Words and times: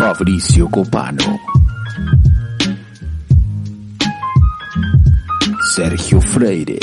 Fabrizio 0.00 0.68
Copano. 0.68 1.38
Sergio 5.74 6.20
Freire. 6.20 6.78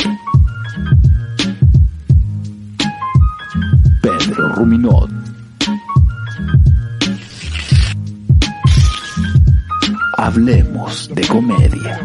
Pedro 4.01 4.53
Ruminot. 4.53 5.11
Hablemos 10.17 11.09
de 11.13 11.27
comedia. 11.27 11.99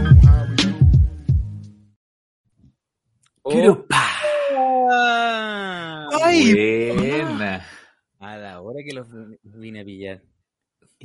A 8.18 8.36
la 8.36 8.60
hora 8.60 8.80
que 8.84 8.94
los 8.94 9.08
vine 9.42 9.80
a 9.80 9.84
pillar. 9.84 10.22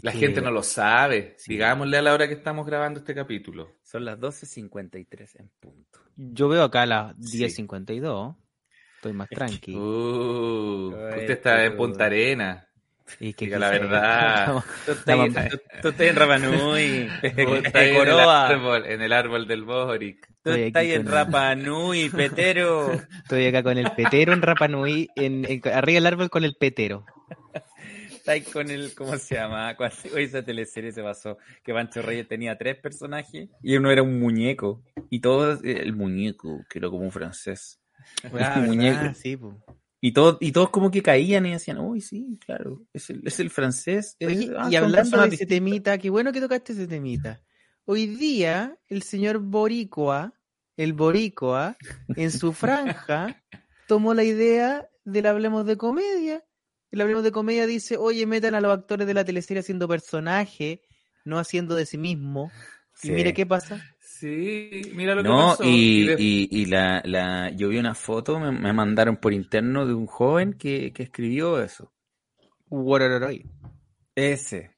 La 0.02 0.12
gente 0.12 0.42
no 0.42 0.52
lo 0.52 0.62
sabe. 0.62 1.34
Sí. 1.38 1.54
Digámosle 1.54 1.98
a 1.98 2.02
la 2.04 2.14
hora 2.14 2.28
que 2.28 2.36
estamos 2.36 2.66
grabando 2.68 3.00
este 3.00 3.16
capítulo. 3.16 3.78
Son 3.82 4.06
las 4.06 4.20
12.53 4.20 5.40
en 5.40 5.50
punto. 5.60 6.00
Yo 6.16 6.48
veo 6.50 6.64
acá 6.64 6.86
las 6.86 7.16
Sí. 7.20 7.40
10.52. 7.40 8.36
Estoy 8.98 9.14
más 9.14 9.30
tranqui. 9.30 9.76
Uh, 9.76 10.90
usted 10.90 11.30
está 11.32 11.66
en 11.66 11.78
Punta 11.78 12.06
Arena. 12.06 12.67
Y 13.20 13.34
que 13.34 13.46
Diga 13.46 13.60
la 13.60 13.70
verdad. 13.72 14.64
Tú 14.86 14.92
estás, 14.92 16.02
en 16.02 16.16
Rapanui. 16.16 17.10
En 17.24 17.40
el 18.08 18.20
árbol, 18.20 18.86
en 18.86 19.02
el 19.02 19.14
árbol 19.14 19.48
del 19.48 19.64
Boric. 19.64 20.28
Tú 20.44 20.52
estás 20.52 20.84
en 20.84 21.08
Rapanui, 21.08 22.10
petero. 22.10 22.92
Estoy 23.24 23.48
acá 23.48 23.64
con 23.64 23.78
el 23.78 23.92
petero 23.92 24.34
en 24.34 24.42
Rapanui, 24.42 25.10
en, 25.16 25.46
en- 25.50 25.62
arriba 25.74 25.98
del 25.98 26.08
árbol 26.08 26.30
con 26.30 26.44
el 26.44 26.56
petero. 26.56 27.06
Estás 28.12 28.52
con 28.52 28.70
el, 28.70 28.94
¿cómo 28.94 29.18
se 29.18 29.36
llama? 29.36 29.76
Cuando 29.78 29.96
hoy 30.14 30.24
esa 30.24 30.44
teleserie 30.44 30.92
se 30.92 31.02
pasó, 31.02 31.38
que 31.64 31.74
Pancho 31.74 32.02
Reyes 32.02 32.28
tenía 32.28 32.58
tres 32.58 32.76
personajes 32.78 33.50
y 33.64 33.78
uno 33.78 33.90
era 33.90 34.04
un 34.04 34.20
muñeco. 34.20 34.84
Y 35.10 35.22
todos, 35.22 35.64
eh, 35.64 35.80
el 35.82 35.94
muñeco, 35.94 36.66
que 36.70 36.80
era 36.80 36.90
como 36.90 37.04
un 37.04 37.12
francés. 37.12 37.80
Ah, 38.38 38.62
muñeco. 38.66 38.98
¿verdad? 38.98 39.16
Sí, 39.18 39.38
po. 39.38 39.58
Y 40.00 40.12
todos, 40.14 40.38
y 40.42 40.52
todos 40.52 40.70
como 40.70 40.92
que 40.92 41.02
caían 41.02 41.46
y 41.48 41.52
decían, 41.54 41.80
uy, 41.80 42.02
sí, 42.02 42.38
claro, 42.46 42.86
es 42.94 43.10
el, 43.10 43.22
es 43.26 43.40
el 43.40 43.50
francés. 43.50 44.16
es- 44.20 44.28
Oye, 44.28 44.52
ah, 44.58 44.68
y 44.72 44.76
hablando 44.76 45.18
de 45.18 45.22
ese 45.24 45.30
distintas". 45.32 45.48
temita, 45.56 45.98
qué 45.98 46.10
bueno 46.10 46.32
que 46.32 46.40
tocaste 46.42 46.74
ese 46.74 46.88
temita. 46.88 47.42
Hoy 47.86 48.06
día, 48.06 48.78
el 48.88 49.02
señor 49.02 49.40
Boricua, 49.40 50.34
el 50.76 50.94
Boricua, 50.94 51.78
en 52.16 52.32
su 52.32 52.54
franja, 52.54 53.42
tomó 53.88 54.14
la 54.14 54.24
idea 54.24 54.88
del 55.06 55.26
Hablemos 55.26 55.66
de 55.66 55.78
Comedia. 55.78 56.44
El 56.92 57.02
Hablemos 57.02 57.24
de 57.24 57.32
Comedia 57.32 57.66
dice, 57.66 57.98
oye, 57.98 58.26
metan 58.28 58.54
a 58.56 58.62
los 58.62 58.72
actores 58.78 59.08
de 59.08 59.14
la 59.14 59.26
teleserie 59.26 59.62
haciendo 59.62 59.88
personaje, 59.88 60.84
no 61.26 61.40
haciendo 61.40 61.76
de 61.76 61.86
sí 61.86 61.98
mismo. 61.98 62.52
Sí. 62.94 63.10
Y 63.10 63.12
mire 63.12 63.34
qué 63.34 63.46
pasa. 63.46 63.84
Sí, 64.20 64.92
mira 64.96 65.14
lo 65.16 65.24
que 65.24 65.30
No, 65.30 65.54
pasó. 65.58 65.64
y, 65.64 66.06
de- 66.06 66.16
y, 66.20 66.62
y 66.62 66.66
la, 66.66 67.02
la, 67.06 67.52
yo 67.52 67.70
vi 67.70 67.78
una 67.78 67.94
foto, 67.94 68.40
me, 68.40 68.52
me 68.52 68.74
mandaron 68.74 69.18
por 69.18 69.34
interno 69.34 69.86
de 69.86 69.94
un 69.94 70.08
joven 70.08 70.54
que, 70.54 70.92
que 70.94 71.04
escribió 71.04 71.62
eso. 71.62 71.92
Guararoroy. 72.70 73.46
Ese. 74.16 74.72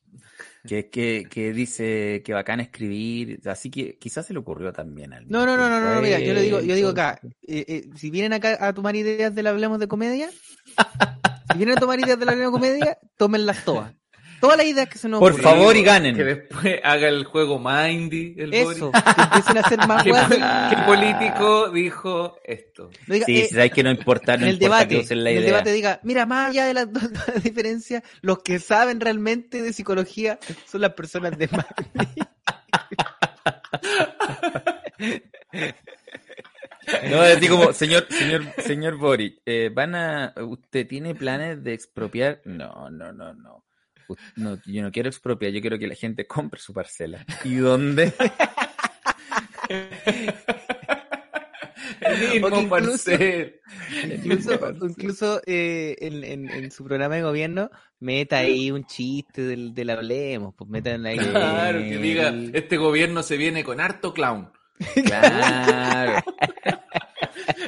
Que, 0.68 0.90
que, 0.90 1.26
que 1.30 1.54
dice 1.54 2.22
que 2.24 2.34
bacán 2.34 2.60
escribir, 2.60 3.40
así 3.46 3.72
que 3.72 3.98
quizás 3.98 4.26
se 4.28 4.34
le 4.34 4.40
ocurrió 4.40 4.74
también 4.74 5.14
al 5.14 5.28
No, 5.30 5.46
no, 5.46 5.56
no, 5.58 5.70
no, 5.70 5.80
no, 5.80 5.96
no, 5.96 6.02
mira, 6.02 6.20
yo 6.20 6.34
le 6.34 6.42
digo, 6.42 6.60
yo 6.60 6.76
digo 6.76 6.90
acá, 6.90 7.20
eh, 7.48 7.66
eh, 7.68 7.90
si 7.96 8.12
vienen 8.12 8.34
acá 8.34 8.58
a 8.60 8.74
tomar 8.74 8.96
ideas 8.96 9.34
del 9.34 9.48
Hablemos 9.48 9.80
de 9.80 9.88
Comedia, 9.88 10.30
si 11.52 11.58
vienen 11.58 11.78
a 11.78 11.80
tomar 11.80 12.00
ideas 12.00 12.20
del 12.20 12.30
Hablemos 12.30 12.52
de 12.54 12.60
Comedia, 12.60 12.98
tómenlas 13.18 13.64
todas. 13.64 13.94
Todas 14.40 14.58
las 14.58 14.66
ideas 14.66 14.88
que 14.90 14.98
se 14.98 15.10
nos 15.10 15.20
Por 15.20 15.40
favor 15.42 15.76
y 15.76 15.84
ganen. 15.84 16.16
Que 16.16 16.24
después 16.24 16.80
haga 16.84 17.08
el 17.08 17.26
juego 17.26 17.60
Mindy, 17.60 18.36
el 18.38 18.54
Eso, 18.54 18.92
que 18.92 19.22
empiecen 19.22 19.58
a 19.58 19.62
hacer 19.62 19.80
más 19.88 20.04
¿Qué, 20.04 20.12
qué 20.12 20.82
político 20.86 21.70
dijo 21.72 22.38
esto? 22.44 22.90
No 23.08 23.14
diga, 23.16 23.26
Sí, 23.26 23.38
eh, 23.40 23.46
si 23.50 23.56
sabes 23.56 23.72
que 23.72 23.84
no 23.84 23.92
importa, 23.92 24.38
no 24.38 24.44
en 24.44 24.50
el 24.50 24.56
importa 24.56 24.88
que 24.88 24.96
debate, 24.96 25.06
usen 25.06 25.24
la 25.24 25.30
en 25.32 25.38
el 25.38 25.44
idea. 25.44 25.52
debate 25.54 25.72
diga, 25.74 26.00
mira, 26.04 26.26
más 26.26 26.50
allá 26.50 26.66
de 26.66 26.74
las 26.74 26.92
dos 26.92 27.04
dos 27.14 27.44
diferencias, 27.44 28.04
los 28.22 28.40
que 28.44 28.60
saben 28.60 29.00
realmente 29.00 29.62
de 29.62 29.74
psicología 29.74 30.40
son 30.66 30.82
las 30.82 30.94
personas 30.94 31.38
de 31.38 31.48
más. 31.50 31.66
No, 37.10 37.22
así 37.22 37.48
como, 37.48 37.72
señor, 37.74 38.08
señor, 38.10 38.44
señor 38.58 38.98
Boric, 38.98 39.42
eh, 39.46 39.70
van 39.74 39.94
a, 39.96 40.34
¿usted 40.38 40.88
tiene 40.88 41.14
planes 41.14 41.64
de 41.64 41.74
expropiar? 41.74 42.42
No, 42.46 42.90
no, 42.90 43.12
no, 43.14 43.34
no. 43.34 43.64
No, 44.36 44.58
yo 44.66 44.81
no 44.81 44.92
quiero 44.92 45.09
expropiar, 45.09 45.52
yo 45.52 45.62
quiero 45.62 45.78
que 45.80 45.88
la 45.88 45.96
gente 45.96 46.25
compre 46.28 46.59
su 46.59 46.74
parcela. 46.74 47.25
¿Y 47.44 47.56
dónde? 47.56 48.14
Mismo 52.34 52.48
incluso- 52.48 52.69
parcel. 52.69 53.56
Incluso, 54.14 54.59
incluso 54.88 55.42
eh, 55.46 55.96
en, 56.00 56.24
en- 56.24 56.50
en 56.50 56.72
su 56.72 56.84
programa 56.84 57.16
de 57.16 57.22
gobierno, 57.24 57.69
meta 58.00 58.38
ahí 58.40 58.72
un 58.72 58.86
chiste 58.86 59.42
del, 59.44 59.74
del 59.74 59.90
hablemos, 59.90 60.53
pues 60.56 60.69
metan 60.69 61.06
ahí. 61.06 61.18
Claro, 61.18 61.80
que 61.80 61.98
diga, 61.98 62.34
este 62.53 62.78
gobierno 62.78 63.24
se 63.24 63.38
viene 63.38 63.64
con 63.64 63.80
harto 63.80 64.14
clown. 64.14 64.52
Claro. 65.06 66.24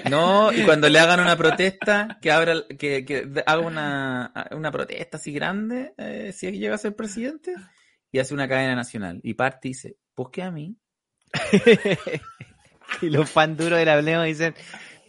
No, 0.10 0.52
y 0.52 0.64
cuando 0.64 0.90
le 0.90 1.00
hagan 1.00 1.20
una 1.20 1.36
protesta, 1.38 2.18
que 2.22 2.32
abra, 2.32 2.56
que, 2.78 3.06
que 3.06 3.28
haga 3.46 3.62
una, 3.62 4.32
una 4.52 4.72
protesta 4.72 5.18
así 5.18 5.32
grande, 5.32 5.94
eh, 5.98 6.32
si 6.36 6.52
llega 6.52 6.76
a 6.76 6.80
ser 6.80 6.96
presidente, 6.96 7.54
y 8.12 8.20
hace 8.20 8.34
una 8.34 8.48
cadena 8.48 8.76
nacional. 8.76 9.20
Y 9.24 9.34
parte 9.36 9.68
y 9.68 9.72
dice, 9.72 9.98
pues 10.14 10.30
que 10.32 10.44
a 10.44 10.52
mí. 10.52 10.76
Y 13.02 13.10
los 13.10 13.30
fan 13.30 13.56
duros 13.56 13.80
del 13.80 13.88
Hablemos 13.90 14.26
dicen, 14.26 14.54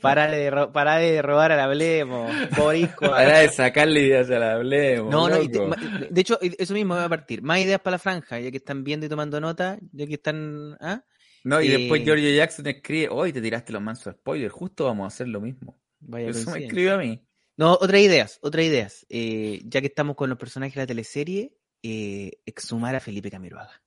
para 0.00 0.28
de, 0.30 0.50
ro- 0.50 0.72
para 0.72 0.96
de 0.96 1.20
robar 1.20 1.52
al 1.52 1.60
Hablemos, 1.60 2.30
Boricua. 2.56 3.10
Para 3.10 3.38
de 3.40 3.48
sacarle 3.48 4.02
ideas 4.02 4.30
al 4.30 4.42
hablemos. 4.44 5.10
No, 5.10 5.28
no, 5.28 5.36
de 5.38 6.20
hecho, 6.20 6.38
eso 6.40 6.74
mismo 6.74 6.94
va 6.94 7.04
a 7.06 7.08
partir. 7.08 7.42
Más 7.42 7.58
ideas 7.58 7.80
para 7.80 7.94
la 7.96 7.98
franja, 7.98 8.38
ya 8.38 8.50
que 8.50 8.58
están 8.58 8.84
viendo 8.84 9.06
y 9.06 9.08
tomando 9.08 9.40
nota, 9.40 9.78
ya 9.92 10.06
que 10.06 10.14
están... 10.14 10.76
¿ah? 10.80 11.02
No, 11.44 11.60
y 11.60 11.68
eh, 11.68 11.78
después 11.78 12.04
Giorgio 12.04 12.30
Jackson 12.30 12.66
escribe, 12.66 13.08
hoy 13.10 13.32
te 13.32 13.40
tiraste 13.40 13.72
los 13.72 13.82
mansos 13.82 14.14
spoilers, 14.14 14.52
justo 14.52 14.84
vamos 14.84 15.04
a 15.04 15.08
hacer 15.08 15.28
lo 15.28 15.40
mismo. 15.40 15.80
Vaya 16.00 16.28
Eso 16.28 16.50
me 16.50 16.64
escribió 16.64 16.94
a 16.94 16.98
mí. 16.98 17.20
No, 17.56 17.72
otras 17.72 18.00
ideas, 18.00 18.38
otras 18.42 18.64
ideas. 18.64 19.06
Eh, 19.08 19.60
ya 19.64 19.80
que 19.80 19.88
estamos 19.88 20.16
con 20.16 20.30
los 20.30 20.38
personajes 20.38 20.74
de 20.74 20.80
la 20.80 20.86
teleserie, 20.86 21.56
eh, 21.82 22.32
exhumar 22.46 22.94
a 22.94 23.00
Felipe 23.00 23.30
Camiroaga. 23.30 23.82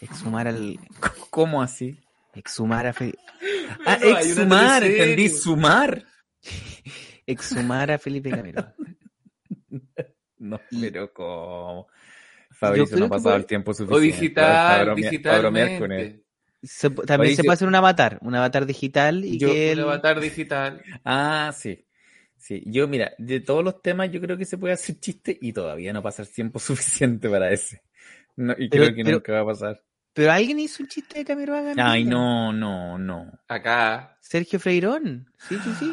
Exhumar 0.00 0.48
al... 0.48 0.78
¿Cómo 1.30 1.62
así? 1.62 1.98
Exhumar 2.34 2.86
a 2.86 2.92
Felipe... 2.92 3.18
Ah, 3.84 3.98
una 4.00 4.20
exhumar, 4.20 4.84
entendí, 4.84 5.28
sumar. 5.28 6.04
Exhumar 7.26 7.90
a 7.90 7.98
Felipe 7.98 8.30
Camiroaga. 8.30 8.74
No, 10.38 10.60
pero 10.70 11.12
¿cómo? 11.12 11.88
Fabricio 12.58 12.86
creo 12.86 12.98
no 13.00 13.04
ha 13.04 13.08
que 13.08 13.10
pasado 13.10 13.22
puede- 13.30 13.36
el 13.36 13.46
tiempo 13.46 13.70
O 13.70 13.74
suficiente. 13.74 14.06
digital, 14.06 14.86
con 14.88 14.98
él. 14.98 15.04
digitalmente. 15.04 16.22
Se- 16.62 16.90
también 16.90 17.36
se 17.36 17.44
puede 17.44 17.54
hacer 17.54 17.68
un 17.68 17.74
avatar, 17.74 18.18
un 18.22 18.34
avatar 18.34 18.66
digital 18.66 19.24
y 19.24 19.38
Yo- 19.38 19.48
que 19.52 19.72
Un 19.72 19.78
él... 19.78 19.80
avatar 19.80 20.20
digital. 20.20 20.82
Ah, 21.04 21.52
sí. 21.56 21.82
Sí, 22.38 22.62
yo 22.66 22.86
mira, 22.88 23.12
de 23.18 23.40
todos 23.40 23.64
los 23.64 23.82
temas 23.82 24.10
yo 24.10 24.20
creo 24.20 24.36
que 24.36 24.44
se 24.44 24.56
puede 24.58 24.74
hacer 24.74 24.98
chiste 25.00 25.36
y 25.40 25.52
todavía 25.52 25.92
no 25.92 26.02
pasa 26.02 26.22
el 26.22 26.28
tiempo 26.32 26.58
suficiente 27.18 27.28
para 27.28 27.50
ese. 27.50 27.82
No, 28.36 28.52
y 28.58 28.68
Pero- 28.68 28.84
creo 28.84 28.94
que 28.96 29.04
pero- 29.04 29.16
nunca 29.16 29.32
va 29.32 29.40
a 29.40 29.46
pasar. 29.46 29.82
Pero 30.12 30.32
alguien 30.32 30.58
hizo 30.60 30.82
un 30.82 30.88
chiste 30.88 31.18
de 31.18 31.24
Camiroaga. 31.26 31.74
Ay, 31.76 32.04
no, 32.04 32.50
no, 32.50 32.96
no. 32.98 33.30
Acá. 33.48 34.16
Sergio 34.22 34.58
Freirón. 34.58 35.26
Sí, 35.46 35.56
sí, 35.62 35.70
sí. 35.78 35.92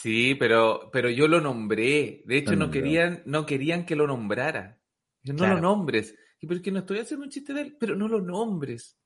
Sí, 0.00 0.34
pero, 0.36 0.90
pero 0.92 1.10
yo 1.10 1.26
lo 1.26 1.40
nombré. 1.40 2.22
De 2.24 2.36
hecho, 2.36 2.54
no 2.54 2.70
querían, 2.70 3.22
no 3.26 3.44
querían 3.46 3.84
que 3.84 3.96
lo 3.96 4.06
nombrara. 4.06 4.78
No 5.24 5.34
Claro. 5.36 5.54
lo 5.54 5.60
nombres. 5.60 6.14
Y 6.40 6.46
pero 6.46 6.58
es 6.58 6.62
que 6.64 6.70
no 6.72 6.80
estoy 6.80 6.98
haciendo 6.98 7.24
un 7.24 7.30
chiste 7.30 7.52
de 7.54 7.60
él, 7.62 7.76
pero 7.80 7.96
no 7.96 8.08
lo 8.08 8.20
nombres. 8.20 8.98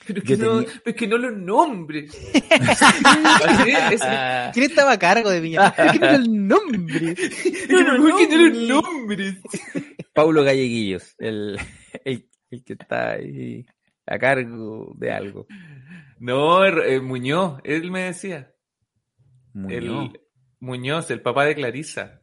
Pero 0.06 0.20
es 0.20 0.24
que, 0.26 0.36
no, 0.36 0.60
tenía- 0.62 0.80
pero 0.84 0.90
es 0.90 0.96
que 0.96 1.06
no 1.08 1.18
lo 1.18 1.30
nombres. 1.32 2.12
Es, 3.90 4.00
¿Quién 4.54 4.70
estaba 4.70 4.92
a 4.92 4.98
cargo 4.98 5.28
de 5.30 5.40
Viña? 5.40 5.72
¿Quién 5.74 6.02
era 6.04 6.14
el 6.14 6.46
nombre? 6.46 7.16
Pero 7.68 7.96
¿por 7.96 8.16
qué 8.16 8.28
no 8.28 8.48
lo 8.48 8.82
nombres? 8.82 9.36
Paulo 10.14 10.44
Galleguillos, 10.44 11.14
el, 11.18 11.58
el, 12.04 12.28
el 12.50 12.64
que 12.64 12.72
está 12.74 13.10
ahí 13.12 13.66
a 14.06 14.18
cargo 14.18 14.92
de 14.96 15.10
algo. 15.12 15.46
No, 16.20 16.64
eh, 16.64 17.00
Muñoz, 17.00 17.60
él 17.64 17.90
me 17.90 18.02
decía. 18.04 18.52
Muñoz. 19.52 19.72
El, 20.12 20.20
Muñoz, 20.60 21.10
el 21.10 21.22
papá 21.22 21.44
de 21.44 21.54
Clarisa. 21.56 22.17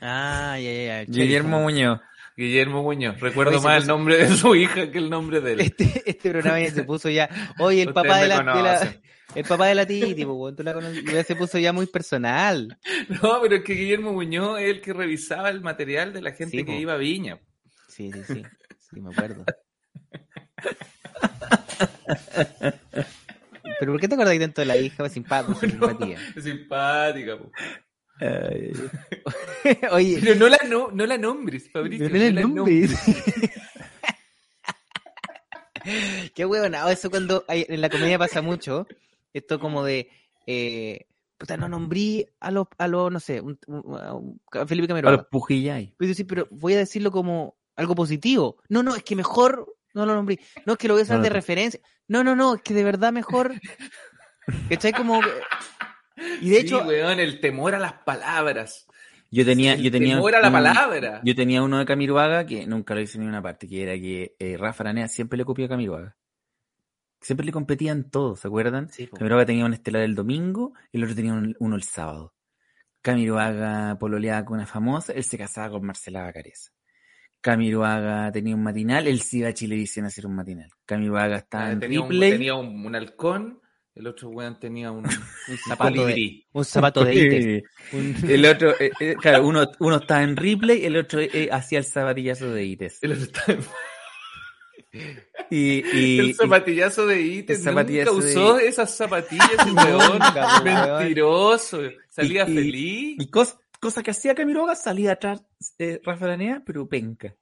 Ah, 0.00 0.58
ya, 0.58 0.72
ya, 0.72 1.02
ya. 1.02 1.04
Guillermo 1.04 1.60
Muñoz. 1.60 2.00
Guillermo 2.36 2.82
Muñoz. 2.82 3.20
Recuerdo 3.20 3.60
más 3.62 3.82
el 3.82 3.86
nombre 3.88 4.16
de 4.16 4.28
su 4.36 4.54
hija 4.56 4.90
que 4.90 4.98
el 4.98 5.08
nombre 5.10 5.40
de 5.40 5.52
él. 5.52 5.60
Este, 5.60 6.02
este 6.06 6.30
programa 6.30 6.60
ya 6.60 6.70
se 6.72 6.82
puso 6.84 7.08
ya. 7.10 7.28
Oye, 7.58 7.82
el 7.82 7.92
papá 7.92 8.18
de 8.18 8.28
la, 8.28 8.38
de 8.38 8.62
la- 8.62 8.96
el 9.34 9.44
papá 9.44 9.66
de 9.66 9.74
la 9.74 9.86
Titi, 9.86 10.24
po, 10.24 10.34
weón, 10.34 10.54
tú 10.54 10.62
la 10.62 10.72
conoces, 10.74 11.02
ya 11.04 11.24
se 11.24 11.34
puso 11.36 11.58
ya 11.58 11.72
muy 11.72 11.86
personal. 11.86 12.76
No, 13.22 13.40
pero 13.42 13.56
es 13.56 13.64
que 13.64 13.74
Guillermo 13.74 14.12
Muñoz 14.12 14.60
es 14.60 14.70
el 14.70 14.80
que 14.80 14.92
revisaba 14.92 15.48
el 15.50 15.60
material 15.60 16.12
de 16.12 16.22
la 16.22 16.30
gente 16.32 16.58
Sí, 16.58 16.64
que 16.64 16.72
po. 16.72 16.78
iba 16.78 16.92
a 16.94 16.96
Viña. 16.98 17.38
Sí, 17.88 18.10
sí, 18.12 18.20
sí. 18.26 18.42
Sí, 18.90 19.00
me 19.00 19.10
acuerdo. 19.12 19.44
¿Pero 23.80 23.92
por 23.92 24.00
qué 24.00 24.08
te 24.08 24.14
acordáis 24.14 24.40
tanto 24.40 24.60
de 24.60 24.66
la 24.66 24.76
hija? 24.76 25.08
Simpática. 25.08 26.16
Es 26.36 26.44
simpática, 26.44 27.38
po. 27.38 27.50
Ay, 28.20 28.72
Oye, 29.92 30.18
Pero 30.22 30.34
no 30.36 30.48
la, 30.48 30.58
no, 30.68 30.90
no 30.92 31.04
la 31.06 31.18
nombres, 31.18 31.68
Fabricio. 31.70 32.08
no 32.08 32.16
la 32.16 32.30
nombre. 32.42 32.88
Qué 36.34 36.44
huevonado, 36.46 36.88
eso 36.90 37.10
cuando 37.10 37.44
hay- 37.48 37.66
en 37.68 37.80
la 37.80 37.90
comedia 37.90 38.18
pasa 38.18 38.40
mucho. 38.42 38.86
Esto 39.32 39.58
como 39.60 39.84
de. 39.84 40.08
Eh, 40.46 41.06
puta, 41.36 41.56
no 41.56 41.68
nombrí 41.68 42.26
a 42.40 42.50
los, 42.50 42.68
a 42.78 42.88
los 42.88 43.10
no 43.12 43.20
sé, 43.20 43.40
un- 43.40 43.58
un- 43.66 44.40
a 44.54 44.60
a 44.62 44.66
Felipe 44.66 44.86
a 44.86 44.88
Camiroaga. 44.88 45.16
los 45.18 45.26
Pujillay. 45.26 45.94
Pero, 45.98 46.14
sí, 46.14 46.24
pero 46.24 46.46
voy 46.50 46.74
a 46.74 46.78
decirlo 46.78 47.10
como 47.10 47.56
algo 47.76 47.94
positivo. 47.94 48.62
No, 48.68 48.82
no, 48.82 48.94
es 48.96 49.02
que 49.02 49.16
mejor 49.16 49.74
no 49.92 50.06
lo 50.06 50.14
nombré. 50.14 50.40
No, 50.64 50.74
es 50.74 50.78
que 50.78 50.88
lo 50.88 50.94
voy 50.94 51.02
a 51.02 51.04
usar 51.04 51.18
No, 51.18 51.22
de 51.24 51.30
no. 51.30 51.34
referencia. 51.34 51.80
No, 52.08 52.24
no, 52.24 52.34
no, 52.36 52.54
es 52.54 52.62
que 52.62 52.72
de 52.74 52.84
verdad 52.84 53.12
mejor. 53.12 53.52
¿Cachai? 54.70 54.92
Como. 54.92 55.20
Y 56.40 56.50
de 56.50 56.56
Sí, 56.60 56.66
hecho, 56.66 56.82
weón, 56.84 57.18
el 57.20 57.40
temor 57.40 57.74
a 57.74 57.78
las 57.78 57.92
palabras. 58.04 58.86
Yo 59.30 59.44
tenía, 59.44 59.74
yo 59.76 59.90
tenía 59.90 60.14
temor 60.16 60.34
a 60.36 60.40
la 60.40 60.46
un- 60.48 60.52
palabra. 60.52 61.20
Yo 61.24 61.34
tenía 61.34 61.62
uno 61.62 61.78
de 61.78 61.84
Camiroaga 61.86 62.46
que 62.46 62.66
nunca 62.66 62.94
lo 62.94 63.00
hice 63.00 63.16
en 63.18 63.22
ninguna 63.22 63.42
parte, 63.42 63.66
que 63.68 63.82
era 63.82 63.94
que 63.94 64.36
eh, 64.38 64.56
Rafa 64.56 64.84
Aranea 64.84 65.08
siempre 65.08 65.36
le 65.36 65.44
copió 65.44 65.64
a 65.66 65.68
Camiroaga. 65.68 66.16
Siempre 67.20 67.46
le 67.46 67.52
competían 67.52 68.10
todos, 68.10 68.40
¿se 68.40 68.48
acuerdan? 68.48 68.90
Sí. 68.90 69.06
Camiroaga 69.08 69.46
tenía 69.46 69.64
un 69.64 69.72
estelar 69.72 70.02
el 70.02 70.14
domingo 70.14 70.74
y 70.92 70.98
el 70.98 71.04
otro 71.04 71.16
tenía 71.16 71.32
un- 71.32 71.56
uno 71.58 71.74
el 71.74 71.82
sábado. 71.82 72.34
Camiroaga 73.02 73.98
pololeaba 73.98 74.44
con 74.44 74.58
una 74.58 74.66
famosa, 74.66 75.12
él 75.12 75.24
se 75.24 75.36
casaba 75.36 75.70
con 75.70 75.84
Marcela 75.86 76.22
Bacareza. 76.22 76.70
Camiroaga 77.40 78.32
tenía 78.32 78.54
un 78.54 78.62
matinal, 78.62 79.06
él 79.06 79.20
sí 79.20 79.38
iba 79.40 79.48
a 79.48 79.54
Chilevisión 79.54 80.04
a 80.04 80.08
hacer 80.08 80.26
un 80.26 80.34
matinal. 80.34 80.70
Camiroaga 80.86 81.36
estaba 81.36 81.70
en 81.72 81.76
Ah, 81.76 81.80
tenía 81.80 82.00
un, 82.00 82.08
replay. 82.08 82.30
tenía 82.30 82.54
un, 82.54 82.86
un 82.86 82.94
halcón, 82.96 83.60
el 83.94 84.06
otro 84.06 84.28
weón 84.30 84.58
tenía 84.58 84.90
un, 84.90 85.04
un 85.48 85.58
zapato 85.68 86.06
de, 86.06 86.44
un 86.52 86.64
zapato 86.64 87.04
de 87.04 87.14
ítem. 87.14 87.62
Un- 87.92 88.30
El 88.30 88.44
otro, 88.46 88.70
eh, 88.80 88.90
eh, 89.00 89.14
claro, 89.20 89.46
uno, 89.46 89.70
uno 89.78 89.96
estaba 89.96 90.22
en 90.22 90.36
replay, 90.36 90.84
el 90.84 90.96
otro 90.96 91.20
eh, 91.20 91.48
hacía 91.52 91.78
el 91.78 91.84
zapatillazo 91.84 92.50
de 92.52 92.64
ITES. 92.64 92.98
El, 93.02 93.12
otro 93.12 93.24
estaba- 93.24 93.58
Y, 95.50 95.58
y- 95.58 95.80
el 96.20 96.30
y- 96.30 96.34
zapatillazo 96.34 97.06
de 97.06 97.44
zapatillazo 97.56 98.12
Nunca 98.14 98.26
de 98.26 98.32
usó 98.32 98.58
esas 98.58 98.96
zapatillas, 98.96 99.48
weón. 99.74 100.18
Mentiroso. 100.64 101.80
Salía 102.08 102.48
Y- 102.48 102.54
feliz. 102.54 103.16
Y 103.20 103.30
cos- 103.30 103.58
cosa 103.80 104.02
que 104.02 104.10
hacía 104.12 104.34
Camiroaga, 104.34 104.74
salía 104.74 105.12
atrás 105.12 105.44
eh, 105.78 106.00
Rafa 106.04 106.24
Aranea, 106.24 106.62
pero 106.64 106.88
penca. 106.88 107.34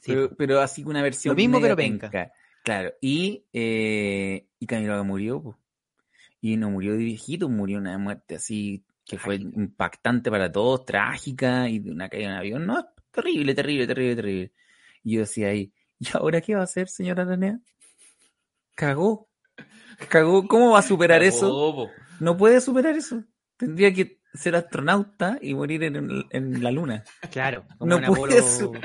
Sí, 0.00 0.12
pero, 0.12 0.34
pero 0.36 0.60
así 0.60 0.82
que 0.82 0.88
una 0.88 1.02
versión 1.02 1.32
Lo 1.32 1.36
mismo, 1.36 1.60
pero 1.60 1.76
penca. 1.76 2.32
Claro, 2.62 2.92
y, 3.00 3.44
eh, 3.52 4.46
y 4.58 4.66
Camiroaga 4.66 5.02
murió, 5.02 5.42
po. 5.42 5.58
y 6.40 6.56
no 6.56 6.70
murió 6.70 6.92
de 6.92 6.98
viejito, 6.98 7.48
murió 7.48 7.78
una 7.78 7.96
muerte 7.98 8.36
así 8.36 8.84
que 9.04 9.18
fue 9.18 9.36
impactante 9.36 10.30
para 10.30 10.52
todos, 10.52 10.84
trágica, 10.84 11.68
y 11.68 11.80
de 11.80 11.90
una 11.90 12.08
caída 12.08 12.28
en 12.28 12.36
avión, 12.36 12.66
no, 12.66 12.86
terrible, 13.10 13.54
terrible, 13.54 13.86
terrible, 13.86 14.14
terrible. 14.14 14.52
Y 15.02 15.14
yo 15.14 15.20
decía 15.22 15.48
ahí, 15.48 15.72
¿y 15.98 16.06
ahora 16.12 16.40
qué 16.40 16.54
va 16.54 16.60
a 16.60 16.64
hacer, 16.64 16.88
señora 16.88 17.22
Aranea? 17.24 17.58
Cagó. 18.76 19.28
Cagó, 20.08 20.46
¿cómo 20.46 20.72
va 20.72 20.78
a 20.78 20.82
superar 20.82 21.24
eso? 21.24 21.92
No 22.20 22.36
puede 22.36 22.60
superar 22.60 22.94
eso. 22.94 23.24
Tendría 23.56 23.92
que 23.92 24.19
ser 24.34 24.54
astronauta 24.56 25.38
y 25.40 25.54
morir 25.54 25.82
en, 25.84 26.24
en 26.30 26.62
la 26.62 26.70
luna. 26.70 27.04
Claro. 27.30 27.64
No 27.80 27.98
en 27.98 28.04
puede 28.06 28.40
Apolo- 28.40 28.80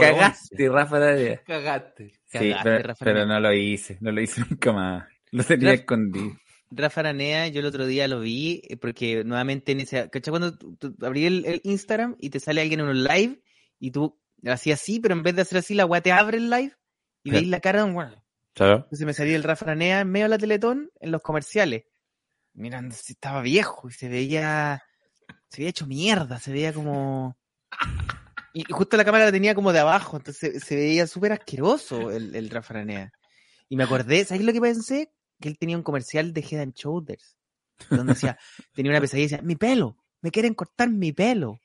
Cagaste, 0.00 0.68
Rafa 0.68 0.96
Aranea. 0.96 1.42
Cagaste. 1.44 2.12
Sí, 2.24 2.38
Cagaste, 2.38 2.62
pero, 2.64 2.82
Rafa 2.82 3.04
pero 3.04 3.26
no 3.26 3.40
lo 3.40 3.52
hice, 3.52 3.98
no 4.00 4.12
lo 4.12 4.20
hice 4.20 4.40
nunca 4.50 4.72
más. 4.72 5.04
Lo 5.30 5.44
tenía 5.44 5.70
Rafa- 5.70 5.80
escondido. 5.80 6.36
Rafa 6.70 7.00
Aranea, 7.00 7.46
yo 7.48 7.60
el 7.60 7.66
otro 7.66 7.86
día 7.86 8.08
lo 8.08 8.20
vi 8.20 8.60
eh, 8.68 8.76
porque 8.76 9.22
nuevamente 9.24 9.72
en 9.72 9.80
ese. 9.80 10.10
¿Cachai? 10.10 10.30
Cuando 10.30 10.56
tú, 10.58 10.76
tú 10.76 10.94
abrí 11.06 11.26
el, 11.26 11.44
el 11.46 11.60
Instagram 11.64 12.16
y 12.20 12.30
te 12.30 12.40
sale 12.40 12.60
alguien 12.60 12.80
en 12.80 12.86
un 12.88 13.04
live 13.04 13.40
y 13.78 13.90
tú 13.92 14.18
hacías 14.44 14.80
así, 14.80 14.98
pero 15.00 15.14
en 15.14 15.22
vez 15.22 15.34
de 15.36 15.42
hacer 15.42 15.58
así, 15.58 15.74
la 15.74 15.86
weá 15.86 16.00
te 16.00 16.12
abre 16.12 16.38
el 16.38 16.50
live 16.50 16.72
y 17.22 17.30
veis 17.30 17.48
la 17.48 17.60
cara 17.60 17.80
de 17.84 17.90
un 17.90 17.96
weón. 17.96 18.14
Claro. 18.54 18.76
Entonces 18.84 19.06
me 19.06 19.12
salía 19.12 19.36
el 19.36 19.42
Rafa 19.42 19.64
Aranea 19.66 20.00
en 20.00 20.10
medio 20.10 20.24
de 20.26 20.30
la 20.30 20.38
Teletón 20.38 20.90
en 21.00 21.10
los 21.12 21.20
comerciales. 21.22 21.84
Mirando 22.56 22.94
si 22.94 23.12
estaba 23.12 23.42
viejo 23.42 23.88
y 23.88 23.92
se 23.92 24.08
veía. 24.08 24.82
Se 25.48 25.58
veía 25.58 25.70
hecho 25.70 25.86
mierda, 25.86 26.38
se 26.40 26.52
veía 26.52 26.72
como. 26.72 27.36
Y 28.52 28.60
y 28.60 28.72
justo 28.72 28.96
la 28.96 29.04
cámara 29.04 29.26
la 29.26 29.32
tenía 29.32 29.54
como 29.54 29.70
de 29.70 29.80
abajo, 29.80 30.16
entonces 30.16 30.64
se 30.64 30.76
veía 30.76 31.06
súper 31.06 31.30
asqueroso 31.32 32.10
el, 32.10 32.34
el 32.34 32.48
Rafa 32.48 32.72
Aranea. 32.72 33.12
Y 33.68 33.76
me 33.76 33.84
acordé, 33.84 34.24
¿sabes 34.24 34.44
lo 34.44 34.52
que 34.54 34.62
pensé? 34.62 35.12
Que 35.38 35.48
él 35.48 35.58
tenía 35.58 35.76
un 35.76 35.82
comercial 35.82 36.32
de 36.32 36.40
Head 36.40 36.62
and 36.62 36.74
Shoulders. 36.74 37.36
Donde 37.90 38.14
decía, 38.14 38.38
tenía 38.74 38.92
una 38.92 39.00
pesadilla 39.02 39.26
y 39.26 39.28
decía, 39.28 39.42
mi 39.42 39.56
pelo, 39.56 39.98
me 40.22 40.30
quieren 40.30 40.54
cortar 40.54 40.88
mi 40.88 41.12
pelo. 41.12 41.60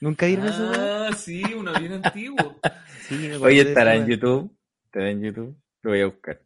¿Nunca 0.00 0.26
vieron 0.26 0.48
eso? 0.48 0.72
Ah, 0.74 1.10
sí, 1.16 1.42
uno 1.54 1.72
bien 1.78 1.92
antiguo. 2.04 2.58
Sí, 3.08 3.28
Oye, 3.42 3.62
estará 3.62 3.96
en. 3.96 4.06
YouTube. 4.06 4.56
Estará 4.84 5.10
en 5.10 5.20
YouTube. 5.20 5.60
Lo 5.82 5.90
voy 5.90 6.00
a 6.00 6.06
buscar. 6.06 6.40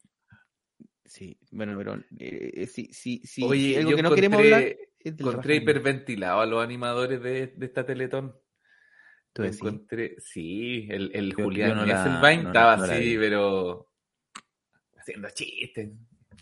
Sí, 1.04 1.38
bueno, 1.50 1.74
pero 1.76 1.94
eh, 2.18 2.50
eh, 2.54 2.66
sí, 2.66 2.88
sí, 2.92 3.20
sí. 3.24 3.42
Oye, 3.44 3.76
algo 3.78 3.90
yo 3.90 3.96
que 3.96 4.02
no 4.02 4.14
queremos 4.14 4.40
encontré- 4.40 4.54
hablar 4.54 4.76
es 5.00 5.16
del 5.16 5.26
Encontré 5.26 5.56
hiperventilado 5.56 6.40
a 6.40 6.46
los 6.46 6.64
animadores 6.64 7.22
de, 7.22 7.48
de 7.48 7.66
esta 7.66 7.84
Teletón. 7.84 8.34
Tú. 9.32 9.42
Encontré, 9.42 10.16
sí, 10.18 10.86
el, 10.90 11.10
el 11.14 11.34
Julián 11.34 11.74
no 11.76 11.84
no- 11.84 12.48
estaba 12.48 12.76
no 12.76 12.84
así, 12.84 13.16
pero 13.18 13.90
haciendo 14.98 15.28
chistes. 15.30 15.90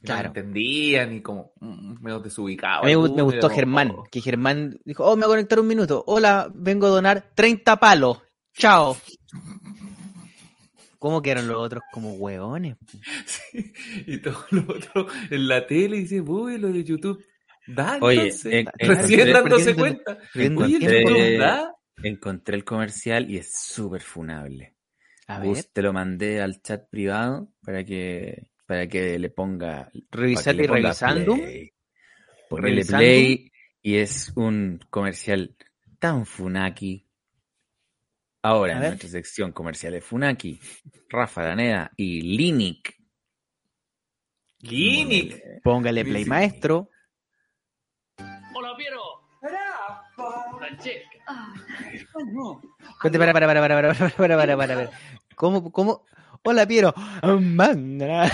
Claro. 0.02 0.22
No 0.22 0.28
entendían 0.28 1.12
y 1.14 1.22
como 1.22 1.52
mm, 1.60 2.02
medio 2.02 2.18
desubicado. 2.20 2.82
A 2.82 2.87
mí 2.87 2.92
me, 2.92 2.96
gu- 2.98 3.14
me 3.16 3.22
gustó 3.22 3.48
Germán, 3.50 3.92
que 4.10 4.20
Germán 4.20 4.78
dijo, 4.84 5.04
oh, 5.04 5.16
me 5.16 5.22
voy 5.26 5.32
a 5.34 5.37
conectar 5.37 5.60
un 5.60 5.66
minuto. 5.68 6.02
Hola, 6.06 6.50
vengo 6.54 6.87
a 6.87 6.90
donar 6.90 7.30
30 7.34 7.76
palos. 7.78 8.20
Chao. 8.54 8.96
¿Cómo 11.02 11.21
quedaron 11.21 11.49
los 11.49 11.56
otros 11.56 11.82
como 11.90 12.12
hueones? 12.12 12.76
Sí, 13.26 13.73
y 14.06 14.18
todo 14.18 14.47
lo 14.52 14.62
otro 14.62 15.09
en 15.30 15.49
la 15.49 15.66
tele 15.66 15.97
dice, 15.97 16.21
uy, 16.21 16.59
lo 16.59 16.68
de 16.68 16.85
YouTube. 16.85 17.21
Da, 17.66 17.99
Oye, 18.00 18.21
entonces, 18.21 18.52
en- 18.54 18.68
en- 18.78 18.88
recién 18.97 19.26
en- 19.26 19.32
dándose 19.32 19.75
cuenta. 19.75 20.18
Oye, 21.04 21.38
da. 21.38 21.75
Encontré 22.04 22.54
el 22.56 22.64
comercial 22.64 23.28
y 23.28 23.38
es 23.38 23.52
súper 23.52 24.00
funable. 24.00 24.76
A 25.26 25.40
ver, 25.40 25.64
te 25.73 25.82
lo 25.82 25.92
mandé 25.92 26.40
al 26.40 26.62
chat 26.62 26.88
privado 26.88 27.52
para 27.64 27.85
que 27.85 28.52
para 28.64 28.87
que 28.87 29.18
le 29.18 29.28
ponga 29.30 29.90
le 29.92 30.62
y 30.62 30.66
revisando. 30.68 31.37
Revisando. 32.49 32.99
play 32.99 33.50
y 33.82 33.97
es 33.97 34.32
un 34.37 34.78
comercial 34.88 35.56
tan 35.99 36.26
funaki. 36.26 37.09
Ahora 38.42 38.72
en 38.72 38.80
nuestra 38.80 39.08
sección 39.08 39.52
comerciales 39.52 40.04
funaki, 40.04 40.58
Rafa 41.08 41.42
Araneda 41.42 41.92
y 41.96 42.20
Linic. 42.37 42.96
Ginic. 44.58 45.62
Póngale 45.62 46.04
play 46.04 46.25
maestro. 46.25 46.90
Hola, 48.54 48.76
Piero. 48.76 49.00
Francesca. 50.58 51.18
Espérate, 51.92 53.18
para, 53.18 53.32
para, 53.32 53.46
para, 53.46 53.61
para, 53.61 53.75
para, 53.75 53.94
para, 53.94 54.11
para, 54.11 54.37
para, 54.37 54.56
para, 54.56 54.75
para. 54.76 54.90
¿Cómo, 55.37 55.72
cómo? 55.72 56.04
Hola, 56.42 56.66
Piero. 56.66 56.92
Manda. 57.40 58.30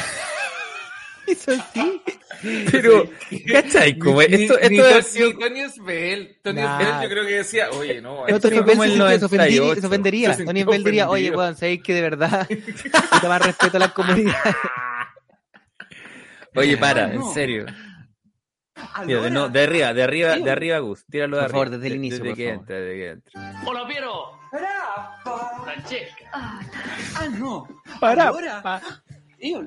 Hizo 1.32 1.52
así. 1.52 2.02
Pero, 2.70 3.08
¿cachai? 3.52 3.98
Como 3.98 4.20
esto, 4.22 4.36
ni- 4.36 4.78
esto 4.78 4.96
ni 4.96 5.02
sido- 5.02 5.38
Tony 5.38 5.68
Svel. 5.68 6.38
Tony 6.42 6.60
Nah. 6.60 6.78
Svel 6.78 7.02
yo 7.02 7.08
creo 7.08 7.26
que 7.26 7.34
decía, 7.34 7.70
oye, 7.70 8.00
no, 8.00 8.14
No, 8.20 8.26
esto 8.28 8.48
Tony 8.48 8.58
como 8.60 8.68
se, 8.70 8.76
ofendería, 8.78 8.98
98. 8.98 9.80
se 9.80 9.86
ofendería. 9.86 10.34
Se 10.34 10.44
Tony 10.44 10.64
Bell 10.64 10.84
diría, 10.84 11.08
oye, 11.10 11.30
weón, 11.30 11.56
sabéis 11.56 11.82
que 11.82 11.94
de 11.94 12.02
verdad 12.02 12.46
necesito 12.50 13.28
más 13.28 13.42
respeto 13.44 13.76
a 13.76 13.80
la 13.80 13.88
comunidad. 13.94 14.34
Oye, 16.54 16.76
para, 16.76 17.04
Ah, 17.04 17.08
no. 17.08 17.28
en 17.28 17.34
serio. 17.34 17.66
Mira, 19.04 19.20
de, 19.22 19.30
no, 19.30 19.48
de 19.48 19.62
arriba, 19.62 19.92
de 19.92 20.02
arriba, 20.02 20.36
de 20.36 20.50
arriba, 20.50 20.78
Gus. 20.78 21.04
Tíralo 21.06 21.36
de 21.36 21.42
Por 21.42 21.44
arriba. 21.50 21.64
favor, 21.64 21.70
desde 21.70 21.86
el 21.88 21.94
inicio, 21.96 22.18
Desde 22.18 22.28
por 22.30 22.36
que 22.36 22.48
entra, 22.48 22.76
desde 22.76 22.94
que 22.96 23.08
entra. 23.10 23.62
Hola 23.66 23.86
Piero. 23.86 24.12
Francesca. 25.64 26.24
Ah 26.32 27.28
no, 27.38 27.66
Para, 28.00 28.28
allora 28.28 28.62
pa. 28.62 28.80
io 29.40 29.62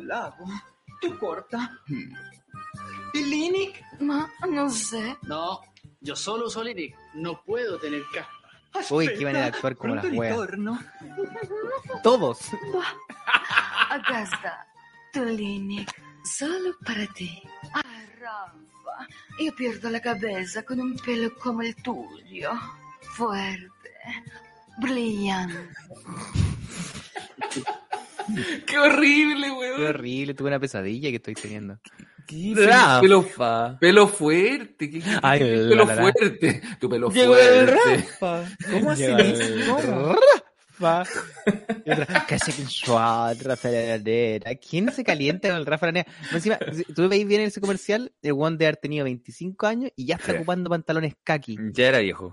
tu 1.01 1.17
corta. 1.17 1.77
¿Y 3.13 3.23
Linic? 3.23 3.83
Ma 3.99 4.29
non 4.47 4.69
sé. 4.69 5.17
No, 5.23 5.61
yo 5.99 6.15
solo 6.15 6.45
uso 6.45 6.63
Linic. 6.63 6.95
No 7.15 7.41
puedo 7.43 7.77
tener 7.79 8.03
caspa. 8.13 8.95
Uy, 8.95 9.07
qué 9.07 9.25
manera 9.25 9.41
de 9.41 9.51
actuar 9.51 9.75
como 9.75 9.95
las 9.95 10.05
weas. 10.05 10.37
Todos. 12.03 12.39
Acá 13.89 14.21
está 14.21 14.65
tu 15.11 15.25
Linic, 15.25 15.91
solo 16.23 16.77
para 16.85 17.05
ti. 17.07 17.41
Ah, 17.73 17.81
Rafa, 18.17 19.07
io 19.39 19.53
pierdo 19.53 19.89
la 19.89 19.99
cabeza 19.99 20.63
con 20.63 20.79
un 20.79 20.95
pelo 20.97 21.33
come 21.35 21.67
il 21.67 21.75
tuyo. 21.75 22.51
Fuerte, 23.01 23.91
brillante. 24.77 25.69
Qué 28.67 28.77
horrible, 28.77 29.47
Qué 29.47 29.51
weón. 29.51 29.85
horrible, 29.87 30.33
tuve 30.33 30.47
una 30.49 30.59
pesadilla 30.59 31.09
que 31.09 31.15
estoy 31.17 31.33
teniendo. 31.35 31.79
Qué. 32.27 32.53
Pelo, 33.01 33.25
pelo 33.79 34.07
fuerte. 34.07 34.89
¿Qué, 34.89 34.99
qué- 34.99 35.01
qué- 35.01 35.19
Ay, 35.21 35.39
qué 35.39 35.55
la, 35.57 35.69
pelo 35.69 35.85
la, 35.85 35.95
la. 35.95 36.01
fuerte. 36.01 36.61
Tu 36.79 36.89
pelo 36.89 37.09
Llegó 37.11 37.35
el 37.37 37.67
fuerte. 37.69 37.97
Rafa. 38.19 38.43
¿Cómo 38.71 38.91
así? 38.91 39.03
El. 39.03 39.65
Rafa. 39.67 41.03
Que 42.27 42.39
se 42.39 42.51
Rafa 43.43 43.67
Araneda. 43.69 44.55
¿Quién 44.55 44.91
se 44.91 45.03
calienta 45.03 45.49
con 45.49 45.57
el 45.57 45.65
Rafa? 45.65 45.91
Más 45.91 46.05
Encima, 46.33 46.57
tú 46.95 47.07
veis 47.07 47.27
bien 47.27 47.41
ese 47.41 47.61
comercial, 47.61 48.11
el 48.21 48.31
one 48.33 48.57
de 48.57 48.65
haber 48.65 48.77
tenido 48.77 49.03
25 49.03 49.67
años 49.67 49.91
y 49.95 50.05
ya 50.05 50.15
está 50.15 50.31
Sí. 50.31 50.37
ocupando 50.37 50.69
pantalones 50.69 51.15
kaki. 51.23 51.57
Ya 51.73 51.89
era 51.89 51.99
viejo. 51.99 52.31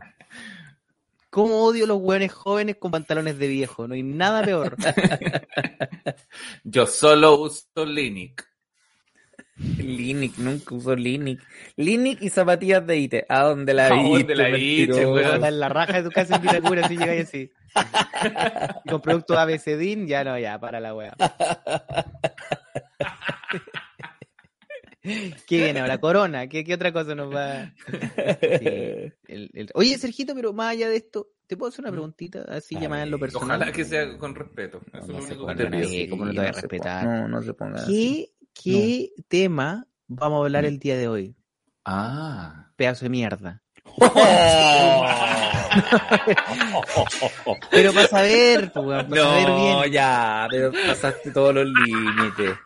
¿Cómo 1.30 1.62
odio 1.64 1.86
los 1.86 1.98
hueones 1.98 2.32
jóvenes 2.32 2.76
con 2.76 2.90
pantalones 2.90 3.38
de 3.38 3.48
viejo? 3.48 3.86
No 3.86 3.94
hay 3.94 4.02
nada 4.02 4.42
peor. 4.42 4.76
Yo 6.64 6.86
solo 6.86 7.40
uso 7.40 7.84
Linic. 7.84 8.46
Linic, 9.56 10.38
nunca 10.38 10.74
usó 10.74 10.94
Linic. 10.94 11.40
Linic 11.76 12.22
y 12.22 12.30
zapatillas 12.30 12.86
de 12.86 12.96
Ite. 12.96 13.26
¿A 13.28 13.42
dónde 13.42 13.74
la 13.74 13.88
¿A 13.88 13.94
vi? 13.94 14.10
dónde 14.10 14.36
la 14.36 14.48
viste, 14.48 15.04
weón? 15.04 15.44
En 15.44 15.60
la 15.60 15.68
raja 15.68 15.94
de 15.94 16.02
tu 16.04 16.10
casa 16.10 16.36
en 16.36 16.42
Vitacura, 16.42 16.86
así 16.86 16.96
llegáis 16.96 17.28
así. 17.28 17.50
Y 18.84 18.88
con 18.88 19.00
productos 19.00 19.36
ABCDIN, 19.36 20.06
ya 20.06 20.24
no, 20.24 20.38
ya, 20.38 20.58
para 20.58 20.80
la 20.80 20.94
wea. 20.94 21.14
¿Qué 25.46 25.62
viene 25.64 25.80
ahora? 25.80 25.98
Corona, 25.98 26.46
¿qué, 26.48 26.64
qué 26.64 26.74
otra 26.74 26.92
cosa 26.92 27.14
nos 27.14 27.34
va? 27.34 27.72
Sí, 27.86 28.66
el- 29.26 29.50
el- 29.54 29.70
Oye, 29.74 29.96
Sergito, 29.98 30.34
pero 30.34 30.52
más 30.52 30.70
allá 30.72 30.88
de 30.88 30.96
esto, 30.96 31.28
¿te 31.46 31.56
puedo 31.56 31.70
hacer 31.70 31.84
una 31.84 31.92
preguntita 31.92 32.42
así 32.48 32.76
A 32.76 32.80
llamada 32.80 33.02
en 33.04 33.10
lo 33.10 33.18
personal? 33.18 33.56
Ojalá 33.56 33.72
que 33.72 33.84
sea 33.84 34.16
con 34.18 34.34
respeto. 34.34 34.80
Eso 34.92 35.06
No, 35.12 35.18
es 35.18 35.28
lo 35.30 35.44
único 35.44 35.46
que 35.46 35.54
te 35.54 35.66
pido. 35.66 35.84
así. 35.86 36.08
¿cómo 36.08 36.24
no 36.24 36.30
te 36.32 36.38
voy 36.38 36.46
a 36.46 36.52
respetar? 36.52 37.04
No, 37.04 37.28
no 37.28 37.42
se 37.42 37.54
pongan 37.54 37.76
así. 37.82 38.32
¿Qué, 38.54 39.10
qué 39.16 39.22
tema 39.28 39.86
vamos 40.06 40.40
a 40.42 40.44
hablar 40.44 40.64
el 40.64 40.78
día 40.78 40.96
de 40.96 41.08
hoy? 41.08 41.36
Ah. 41.84 42.70
Pedazo 42.76 43.04
de 43.04 43.08
mierda. 43.10 43.62
Pero 47.70 47.92
para 47.92 48.08
saber, 48.08 48.72
pues, 48.72 49.04
para 49.04 49.08
saber 49.08 49.48
No, 49.48 49.80
bien. 49.80 49.92
ya, 49.92 50.46
pero 50.50 50.72
pasaste 50.72 51.30
todos 51.30 51.54
los 51.54 51.66
límites. 51.66 52.56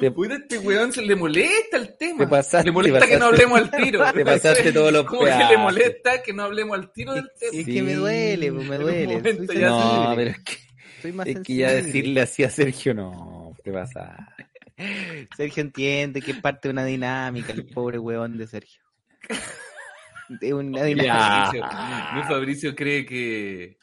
Te, 0.00 0.10
Puta, 0.10 0.34
este 0.34 0.58
weón 0.58 0.92
se 0.92 1.02
le 1.02 1.14
molesta 1.14 1.76
el 1.76 1.94
tema. 1.98 2.24
Te 2.24 2.26
pasaste, 2.26 2.64
le 2.64 2.72
molesta 2.72 3.00
te 3.00 3.08
que 3.08 3.18
no 3.18 3.26
hablemos 3.26 3.60
al 3.60 3.70
tiro. 3.70 4.02
Te 4.14 4.24
pasaste 4.24 4.72
todos 4.72 4.92
los 4.92 5.04
Como 5.04 5.24
que 5.24 5.44
le 5.44 5.58
molesta 5.58 6.22
que 6.22 6.32
no 6.32 6.44
hablemos 6.44 6.78
al 6.78 6.90
tiro 6.90 7.12
del 7.12 7.30
tema. 7.38 7.52
Es 7.52 7.66
que 7.66 7.82
me 7.82 7.94
duele, 7.94 8.50
pues, 8.50 8.66
me 8.66 8.78
duele. 8.78 9.16
no, 9.16 9.22
sensible. 9.22 10.12
pero 10.16 10.30
es 10.30 10.38
que, 10.38 10.52
Soy 11.02 11.12
más 11.12 11.26
es 11.26 11.40
que 11.40 11.54
ya 11.54 11.72
decirle 11.72 12.22
así 12.22 12.42
a 12.44 12.50
Sergio, 12.50 12.94
no, 12.94 13.54
te 13.62 13.70
pasa. 13.70 14.34
Sergio 15.36 15.60
entiende 15.62 16.22
que 16.22 16.30
es 16.30 16.40
parte 16.40 16.68
de 16.68 16.72
una 16.72 16.84
dinámica, 16.86 17.52
el 17.52 17.66
pobre 17.66 17.98
huevón 17.98 18.38
de 18.38 18.46
Sergio. 18.46 18.82
De 20.30 20.54
una 20.54 20.82
dinámica. 20.84 21.50
Fabricio, 21.52 21.68
mi 22.14 22.22
Fabricio 22.22 22.74
cree 22.74 23.04
que, 23.04 23.76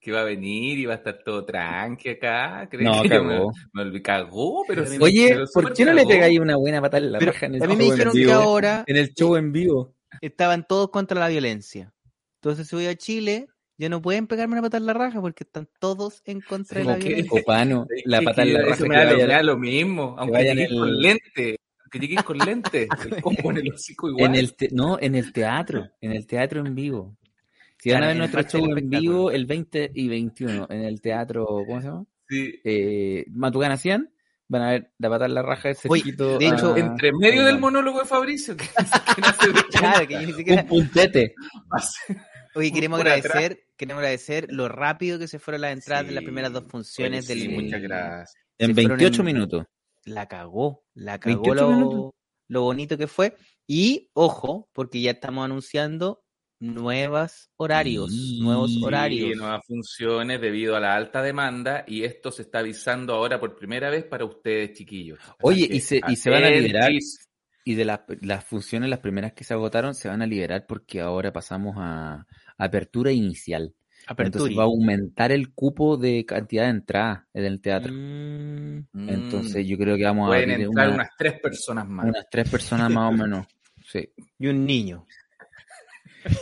que 0.00 0.10
va 0.12 0.22
a 0.22 0.24
venir 0.24 0.78
y 0.78 0.86
va 0.86 0.94
a 0.94 0.96
estar 0.96 1.18
todo 1.22 1.44
tranqui 1.44 2.08
acá. 2.10 2.66
¿Cree 2.70 2.84
No, 2.84 3.02
que 3.02 3.08
cagó. 3.10 3.52
Me, 3.74 3.84
me 3.84 3.90
olvidé- 3.90 4.02
cagó, 4.02 4.64
pero 4.66 4.86
sí, 4.86 4.96
Oye, 5.00 5.28
pero 5.30 5.44
¿por 5.52 5.72
qué 5.74 5.84
no 5.84 5.92
le 5.92 5.98
cagó. 6.02 6.08
pegáis 6.08 6.40
una 6.40 6.56
buena 6.56 6.80
patada 6.80 7.04
en 7.04 7.12
la 7.12 7.18
Pero 7.18 7.32
raja 7.32 7.46
en 7.46 7.54
el 7.56 7.62
a 7.62 7.66
mí 7.66 7.76
me 7.76 7.82
show 7.84 7.90
en 7.90 7.94
dijeron 7.96 8.12
que 8.14 8.18
vivo? 8.20 8.32
ahora 8.32 8.84
En 8.86 8.96
el 8.96 9.14
show 9.14 9.36
en 9.36 9.52
vivo. 9.52 9.94
estaban 10.22 10.66
todos 10.66 10.90
contra 10.90 11.20
la 11.20 11.28
violencia. 11.28 11.92
Entonces, 12.42 12.66
si 12.68 12.74
voy 12.76 12.86
a 12.86 12.96
Chile, 12.96 13.48
ya 13.76 13.88
no 13.90 14.00
pueden 14.00 14.26
pegarme 14.26 14.54
una 14.54 14.62
patada 14.62 14.80
en 14.80 14.86
la 14.86 14.92
raja 14.94 15.20
porque 15.20 15.44
están 15.44 15.68
todos 15.78 16.22
en 16.24 16.40
contra 16.40 16.78
de 16.78 16.84
la 16.84 16.92
Como 16.92 17.02
que- 17.02 17.08
violencia. 17.08 17.30
Copano, 17.40 17.86
la 18.06 18.22
patada 18.22 18.42
en 18.46 18.52
la 18.54 18.58
que 18.60 18.64
raja 18.64 18.74
eso 18.76 18.82
que 18.84 18.88
me 18.88 18.96
da, 18.96 19.04
lo, 19.12 19.18
vaya 19.18 19.42
lo 19.42 19.58
mismo, 19.58 20.14
aunque 20.18 20.32
vayan 20.32 20.56
llegues 20.56 20.70
el- 20.72 20.78
con 20.78 21.00
lente. 21.02 21.56
Aunque 21.82 21.98
llegues 22.06 22.22
con 22.24 22.38
lente. 22.38 22.88
El 23.10 23.20
combo 23.22 23.50
en 23.50 23.56
el 23.58 23.72
hocico 23.74 24.08
igual. 24.08 24.26
En 24.26 24.34
el 24.36 24.54
te- 24.54 24.68
no, 24.72 24.96
en 25.00 25.14
el 25.16 25.32
teatro, 25.32 25.88
en 26.00 26.12
el 26.12 26.26
teatro 26.26 26.64
en 26.64 26.74
vivo. 26.74 27.16
Si 27.82 27.90
van 27.90 28.02
a 28.04 28.08
ver 28.08 28.16
nuestro 28.16 28.42
del 28.42 28.50
show 28.50 28.76
en 28.76 28.90
vivo 28.90 29.30
el 29.30 29.46
20 29.46 29.90
y 29.94 30.08
21 30.08 30.66
en 30.70 30.82
el 30.82 31.00
teatro, 31.00 31.46
¿cómo 31.46 31.80
se 31.80 31.86
llama? 31.88 32.04
Sí. 32.28 32.54
Eh, 32.64 33.24
Matucana 33.30 33.76
100, 33.76 34.12
van 34.48 34.62
a 34.62 34.70
ver 34.72 34.92
la 34.98 35.08
patada 35.08 35.26
en 35.26 35.34
la 35.34 35.42
raja 35.42 35.68
de 35.68 35.76
Oye, 35.88 36.02
Sergito. 36.02 36.38
de 36.38 36.46
hecho, 36.46 36.74
a- 36.74 36.78
Entre 36.78 37.12
medio 37.12 37.44
del 37.44 37.58
monólogo 37.58 38.00
de 38.00 38.04
Fabricio, 38.06 38.56
que, 38.56 38.64
que 39.16 39.20
nace 39.22 39.48
de 39.52 39.62
Claro, 39.70 40.06
que 40.06 40.14
yo 40.14 40.20
ni 40.26 40.32
siquiera... 40.34 40.62
un 40.62 40.68
puntete. 40.68 41.34
Oye, 42.54 42.72
queremos 42.72 43.00
atrás. 43.00 43.24
agradecer, 43.24 43.62
queremos 43.76 44.00
agradecer 44.00 44.46
lo 44.50 44.68
rápido 44.68 45.18
que 45.18 45.28
se 45.28 45.38
fueron 45.38 45.60
las 45.62 45.72
entradas 45.72 46.06
de 46.06 46.12
las 46.12 46.24
primeras 46.24 46.52
dos 46.52 46.64
funciones 46.68 47.26
Sí, 47.26 47.46
del 47.48 47.50
muchas 47.62 47.80
gracias. 47.80 48.34
En 48.58 48.68
Se 48.68 48.74
fueron 48.74 48.98
28 48.98 49.22
en- 49.22 49.26
minutos. 49.26 49.64
la 50.04 50.26
cagó, 50.26 50.84
la 50.94 51.18
cagó 51.18 51.42
28 51.42 51.70
minutos. 51.70 51.94
lo, 51.98 52.14
lo 52.48 52.62
bonito 52.62 52.98
que 52.98 53.06
fue. 53.06 53.36
Y 53.68 54.10
ojo, 54.14 54.68
porque 54.72 55.00
ya 55.00 55.12
estamos 55.12 55.44
anunciando 55.44 56.19
nuevos 56.60 57.50
horarios, 57.56 58.10
Sí, 58.10 58.40
nuevos 58.40 58.76
horarios. 58.82 59.36
nuevas 59.36 59.62
funciones 59.66 60.40
debido 60.40 60.76
a 60.76 60.80
la 60.80 60.94
alta 60.94 61.22
demanda 61.22 61.84
y 61.86 62.04
esto 62.04 62.30
se 62.30 62.42
está 62.42 62.60
avisando 62.60 63.14
ahora 63.14 63.40
por 63.40 63.56
primera 63.56 63.90
vez 63.90 64.04
para 64.04 64.24
ustedes, 64.24 64.74
chiquillos. 64.74 65.18
Oye, 65.42 65.66
y 65.70 65.80
se- 65.80 66.00
y 66.06 66.16
se 66.16 66.30
van 66.30 66.44
a 66.44 66.50
liberar. 66.50 66.92
Y 67.62 67.74
de 67.74 67.84
las, 67.84 68.00
las 68.22 68.44
funciones, 68.44 68.88
las 68.88 69.00
primeras 69.00 69.32
que 69.34 69.44
se 69.44 69.52
agotaron, 69.52 69.94
se 69.94 70.08
van 70.08 70.22
a 70.22 70.26
liberar 70.26 70.64
porque 70.66 71.00
ahora 71.00 71.30
pasamos 71.32 71.74
a 71.78 72.26
apertura 72.56 73.12
inicial. 73.12 73.74
Entonces 74.08 74.40
Apertura. 74.40 74.54
va 74.56 74.62
a 74.62 74.66
aumentar 74.66 75.30
el 75.30 75.52
cupo 75.52 75.98
de 75.98 76.24
cantidad 76.24 76.64
de 76.64 76.70
entradas 76.70 77.24
en 77.34 77.44
el 77.44 77.60
teatro. 77.60 77.92
Mm, 77.92 79.08
Entonces 79.08 79.66
yo 79.66 79.76
creo 79.76 79.96
que 79.96 80.04
vamos 80.04 80.24
a 80.24 80.28
pueden 80.30 80.50
abrir 80.52 80.66
entrar 80.66 80.86
una- 80.88 80.94
unas 80.96 81.08
tres 81.18 81.38
personas 81.40 81.86
más. 81.86 82.06
unas 82.06 82.26
tres 82.30 82.48
personas 82.50 82.90
más 82.90 83.12
o 83.12 83.16
menos. 83.16 83.46
Sí, 83.86 84.08
y 84.38 84.46
un 84.46 84.64
niño, 84.64 85.06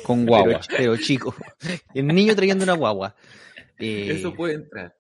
con 0.05 0.27
guagua. 0.27 0.61
pero 0.77 0.97
chico. 0.97 1.35
El 1.95 2.07
niño 2.09 2.35
trayendo 2.35 2.65
una 2.65 2.75
guagua. 2.75 3.15
Eh, 3.79 4.13
Eso 4.19 4.35
puede 4.35 4.55
entrar. 4.55 4.95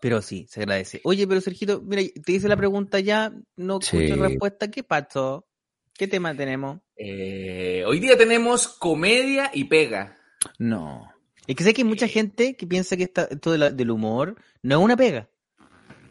Pero 0.00 0.20
sí, 0.20 0.46
se 0.50 0.60
agradece. 0.60 1.00
Oye, 1.04 1.26
pero 1.26 1.40
Sergito, 1.40 1.80
mira, 1.82 2.02
te 2.24 2.32
hice 2.32 2.48
la 2.48 2.56
pregunta 2.56 2.98
ya, 3.00 3.32
no 3.56 3.80
Sí. 3.80 3.96
escucho 3.98 4.22
respuesta. 4.22 4.70
¿Qué 4.70 4.82
pasó? 4.82 5.46
¿Qué 5.94 6.08
tema 6.08 6.34
tenemos? 6.34 6.80
Eh, 6.96 7.84
hoy 7.86 8.00
día 8.00 8.16
tenemos 8.18 8.66
comedia 8.68 9.50
y 9.54 9.64
pega. 9.64 10.16
No. 10.58 11.08
Es 11.46 11.54
que 11.54 11.62
sé 11.64 11.72
que 11.72 11.82
hay 11.82 11.88
mucha 11.88 12.08
gente 12.08 12.56
que 12.56 12.66
piensa 12.66 12.96
que 12.96 13.04
esta, 13.04 13.28
esto 13.30 13.52
de 13.52 13.58
la- 13.58 13.70
del 13.70 13.90
humor 13.92 14.34
no 14.62 14.78
es 14.78 14.84
una 14.84 14.96
pega. 14.96 15.28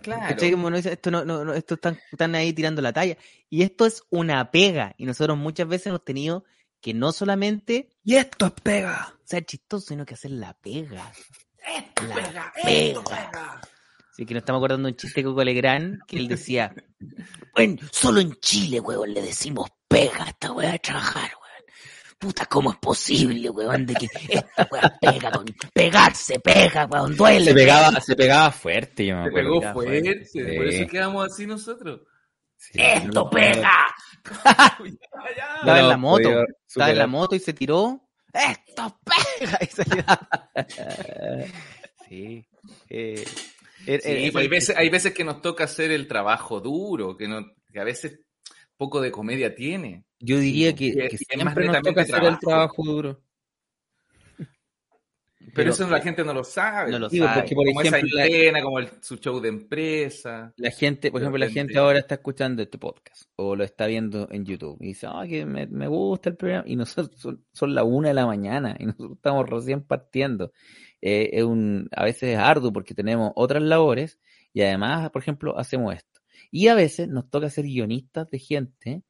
Claro. 0.02 0.36
Como 0.52 0.70
esto 0.70 1.12
no, 1.12 1.26
no, 1.26 1.44
no, 1.44 1.54
esto 1.54 1.74
están, 1.76 1.98
están 2.12 2.36
ahí 2.36 2.54
tirando 2.54 2.82
la 2.82 2.94
talla. 2.94 3.18
Y 3.50 3.64
esto 3.64 3.86
es 3.86 4.04
una 4.10 4.52
pega. 4.52 4.94
Y 4.98 5.06
nosotros 5.06 5.38
muchas 5.38 5.68
veces 5.68 5.88
hemos 5.88 6.06
tenido 6.06 6.46
que 6.86 6.94
no 6.94 7.12
solamente 7.12 7.90
Y 8.04 8.14
esto 8.14 8.46
es 8.46 8.52
pega. 8.62 9.12
ser 9.24 9.44
chistoso, 9.44 9.88
sino 9.88 10.06
que 10.06 10.14
hacer 10.14 10.30
la 10.30 10.54
pega. 10.54 11.12
La 11.98 12.14
pega, 12.14 12.54
pega. 12.64 13.62
Así 14.12 14.24
que 14.24 14.36
nos 14.36 14.42
estamos 14.42 14.60
acordando 14.60 14.86
de 14.86 14.92
un 14.92 14.96
chiste 14.96 15.22
de 15.22 15.26
Coco 15.26 15.44
Legrand 15.44 15.98
que 16.06 16.18
él 16.18 16.28
decía, 16.28 16.76
bueno, 17.56 17.78
solo 17.92 18.20
en 18.22 18.36
Chile, 18.36 18.80
huevón, 18.80 19.16
le 19.16 19.24
decimos 19.24 19.68
pega 19.88 20.26
a 20.26 20.30
esta 20.30 20.52
weá 20.52 20.74
de 20.74 20.78
trabajar, 20.80 21.24
weón. 21.24 21.66
Puta, 22.20 22.46
¿cómo 22.46 22.70
es 22.70 22.78
posible, 22.78 23.50
weón, 23.50 23.88
de 23.88 23.96
que 23.96 24.08
esta 24.30 24.70
weá 24.72 24.96
pega 25.02 25.32
con 25.32 25.46
pegarse, 25.74 26.40
pega, 26.40 26.86
weón, 26.86 27.18
duele. 27.18 27.46
Se 27.46 27.54
pegaba, 27.56 28.00
se 28.00 28.16
pegaba 28.16 28.52
fuerte, 28.52 29.08
yo 29.08 29.16
me 29.16 29.24
Se 29.24 29.30
acuerdo. 29.30 29.50
pegó 29.50 29.62
ya, 29.64 29.74
fuerte, 29.74 30.26
sí. 30.26 30.40
por 30.56 30.68
eso 30.68 30.88
quedamos 30.88 31.26
así 31.26 31.48
nosotros. 31.48 32.02
Sí, 32.72 32.80
¡Esto 32.82 33.12
no- 33.24 33.30
pega! 33.30 33.86
Estaba 35.60 35.80
en 35.80 35.88
la 35.90 35.98
moto. 35.98 36.30
Estaba 36.68 36.92
en 36.92 36.98
la 36.98 37.08
moto 37.08 37.36
y 37.36 37.40
se 37.40 37.54
tiró. 37.54 38.02
¡Esto 38.34 39.00
pega! 39.06 39.60
Y 39.62 39.66
salió. 39.68 40.04
sí. 42.10 42.46
Eh, 42.90 43.26
er- 43.86 44.02
Sí, 44.02 44.10
er- 44.10 44.32
pues 44.32 44.42
hay, 44.44 44.48
veces, 44.48 44.78
hay 44.78 44.90
veces 44.90 45.14
que 45.14 45.24
nos 45.24 45.42
toca 45.42 45.66
hacer 45.66 45.92
el 45.92 46.08
trabajo 46.08 46.60
duro, 46.60 47.16
que, 47.18 47.28
no, 47.28 47.46
que 47.72 47.80
a 47.80 47.84
veces 47.84 48.20
poco 48.78 49.00
de 49.02 49.12
comedia 49.12 49.56
tiene. 49.56 50.06
Yo 50.20 50.40
diría 50.40 50.74
que, 50.76 50.92
que 50.92 51.10
más 51.44 51.54
siempre 51.54 51.66
nos 51.68 51.82
toca 51.82 52.02
hacer 52.02 52.24
el 52.24 52.40
trabajo 52.40 52.84
duro. 52.84 53.22
Pero, 55.54 55.70
eso 55.72 55.88
la 55.90 56.02
gente 56.02 56.24
no 56.24 56.34
lo 56.34 56.44
sabe. 56.44 56.92
No 56.92 57.00
lo 57.00 57.10
Digo, 57.10 57.26
sabe. 57.26 57.42
porque, 57.42 57.56
por 57.56 57.66
como 57.68 57.82
esa 57.82 57.98
ejemplo, 57.98 58.18
la- 58.18 58.24
antena, 58.24 58.62
como 58.64 58.80
el- 58.80 58.90
su 59.02 59.18
show 59.18 59.40
de 59.40 59.50
empresa. 59.50 60.54
La 60.58 60.72
gente, 60.72 61.12
por 61.12 61.22
ejemplo, 61.22 61.38
la 61.38 61.50
gente 61.50 61.78
ahora 61.78 62.00
está 62.00 62.16
escuchando 62.16 62.62
este 62.62 62.78
podcast 62.78 63.30
o 63.36 63.56
lo 63.56 63.64
está 63.64 63.86
viendo 63.88 64.28
en 64.32 64.46
YouTube 64.46 64.78
y 64.82 64.88
dice, 64.88 65.08
ah, 65.10 65.24
que 65.28 65.46
me, 65.46 65.68
me 65.68 65.88
gusta 65.88 66.30
el 66.30 66.36
programa 66.38 66.64
y 66.68 66.76
nosotros 66.76 67.12
son, 67.22 67.46
son 67.54 67.76
la 67.76 67.84
una 67.84 68.08
de 68.10 68.14
la 68.16 68.26
mañana 68.26 68.76
y 68.80 68.86
nosotros 68.88 69.12
estamos 69.18 69.50
recién 69.50 69.82
partiendo. 69.84 70.52
Eh, 71.02 71.30
es 71.34 71.44
un, 71.44 71.88
a 71.92 72.04
veces 72.06 72.30
es 72.34 72.38
arduo 72.38 72.74
porque 72.74 72.96
tenemos 72.96 73.32
otras 73.36 73.62
labores 73.62 74.20
y 74.54 74.62
además, 74.62 75.10
por 75.12 75.22
ejemplo, 75.22 75.58
hacemos 75.60 75.94
esto. 75.94 76.22
Y 76.52 76.68
a 76.70 76.76
veces 76.76 77.08
nos 77.10 77.30
toca 77.30 77.50
ser 77.50 77.66
guionistas 77.66 78.30
de 78.30 78.40
gente 78.40 79.04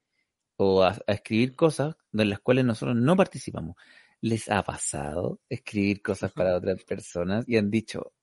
o 0.57 0.83
a, 0.83 0.97
a 1.07 1.13
escribir 1.13 1.55
cosas 1.55 1.95
de 2.11 2.25
las 2.25 2.39
cuales 2.39 2.65
nosotros 2.65 2.95
no 2.97 3.15
participamos. 3.15 3.75
¿Les 4.21 4.49
ha 4.49 4.63
pasado 4.63 5.39
escribir 5.49 6.01
cosas 6.01 6.31
para 6.31 6.55
otras 6.55 6.83
personas 6.83 7.45
y 7.47 7.57
han 7.57 7.69
dicho, 7.69 8.13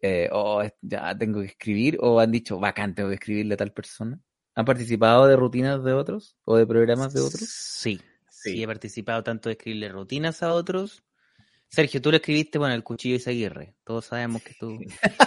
eh, 0.00 0.28
oh, 0.32 0.62
ya 0.80 1.16
tengo 1.16 1.40
que 1.40 1.46
escribir, 1.46 1.98
o 2.00 2.18
han 2.20 2.32
dicho, 2.32 2.58
bacán, 2.58 2.94
tengo 2.94 3.08
que 3.10 3.14
escribirle 3.16 3.54
a 3.54 3.58
tal 3.58 3.72
persona? 3.72 4.18
¿Han 4.54 4.64
participado 4.64 5.26
de 5.26 5.36
rutinas 5.36 5.84
de 5.84 5.92
otros 5.92 6.36
o 6.44 6.56
de 6.56 6.66
programas 6.66 7.12
de 7.12 7.20
otros? 7.20 7.40
Sí, 7.48 8.00
sí, 8.30 8.52
Sí. 8.52 8.62
he 8.62 8.66
participado 8.66 9.22
tanto 9.22 9.48
de 9.48 9.54
escribirle 9.54 9.88
rutinas 9.90 10.42
a 10.42 10.52
otros. 10.52 11.02
Sergio, 11.68 12.00
tú 12.00 12.10
lo 12.10 12.16
escribiste, 12.18 12.58
bueno, 12.58 12.74
el 12.74 12.84
cuchillo 12.84 13.16
Isaguirre. 13.16 13.74
Todos 13.84 14.06
sabemos 14.06 14.40
que 14.42 14.54
tú, 14.54 14.78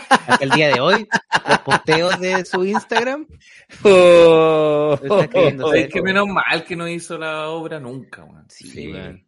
hasta 0.10 0.44
el 0.44 0.50
día 0.52 0.70
de 0.70 0.80
hoy, 0.80 1.06
los 1.48 1.60
posteos 1.60 2.20
de 2.20 2.46
su 2.46 2.64
Instagram, 2.66 3.28
Oh, 3.84 4.98
Oye, 5.02 5.10
Sergio. 5.32 5.74
es 5.74 5.90
que 5.94 6.02
menos 6.02 6.28
mal 6.28 6.64
que 6.66 6.76
no 6.76 6.88
hizo 6.88 7.18
la 7.18 7.50
obra 7.50 7.80
nunca, 7.80 8.24
weón. 8.24 8.46
Sí, 8.50 8.92
weón. 8.92 9.28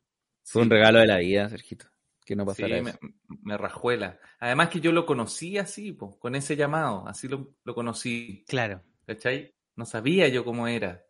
Fue 0.51 0.63
un 0.63 0.69
regalo 0.69 0.99
de 0.99 1.07
la 1.07 1.19
vida, 1.19 1.47
Sergito, 1.47 1.85
que 2.25 2.35
no 2.35 2.45
pasara 2.45 2.81
me, 2.81 2.89
eso. 2.89 2.99
me 3.41 3.57
rajuela. 3.57 4.19
Además 4.37 4.67
que 4.67 4.81
yo 4.81 4.91
lo 4.91 5.05
conocí 5.05 5.57
así, 5.57 5.93
po, 5.93 6.19
con 6.19 6.35
ese 6.35 6.57
llamado, 6.57 7.07
así 7.07 7.29
lo, 7.29 7.53
lo 7.63 7.73
conocí, 7.73 8.43
claro. 8.49 8.81
¿cachai? 9.07 9.55
No 9.77 9.85
sabía 9.85 10.27
yo 10.27 10.43
cómo 10.43 10.67
era. 10.67 11.05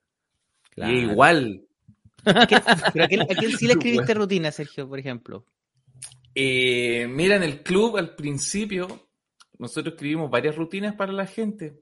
Claro. 0.70 0.94
Y 0.94 1.00
igual. 1.00 1.66
¿A 2.24 2.46
quién, 2.46 2.62
pero 2.94 3.06
a 3.06 3.08
quién, 3.08 3.22
a 3.24 3.26
quién 3.26 3.58
sí 3.58 3.66
le 3.66 3.74
escribiste 3.74 4.14
rutina, 4.14 4.52
Sergio, 4.52 4.88
por 4.88 5.00
ejemplo? 5.00 5.48
Eh, 6.36 7.08
mira, 7.10 7.36
en 7.36 7.42
el 7.42 7.64
club 7.64 7.98
al 7.98 8.14
principio, 8.14 9.10
nosotros 9.58 9.96
escribimos 9.96 10.30
varias 10.30 10.56
rutinas 10.56 10.94
para 10.94 11.12
la 11.14 11.26
gente, 11.26 11.82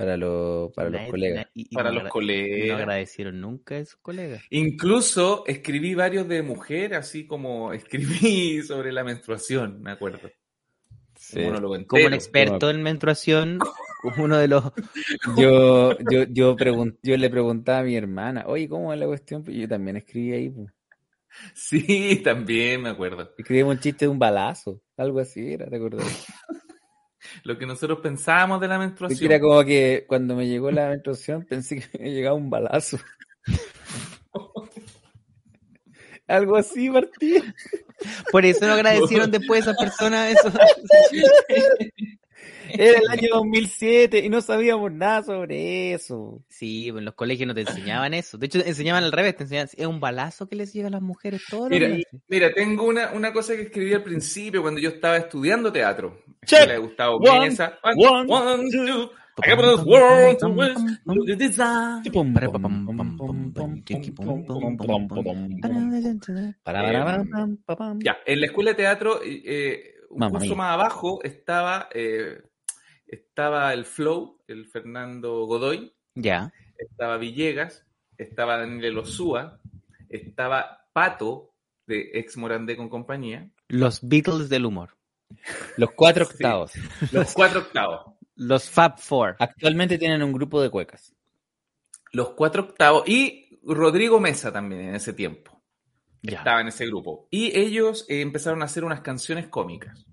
Para, 0.00 0.16
lo- 0.16 0.72
para 0.74 0.88
los 0.88 1.02
colegas. 1.10 1.44
na- 1.44 1.50
y- 1.54 1.68
y 1.70 1.74
para 1.74 1.90
no 1.90 1.94
los 1.96 2.00
agra- 2.00 2.08
No 2.08 2.12
colegas. 2.12 2.78
agradecieron 2.80 3.40
nunca 3.40 3.76
a 3.76 3.84
sus 3.84 3.96
colegas. 4.00 4.42
Incluso 4.48 5.44
escribí 5.46 5.94
varios 5.94 6.26
de 6.26 6.40
mujer, 6.42 6.94
así 6.94 7.26
como 7.26 7.72
escribí 8.52 8.62
sobre 8.62 8.92
la 8.92 9.04
menstruación, 9.04 9.82
me 9.82 9.90
acuerdo. 9.90 10.30
Sí. 11.16 11.40
Un 11.40 11.44
monólogo 11.48 11.86
Como 11.86 12.06
un 12.06 12.14
experto 12.14 12.70
en 12.70 12.82
menstruación, 12.82 13.58
como 14.00 14.24
uno 14.24 14.38
de 14.38 14.48
los... 14.48 14.64
Yo, 15.36 15.98
yo, 16.10 16.24
yo, 16.30 16.56
pregun- 16.56 16.96
yo 17.02 17.16
le 17.18 17.28
preguntaba 17.28 17.80
a 17.80 17.82
mi 17.82 17.94
hermana, 17.94 18.44
oye, 18.46 18.70
¿cómo 18.70 18.94
es 18.94 18.98
la 18.98 19.06
cuestión? 19.06 19.44
Pues 19.44 19.54
yo 19.54 19.68
también 19.68 19.98
escribí 19.98 20.32
ahí. 20.32 20.48
pues. 20.48 20.68
Sí, 21.54 22.22
también 22.24 22.80
me 22.82 22.88
acuerdo. 22.88 23.34
Escribimos 23.36 23.74
un 23.74 23.80
chiste 23.80 24.06
de 24.06 24.08
un 24.08 24.18
balazo, 24.18 24.80
algo 24.96 25.20
así 25.20 25.52
era, 25.52 25.66
¿te 25.68 25.76
acordás? 25.76 26.06
Lo 27.44 27.58
que 27.58 27.66
nosotros 27.66 28.00
pensábamos 28.00 28.60
de 28.60 28.68
la 28.68 28.78
menstruación. 28.78 29.30
Era 29.30 29.40
como 29.40 29.64
que 29.64 30.04
cuando 30.06 30.36
me 30.36 30.46
llegó 30.46 30.70
la 30.70 30.88
menstruación 30.88 31.44
pensé 31.44 31.80
que 31.80 31.98
me 31.98 32.12
llegaba 32.12 32.36
un 32.36 32.50
balazo. 32.50 32.98
Algo 36.26 36.56
así, 36.56 36.88
Martín. 36.90 37.54
Por 38.30 38.44
eso 38.46 38.66
no 38.66 38.74
agradecieron 38.74 39.30
después 39.30 39.66
a 39.66 39.72
esas 39.72 39.82
personas 39.82 40.30
eso. 40.30 40.52
Era 42.78 42.98
el 42.98 43.08
año 43.08 43.28
2007 43.34 44.18
y 44.24 44.28
no 44.28 44.40
sabíamos 44.40 44.92
nada 44.92 45.22
sobre 45.22 45.94
eso. 45.94 46.42
Sí, 46.48 46.88
pues 46.90 47.00
en 47.00 47.04
los 47.04 47.14
colegios 47.14 47.46
no 47.46 47.54
te 47.54 47.62
enseñaban 47.62 48.14
eso. 48.14 48.38
De 48.38 48.46
hecho, 48.46 48.58
enseñaban 48.64 49.04
al 49.04 49.12
revés, 49.12 49.36
te 49.36 49.44
enseñaban, 49.44 49.68
es 49.76 49.86
un 49.86 50.00
balazo 50.00 50.48
que 50.48 50.56
les 50.56 50.72
llega 50.72 50.88
a 50.88 50.90
las 50.90 51.02
mujeres 51.02 51.42
todos 51.48 51.70
los 51.70 51.78
Mira, 51.78 51.88
días. 51.88 52.06
Mira, 52.28 52.52
tengo 52.52 52.84
una, 52.84 53.12
una 53.12 53.32
cosa 53.32 53.54
que 53.56 53.62
escribí 53.62 53.94
al 53.94 54.02
principio 54.02 54.62
cuando 54.62 54.80
yo 54.80 54.90
estaba 54.90 55.16
estudiando 55.16 55.72
teatro. 55.72 56.22
Check. 56.44 56.68
Le 56.68 56.78
Gustavo 56.78 57.16
One, 57.18 57.50
Mesa. 57.50 57.78
one, 57.96 58.32
one, 58.32 58.70
two. 58.70 59.10
World 59.86 60.38
to 60.38 60.48
wish, 60.50 60.74
pam, 67.30 67.56
pa, 67.64 67.76
pam. 67.76 67.98
Ya, 68.02 68.18
en 68.26 68.40
la 68.40 68.46
escuela 68.46 68.70
de 68.70 68.76
teatro, 68.76 69.20
eh, 69.24 69.94
un 70.10 70.18
Mamma 70.18 70.38
curso 70.38 70.46
mía. 70.46 70.56
más 70.56 70.74
abajo 70.74 71.20
estaba, 71.22 71.88
eh, 71.94 72.42
estaba 73.10 73.72
el 73.74 73.84
Flow, 73.84 74.38
el 74.46 74.66
Fernando 74.66 75.44
Godoy, 75.46 75.92
Ya. 76.14 76.52
estaba 76.78 77.16
Villegas, 77.16 77.86
estaba 78.18 78.56
Daniel 78.58 78.98
Osúa, 78.98 79.60
estaba 80.08 80.86
Pato, 80.92 81.54
de 81.86 82.10
ex 82.14 82.36
Morandé 82.36 82.76
con 82.76 82.88
compañía, 82.88 83.50
Los 83.68 84.00
Beatles 84.02 84.48
del 84.48 84.66
humor. 84.66 84.96
Los 85.76 85.90
cuatro 85.92 86.24
Sí. 86.26 86.32
octavos. 86.34 86.72
los 87.12 87.32
cuatro 87.34 87.60
octavos. 87.60 88.14
Los 88.36 88.68
Fab 88.70 88.98
Four. 88.98 89.36
Actualmente 89.38 89.98
tienen 89.98 90.22
un 90.22 90.32
grupo 90.32 90.60
de 90.62 90.70
cuecas. 90.70 91.14
Los 92.12 92.30
cuatro 92.30 92.62
octavos 92.62 93.06
y 93.08 93.60
Rodrigo 93.62 94.18
Mesa 94.20 94.52
también 94.52 94.80
en 94.82 94.94
ese 94.94 95.12
tiempo. 95.12 95.62
Ya. 96.22 96.38
Estaba 96.38 96.60
en 96.60 96.68
ese 96.68 96.86
grupo. 96.86 97.28
Y 97.30 97.56
ellos 97.58 98.06
eh, 98.08 98.20
empezaron 98.20 98.62
a 98.62 98.64
hacer 98.66 98.84
unas 98.84 99.00
canciones 99.02 99.48
cómicas. 99.48 100.06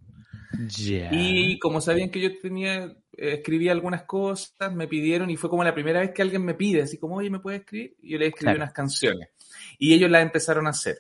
Ya. 0.66 1.10
Y 1.12 1.60
como 1.60 1.82
sabían 1.82 2.10
que 2.10 2.20
yo 2.22 2.30
tenía, 2.40 2.86
eh, 2.86 2.96
escribía 3.34 3.72
algunas 3.74 4.04
cosas, 4.04 4.74
me 4.74 4.88
pidieron, 4.88 5.30
y 5.30 5.36
fue 5.38 5.50
como 5.50 5.64
la 5.64 5.74
primera 5.74 6.00
vez 6.00 6.12
que 6.12 6.22
alguien 6.22 6.44
me 6.44 6.56
pide, 6.56 6.82
así 6.82 6.98
como, 6.98 7.16
oye, 7.18 7.30
¿me 7.30 7.40
puedes 7.40 7.60
escribir? 7.62 7.96
Y 8.02 8.12
yo 8.12 8.18
le 8.18 8.28
escribí 8.28 8.46
Claro. 8.46 8.58
unas 8.60 8.74
canciones. 8.74 9.30
Y 9.78 9.94
ellos 9.94 10.10
las 10.10 10.24
empezaron 10.24 10.66
a 10.68 10.72
hacer. 10.72 10.98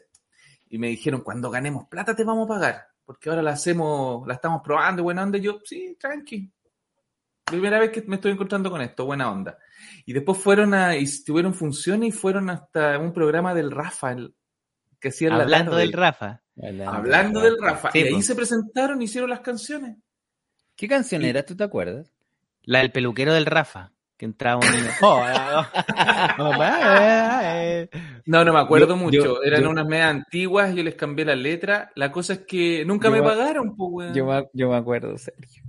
Y 0.69 0.77
me 0.77 0.87
dijeron, 0.89 1.21
cuando 1.21 1.49
ganemos 1.49 1.87
plata 1.87 2.15
te 2.15 2.23
vamos 2.23 2.45
a 2.45 2.53
pagar, 2.53 2.87
porque 3.05 3.29
ahora 3.29 3.41
la 3.41 3.51
hacemos, 3.51 4.27
la 4.27 4.33
estamos 4.35 4.61
probando, 4.63 5.03
buena 5.03 5.23
onda. 5.23 5.37
Y 5.37 5.41
yo, 5.41 5.59
sí, 5.63 5.95
tranqui. 5.99 6.51
Primera 7.45 7.79
vez 7.79 7.91
que 7.91 8.01
me 8.01 8.15
estoy 8.17 8.33
encontrando 8.33 8.69
con 8.69 8.81
esto, 8.81 9.05
buena 9.05 9.31
onda. 9.31 9.57
Y 10.05 10.11
después 10.11 10.37
fueron 10.37 10.73
a, 10.73 10.97
y 10.97 11.05
tuvieron 11.23 11.53
funciones 11.53 12.09
y 12.09 12.11
fueron 12.11 12.49
hasta 12.49 12.99
un 12.99 13.13
programa 13.13 13.53
del 13.53 13.71
Rafa, 13.71 14.11
el- 14.11 14.35
que 14.99 15.07
hacía 15.09 15.29
en 15.29 15.37
la 15.37 15.43
Hablando 15.45 15.71
tarde. 15.71 15.83
del 15.85 15.93
Rafa. 15.93 16.41
Hablando 16.85 17.41
del 17.41 17.57
Rafa. 17.61 17.91
Sí, 17.91 17.99
y 17.99 18.03
ahí 18.03 18.13
pues. 18.13 18.25
se 18.25 18.35
presentaron, 18.35 19.01
hicieron 19.01 19.29
las 19.29 19.41
canciones. 19.41 19.97
¿Qué 20.75 20.87
canción 20.87 21.23
era? 21.23 21.43
¿Tú 21.43 21.55
te 21.55 21.63
acuerdas? 21.63 22.11
La 22.63 22.79
del 22.79 22.91
peluquero 22.91 23.33
del 23.33 23.45
Rafa. 23.45 23.91
Que 24.17 24.25
entraba 24.25 24.59
un... 24.61 24.67
No, 28.25 28.43
no 28.43 28.53
me 28.53 28.59
acuerdo 28.59 28.87
Yo- 28.89 28.95
mucho. 28.97 29.23
yo- 29.23 29.43
Eran 29.43 29.61
yo- 29.63 29.69
unas 29.69 29.85
medias 29.87 30.09
antiguas, 30.09 30.73
yo 30.75 30.83
les 30.83 30.95
cambié 30.95 31.25
la 31.25 31.35
letra. 31.35 31.91
La 31.95 32.11
cosa 32.11 32.33
es 32.33 32.39
que 32.39 32.83
nunca 32.85 33.09
Yo 33.09 33.13
me 33.15 33.21
pagaron, 33.21 33.75
pues, 33.75 33.89
weón. 33.91 34.13
Yo 34.13 34.25
me, 34.25 34.47
yo 34.53 34.69
me 34.69 34.75
acuerdo, 34.77 35.17
Sergio. 35.17 35.63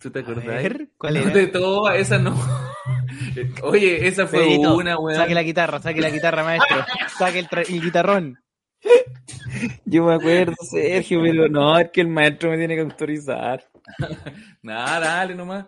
¿Tú 0.00 0.10
te 0.10 0.20
A 0.20 0.22
acordás? 0.22 0.44
ver, 0.46 0.90
¿cuál 0.96 1.14
No, 1.14 1.20
era? 1.20 1.30
De 1.30 1.46
todas, 1.48 1.96
esa 1.96 2.18
no. 2.18 2.36
Oye, 3.62 4.06
esa 4.06 4.26
fue 4.26 4.40
Pedrito, 4.40 4.76
una, 4.76 4.98
weón. 4.98 5.16
saque 5.18 5.34
la 5.34 5.42
guitarra, 5.42 5.80
saque 5.80 6.00
la 6.00 6.10
guitarra, 6.10 6.44
maestro. 6.44 6.76
Saque 7.18 7.38
el, 7.40 7.48
tra- 7.48 7.68
el 7.68 7.80
guitarrón. 7.82 8.38
Yo 9.84 10.04
me 10.04 10.14
acuerdo, 10.14 10.54
Sergio, 10.70 11.20
pero 11.22 11.48
no, 11.48 11.78
es 11.78 11.90
que 11.90 12.00
el 12.02 12.08
maestro 12.08 12.50
me 12.50 12.58
tiene 12.58 12.74
que 12.76 12.82
autorizar. 12.82 13.64
Nada, 14.62 15.00
dale 15.00 15.34
nomás. 15.34 15.66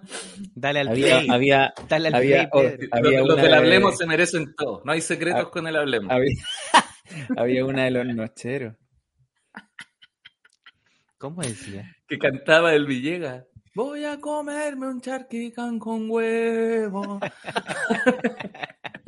Dale 0.54 0.80
al 0.80 0.88
Había, 0.88 1.16
play. 1.18 1.28
había, 1.30 1.74
Dale 1.88 2.08
al 2.08 2.14
había- 2.14 2.50
play, 2.50 2.78
oh, 2.90 2.96
había 2.96 3.20
los 3.22 3.36
del 3.36 3.50
de- 3.50 3.56
Hablemos 3.56 3.96
se 3.98 4.06
merecen 4.06 4.54
todo. 4.54 4.82
No 4.84 4.92
hay 4.92 5.00
secretos 5.00 5.46
Ah, 5.46 5.50
con 5.50 5.66
el 5.66 5.76
Hablemos. 5.76 6.10
había, 6.12 6.34
había 7.36 7.64
una 7.64 7.84
de 7.84 7.90
los 7.90 8.06
nocheros. 8.06 8.74
¿Cómo 11.18 11.42
decía? 11.42 11.84
Que 12.08 12.18
cantaba 12.18 12.72
el 12.74 12.86
Villegas. 12.86 13.44
Voy 13.74 14.04
a 14.04 14.18
comerme 14.20 14.88
un 14.88 15.00
charquicán 15.00 15.78
con 15.78 16.10
huevo. 16.10 17.20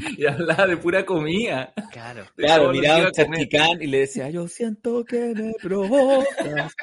y 0.19 0.27
hablaba 0.27 0.67
de 0.67 0.77
pura 0.77 1.05
comida. 1.05 1.73
Claro. 1.91 2.25
de 2.37 2.45
Claro, 2.45 2.71
miraba 2.71 3.07
un 3.07 3.12
charquicán 3.12 3.83
y 3.83 3.87
le 3.87 4.01
decía, 4.01 4.31
yo 4.31 4.49
siento 4.49 5.05
que 5.05 5.35
me 5.35 5.53
provocas. 5.61 6.75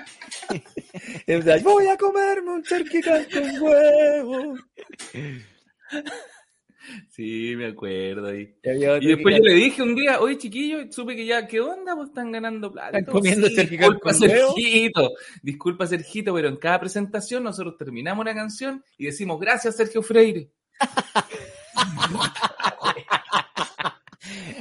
Y 1.28 1.34
decía, 1.34 1.60
voy 1.64 1.88
a 1.88 1.98
comerme 1.98 2.52
un 2.52 2.64
charquicán 2.64 3.26
con 3.32 3.62
huevo. 3.62 4.56
Sí, 7.10 7.54
me 7.56 7.68
acuerdo 7.68 8.30
ahí. 8.30 8.56
Y 8.64 8.70
Y 8.70 9.08
después 9.08 9.38
yo 9.38 9.44
le 9.44 9.54
dije 9.54 9.82
un 9.82 9.96
día, 9.96 10.20
oye 10.20 10.38
chiquillo, 10.38 10.92
supe 10.92 11.16
que 11.16 11.26
ya, 11.26 11.46
¿qué 11.46 11.60
onda? 11.60 11.96
Pues 11.96 12.10
están 12.10 12.32
ganando 12.32 12.72
plata. 12.72 12.98
Están 12.98 13.14
comiendo 13.14 13.48
Sí, 13.48 13.66
disculpa. 13.66 14.14
Sergito. 14.14 15.12
Disculpa, 15.44 15.88
Sergito, 15.88 16.34
pero 16.34 16.48
en 16.48 16.58
cada 16.58 16.80
presentación 16.80 17.44
nosotros 17.44 17.78
terminamos 17.78 18.22
una 18.22 18.34
canción 18.34 18.84
y 18.98 19.06
decimos, 19.06 19.40
gracias, 19.40 19.76
Sergio 19.76 20.02
Freire. 20.02 20.50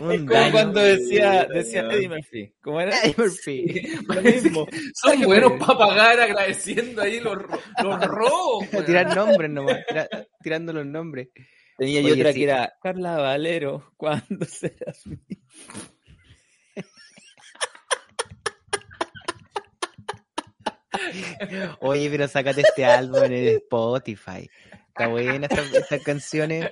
Un 0.01 0.13
Es 0.13 0.19
como 0.21 0.33
daño. 0.33 0.53
cuando 0.53 0.81
decía, 0.81 1.47
decía. 1.53 1.81
Eddie 1.83 2.09
Murphy. 2.09 2.55
¿Cómo 2.63 2.81
era? 2.81 2.99
Eddie 3.03 3.15
Murphy. 3.17 3.83
Lo 4.09 4.23
mismo. 4.23 4.67
Son 4.95 5.21
buenos 5.23 5.53
para 5.65 5.79
pagar 5.79 6.21
agradeciendo 6.21 7.03
ahí 7.03 7.21
los, 7.21 7.37
los 7.83 8.01
robos. 8.07 8.69
Tirar 8.87 9.15
nombres 9.17 9.51
nomás, 9.51 9.79
tira- 9.89 10.09
tirando 10.43 10.73
los 10.73 10.87
nombres. 10.87 11.29
Tenía 11.77 12.01
yo 12.01 12.15
otra 12.15 12.33
sí. 12.33 12.39
que 12.39 12.45
era 12.45 12.73
Carla 12.83 13.19
Valero, 13.19 13.93
¿cuándo 13.97 14.45
serás 14.47 15.07
mi? 15.07 15.17
Oye, 21.81 22.09
pero 22.11 22.29
sácate 22.29 22.63
este 22.63 22.85
álbum 22.85 23.25
en 23.25 23.33
el 23.33 23.47
Spotify. 23.57 24.49
Está 24.89 25.07
buena 25.09 25.47
estas, 25.47 25.73
estas 25.73 26.03
canciones. 26.03 26.71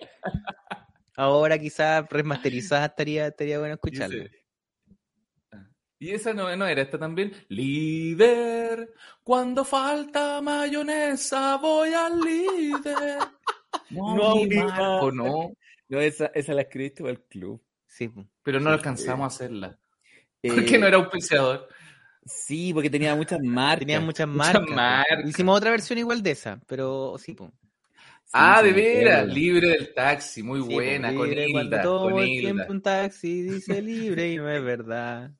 Ahora 1.16 1.58
quizás 1.58 2.06
remasterizadas 2.10 2.90
estaría, 2.90 3.26
estaría 3.28 3.58
bueno 3.58 3.74
escucharlo. 3.74 4.22
Dice- 4.24 4.44
Y 5.98 6.10
esa 6.10 6.34
no, 6.34 6.54
no 6.56 6.66
era 6.66 6.82
esta 6.82 6.98
también. 6.98 7.32
Líder, 7.48 8.92
cuando 9.22 9.64
falta 9.64 10.40
mayonesa, 10.42 11.56
voy 11.56 11.92
al 11.94 12.20
líder. 12.20 13.18
No, 13.90 14.16
No, 14.16 14.36
mi 14.36 14.46
Marco, 14.48 15.12
no. 15.12 15.52
No, 15.88 16.00
esa, 16.00 16.26
esa 16.34 16.54
la 16.54 16.62
escribiste 16.62 17.02
para 17.02 17.12
el 17.12 17.22
club. 17.22 17.62
Sí. 17.86 18.10
Pero 18.42 18.58
no 18.58 18.70
alcanzamos 18.70 19.24
a 19.24 19.26
hacerla. 19.26 19.78
Eh, 20.42 20.50
Porque 20.52 20.78
no 20.78 20.86
era 20.86 20.96
auspiciador. 20.96 21.68
Sí, 22.24 22.72
porque 22.74 22.90
tenía 22.90 23.14
muchas 23.14 23.38
marcas. 23.42 23.80
Tenían 23.80 24.04
muchas 24.04 24.26
Muchas 24.26 24.54
marcas. 24.54 24.66
po. 24.68 24.74
marcas. 24.74 25.28
Hicimos 25.28 25.56
otra 25.58 25.70
versión 25.70 25.98
igual 25.98 26.22
de 26.22 26.30
esa, 26.32 26.60
pero 26.66 27.16
sí, 27.18 27.34
po. 27.34 27.52
Ah, 28.38 28.62
de 28.62 28.72
veras. 28.72 29.26
Libre 29.28 29.68
del 29.68 29.94
taxi. 29.94 30.42
Muy 30.42 30.60
Sí, 30.60 30.66
po, 30.66 30.72
buena. 30.74 31.14
Con 31.14 31.28
libre 31.28 31.48
Hilda. 31.48 31.82
Todo 31.82 32.10
Con 32.10 32.22
el 32.22 32.28
Hilda. 32.28 32.52
tiempo 32.52 32.72
un 32.72 32.82
taxi 32.82 33.42
dice 33.42 33.80
libre 33.82 34.32
y 34.32 34.36
no 34.36 34.50
es 34.50 34.62
verdad. 34.62 35.30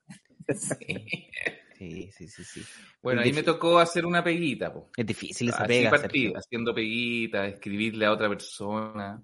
Sí. 0.55 1.29
Sí, 1.77 2.11
sí, 2.17 2.29
sí, 2.29 2.45
sí. 2.45 2.63
Bueno, 3.03 3.21
Es 3.21 3.27
ahí 3.27 3.33
me 3.35 3.43
tocó 3.43 3.79
hacer 3.79 4.07
una 4.07 4.25
peguita. 4.25 4.73
Po. 4.73 4.91
Es 4.97 5.05
difícil 5.05 5.49
esa 5.51 5.59
Así 5.59 5.69
pega. 5.69 5.91
partí, 5.91 6.23
Sergio. 6.23 6.39
haciendo 6.39 6.75
peguitas, 6.75 7.53
escribirle 7.53 8.07
a 8.07 8.13
otra 8.13 8.29
persona. 8.31 9.23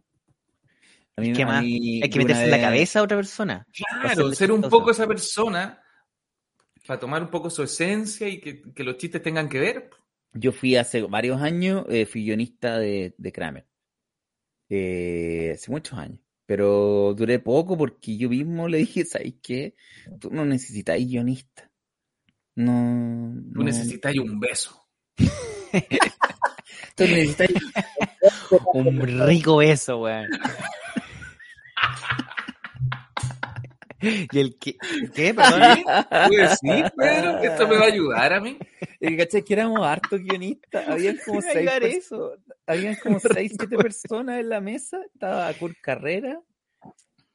A 1.17 1.21
mí- 1.21 1.33
¿Qué 1.33 1.43
a 1.45 1.47
más? 1.47 1.63
mí 1.63 2.01
Hay 2.03 2.11
que 2.11 2.19
meterse 2.19 2.45
en 2.45 2.51
la 2.51 2.61
cabeza 2.61 2.99
a 3.01 3.03
otra 3.05 3.17
persona. 3.17 3.67
Claro, 4.03 4.33
ser 4.35 4.53
un 4.53 4.63
poco 4.63 4.91
esa 4.91 5.07
persona 5.07 5.81
para 6.87 6.99
tomar 7.01 7.23
un 7.23 7.31
poco 7.31 7.49
su 7.49 7.63
esencia 7.63 8.29
y 8.29 8.39
que, 8.41 8.61
que 8.75 8.85
los 8.85 8.97
chistes 8.99 9.23
tengan 9.23 9.49
que 9.49 9.59
ver. 9.61 9.91
Yo 10.35 10.53
fui 10.53 10.77
hace 10.77 11.03
varios 11.03 11.41
años, 11.43 11.85
eh, 11.89 12.07
fui 12.07 12.25
guionista 12.25 12.79
de, 12.79 13.15
de 13.19 13.33
Kramer. 13.33 13.67
Eh, 14.69 15.53
hace 15.55 15.71
muchos 15.71 15.99
años. 15.99 16.19
Pero 16.47 17.15
duré 17.17 17.39
poco 17.39 17.77
porque 17.77 18.17
yo 18.17 18.29
mismo 18.29 18.69
le 18.69 18.79
dije, 18.79 19.05
¿sabes 19.05 19.35
qué? 19.43 19.75
Tú 20.19 20.31
no 20.31 20.45
necesitas 20.45 20.99
guionista. 20.99 21.71
No. 22.55 23.35
Tú 23.53 23.59
no- 23.59 23.65
necesitas 23.65 24.15
un 24.17 24.41
beso. 24.41 24.87
Tú 26.97 27.05
necesitas. 27.05 27.49
Un 28.75 29.27
rico 29.27 29.57
beso, 29.57 30.01
weón. 30.03 30.29
¿Y 34.01 34.39
el 34.39 34.59
qué? 34.59 34.77
¿Qué? 35.15 35.33
Perdón. 35.33 35.61
Decís, 36.31 36.91
Pedro, 36.97 37.41
que 37.41 37.47
esto 37.47 37.69
me 37.69 37.77
va 37.77 37.85
a 37.85 37.87
ayudar 37.87 38.33
a 38.33 38.41
mí. 38.41 38.59
¿Cachai? 39.17 39.43
Que 39.43 39.55
éramos 39.55 39.81
hartos 39.87 40.21
guionistas. 40.21 40.89
Habían 40.89 41.17
como 41.27 41.41
seis 41.43 41.71
eso. 41.83 42.37
Habían 42.67 42.97
como 42.97 43.19
seis, 43.21 43.53
siete 43.59 43.77
personas 43.77 44.41
en 44.41 44.49
la 44.49 44.61
mesa. 44.61 45.01
Estaba 45.13 45.53
Kurt 45.55 45.77
Carrera. 45.81 46.41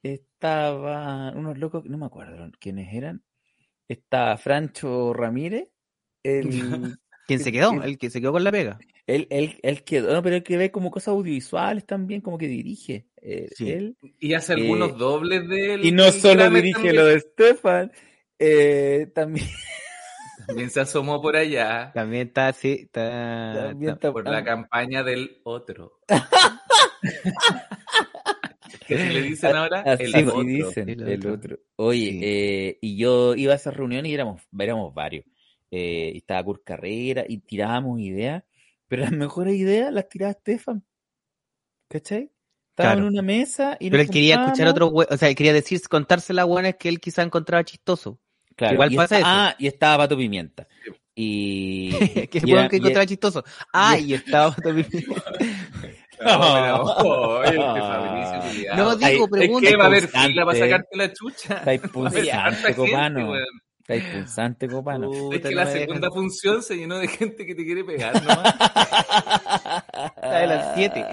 Estaba 0.02 1.32
unos 1.32 1.58
locos, 1.58 1.84
no 1.84 1.98
me 1.98 2.06
acuerdo 2.06 2.50
quiénes 2.60 2.92
eran. 2.94 3.22
Estaba 3.88 4.36
Francho 4.36 5.12
Ramírez. 5.12 5.68
El, 6.22 6.48
¿Quién 7.26 7.40
se 7.40 7.52
quedó? 7.52 7.82
El 7.82 7.98
que 7.98 8.10
se 8.10 8.20
quedó 8.20 8.32
con 8.32 8.44
la 8.44 8.52
pega. 8.52 8.78
él, 9.06 9.26
él, 9.30 9.58
él 9.62 9.84
quedó, 9.84 10.12
no, 10.12 10.22
pero 10.22 10.36
el 10.36 10.42
que 10.42 10.56
ve 10.56 10.70
como 10.70 10.90
cosas 10.90 11.08
audiovisuales 11.08 11.84
también, 11.84 12.20
como 12.20 12.38
que 12.38 12.48
dirige. 12.48 13.06
eh, 13.20 13.48
Sí. 13.54 13.70
él. 13.70 13.96
Y 14.18 14.34
hace 14.34 14.52
Eh, 14.54 14.56
algunos 14.62 14.96
dobles 14.96 15.48
del. 15.48 15.84
Y 15.84 15.92
no 15.92 16.10
solo 16.12 16.48
dirige 16.50 16.72
también. 16.74 16.96
lo 16.96 17.04
de 17.06 17.20
Stefan, 17.20 17.92
eh, 18.38 19.10
también, 19.14 19.46
También 20.46 20.70
se 20.70 20.80
asomó 20.80 21.20
por 21.20 21.36
allá. 21.36 21.90
También 21.94 22.28
está 22.28 22.48
así. 22.48 22.72
Está, 22.84 23.52
también 23.68 23.90
está- 23.90 24.08
está- 24.08 24.12
Por 24.12 24.28
la 24.28 24.44
campaña 24.44 25.02
del 25.02 25.40
otro. 25.44 25.98
¿Qué 28.86 28.96
se 28.96 29.12
le 29.12 29.22
dicen 29.22 29.54
ahora? 29.54 29.80
Así 29.80 30.04
el 30.04 30.12
sí 30.14 30.22
otro. 30.24 30.42
dicen, 30.44 30.88
El 30.88 31.08
el 31.08 31.26
otro. 31.26 31.58
Oye, 31.76 32.10
Sí. 32.10 32.20
eh, 32.22 32.78
y 32.80 32.96
yo 32.96 33.34
iba 33.34 33.52
a 33.52 33.56
esa 33.56 33.70
reunión 33.70 34.06
y 34.06 34.14
éramos, 34.14 34.42
éramos 34.58 34.94
varios. 34.94 35.24
Eh, 35.70 36.12
y 36.14 36.18
estaba 36.18 36.42
Kurt 36.44 36.64
Carrera 36.64 37.24
y 37.28 37.38
tirábamos 37.38 38.00
ideas, 38.00 38.44
pero 38.86 39.02
las 39.02 39.12
mejores 39.12 39.54
ideas 39.56 39.92
las 39.92 40.08
tiraba 40.08 40.32
Stefan. 40.32 40.84
¿Cachai? 41.88 42.30
Claro. 42.74 43.00
en 43.00 43.06
una 43.08 43.22
mesa 43.22 43.76
y 43.80 43.90
Pero 43.90 44.04
él 44.04 44.08
quería 44.08 44.36
escuchar 44.44 44.68
otro, 44.68 44.86
we- 44.86 45.06
o 45.10 45.16
sea, 45.16 45.28
él 45.28 45.34
quería 45.34 45.52
decir, 45.52 45.80
contársela 45.90 46.42
a 46.42 46.46
weones 46.46 46.76
que 46.76 46.88
él 46.88 47.00
quizá 47.00 47.22
encontraba 47.24 47.64
chistoso. 47.64 48.20
Claro, 48.58 48.74
igual 48.74 48.92
y 48.92 48.96
pasa 48.96 49.18
eso. 49.18 49.26
Ah, 49.28 49.54
y 49.56 49.68
estaba 49.68 49.98
Pato 49.98 50.16
Pimienta. 50.16 50.66
Y, 51.14 51.90
que 52.28 52.42
y 52.44 52.52
era- 52.52 52.68
que 52.68 52.76
y- 52.76 52.78
encontraba 52.80 53.06
chistoso. 53.06 53.44
Ah, 53.72 53.96
y 53.96 54.14
estaba 54.14 54.54
también. 54.56 54.86
No, 56.20 57.40
pero. 57.44 57.76
No, 58.76 58.96
digo, 58.96 59.28
pregunta. 59.28 59.68
Es 59.68 59.72
que 59.72 59.78
va 59.78 59.84
a 59.84 59.86
haber 59.86 60.08
fila 60.08 60.44
para 60.44 60.58
sacarte 60.58 60.96
la 60.96 61.12
chucha. 61.12 61.54
Estáis 61.58 61.80
Hay 61.84 61.88
pulsante, 61.90 62.32
harta 62.32 62.56
gente, 62.56 62.74
copano. 62.74 63.32
Estáis 63.78 64.04
pulsante, 64.04 64.68
copano. 64.68 65.32
Es 65.32 65.40
que 65.40 65.50
no 65.50 65.54
la 65.54 65.66
segunda 65.66 66.10
función 66.10 66.60
se 66.64 66.76
llenó 66.76 66.98
de 66.98 67.06
gente 67.06 67.46
que 67.46 67.54
te 67.54 67.64
quiere 67.64 67.84
pegar, 67.84 68.14
nomás. 68.20 68.54
La 70.20 70.38
de 70.40 70.46
las 70.48 70.74
siete. 70.74 71.04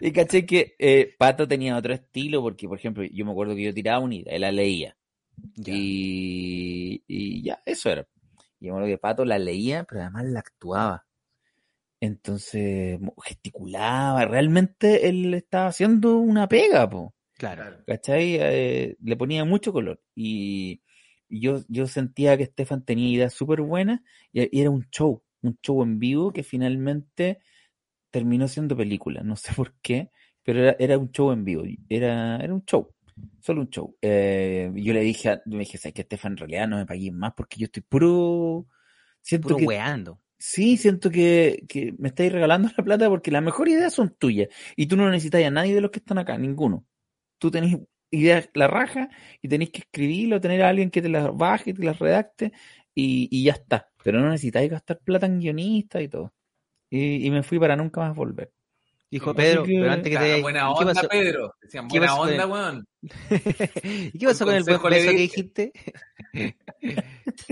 Y 0.00 0.12
caché 0.12 0.46
que 0.46 0.76
eh, 0.78 1.14
Pato 1.18 1.48
tenía 1.48 1.76
otro 1.76 1.92
estilo, 1.92 2.40
porque, 2.40 2.68
por 2.68 2.78
ejemplo, 2.78 3.02
yo 3.04 3.24
me 3.24 3.32
acuerdo 3.32 3.56
que 3.56 3.64
yo 3.64 3.74
tiraba 3.74 3.98
una 3.98 4.14
idea, 4.14 4.32
él 4.34 4.42
la 4.42 4.52
leía. 4.52 4.96
Y, 5.56 7.02
y 7.06 7.42
ya, 7.42 7.62
eso 7.64 7.90
era. 7.90 8.06
Y 8.60 8.68
acuerdo 8.68 8.88
que 8.88 8.98
Pato 8.98 9.24
la 9.24 9.38
leía, 9.38 9.84
pero 9.84 10.02
además 10.02 10.24
la 10.24 10.40
actuaba. 10.40 11.06
Entonces, 12.00 12.98
gesticulaba. 13.22 14.24
Realmente 14.26 15.08
él 15.08 15.34
estaba 15.34 15.68
haciendo 15.68 16.18
una 16.18 16.48
pega, 16.48 16.88
po. 16.88 17.14
Claro. 17.36 17.82
¿Cachai? 17.86 18.36
Eh, 18.40 18.96
le 19.02 19.16
ponía 19.16 19.44
mucho 19.44 19.72
color. 19.72 20.00
Y, 20.14 20.82
yo, 21.28 21.60
yo 21.68 21.86
sentía 21.86 22.36
que 22.36 22.46
Stefan 22.46 22.84
tenía 22.84 23.08
ideas 23.08 23.34
súper 23.34 23.60
buenas 23.62 24.00
y, 24.32 24.56
y 24.56 24.60
era 24.60 24.70
un 24.70 24.88
show, 24.90 25.22
un 25.42 25.58
show 25.62 25.82
en 25.82 25.98
vivo 25.98 26.32
que 26.32 26.42
finalmente 26.42 27.40
terminó 28.10 28.48
siendo 28.48 28.76
película. 28.76 29.22
No 29.22 29.36
sé 29.36 29.52
por 29.54 29.74
qué, 29.82 30.10
pero 30.42 30.60
era, 30.60 30.76
era 30.78 30.98
un 30.98 31.10
show 31.10 31.32
en 31.32 31.44
vivo. 31.44 31.64
Era, 31.88 32.38
era 32.38 32.54
un 32.54 32.64
show, 32.64 32.94
solo 33.40 33.62
un 33.62 33.70
show. 33.70 33.96
Eh, 34.02 34.70
yo 34.74 34.92
le 34.92 35.00
dije, 35.00 35.30
a- 35.30 35.42
me 35.46 35.58
dije, 35.60 35.78
¿sabes 35.78 35.94
que 35.94 36.02
Stefan 36.02 36.32
en 36.32 36.36
realidad 36.38 36.68
no 36.68 36.76
me 36.78 36.86
pagues 36.86 37.12
más 37.12 37.32
porque 37.36 37.58
yo 37.58 37.66
estoy 37.66 37.82
puro... 37.82 38.66
Siento 39.22 39.54
Puro 39.54 39.56
que 39.56 39.68
weando. 39.68 40.20
Sí, 40.38 40.76
siento 40.76 41.10
que, 41.10 41.64
que 41.68 41.94
me 41.98 42.08
estáis 42.08 42.32
regalando 42.32 42.68
la 42.76 42.84
plata 42.84 43.08
porque 43.08 43.30
las 43.30 43.42
mejores 43.42 43.74
ideas 43.74 43.94
son 43.94 44.10
tuyas 44.16 44.48
y 44.76 44.86
tú 44.86 44.96
no 44.96 45.08
necesitas 45.10 45.42
a 45.44 45.50
nadie 45.50 45.74
de 45.74 45.80
los 45.80 45.90
que 45.90 46.00
están 46.00 46.18
acá, 46.18 46.36
ninguno. 46.38 46.86
Tú 47.38 47.50
tenés 47.50 47.78
ideas, 48.10 48.50
la 48.54 48.68
raja, 48.68 49.08
y 49.42 49.48
tenés 49.48 49.70
que 49.70 49.80
escribirlo, 49.80 50.40
tener 50.40 50.62
a 50.62 50.68
alguien 50.70 50.90
que 50.90 51.02
te 51.02 51.08
las 51.08 51.34
baje, 51.36 51.74
te 51.74 51.84
las 51.84 51.98
redacte 51.98 52.52
y, 52.94 53.28
y 53.30 53.44
ya 53.44 53.52
está. 53.54 53.90
Pero 54.02 54.20
no 54.20 54.30
necesitáis 54.30 54.70
gastar 54.70 54.98
plata 55.00 55.26
en 55.26 55.40
guionistas 55.40 56.02
y 56.02 56.08
todo. 56.08 56.34
Y, 56.90 57.26
y 57.26 57.30
me 57.30 57.42
fui 57.44 57.58
para 57.60 57.76
nunca 57.76 58.00
más 58.02 58.16
volver. 58.16 58.52
Dijo 59.14 59.32
Pedro, 59.32 59.62
que- 59.62 59.74
pero 59.78 59.92
antes 59.92 60.12
que 60.12 60.18
te 60.18 60.42
buena 60.42 60.58
¿y 60.58 60.74
qué 60.74 60.80
onda, 60.80 60.94
pasó? 60.94 61.08
Pedro. 61.08 61.54
Decían, 61.62 61.86
¿Qué 61.88 61.98
buena 61.98 62.12
pasó 62.16 62.22
onda, 62.22 62.46
weón. 62.48 62.86
¿Y 64.12 64.18
qué 64.18 64.26
pasó 64.26 64.44
con 64.44 64.54
el 64.56 64.64
buen 64.64 64.82
beso 64.82 65.10
que 65.10 65.16
dijiste? 65.16 65.72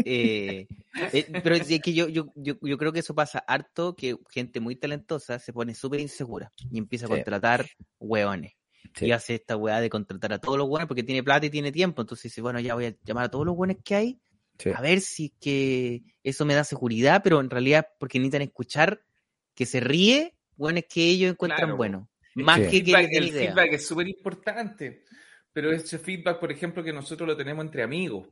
Eh, 0.05 0.67
eh, 1.13 1.27
pero 1.43 1.55
es 1.55 1.67
que 1.81 1.93
yo, 1.95 2.09
yo, 2.09 2.27
yo, 2.37 2.55
yo 2.61 2.79
creo 2.79 2.93
que 2.93 2.99
eso 3.01 3.15
pasa 3.15 3.39
harto, 3.47 3.95
que 3.97 4.17
gente 4.31 4.61
muy 4.61 4.77
talentosa 4.77 5.39
se 5.39 5.53
pone 5.53 5.75
súper 5.75 6.01
insegura 6.01 6.51
y 6.71 6.79
empieza 6.79 7.07
a 7.07 7.09
Sí. 7.09 7.15
contratar 7.15 7.67
hueones. 7.99 8.53
Sí. 8.95 9.07
Y 9.07 9.13
hace 9.13 9.37
esta 9.37 9.57
weá 9.57 9.81
de 9.81 9.89
contratar 9.89 10.33
a 10.33 10.39
todos 10.39 10.59
los 10.59 10.69
hueones 10.69 10.89
porque 10.89 11.03
tiene 11.03 11.23
plata 11.23 11.47
y 11.47 11.51
tiene 11.51 11.73
tiempo. 11.73 12.03
Entonces 12.03 12.25
dice, 12.25 12.43
bueno, 12.43 12.61
ya 12.61 12.75
voy 12.75 12.87
a 12.87 12.97
llamar 13.05 13.25
a 13.25 13.31
todos 13.31 13.47
los 13.47 13.57
hueones 13.57 13.79
que 13.85 13.95
hay 13.95 14.21
Sí. 14.59 14.71
a 14.75 14.81
ver 14.83 15.01
si 15.01 15.27
es 15.27 15.33
que 15.41 16.03
eso 16.23 16.45
me 16.45 16.55
da 16.55 16.65
seguridad, 16.65 17.23
pero 17.25 17.41
en 17.41 17.49
realidad 17.51 17.87
porque 17.99 18.19
necesitan 18.19 18.43
escuchar 18.43 19.03
que 19.55 19.65
se 19.67 19.81
ríe, 19.81 20.37
hueones 20.63 20.85
que 20.89 21.05
ellos 21.05 21.33
encuentran 21.33 21.61
Claro. 21.69 21.77
buenos. 21.77 22.09
Más 22.35 22.59
que 22.61 22.69
feedback, 22.71 23.09
querer 23.09 23.23
el 23.23 23.29
idea. 23.29 23.47
feedback 23.55 23.73
es 23.75 23.87
súper 23.87 24.09
importante. 24.09 25.05
Pero 25.53 25.71
ese 25.71 25.99
feedback, 25.99 26.39
por 26.39 26.51
ejemplo, 26.51 26.83
que 26.83 26.93
nosotros 26.93 27.29
lo 27.29 27.37
tenemos 27.37 27.65
entre 27.65 27.83
amigos, 27.83 28.29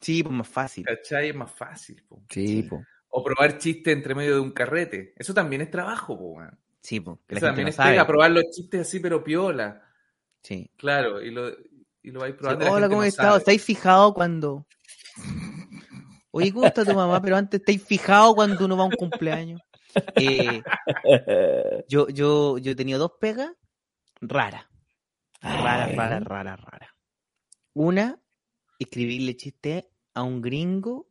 Sí, 0.00 0.22
pues 0.22 0.34
más 0.34 0.46
fácil. 0.48 0.84
¿cachai? 0.84 1.30
Es 1.30 1.34
más 1.34 1.50
fácil. 1.50 2.02
po. 2.06 2.22
Sí, 2.28 2.62
po. 2.64 2.84
O 3.08 3.24
probar 3.24 3.56
chistes 3.58 3.92
entre 3.92 4.14
medio 4.14 4.34
de 4.34 4.40
un 4.40 4.50
carrete. 4.52 5.14
Eso 5.16 5.32
también 5.32 5.62
es 5.62 5.70
trabajo, 5.70 6.16
po, 6.18 6.24
weón. 6.32 6.58
Sí, 6.82 7.00
pues. 7.00 7.16
Que 7.26 7.34
la 7.36 7.38
Eso 7.38 7.46
gente 7.46 7.48
también 7.48 7.64
no 7.64 7.68
es 7.70 7.74
sabe. 7.76 7.90
pega, 7.92 8.06
probar 8.06 8.30
los 8.32 8.44
chistes 8.50 8.80
así, 8.82 9.00
pero 9.00 9.24
piola. 9.24 9.82
Sí. 10.42 10.70
Claro, 10.76 11.22
y 11.22 11.30
lo, 11.30 11.48
y 12.02 12.10
lo 12.10 12.20
vais 12.20 12.34
Sí, 12.34 12.38
probando. 12.38 12.64
la 12.66 12.70
Hola, 12.70 12.80
gente 12.82 12.88
¿cómo 12.90 13.00
no 13.02 13.06
estás? 13.08 13.38
¿Estáis 13.38 13.64
fijado 13.64 14.12
cuando.? 14.12 14.66
Oye, 16.32 16.52
¿cómo 16.52 16.66
está 16.66 16.84
tu 16.84 16.92
mamá? 16.94 17.22
Pero 17.22 17.36
antes, 17.36 17.60
¿estáis 17.60 17.82
fijado 17.82 18.34
cuando 18.34 18.64
uno 18.64 18.76
va 18.76 18.82
a 18.82 18.86
un 18.86 18.92
cumpleaños? 18.92 19.60
Eh, 20.16 20.62
yo, 21.88 22.08
yo, 22.08 22.58
yo 22.58 22.72
he 22.72 22.74
tenido 22.74 22.98
dos 22.98 23.12
pegas 23.20 23.52
raras. 24.20 24.66
Raras, 25.40 25.94
raras, 25.94 26.24
raras, 26.24 26.60
raras. 26.60 26.90
Una, 27.74 28.20
escribirle 28.78 29.36
chiste 29.36 29.90
a 30.14 30.22
un 30.22 30.40
gringo 30.40 31.08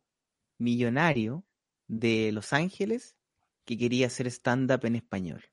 millonario 0.58 1.44
de 1.86 2.32
Los 2.32 2.52
Ángeles 2.52 3.16
que 3.64 3.78
quería 3.78 4.06
hacer 4.08 4.26
stand-up 4.26 4.84
en 4.84 4.96
español. 4.96 5.44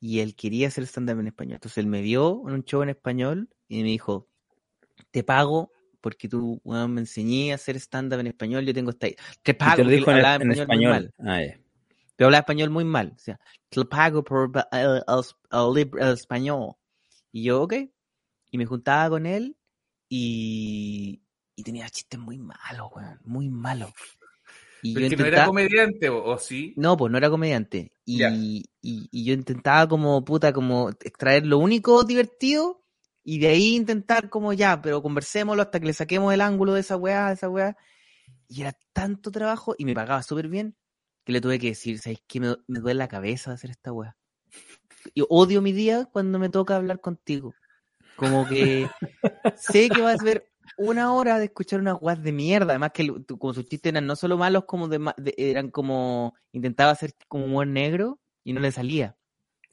Y 0.00 0.20
él 0.20 0.34
quería 0.34 0.68
hacer 0.68 0.84
stand-up 0.84 1.20
en 1.20 1.28
español. 1.28 1.54
Entonces 1.54 1.78
él 1.78 1.86
me 1.86 2.02
vio 2.02 2.42
en 2.48 2.54
un 2.54 2.64
show 2.64 2.82
en 2.82 2.90
español 2.90 3.48
y 3.68 3.82
me 3.82 3.88
dijo, 3.88 4.28
te 5.10 5.22
pago 5.22 5.72
porque 6.00 6.28
tú 6.28 6.60
me 6.64 7.00
enseñé 7.00 7.52
a 7.52 7.56
hacer 7.56 7.76
stand-up 7.76 8.20
en 8.20 8.28
español, 8.28 8.64
yo 8.64 8.72
tengo 8.72 8.90
esta... 8.90 9.08
Te 9.42 9.54
pago, 9.54 9.76
te 9.76 9.84
lo 9.84 9.90
dijo 9.90 10.10
en, 10.10 10.52
español. 10.52 11.12
Ah, 11.18 11.42
ya. 11.42 11.60
Pero 12.20 12.26
hablaba 12.28 12.40
español 12.42 12.68
muy 12.68 12.84
mal. 12.84 13.14
O 13.16 13.18
sea, 13.18 13.40
te 13.70 13.80
lo 13.80 13.88
pago 13.88 14.22
por 14.22 14.52
el, 14.72 14.80
el- 14.80 15.02
el 15.50 15.90
el 16.02 16.12
español. 16.12 16.74
Y 17.32 17.44
yo, 17.44 17.62
ok. 17.62 17.74
Y 18.50 18.58
me 18.58 18.66
juntaba 18.66 19.08
con 19.08 19.24
él 19.24 19.56
y, 20.10 21.22
y 21.56 21.62
tenía 21.62 21.88
chistes 21.88 22.20
muy 22.20 22.38
malos, 22.38 22.90
weón. 22.94 23.18
Muy 23.24 23.48
malos. 23.48 23.92
Y 24.82 24.94
Pero 24.94 25.06
yo 25.06 25.08
que 25.08 25.16
no 25.16 25.24
era 25.24 25.42
comediante, 25.42 26.08
o, 26.10 26.22
o 26.24 26.38
sí. 26.38 26.60
no, 26.74 26.96
pues 26.96 27.10
no 27.12 27.18
era 27.18 27.30
comediante. 27.30 27.92
Y, 28.04 28.20
Ya. 28.20 28.30
y, 28.82 29.08
y 29.10 29.24
yo 29.24 29.34
intentaba 29.34 29.88
como, 29.88 30.24
puta, 30.24 30.52
como 30.52 30.90
extraer 30.90 31.46
lo 31.46 31.58
único 31.58 32.04
divertido 32.04 32.82
y 33.24 33.38
de 33.38 33.48
ahí 33.48 33.74
intentar 33.76 34.30
como 34.30 34.52
ya, 34.52 34.80
pero 34.80 35.02
conversémoslo 35.02 35.62
hasta 35.62 35.80
que 35.80 35.86
le 35.86 35.92
saquemos 35.92 36.32
el 36.32 36.40
ángulo 36.40 36.74
de 36.74 36.80
esa 36.80 36.96
weá, 36.96 37.28
de 37.28 37.34
esa 37.34 37.48
weá. 37.48 37.76
Y 38.48 38.62
era 38.62 38.74
tanto 38.92 39.30
trabajo 39.32 39.74
y 39.78 39.84
me 39.86 39.94
pagaba 39.94 40.22
súper 40.22 40.48
bien 40.48 40.76
que 41.24 41.32
le 41.32 41.40
tuve 41.40 41.58
que 41.58 41.68
decir, 41.68 41.98
¿sabes 41.98 42.20
qué? 42.26 42.40
Me, 42.40 42.56
me 42.66 42.80
duele 42.80 42.98
la 42.98 43.08
cabeza 43.08 43.52
hacer 43.52 43.70
esta 43.70 43.92
weá. 43.92 44.16
Y 45.14 45.24
odio 45.28 45.62
mi 45.62 45.72
día 45.72 46.06
cuando 46.12 46.38
me 46.38 46.48
toca 46.50 46.76
hablar 46.76 47.00
contigo. 47.00 47.54
Como 48.16 48.46
que 48.46 48.86
sé 49.56 49.88
que 49.88 50.02
va 50.02 50.12
a 50.12 50.18
ser 50.18 50.46
una 50.76 51.12
hora 51.14 51.38
de 51.38 51.46
escuchar 51.46 51.80
unas 51.80 51.96
weas 52.00 52.22
de 52.22 52.32
mierda. 52.32 52.72
Además 52.72 52.90
que 52.92 53.08
como 53.38 53.54
sus 53.54 53.64
chistes 53.66 53.90
eran 53.92 54.06
no 54.06 54.14
solo 54.16 54.36
malos, 54.36 54.64
como 54.66 54.88
de, 54.88 54.98
ma- 54.98 55.14
de- 55.16 55.34
eran 55.38 55.70
como 55.70 56.34
intentaba 56.52 56.90
hacer 56.90 57.14
como 57.28 57.46
humor 57.46 57.66
negro 57.66 58.18
y 58.44 58.52
no 58.52 58.60
le 58.60 58.72
salía. 58.72 59.16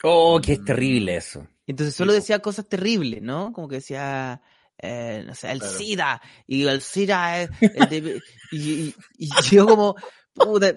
Oh, 0.04 0.40
que 0.42 0.54
es 0.54 0.64
terrible 0.64 1.16
eso. 1.18 1.48
Entonces 1.66 1.94
solo 1.96 2.14
decía 2.14 2.40
cosas 2.40 2.68
terribles, 2.70 3.22
¿no? 3.22 3.52
Como 3.52 3.68
que 3.68 3.76
decía, 3.76 4.42
eh, 4.78 5.24
no 5.26 5.36
sé, 5.36 5.52
el 5.52 5.60
Claro. 5.60 5.78
SIDA, 5.78 6.22
y 6.46 6.66
el 6.66 6.82
SIDA 6.82 7.42
es... 7.42 7.50
el 7.62 7.90
de- 7.90 8.22
y, 8.52 8.58
y- 8.88 8.96
y 9.18 9.30
yo 9.52 9.66
como, 9.68 9.96
puta, 10.34 10.74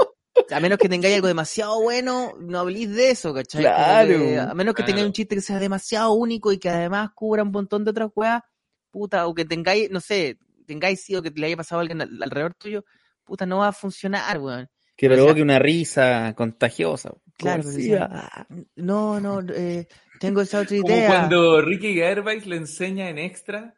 a 0.51 0.61
menos 0.61 0.79
que 0.79 0.89
tengáis 0.89 1.15
algo 1.17 1.29
demasiado 1.29 1.81
bueno, 1.83 2.35
no 2.41 2.59
habléis 2.61 2.91
de 2.95 3.11
eso, 3.11 3.33
¿cachai? 3.35 3.63
Como 3.65 3.75
que, 3.75 4.35
Claro. 4.35 4.51
a 4.51 4.55
menos 4.55 4.75
que 4.75 4.83
Claro. 4.83 4.87
tengáis 4.87 5.07
un 5.07 5.13
chiste 5.13 5.35
que 5.35 5.41
sea 5.41 5.59
demasiado 5.59 6.13
único 6.13 6.53
y 6.53 6.59
que 6.59 6.69
además 6.69 7.11
cubra 7.15 7.43
un 7.43 7.51
montón 7.51 7.85
de 7.85 7.91
otras 7.91 8.11
weas, 8.15 8.43
puta, 8.91 9.27
o 9.27 9.35
que 9.35 9.45
tengáis, 9.45 9.91
no 9.91 10.01
sé, 10.01 10.39
tengáis 10.67 11.03
sido 11.03 11.23
que 11.23 11.31
le 11.31 11.47
haya 11.47 11.57
pasado 11.57 11.81
a 11.81 11.83
alguien 11.83 12.01
al- 12.01 12.23
alrededor 12.23 12.55
tuyo, 12.55 12.85
puta, 13.25 13.47
no 13.47 13.59
va 13.59 13.69
a 13.69 13.73
funcionar, 13.73 14.39
weón. 14.39 14.69
Que 14.97 15.07
O 15.07 15.11
sea- 15.11 15.17
provoque 15.19 15.43
una 15.43 15.59
risa 15.59 16.35
contagiosa. 16.37 17.13
Claro, 17.39 17.63
Como 17.63 17.75
decía, 17.75 18.47
no, 18.77 19.19
no, 19.19 19.41
eh, 19.55 19.89
tengo 20.19 20.43
esa 20.43 20.61
otra 20.61 20.77
Como 20.79 20.93
idea. 20.93 21.07
cuando 21.09 21.63
Ricky 21.63 21.95
Gervais 21.95 22.45
le 22.47 22.57
enseña 22.57 23.09
en 23.09 23.17
extra, 23.19 23.75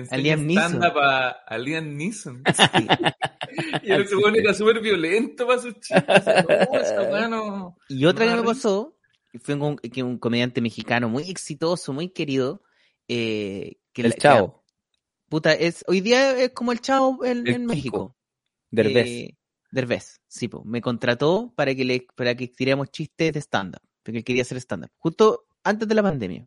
le 0.00 0.36
Neeson. 0.36 0.72
stand-up 0.72 0.98
a, 0.98 1.28
a 1.46 1.58
Liam 1.58 1.96
Neeson. 1.96 2.42
Sí. 2.54 2.86
Y 3.84 3.92
el 3.92 4.06
segundo 4.08 4.38
era 4.38 4.52
súper 4.54 4.80
violento 4.80 5.46
para 5.46 5.60
sus 5.60 5.74
chistes. 5.80 6.04
No, 7.30 7.76
Y 7.88 8.04
otra 8.06 8.26
no 8.26 8.32
que 8.32 8.36
me 8.38 8.46
pasó, 8.46 8.96
fue 9.42 9.54
un, 9.54 9.76
que 9.76 10.02
un 10.02 10.18
comediante 10.18 10.60
mexicano 10.60 11.08
muy 11.08 11.24
exitoso, 11.30 11.92
muy 11.92 12.08
querido, 12.10 12.62
eh, 13.08 13.76
que 13.92 14.02
El 14.02 14.10
la- 14.10 14.16
chavo, 14.16 14.64
puta, 15.28 15.52
es, 15.52 15.84
hoy 15.88 16.00
día 16.00 16.38
es 16.38 16.50
como 16.50 16.72
el 16.72 16.80
chavo 16.80 17.24
en, 17.24 17.38
El 17.46 17.48
en 17.48 17.54
Kiko. 17.62 17.66
México. 17.74 18.16
Derbez. 18.70 19.06
Eh, 19.06 19.38
Derbez, 19.70 20.20
sí, 20.28 20.48
po, 20.48 20.64
me 20.64 20.80
contrató 20.80 21.52
para 21.56 21.74
que 21.74 21.84
le, 21.84 22.06
para 22.16 22.34
que 22.34 22.48
tiráramos 22.48 22.90
chistes 22.90 23.32
de 23.32 23.40
stand-up, 23.40 23.82
porque 24.02 24.18
él 24.18 24.24
quería 24.24 24.42
hacer 24.42 24.58
stand-up, 24.58 24.90
justo 24.98 25.46
antes 25.64 25.86
de 25.88 25.94
la 25.94 26.02
pandemia. 26.02 26.46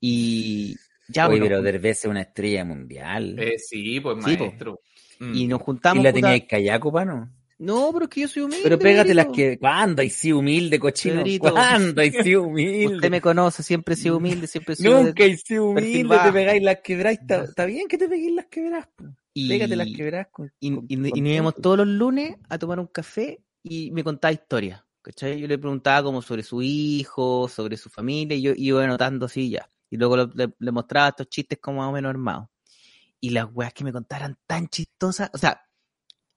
Y 0.00 0.76
ya, 1.12 1.28
Oye, 1.28 1.38
bueno, 1.40 1.44
pero 1.56 1.62
Derbez 1.62 1.98
es 2.00 2.04
una 2.06 2.22
estrella 2.22 2.64
mundial. 2.64 3.36
Eh, 3.38 3.58
sí, 3.58 4.00
pues 4.00 4.16
Sí, 4.24 4.36
maestro. 4.38 4.80
Mm. 5.18 5.34
y 5.34 5.46
nos 5.46 5.60
¿Y 5.60 5.64
juntamos. 5.64 6.04
la 6.04 6.12
puta- 6.12 6.28
tenía 6.28 6.46
callaco, 6.46 6.92
pano? 6.92 7.30
No, 7.58 7.90
pero 7.92 8.04
es 8.06 8.08
que 8.10 8.20
yo 8.22 8.28
soy 8.28 8.42
humilde. 8.44 8.62
Pero 8.62 8.78
pégate 8.78 9.12
las 9.12 9.26
que. 9.26 9.58
¿Cuándo 9.58 10.00
hay 10.00 10.08
sido 10.08 10.38
humilde, 10.38 10.78
cochino? 10.80 11.16
Pedrito. 11.16 11.50
¿Cuándo 11.52 12.00
hay 12.00 12.10
sido 12.10 12.42
humilde? 12.44 12.86
Usted 12.94 13.10
me 13.10 13.20
conoce, 13.20 13.62
siempre 13.62 13.92
he 13.92 13.96
sido 13.98 14.16
humilde, 14.16 14.46
siempre 14.46 14.72
he 14.72 14.76
sido 14.76 15.02
Nunca 15.02 15.24
hay 15.24 15.36
sido 15.36 15.66
humilde, 15.66 16.18
te 16.24 16.32
pegáis 16.32 16.62
las 16.62 16.78
quebráis. 16.82 17.20
Está, 17.20 17.44
está 17.44 17.66
bien 17.66 17.86
que 17.86 17.98
te 17.98 18.08
peguéis 18.08 18.34
las 18.34 18.46
quebrás. 18.46 18.88
y, 19.34 19.46
Pégate 19.48 19.76
las 19.76 19.88
quebrás. 19.94 20.28
Con, 20.32 20.50
y, 20.58 20.74
con- 20.74 20.86
y- 20.88 20.94
y 20.94 21.20
nos 21.20 21.30
íbamos 21.32 21.54
todo. 21.56 21.62
todos 21.62 21.78
los 21.80 21.88
lunes 21.88 22.36
a 22.48 22.56
tomar 22.58 22.80
un 22.80 22.86
café 22.86 23.40
y 23.62 23.90
me 23.90 24.02
contaba 24.04 24.32
historias. 24.32 24.82
¿cachai? 25.02 25.38
Yo 25.40 25.46
le 25.46 25.58
preguntaba 25.58 26.02
como 26.02 26.20
sobre 26.22 26.42
su 26.42 26.60
hijo, 26.62 27.46
sobre 27.48 27.76
su 27.76 27.88
familia, 27.90 28.36
y 28.36 28.42
yo 28.42 28.52
iba 28.56 28.82
anotando 28.84 29.26
así 29.26 29.50
ya. 29.50 29.68
Y 29.90 29.96
luego 29.96 30.16
le, 30.16 30.72
mostraba 30.72 31.08
estos 31.08 31.28
chistes 31.28 31.58
como 31.60 31.78
más 31.80 31.88
o 31.88 31.92
menos 31.92 32.10
armados. 32.10 32.48
Y 33.20 33.30
las 33.30 33.46
weas 33.52 33.74
que 33.74 33.84
me 33.84 33.92
contaran 33.92 34.38
tan 34.46 34.68
chistosas, 34.68 35.30
o 35.34 35.38
sea, 35.38 35.62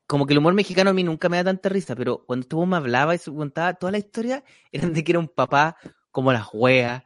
como 0.08 0.26
que 0.26 0.34
el 0.34 0.40
humor 0.40 0.54
mexicano 0.54 0.92
a 0.92 0.94
mí 0.94 1.04
nunca 1.04 1.30
me 1.30 1.38
da 1.38 1.46
tanta 1.46 1.70
risa, 1.70 1.96
pero 1.96 2.26
cuando 2.26 2.48
tú 2.48 2.66
me 2.66 2.78
hablaba 2.78 3.16
y 3.16 3.18
se 3.18 3.32
contaba 3.34 3.74
toda 3.74 3.92
la 3.92 3.98
historia, 4.00 4.44
eran 4.72 4.94
de 4.94 5.04
que 5.04 5.12
era 5.14 5.20
un 5.20 5.28
papá 5.30 5.78
como 6.12 6.32
las 6.34 6.48
weas, 6.54 7.04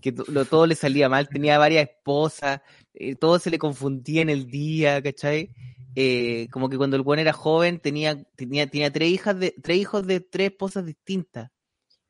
que 0.00 0.12
lo- 0.28 0.44
todo 0.46 0.66
le 0.66 0.74
salía 0.74 1.08
mal, 1.08 1.28
tenía 1.28 1.58
varias 1.58 1.88
esposas, 1.88 2.60
eh, 2.94 3.16
todo 3.16 3.38
se 3.38 3.50
le 3.50 3.58
confundía 3.58 4.22
en 4.22 4.30
el 4.30 4.46
día, 4.48 5.02
¿cachai? 5.02 5.50
Eh, 5.94 6.48
como 6.50 6.68
que 6.68 6.76
cuando 6.76 6.96
el 6.96 7.02
buen 7.02 7.18
era 7.20 7.32
joven 7.32 7.80
tenía, 7.80 8.22
tenía, 8.36 8.66
tenía 8.68 8.92
tres 8.92 9.08
hijas 9.10 9.38
de, 9.38 9.54
tres 9.62 9.78
hijos 9.78 10.06
de 10.06 10.20
tres 10.20 10.50
esposas 10.50 10.86
distintas. 10.86 11.50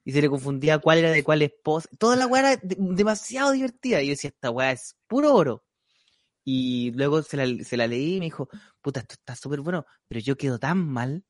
Y 0.04 0.12
se 0.12 0.22
le 0.22 0.28
confundía 0.30 0.78
cuál 0.78 0.98
era 0.98 1.10
de 1.10 1.22
cuál 1.22 1.42
esposa. 1.42 1.88
Toda 1.98 2.16
la 2.16 2.26
weá 2.26 2.40
era 2.52 2.56
de- 2.62 2.76
demasiado 2.78 3.52
divertida. 3.52 4.00
Y 4.02 4.06
yo 4.06 4.10
decía, 4.12 4.30
esta 4.30 4.50
weá 4.50 4.72
es 4.72 4.96
puro 5.06 5.34
oro. 5.34 5.64
Y 6.44 6.90
luego 6.92 7.22
se 7.22 7.36
la, 7.36 7.64
se 7.64 7.76
la 7.76 7.86
leí 7.86 8.16
y 8.16 8.18
me 8.18 8.24
dijo, 8.26 8.48
puta, 8.80 9.00
esto 9.00 9.14
está 9.14 9.36
súper 9.36 9.60
bueno, 9.60 9.84
pero 10.08 10.20
yo 10.20 10.36
quedo 10.36 10.58
tan 10.58 10.78
mal 10.78 11.22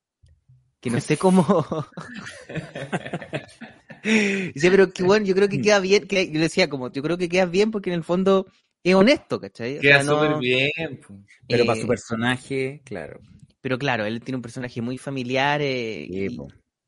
que 0.81 0.89
no 0.91 1.01
sé 1.01 1.17
cómo. 1.19 1.45
Dice, 4.03 4.71
pero 4.71 4.91
que 4.93 5.03
bueno, 5.03 5.27
yo 5.27 5.35
creo 5.35 5.49
que 5.49 5.61
queda 5.61 5.79
bien, 5.79 6.07
que, 6.07 6.31
yo 6.31 6.41
decía 6.41 6.71
como, 6.71 6.91
yo 6.91 7.03
creo 7.03 7.19
que 7.19 7.29
queda 7.29 7.45
bien 7.47 7.71
porque 7.71 7.91
en 7.91 7.97
el 7.97 8.05
fondo 8.05 8.47
es 8.83 8.95
honesto, 8.95 9.39
¿cachai? 9.41 9.77
O 9.79 9.81
Queda 9.81 10.03
sea, 10.03 10.13
no- 10.13 10.23
súper 10.23 10.39
bien. 10.39 11.01
Pero 11.47 11.65
eh, 11.65 11.67
para 11.67 11.81
su 11.81 11.87
personaje, 11.87 12.81
claro. 12.85 13.21
Pero 13.61 13.79
claro, 13.79 14.07
él 14.07 14.21
tiene 14.23 14.37
un 14.37 14.43
personaje 14.43 14.81
muy 14.81 14.97
familiar 14.97 15.61
eh, 15.61 16.07
Sí, 16.09 16.39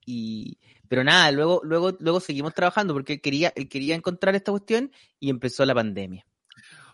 y, 0.07 0.42
y- 0.51 0.59
pero 0.92 1.05
nada, 1.05 1.33
luego, 1.33 1.62
luego, 1.64 1.96
luego 2.00 2.20
seguimos 2.20 2.52
trabajando 2.52 2.92
porque 2.92 3.14
él 3.14 3.22
quería, 3.22 3.50
él 3.57 3.66
quería 3.66 3.94
encontrar 3.94 4.35
esta 4.35 4.50
cuestión 4.52 4.92
y 5.18 5.31
empezó 5.31 5.64
la 5.64 5.74
pandemia. 5.74 6.26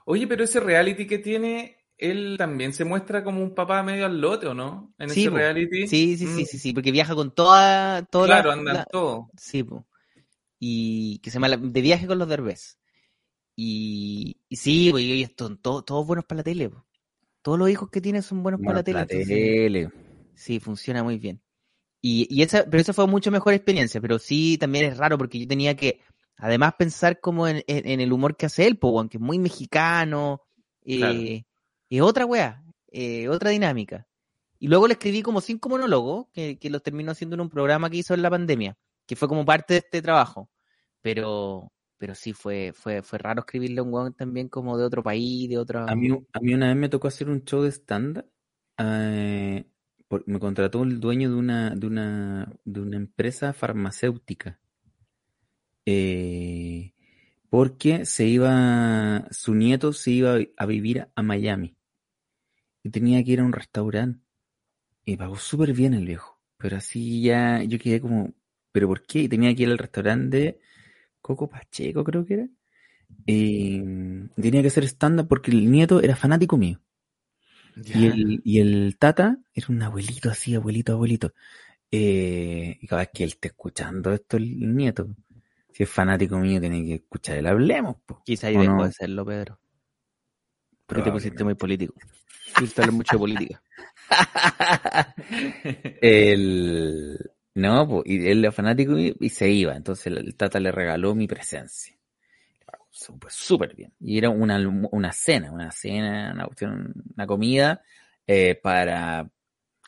Oye, 0.04 0.28
pero 0.28 0.44
ese 0.44 0.61
reality 0.61 1.04
que 1.08 1.18
tiene, 1.18 1.78
él 1.96 2.37
también 2.38 2.72
se 2.72 2.84
muestra 2.84 3.24
como 3.24 3.42
un 3.42 3.56
papá 3.56 3.82
medio 3.82 4.06
al 4.06 4.20
lote, 4.20 4.46
¿o 4.46 4.54
no? 4.54 4.94
En 5.00 5.08
Sí, 5.11 5.22
ese 5.22 5.30
po. 5.30 5.37
reality. 5.38 5.88
Sí, 5.88 6.16
sí, 6.16 6.28
sí, 6.28 6.42
Mm, 6.42 6.46
sí, 6.46 6.58
sí, 6.61 6.72
porque 6.72 6.92
viaja 6.92 7.16
con 7.16 7.34
toda, 7.34 8.04
toda 8.04 8.28
la- 8.28 8.34
Claro, 8.34 8.52
andan 8.52 8.76
la- 8.76 8.84
todos. 8.84 9.26
Sí, 9.37 9.64
po. 9.64 9.84
Y 10.61 11.18
que 11.18 11.30
se 11.30 11.34
llama 11.34 11.48
la- 11.48 11.56
De 11.56 11.80
viaje 11.80 12.06
con 12.06 12.20
los 12.20 12.28
derbés. 12.28 12.78
Y, 13.56 14.37
y 14.48 14.54
sí, 14.54 14.90
pues, 14.92 15.02
y 15.02 15.26
todos, 15.26 15.84
todos 15.84 16.06
buenos 16.06 16.24
para 16.24 16.37
la 16.37 16.44
tele. 16.44 16.68
po. 16.68 16.87
Todos 17.42 17.58
los 17.58 17.68
hijos 17.68 17.90
que 17.90 18.00
tienen 18.00 18.22
son 18.22 18.44
buenos 18.44 18.61
para 18.61 18.74
la 18.74 18.82
tele. 18.84 19.00
La 19.00 19.06
tele. 19.08 19.90
Sí, 20.37 20.61
funciona 20.61 21.02
muy 21.02 21.18
bien. 21.18 21.42
Y, 22.00 22.26
y 22.30 22.42
esa, 22.42 22.64
pero 22.64 22.80
esa 22.80 22.92
fue 22.92 23.06
mucho 23.06 23.30
mejor 23.30 23.54
experiencia, 23.54 24.00
pero 24.00 24.18
sí 24.18 24.56
también 24.58 24.84
es 24.87 24.96
raro 24.98 25.18
porque 25.18 25.38
yo 25.40 25.48
tenía 25.48 25.76
que, 25.76 26.00
además, 26.37 26.74
pensar 26.78 27.20
como 27.20 27.48
en, 27.48 27.62
en- 27.66 27.87
en 27.88 28.00
el 28.00 28.12
humor 28.12 28.37
que 28.37 28.46
hace 28.46 28.66
él, 28.66 28.78
po, 28.78 29.06
que 29.08 29.16
es 29.18 29.20
muy 29.22 29.38
mexicano, 29.38 30.42
eh, 30.84 30.96
Claro. 30.98 31.20
es 31.90 32.00
otra 32.02 32.26
wea, 32.26 32.62
eh, 32.92 33.28
otra 33.28 33.50
dinámica. 33.50 34.06
Y 34.61 34.68
luego 34.68 34.87
le 34.88 34.94
escribí 34.94 35.22
como 35.22 35.40
cinco 35.40 35.68
monólogos 35.68 36.26
que, 36.32 36.58
que 36.58 36.70
los 36.70 36.82
terminó 36.82 37.12
haciendo 37.12 37.34
en 37.34 37.40
un 37.42 37.50
programa 37.50 37.90
que 37.90 37.98
hizo 37.98 38.14
en 38.14 38.22
la 38.22 38.30
pandemia, 38.30 38.76
que 39.06 39.16
fue 39.16 39.28
como 39.28 39.44
parte 39.44 39.74
de 39.74 39.78
este 39.78 40.02
trabajo. 40.02 40.50
Pero, 41.00 41.72
pero 41.96 42.14
sí 42.14 42.32
fue, 42.32 42.72
fue, 42.74 43.02
fue 43.02 43.18
raro 43.18 43.40
escribirle 43.40 43.80
a 43.80 43.82
un 43.84 43.92
weón 43.94 44.14
también 44.14 44.48
como 44.48 44.76
de 44.76 44.84
otro 44.84 45.02
país, 45.02 45.48
de 45.48 45.58
otra. 45.58 45.84
A 45.87 45.94
mí, 45.94 46.08
a 46.32 46.40
mí 46.40 46.54
una 46.54 46.68
vez 46.68 46.76
me 46.76 46.88
tocó 46.88 47.08
hacer 47.08 47.28
un 47.28 47.44
show 47.44 47.62
de 47.62 47.70
stand-up. 47.70 48.26
eh, 48.78 49.64
me 50.27 50.40
contrató 50.40 50.83
el 50.83 51.01
dueño 51.01 51.31
de 51.31 51.37
una, 51.37 51.71
de 51.75 51.87
una, 51.87 52.53
de 52.64 52.81
una 52.81 52.97
empresa 52.97 53.53
farmacéutica. 53.53 54.59
Eh, 55.85 56.92
porque 57.51 58.05
se 58.05 58.27
iba, 58.27 59.27
su 59.31 59.55
nieto 59.55 59.92
se 59.92 60.11
iba 60.11 60.38
a 60.57 60.66
vivir 60.66 61.09
a 61.14 61.23
Miami. 61.23 61.77
Y 62.83 62.90
tenía 62.90 63.23
que 63.25 63.33
ir 63.33 63.40
a 63.40 63.44
un 63.44 63.53
restaurante. 63.53 64.21
Y 65.05 65.16
pagó 65.16 65.37
súper 65.37 65.73
bien 65.73 65.94
el 65.94 66.07
viejo. 66.07 66.40
Pero 66.59 66.77
así 66.77 67.23
ya, 67.23 67.62
yo 67.62 67.79
quedé 67.79 68.01
como, 68.01 68.35
¿pero 68.73 68.88
por 68.88 69.03
qué? 69.03 69.21
Y 69.21 69.29
tenía 69.29 69.55
que 69.55 69.62
ir 69.62 69.71
al 69.71 69.79
restaurante 69.79 70.37
de 70.37 70.61
Coco 71.21 71.49
Pacheco, 71.49 72.05
creo 72.05 72.25
que 72.27 72.35
era. 72.35 72.49
Y 73.27 73.81
tenía 74.40 74.62
que 74.62 74.68
hacer 74.68 74.85
stand-up 74.85 75.29
porque 75.29 75.51
el 75.51 75.71
nieto 75.71 76.03
era 76.03 76.16
fanático 76.16 76.57
mío. 76.57 76.81
Y 77.85 78.07
el, 78.07 78.41
y 78.45 78.61
el 78.61 78.97
tata 78.99 79.38
era 79.55 79.67
un 79.69 79.83
abuelito 79.83 80.31
así, 80.31 80.55
abuelito, 80.55 80.93
abuelito. 80.93 81.33
Eh, 81.91 82.79
y 82.81 82.87
cada 82.87 83.03
vez 83.03 83.11
que 83.12 83.25
él 83.25 83.31
esté 83.31 83.49
escuchando 83.49 84.12
esto, 84.12 84.37
el, 84.37 84.75
nieto, 84.75 85.09
si 85.73 85.85
es 85.85 85.88
fanático 85.88 86.38
mío, 86.38 86.61
tiene 86.61 86.85
que 86.85 86.95
escuchar 86.95 87.37
el 87.37 87.47
hablemos. 87.47 87.97
po. 88.05 88.23
Quizá 88.25 88.49
ahí 88.49 88.57
¿O 88.57 88.61
dejó 88.61 88.75
no? 88.75 88.85
de 88.85 88.93
serlo, 88.93 89.25
Pedro. 89.25 89.59
Porque 90.87 91.03
te 91.03 91.12
pusiste 91.12 91.45
muy 91.45 91.55
político. 91.55 91.95
Hablar 92.77 92.93
mucho 92.93 93.17
de 93.17 93.19
política. 93.19 93.62
el, 96.01 97.31
no, 97.55 97.88
po, 97.88 98.03
y 98.05 98.27
él 98.27 98.41
era 98.41 98.53
fanático 98.53 98.99
y, 98.99 99.14
y 99.21 99.29
se 99.29 99.51
iba. 99.51 99.77
Entonces 99.77 100.07
el 100.07 100.35
tata 100.35 100.59
le 100.61 100.73
regaló 100.73 101.14
mi 101.14 101.27
presencia. 101.27 101.97
Súper, 103.00 103.30
súper 103.30 103.76
bien. 103.76 103.92
Y 104.00 104.18
era 104.18 104.28
una, 104.28 104.58
una 104.90 105.12
cena, 105.12 105.52
una 105.52 105.70
cena, 105.70 106.32
una 106.34 106.46
cuestión, 106.46 106.92
una 107.14 107.26
comida 107.28 107.80
eh, 108.26 108.56
para 108.61 109.30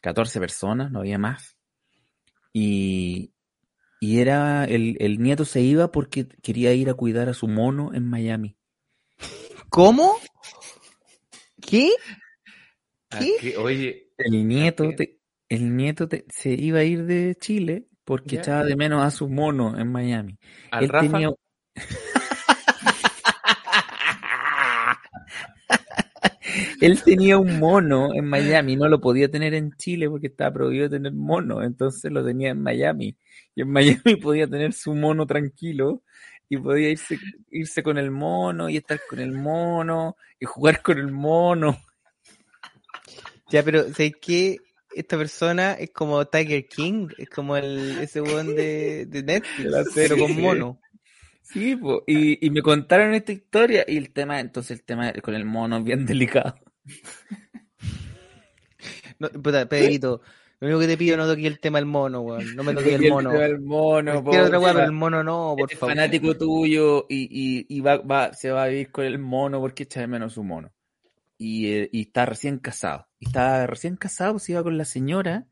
14 0.00 0.38
personas, 0.38 0.92
no 0.92 1.00
había 1.00 1.18
más. 1.18 1.56
Y, 2.52 3.32
y 3.98 4.20
era, 4.20 4.64
el, 4.64 4.96
el 5.00 5.18
nieto 5.20 5.44
se 5.44 5.60
iba 5.60 5.90
porque 5.90 6.28
quería 6.40 6.72
ir 6.72 6.88
a 6.88 6.94
cuidar 6.94 7.28
a 7.28 7.34
su 7.34 7.48
mono 7.48 7.92
en 7.94 8.06
Miami. 8.08 8.56
¿Cómo? 9.70 10.14
¿Qué? 11.60 11.90
¿Qué? 13.40 13.56
oye, 13.56 14.12
El 14.18 14.46
nieto, 14.46 14.94
te- 14.94 15.18
el 15.48 15.76
nieto 15.76 16.06
te- 16.08 16.26
se 16.28 16.52
iba 16.52 16.78
a 16.78 16.84
ir 16.84 17.06
de 17.06 17.34
Chile 17.40 17.88
porque 18.04 18.36
Ya. 18.36 18.40
echaba 18.42 18.64
de 18.64 18.76
menos 18.76 19.02
a 19.04 19.10
su 19.10 19.28
mono 19.28 19.76
en 19.76 19.90
Miami. 19.90 20.38
al 20.70 20.84
Él 20.84 20.90
Rafa, 20.90 21.06
tenía... 21.08 21.30
Él 26.80 27.02
tenía 27.02 27.36
un 27.36 27.58
mono 27.58 28.14
en 28.14 28.26
Miami, 28.26 28.74
no 28.74 28.88
lo 28.88 29.00
podía 29.00 29.30
tener 29.30 29.52
en 29.52 29.72
Chile 29.76 30.08
porque 30.08 30.28
estaba 30.28 30.52
prohibido 30.52 30.88
tener 30.88 31.12
mono, 31.12 31.62
entonces 31.62 32.10
lo 32.10 32.24
tenía 32.24 32.50
en 32.50 32.62
Miami. 32.62 33.16
Y 33.54 33.62
en 33.62 33.70
Miami 33.70 34.16
podía 34.22 34.46
tener 34.48 34.72
su 34.72 34.94
mono 34.94 35.26
tranquilo 35.26 36.02
y 36.48 36.56
podía 36.56 36.88
irse, 36.88 37.18
irse 37.50 37.82
con 37.82 37.98
el 37.98 38.10
mono 38.10 38.68
y 38.70 38.78
estar 38.78 38.98
con 39.08 39.20
el 39.20 39.32
mono 39.32 40.16
y 40.38 40.46
jugar 40.46 40.80
con 40.80 40.98
el 40.98 41.12
mono. 41.12 41.78
Ya, 43.50 43.62
pero 43.62 43.82
¿sabes 43.92 44.14
qué? 44.20 44.56
Esta 44.94 45.18
persona 45.18 45.74
es 45.74 45.90
como 45.90 46.24
Tiger 46.26 46.66
King, 46.66 47.08
es 47.18 47.28
como 47.28 47.56
el, 47.56 47.98
ese 48.00 48.22
weón 48.22 48.56
de, 48.56 49.06
de 49.06 49.22
Netflix, 49.22 49.70
pero 49.94 50.16
serie. 50.16 50.18
con 50.18 50.40
mono. 50.40 50.80
Sí, 51.42 51.76
po, 51.76 52.04
y, 52.06 52.44
y 52.44 52.50
me 52.50 52.62
contaron 52.62 53.12
esta 53.14 53.32
historia 53.32 53.84
y 53.86 53.96
el 53.96 54.12
tema, 54.12 54.40
entonces 54.40 54.78
el 54.78 54.84
tema 54.84 55.12
con 55.14 55.34
el 55.34 55.44
mono 55.44 55.78
es 55.78 55.84
bien 55.84 56.06
delicado. 56.06 56.54
No, 59.18 59.28
puta, 59.28 59.68
Pedrito, 59.68 60.22
lo 60.60 60.68
único 60.68 60.80
que 60.80 60.86
te 60.86 60.96
pido 60.96 61.16
no 61.16 61.26
toques 61.26 61.44
el 61.44 61.60
tema 61.60 61.78
del 61.78 61.86
mono, 61.86 62.20
weón. 62.20 62.54
No 62.56 62.62
me 62.62 62.74
toques 62.74 62.94
el 62.94 63.10
mono. 63.10 63.32
El 63.34 63.60
mono, 63.60 64.18
otra 64.20 64.50
porfa. 64.58 64.72
pero 64.72 64.84
el 64.84 64.92
mono 64.92 65.22
no, 65.22 65.54
por 65.58 65.70
favor. 65.70 65.94
fanático 65.94 66.36
tuyo 66.36 67.06
y, 67.08 67.28
y, 67.30 67.66
y 67.68 67.80
va, 67.80 67.98
va, 67.98 68.32
se 68.32 68.50
va 68.50 68.64
a 68.64 68.68
vivir 68.68 68.90
con 68.90 69.04
el 69.04 69.18
mono 69.18 69.60
porque 69.60 69.82
echa 69.82 70.00
de 70.00 70.06
menos 70.06 70.34
su 70.34 70.42
mono. 70.42 70.72
Y, 71.38 71.72
eh, 71.72 71.88
y 71.92 72.02
está 72.02 72.26
recién 72.26 72.58
casado. 72.58 73.08
Y 73.18 73.26
está 73.26 73.66
recién 73.66 73.96
casado, 73.96 74.38
se 74.38 74.52
iba 74.52 74.62
con 74.62 74.76
la 74.76 74.84
señora 74.84 75.46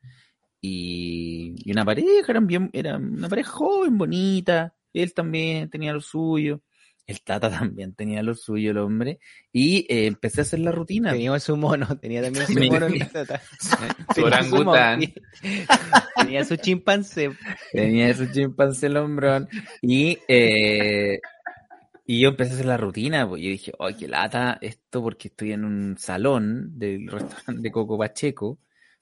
y, 0.60 1.54
y 1.64 1.72
una 1.72 1.84
pareja, 1.84 2.08
eran 2.28 2.46
bien, 2.46 2.70
era 2.72 2.96
una 2.96 3.28
pareja 3.28 3.50
joven, 3.50 3.96
bonita. 3.96 4.74
Él 4.92 5.14
también 5.14 5.70
tenía 5.70 5.92
lo 5.92 6.00
suyo. 6.00 6.62
El 7.08 7.22
Tata 7.22 7.50
también 7.50 7.94
tenía 7.94 8.22
lo 8.22 8.34
suyo, 8.36 8.70
el 8.70 8.78
hombre. 8.78 9.18
Y 9.52 9.86
eh, 9.92 10.06
empecé 10.06 10.40
a 10.40 10.42
hacer 10.42 10.60
la 10.60 10.70
rutina. 10.70 11.10
Tenía 11.12 11.40
su 11.40 11.56
mono, 11.56 11.86
tenía 12.00 12.22
también 12.22 12.46
su 12.46 12.54
Tenía- 12.54 12.70
mono 12.72 12.86
en 12.86 12.98
la 13.00 13.08
tata. 13.08 13.42
su 13.60 13.76
Tenía 14.14 14.42
su 14.44 14.54
orangután. 14.54 15.00
Tenía 16.16 16.44
su 16.44 16.56
chimpancé. 16.56 17.30
Tenía 17.72 18.10
ese 18.10 18.30
chimpancé 18.30 18.86
el 18.86 18.98
hombrón. 18.98 19.48
Y, 19.82 20.18
eh, 20.28 21.18
y 22.06 22.20
yo 22.20 22.28
empecé 22.28 22.52
a 22.52 22.54
hacer 22.54 22.66
la 22.66 22.76
rutina. 22.76 23.28
Pues 23.28 23.42
yo 23.42 23.48
dije, 23.48 23.72
ay, 23.78 23.94
qué 23.94 24.06
lata 24.06 24.58
esto 24.60 25.02
porque 25.02 25.28
estoy 25.28 25.52
en 25.52 25.64
un 25.64 25.96
salón 25.98 26.78
del 26.78 27.08
restaurante 27.08 27.62
de 27.62 27.70
Coco 27.72 27.98
Pacheco 27.98 28.58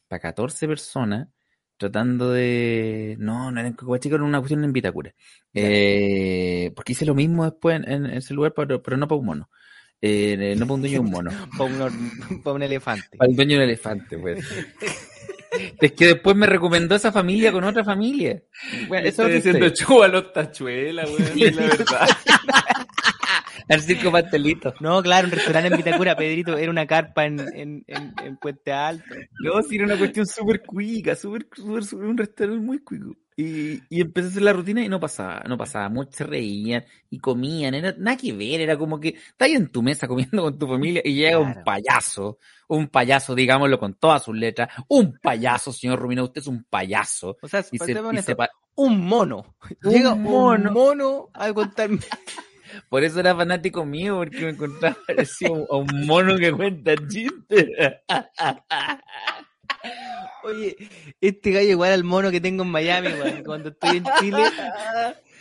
para 0.09 0.21
14 0.21 0.69
personas 0.69 1.29
tratando 1.77 2.33
de... 2.33 3.17
No, 3.19 3.51
no 3.51 3.61
era 3.61 3.69
en 3.69 3.75
Coco 3.75 3.93
Pacheco, 3.93 4.15
era 4.17 4.25
una 4.25 4.39
cuestión 4.39 4.65
en 4.65 4.73
Vitacura. 4.73 5.15
Eh, 5.53 6.73
porque 6.75 6.93
hice 6.93 7.05
lo 7.07 7.15
mismo 7.15 7.45
después 7.45 7.77
en, 7.77 7.91
en 7.91 8.07
ese 8.07 8.35
lugar, 8.35 8.53
pero, 8.55 8.83
pero 8.83 8.97
no 8.97 9.07
para 9.09 9.19
un 9.19 9.27
mono. 9.27 9.51
Eh, 10.03 10.55
no 10.59 10.67
para 10.67 10.75
un 10.75 10.81
dueño 10.83 10.95
de 10.95 11.01
un 11.01 11.11
mono. 11.11 11.31
Para 11.59 11.65
un, 11.75 11.81
or- 11.81 12.43
pa' 12.43 12.53
un 12.53 12.63
elefante. 12.63 13.17
Para 13.17 13.31
el 13.31 13.37
dueño 13.37 13.59
del 13.59 13.71
elefante, 13.71 14.19
pues. 14.19 14.45
Es 15.81 15.93
que 15.93 16.07
después 16.09 16.37
me 16.37 16.47
recomendó 16.47 16.95
esa 16.95 17.11
familia 17.13 17.51
con 17.51 17.65
otra 17.65 17.83
familia. 17.83 18.43
Bueno, 18.89 19.09
eso 19.09 19.23
estoy 19.23 19.37
diciendo 19.37 19.69
chuba 19.75 20.07
los 20.09 20.33
tachuelas, 20.33 21.09
es 21.35 21.57
la 21.57 21.63
verdad. 21.63 22.09
Al 23.69 23.81
circo 23.81 24.13
pastelito. 24.13 24.75
No, 24.81 25.03
claro, 25.03 25.27
un 25.27 25.33
restaurante 25.33 25.69
en 25.71 25.77
Vitacura, 25.77 26.17
Pedrito, 26.17 26.57
era 26.57 26.71
una 26.71 26.87
carpa 26.87 27.25
en, 27.27 27.41
en, 27.41 27.85
en, 27.87 28.15
en 28.25 28.37
Puente 28.37 28.73
Alto. 28.73 29.15
No, 29.41 29.61
sí, 29.63 29.77
era 29.77 29.87
una 29.87 29.99
cuestión 29.99 30.27
súper 30.27 30.63
cuica, 30.63 31.17
súper, 31.17 31.47
súper, 31.53 31.85
súper, 31.85 32.07
un 32.07 32.17
restaurante 32.17 32.65
muy 32.65 32.79
cuico. 32.81 33.17
Y, 33.39 33.83
y 33.91 34.01
empecé 34.01 34.29
a 34.29 34.31
hacer 34.31 34.43
la 34.45 34.53
rutina 34.55 34.83
y 34.83 34.89
no 34.89 34.99
pasaba, 34.99 35.43
no 35.47 35.59
pasaba 35.59 35.91
mucho, 35.91 36.11
se 36.13 36.25
reían 36.25 36.85
y 37.11 37.19
comían, 37.19 37.75
era 37.75 37.95
nada 37.99 38.17
que 38.17 38.33
ver, 38.33 38.63
era 38.63 38.79
como 38.79 38.99
que 38.99 39.09
estás 39.11 39.49
ahí 39.49 39.53
en 39.55 39.71
tu 39.71 39.83
mesa 39.83 40.09
comiendo 40.09 40.43
con 40.43 40.59
tu 40.59 40.67
familia 40.67 41.03
y 41.05 41.15
llega 41.15 41.39
un 41.39 41.63
payaso, 41.63 42.39
un 42.69 42.89
payaso, 42.89 43.35
digámoslo 43.35 43.79
con 43.79 43.93
todas 43.93 44.23
sus 44.25 44.35
letras, 44.35 44.71
un 44.89 45.19
payaso, 45.21 45.71
señor 45.71 45.99
Rubino, 45.99 46.25
usted 46.25 46.41
es 46.41 46.47
un 46.47 46.65
payaso. 46.65 47.37
O 47.43 47.47
sea, 47.49 47.63
Y 47.71 47.77
se, 47.77 47.93
y 47.93 48.23
se 48.23 48.37
un 48.77 49.01
mono. 49.07 49.57
Un 49.85 49.93
Llega 49.93 50.15
mono. 50.15 50.69
un 50.71 50.75
mono 50.75 51.31
a 51.35 51.53
contarme. 51.53 51.99
Por 52.89 53.05
eso 53.05 53.21
era 53.21 53.35
fanático 53.35 53.85
mío, 53.85 54.17
porque 54.17 54.41
me 54.41 54.51
encontraba 54.51 54.97
parecido 55.07 55.67
a 55.71 55.77
un 55.77 56.07
mono 56.07 56.37
que 56.37 56.53
cuenta 56.53 56.95
chistes. 57.09 57.69
Oye, 60.45 60.77
este 61.21 61.51
gallo 61.51 61.71
igual 61.71 61.93
al 61.93 62.05
mono 62.05 62.31
que 62.31 62.41
tengo 62.41 62.63
en 62.63 62.71
Miami. 62.71 63.11
Cuando 63.45 63.71
estoy 63.71 63.99
en 63.99 64.05
Chile. 64.21 64.45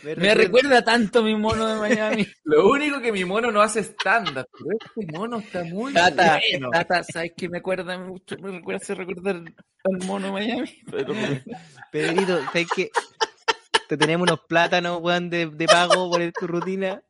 Me 0.02 0.34
recuerda 0.34 0.82
tanto 0.82 1.20
a 1.20 1.22
mi 1.22 1.34
mono 1.34 1.66
de 1.66 1.80
Miami. 1.80 2.26
Lo 2.44 2.68
único 2.70 3.00
que 3.00 3.12
mi 3.12 3.24
mono 3.24 3.50
no 3.50 3.60
hace 3.60 3.80
stand-up, 3.80 4.46
pero 4.52 4.70
este 4.78 5.12
mono 5.12 5.38
está 5.38 5.64
muy 5.64 5.92
Tata, 5.92 6.38
bueno. 6.50 6.70
Tata, 6.70 7.02
¿sabes 7.02 7.32
qué 7.36 7.48
me 7.48 7.58
acuerda 7.58 7.98
mucho? 7.98 8.36
Me 8.38 8.52
recuerda 8.52 8.82
hace 8.82 8.94
recordar 8.94 9.36
al 9.36 10.06
mono 10.06 10.26
de 10.26 10.32
Miami. 10.32 10.78
Pero, 10.90 11.14
Pedrito, 11.90 12.40
¿sabes 12.44 12.68
qué? 12.74 12.90
Te 13.88 13.96
tenemos 13.96 14.28
unos 14.28 14.40
plátanos, 14.48 15.00
weón, 15.00 15.30
de, 15.30 15.46
de 15.46 15.66
pago 15.66 16.10
por 16.10 16.32
tu 16.32 16.46
rutina. 16.46 17.02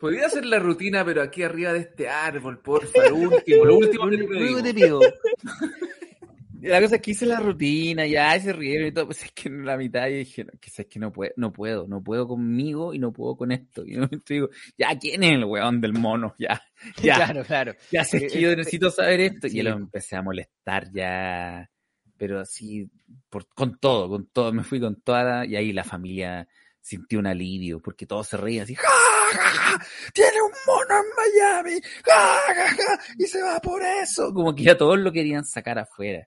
Podría 0.00 0.26
hacer 0.26 0.46
la 0.46 0.58
rutina, 0.58 1.04
pero 1.04 1.22
aquí 1.22 1.42
arriba 1.42 1.72
de 1.74 1.80
este 1.80 2.08
árbol, 2.08 2.58
porfa, 2.60 3.08
lo 3.10 3.16
último, 3.16 3.64
lo 3.66 3.76
último 3.76 4.08
que 4.10 4.62
te 4.62 4.72
pido. 4.74 5.00
la 6.62 6.80
cosa 6.80 6.96
es 6.96 7.02
que 7.02 7.10
hice 7.12 7.26
la 7.26 7.40
rutina, 7.40 8.06
ya 8.06 8.38
se 8.40 8.52
rieron 8.52 8.88
y 8.88 8.92
todo, 8.92 9.06
pues 9.06 9.22
es 9.24 9.32
que 9.32 9.48
en 9.48 9.64
la 9.64 9.76
mitad 9.76 10.08
yo 10.08 10.16
dije, 10.16 10.44
no, 10.44 10.52
que 10.60 10.70
es 10.74 10.86
que 10.86 10.98
no 10.98 11.10
puedo, 11.12 11.32
no 11.36 11.52
puedo, 11.52 11.86
no 11.86 12.02
puedo 12.02 12.26
conmigo 12.28 12.92
y 12.92 12.98
no 12.98 13.12
puedo 13.12 13.36
con 13.36 13.52
esto. 13.52 13.84
Y 13.86 13.94
yo 13.96 14.02
digo, 14.28 14.48
ya, 14.76 14.98
¿quién 14.98 15.22
es 15.22 15.32
el 15.32 15.44
weón 15.44 15.80
del 15.80 15.92
mono? 15.94 16.34
Ya, 16.38 16.60
ya, 17.02 17.16
Claro, 17.16 17.44
claro. 17.44 17.74
ya 17.90 18.04
sé 18.04 18.26
que 18.26 18.40
yo 18.40 18.54
necesito 18.56 18.90
saber 18.90 19.20
esto. 19.20 19.48
Sí. 19.48 19.58
Y 19.58 19.62
lo 19.62 19.70
empecé 19.70 20.16
a 20.16 20.22
molestar 20.22 20.90
ya, 20.92 21.70
pero 22.16 22.40
así, 22.40 22.90
por, 23.28 23.46
con 23.48 23.78
todo, 23.78 24.08
con 24.08 24.26
todo, 24.26 24.52
me 24.52 24.62
fui 24.64 24.80
con 24.80 24.96
toda, 25.02 25.24
la- 25.24 25.46
y 25.46 25.56
ahí 25.56 25.72
la 25.72 25.84
familia 25.84 26.46
sintió 26.82 27.18
un 27.18 27.26
alivio, 27.26 27.80
porque 27.80 28.06
todos 28.06 28.28
se 28.28 28.36
reían 28.38 28.64
así, 28.64 28.74
¡Ja, 28.74 28.88
¡Tiene 30.14 30.42
un 30.42 30.52
mono 30.66 30.94
en 31.00 31.64
Miami! 31.72 31.80
¡Ja, 32.04 32.54
ja, 32.54 32.68
ja! 32.68 33.00
Y 33.18 33.24
se 33.26 33.42
va 33.42 33.58
por 33.60 33.82
eso. 33.82 34.32
Como 34.32 34.54
que 34.54 34.62
ya 34.64 34.76
todos 34.76 34.98
lo 34.98 35.12
querían 35.12 35.44
sacar 35.44 35.78
afuera. 35.78 36.26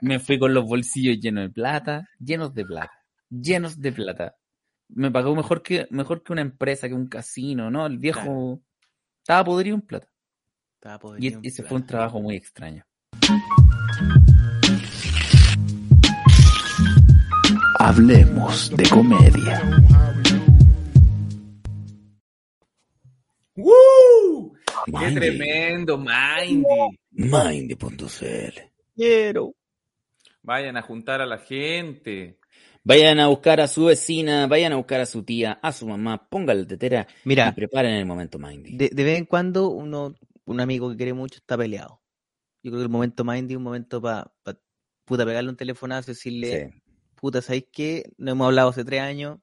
Me 0.00 0.18
fui 0.18 0.38
con 0.38 0.54
los 0.54 0.64
bolsillos 0.64 1.18
llenos 1.20 1.44
de 1.44 1.50
plata, 1.50 2.08
llenos 2.18 2.54
de 2.54 2.64
plata. 2.64 2.92
llenos 3.28 3.80
de 3.80 3.92
plata. 3.92 4.36
Me 4.88 5.10
pagó 5.10 5.34
mejor 5.34 5.62
que, 5.62 5.86
mejor 5.90 6.22
que 6.22 6.32
una 6.32 6.42
empresa, 6.42 6.88
que 6.88 6.94
un 6.94 7.08
casino, 7.08 7.70
¿no? 7.70 7.86
El 7.86 7.98
viejo 7.98 8.22
Claro. 8.22 8.60
estaba 9.22 9.44
podrido 9.44 9.74
en 9.74 9.82
plata. 9.82 10.08
Estaba 10.74 11.16
Y 11.18 11.28
en 11.28 11.40
ese 11.42 11.62
fue 11.64 11.78
un 11.78 11.86
trabajo 11.86 12.20
muy 12.20 12.36
extraño. 12.36 12.84
Hablemos 17.78 18.70
de 18.76 18.88
comedia. 18.88 19.60
¡Woo! 23.56 24.54
¡Qué 24.86 25.12
tremendo, 25.12 25.98
Mindy! 25.98 26.64
Mindy.cl 27.10 28.60
Quiero. 28.94 29.54
Vayan 30.42 30.76
a 30.76 30.82
juntar 30.82 31.20
a 31.20 31.26
la 31.26 31.38
gente. 31.38 32.38
Vayan 32.84 33.18
a 33.18 33.26
buscar 33.28 33.60
a 33.60 33.66
su 33.66 33.86
vecina, 33.86 34.46
vayan 34.46 34.72
a 34.72 34.76
buscar 34.76 35.00
a 35.00 35.06
su 35.06 35.24
tía, 35.24 35.58
a 35.60 35.72
su 35.72 35.88
mamá, 35.88 36.28
pónganle 36.28 36.66
tetera 36.66 37.06
y 37.24 37.28
Mira, 37.28 37.52
preparen 37.52 37.94
el 37.94 38.06
momento 38.06 38.38
Mindy. 38.38 38.76
de, 38.76 38.90
de 38.90 39.04
vez 39.04 39.18
en 39.18 39.24
cuando 39.24 39.70
uno, 39.70 40.14
un 40.44 40.60
amigo 40.60 40.88
que 40.90 40.96
quiere 40.96 41.12
mucho 41.12 41.38
está 41.38 41.58
peleado. 41.58 42.00
Yo 42.62 42.70
creo 42.70 42.78
que 42.80 42.84
el 42.84 42.88
momento 42.90 43.24
Mindy 43.24 43.54
es 43.54 43.58
un 43.58 43.64
momento 43.64 44.00
para 44.00 44.30
puta 45.04 45.24
pegarle 45.24 45.50
un 45.50 45.56
telefonazo 45.56 46.10
y 46.10 46.14
decirle, 46.14 46.70
Sí. 46.72 46.82
puta, 47.16 47.42
¿sabéis 47.42 47.66
qué? 47.72 48.12
No 48.18 48.30
hemos 48.32 48.46
hablado 48.46 48.68
hace 48.68 48.84
tres 48.84 49.00
años. 49.00 49.38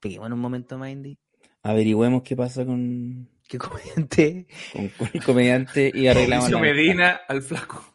Peguemos 0.00 0.26
en 0.26 0.32
un 0.32 0.40
momento 0.40 0.76
Mindy. 0.76 1.18
Averigüemos 1.62 2.22
qué 2.22 2.36
pasa 2.36 2.64
con, 2.64 3.28
Que 3.48 3.58
comediante. 3.58 4.46
con, 4.72 4.88
con 4.88 5.08
el 5.12 5.22
comediante 5.24 5.90
y 5.94 6.06
arreglamos 6.06 6.50
la 6.50 6.58
Medina 6.58 7.20
al 7.28 7.42
flaco. 7.42 7.94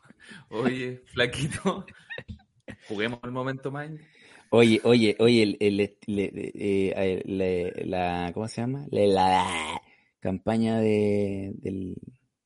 Oye, 0.50 1.02
flaquito. 1.08 1.86
Juguemos 2.88 3.20
el 3.24 3.32
momento, 3.32 3.72
Mindy. 3.72 4.04
Oye, 4.52 4.80
oye, 4.84 5.16
oye, 5.20 5.58
el, 5.60 5.98
eh, 6.08 7.74
la, 7.86 8.32
¿cómo 8.34 8.48
se 8.48 8.62
llama? 8.62 8.86
La, 8.92 9.06
la 9.08 9.82
campaña 10.20 10.80
de, 10.80 11.52
del- 11.56 11.96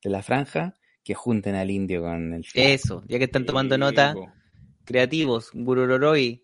de 0.02 0.10
la 0.10 0.22
franja 0.22 0.74
que 1.04 1.14
junten 1.14 1.54
al 1.54 1.70
indio 1.70 2.00
con 2.02 2.32
el 2.34 2.44
flaco. 2.44 2.68
Eso, 2.68 3.04
ya 3.06 3.18
que 3.18 3.24
están 3.24 3.44
tomando 3.44 3.76
nota, 3.78 4.14
creativos, 4.84 5.50
Bururoroy, 5.52 6.42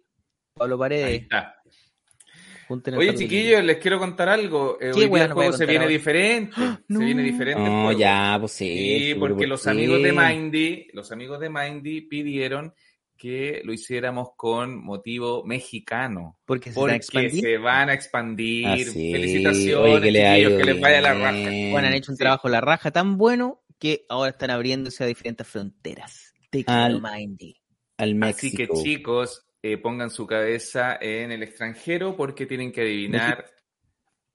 Pablo 0.54 0.74
Ahí 0.74 0.78
Paredes, 0.78 1.22
está. 1.22 1.55
Oye, 2.68 3.14
chiquillos, 3.14 3.62
les 3.64 3.76
quiero 3.78 3.98
contar 3.98 4.28
algo. 4.28 4.76
Eh, 4.80 4.90
¿Qué 4.94 5.04
hoy 5.04 5.08
día 5.08 5.24
el 5.24 5.32
juego 5.32 5.52
se 5.52 5.66
viene 5.66 5.84
ahora? 5.84 5.92
diferente. 5.92 6.52
No. 6.88 6.98
Se 6.98 7.04
viene 7.04 7.22
diferente. 7.22 7.60
el 7.62 7.68
No, 7.70 7.84
juego. 7.84 7.98
ya, 7.98 8.36
pues 8.40 8.52
sí. 8.52 8.98
Sí, 9.10 9.14
porque 9.14 9.42
que 9.42 9.46
los 9.46 9.62
sí. 9.62 9.70
amigos 9.70 10.02
de 10.02 10.12
Mindy, 10.12 10.88
los 10.92 11.12
amigos 11.12 11.40
de 11.40 11.50
Mindy 11.50 12.00
pidieron 12.02 12.74
que 13.16 13.62
lo 13.64 13.72
hiciéramos 13.72 14.28
con 14.36 14.82
motivo 14.84 15.42
mexicano. 15.44 16.38
Porque 16.44 16.70
se 16.72 16.78
van 16.78 16.90
a 16.90 16.92
Porque 16.92 16.96
expandir. 16.96 17.40
se 17.40 17.58
van 17.58 17.88
a 17.88 17.94
expandir. 17.94 18.66
Ah, 18.66 18.76
sí. 18.78 19.12
Felicitaciones, 19.12 19.76
Oye, 19.94 20.00
que 20.02 20.10
le 20.10 20.56
que 20.58 20.64
les 20.64 20.80
vaya 20.80 21.00
la 21.00 21.14
raja. 21.14 21.50
Bueno, 21.70 21.88
han 21.88 21.94
hecho 21.94 22.12
un 22.12 22.18
trabajo 22.18 22.48
la 22.48 22.60
raja 22.60 22.90
tan 22.90 23.16
bueno 23.16 23.62
que 23.78 24.04
ahora 24.08 24.30
están 24.32 24.50
abriéndose 24.50 25.04
a 25.04 25.06
diferentes 25.06 25.46
fronteras. 25.46 26.34
Te 26.50 26.64
quiero, 26.64 27.00
Mindy. 27.00 27.56
Al 27.98 28.22
Así 28.24 28.50
que 28.50 28.64
México. 28.64 28.82
chicos, 28.82 29.45
eh, 29.72 29.78
pongan 29.78 30.10
su 30.10 30.26
cabeza 30.26 30.98
en 31.00 31.32
el 31.32 31.42
extranjero 31.42 32.16
porque 32.16 32.46
tienen 32.46 32.72
que 32.72 32.82
adivinar 32.82 33.46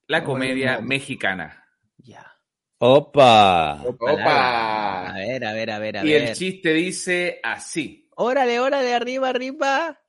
la 0.08 0.24
comedia 0.24 0.82
mexicana. 0.82 1.66
Ya. 1.98 2.32
Opa. 2.80 3.82
¡Opa! 3.84 5.08
A 5.08 5.14
ver, 5.14 5.46
a 5.46 5.54
ver, 5.54 5.72
a 5.72 5.80
ver, 5.80 5.98
a 5.98 6.06
Y 6.06 6.12
ver. 6.12 6.22
el 6.24 6.36
chiste 6.36 6.74
dice 6.74 7.40
así. 7.44 8.10
Órale, 8.16 8.60
órale, 8.60 8.94
arriba, 8.94 9.30
arriba. 9.30 10.00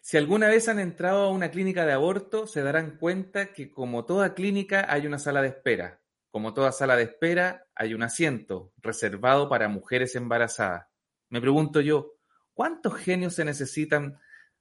Si 0.00 0.16
alguna 0.16 0.48
vez 0.48 0.68
han 0.68 0.78
entrado 0.78 1.24
a 1.24 1.30
una 1.30 1.50
clínica 1.50 1.84
de 1.84 1.92
aborto, 1.92 2.46
se 2.46 2.62
darán 2.62 2.96
cuenta 2.96 3.52
que 3.52 3.70
como 3.70 4.06
toda 4.06 4.34
clínica 4.34 4.86
hay 4.88 5.06
una 5.06 5.18
sala 5.18 5.42
de 5.42 5.48
espera. 5.48 6.00
Como 6.30 6.54
toda 6.54 6.72
sala 6.72 6.96
de 6.96 7.02
espera, 7.02 7.66
hay 7.74 7.92
un 7.92 8.02
asiento 8.02 8.72
reservado 8.78 9.48
para 9.48 9.68
mujeres 9.68 10.14
embarazadas. 10.16 10.86
Me 11.28 11.40
pregunto 11.40 11.80
yo, 11.80 12.14
¿cuántos 12.60 12.94
genios 12.96 13.36
se 13.36 13.46
necesitan 13.46 14.20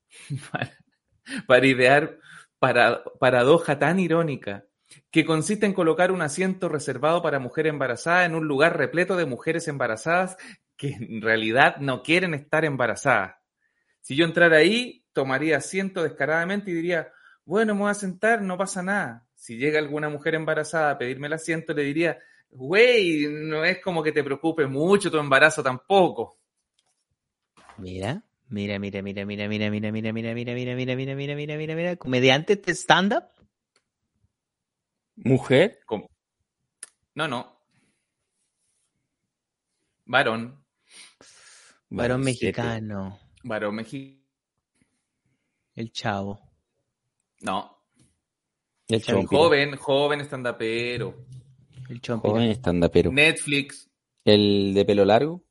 para, 1.47 1.67
idear 1.67 2.17
para, 2.57 3.03
paradoja 3.19 3.77
tan 3.77 3.99
irónica 3.99 4.63
que 5.11 5.25
consiste 5.25 5.65
en 5.65 5.73
colocar 5.73 6.13
un 6.13 6.21
asiento 6.21 6.69
reservado 6.69 7.21
para 7.21 7.39
mujer 7.39 7.67
embarazada 7.67 8.23
en 8.23 8.35
un 8.35 8.47
lugar 8.47 8.77
repleto 8.77 9.17
de 9.17 9.25
mujeres 9.25 9.67
embarazadas 9.67 10.37
que 10.77 10.93
en 10.93 11.21
realidad 11.21 11.75
no 11.81 12.01
quieren 12.01 12.33
estar 12.33 12.63
embarazadas? 12.63 13.35
Si 13.99 14.15
yo 14.15 14.23
entrara 14.23 14.55
ahí, 14.55 15.03
tomaría 15.11 15.57
asiento 15.57 16.01
descaradamente 16.01 16.71
y 16.71 16.75
diría, 16.75 17.11
bueno, 17.43 17.75
me 17.75 17.81
voy 17.81 17.91
a 17.91 17.95
sentar, 17.95 18.41
no 18.41 18.57
pasa 18.57 18.81
nada. 18.81 19.27
Si 19.35 19.57
llega 19.57 19.77
alguna 19.77 20.07
mujer 20.07 20.35
embarazada 20.35 20.91
a 20.91 20.97
pedirme 20.97 21.27
el 21.27 21.33
asiento, 21.33 21.73
le 21.73 21.83
diría, 21.83 22.17
güey, 22.49 23.27
no 23.27 23.65
es 23.65 23.81
como 23.81 24.01
que 24.01 24.13
te 24.13 24.23
preocupe 24.23 24.67
mucho 24.67 25.11
tu 25.11 25.17
embarazo 25.17 25.61
tampoco. 25.61 26.38
Mira, 27.79 28.23
mira, 28.49 28.79
mira, 28.79 29.01
mira, 29.01 29.25
mira, 29.25 29.47
mira, 29.47 29.69
mira, 29.69 29.91
mira, 29.91 29.91
mira, 29.91 30.33
mira, 30.33 30.55
mira, 30.55 30.75
mira, 30.75 30.95
mira, 30.95 31.15
mira, 31.15 31.35
mira, 31.35 31.57
mira, 31.57 31.75
mira. 31.75 31.95
Comediante 31.95 32.55
de 32.55 32.71
stand-up. 32.73 33.25
¿Mujer? 35.15 35.79
No, 37.15 37.27
no. 37.27 37.59
Varón, 40.05 40.65
Varón 41.89 42.21
mexicano. 42.21 43.19
varón 43.43 43.75
mexicano. 43.75 44.25
El 45.75 45.91
chavo. 45.91 46.41
No, 47.41 47.79
El 48.87 49.01
joven, 49.27 49.77
joven 49.77 50.21
estandapero. 50.21 51.25
El. 51.89 52.01
Joven 52.01 52.49
estandapero. 52.49 53.11
Netflix. 53.11 53.89
¿El 54.25 54.73
de 54.73 54.83
pelo 54.83 55.05
largo? 55.05 55.43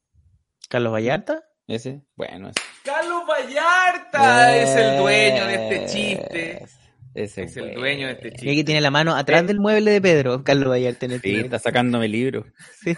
Carlos 0.69 0.93
Vallarta. 0.93 1.48
¿Ese? 1.69 2.03
Bueno, 2.17 2.49
ese. 2.49 2.61
Carlos 2.83 3.23
Vallarta 3.29 4.57
es 4.57 4.71
el 4.71 4.99
dueño 4.99 5.47
de 5.47 5.55
este 5.55 5.87
chiste. 5.87 6.67
Ese 7.15 7.43
Es 7.45 7.57
el 7.57 7.63
bueno. 7.65 7.81
dueño 7.81 8.07
de 8.09 8.13
este 8.15 8.29
Y 8.29 8.31
aquí 8.31 8.41
chiste. 8.49 8.65
tiene 8.65 8.81
la 8.81 8.91
mano 8.91 9.15
atrás 9.15 9.47
del 9.47 9.61
mueble 9.61 9.91
de 9.91 10.01
Pedro. 10.01 10.43
Carlos 10.45 10.69
Vallarta 10.71 11.07
en 11.07 11.13
el 11.13 11.21
Sí, 11.21 11.35
está 11.37 11.59
sacándome 11.59 12.09
libro. 12.09 12.45
Sí. 12.83 12.95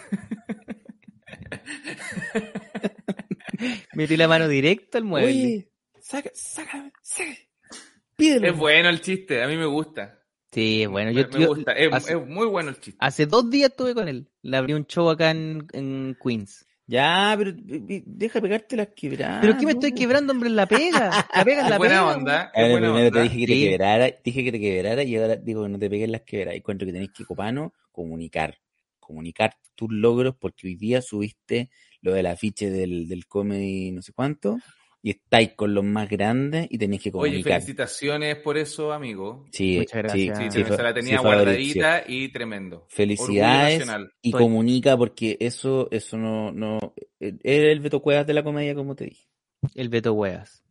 Metí 3.94 4.16
la 4.16 4.28
mano 4.28 4.48
directo 4.48 4.98
al 4.98 5.04
mueble. 5.04 5.28
Oye, 5.28 5.70
saca, 6.00 6.30
saca, 6.34 6.90
saca. 7.02 7.30
Pídelo. 8.16 8.48
Es 8.48 8.56
bueno 8.56 8.88
el 8.88 9.00
chiste, 9.00 9.42
a 9.42 9.48
mí 9.48 9.56
me 9.56 9.66
gusta. 9.66 10.18
Sí, 10.52 10.86
bueno, 10.86 11.12
me, 11.12 11.22
yo, 11.22 11.28
me 11.32 11.40
yo 11.40 11.46
gusta, 11.48 11.72
es, 11.72 11.92
hace, 11.92 12.12
es 12.14 12.26
muy 12.26 12.46
bueno 12.46 12.70
el 12.70 12.80
chiste. 12.80 12.98
hace 13.00 13.26
dos 13.26 13.48
días 13.50 13.70
estuve 13.70 13.94
con 13.94 14.08
él. 14.08 14.28
Le 14.42 14.56
abrí 14.56 14.72
un 14.74 14.84
show 14.86 15.08
acá 15.08 15.30
en, 15.30 15.66
en 15.72 16.16
Queens. 16.22 16.66
Ya, 16.90 17.34
pero 17.38 17.52
deja 17.54 18.40
pegarte 18.40 18.76
las 18.76 18.88
quebradas. 18.88 19.38
¿Pero 19.42 19.56
qué 19.56 19.64
me 19.66 19.72
estoy 19.72 19.92
quebrando, 19.92 20.32
hombre? 20.32 20.48
en 20.48 20.56
La 20.56 20.66
pega. 20.66 21.28
La 21.32 21.44
pega 21.44 21.62
es 21.62 21.70
la 21.70 21.78
buena 21.78 22.00
pega. 22.00 22.16
onda, 22.16 22.50
es 22.52 22.70
buena 22.70 22.86
primero 22.88 23.10
te 23.12 23.18
onda. 23.18 23.22
dije 23.22 23.38
que 23.38 23.46
te 23.46 23.52
Sí. 23.54 23.68
quebrara, 23.68 24.10
dije 24.24 24.44
que 24.44 24.52
te 24.52 24.60
quebrara 24.60 25.02
y 25.04 25.16
ahora 25.16 25.36
digo 25.36 25.62
que 25.62 25.68
no 25.68 25.78
te 25.78 25.88
pegues 25.88 26.10
las 26.10 26.22
quebradas. 26.22 26.56
Encuentro 26.56 26.86
que 26.86 26.92
tenés 26.92 27.10
que, 27.12 27.24
copano, 27.24 27.72
comunicar. 27.92 28.58
Comunicar 28.98 29.54
tus 29.76 29.92
logros 29.92 30.34
porque 30.38 30.66
hoy 30.66 30.74
día 30.74 31.00
subiste 31.00 31.70
lo 32.00 32.12
del 32.12 32.26
afiche 32.26 32.70
del, 32.70 33.06
del 33.08 33.26
comedy 33.26 33.92
no 33.92 34.02
sé 34.02 34.12
cuánto 34.12 34.58
y 35.02 35.10
estáis 35.10 35.54
con 35.54 35.72
los 35.74 35.82
más 35.84 36.08
grandes 36.10 36.66
y 36.70 36.76
tenés 36.76 37.00
que 37.02 37.08
Oye, 37.14 37.30
comunicar. 37.30 37.52
felicitaciones 37.60 38.36
por 38.36 38.58
eso, 38.58 38.92
amigo. 38.92 39.46
sí, 39.50 39.78
Muchas 39.78 39.92
sí, 40.12 40.26
gracias. 40.26 40.54
Sí, 40.54 40.64
sí, 40.64 40.64
se 40.76 40.82
la 40.82 40.92
tenía 40.94 41.20
guardadita 41.20 42.04
y 42.06 42.28
tremendo. 42.28 42.86
Felicidades 42.88 43.86
y 44.22 44.30
comunica 44.32 44.96
porque 44.96 45.36
eso, 45.40 45.88
eso 45.90 46.16
no, 46.18 46.52
no, 46.52 46.78
era 47.18 47.72
el 47.72 47.80
Beto 47.80 48.00
Cuevas 48.02 48.26
de 48.26 48.34
la 48.34 48.42
comedia 48.44 48.74
como 48.74 48.94
te 48.94 49.04
dije. 49.06 49.26
El 49.74 49.88
Beto 49.88 50.12
Huevas. 50.12 50.62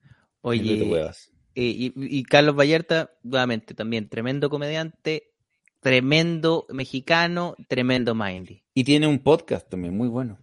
El 0.44 0.60
Beto 0.62 0.74
Oye, 0.74 0.88
Cuevas. 0.90 1.32
eh, 1.56 1.64
y, 1.64 1.94
y 1.96 2.24
Carlos 2.24 2.56
Vallarta, 2.56 3.12
nuevamente, 3.24 3.74
también 3.74 4.10
tremendo 4.10 4.50
comediante, 4.50 5.32
tremendo 5.80 6.66
mexicano, 6.70 7.56
tremendo 7.68 8.14
mindy. 8.16 8.64
Y 8.74 8.84
tiene 8.84 9.08
un 9.08 9.20
podcast 9.20 9.70
también, 9.70 9.96
muy 9.98 10.08
bueno. 10.08 10.38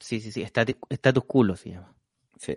Sí, 0.00 0.20
sí, 0.20 0.32
sí, 0.32 0.42
Stati- 0.42 0.76
Status 0.88 1.24
Culo 1.24 1.54
se 1.56 1.70
llama. 1.70 1.94
Sí. 2.38 2.56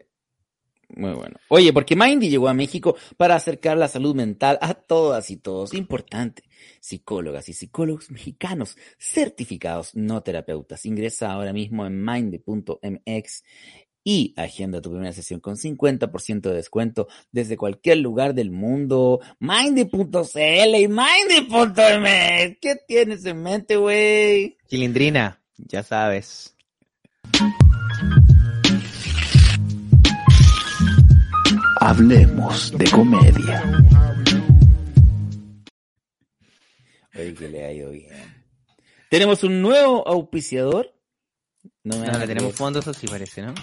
Muy 0.96 1.12
bueno. 1.14 1.38
Oye, 1.48 1.74
porque 1.74 1.96
Mindy 1.96 2.30
llegó 2.30 2.48
a 2.48 2.54
México 2.54 2.96
para 3.18 3.36
acercar 3.36 3.78
la 3.78 3.88
salud 3.88 4.16
mental 4.16 4.58
a 4.62 4.74
todas 4.74 5.30
y 5.32 5.38
todos. 5.38 5.74
Importante. 5.74 6.44
Psicólogas 6.80 7.50
y 7.50 7.54
psicólogos 7.54 8.12
mexicanos 8.12 8.78
certificados, 9.00 9.96
no 9.96 10.22
terapeutas. 10.22 10.86
Ingresa 10.86 11.32
ahora 11.32 11.54
mismo 11.54 11.86
en 11.86 12.04
mindy.mx 12.04 13.44
y 14.04 14.34
agenda 14.38 14.82
tu 14.82 14.92
primera 14.92 15.14
sesión 15.14 15.40
con 15.40 15.56
50% 15.56 16.42
de 16.42 16.56
descuento 16.56 17.08
desde 17.32 17.58
cualquier 17.58 18.00
lugar 18.00 18.34
del 18.34 18.52
mundo. 18.52 19.22
Mindy.cl 19.40 20.76
y 20.76 20.88
Mindy.mx. 20.88 22.58
¿Qué 22.62 22.76
tienes 22.88 23.26
en 23.26 23.42
mente, 23.42 23.78
güey? 23.78 24.58
Chilindrina, 24.68 25.42
ya 25.58 25.84
sabes. 25.84 26.56
Hablemos 31.86 32.72
de 32.78 32.86
comedia. 32.92 33.62
Oye, 37.14 37.34
que 37.34 37.50
le 37.50 37.66
ha 37.66 37.74
ido 37.74 37.92
bien. 37.92 38.08
Tenemos 39.10 39.44
un 39.44 39.62
nuevo 39.62 40.08
auspiciador. 40.08 40.96
No, 41.84 41.98
me 41.98 42.06
No, 42.06 42.12
hagas 42.14 42.22
le 42.22 42.28
tenemos 42.28 42.56
fondos, 42.56 42.88
eso 42.88 42.94
sí 42.98 43.06
parece, 43.06 43.42
¿no? 43.42 43.54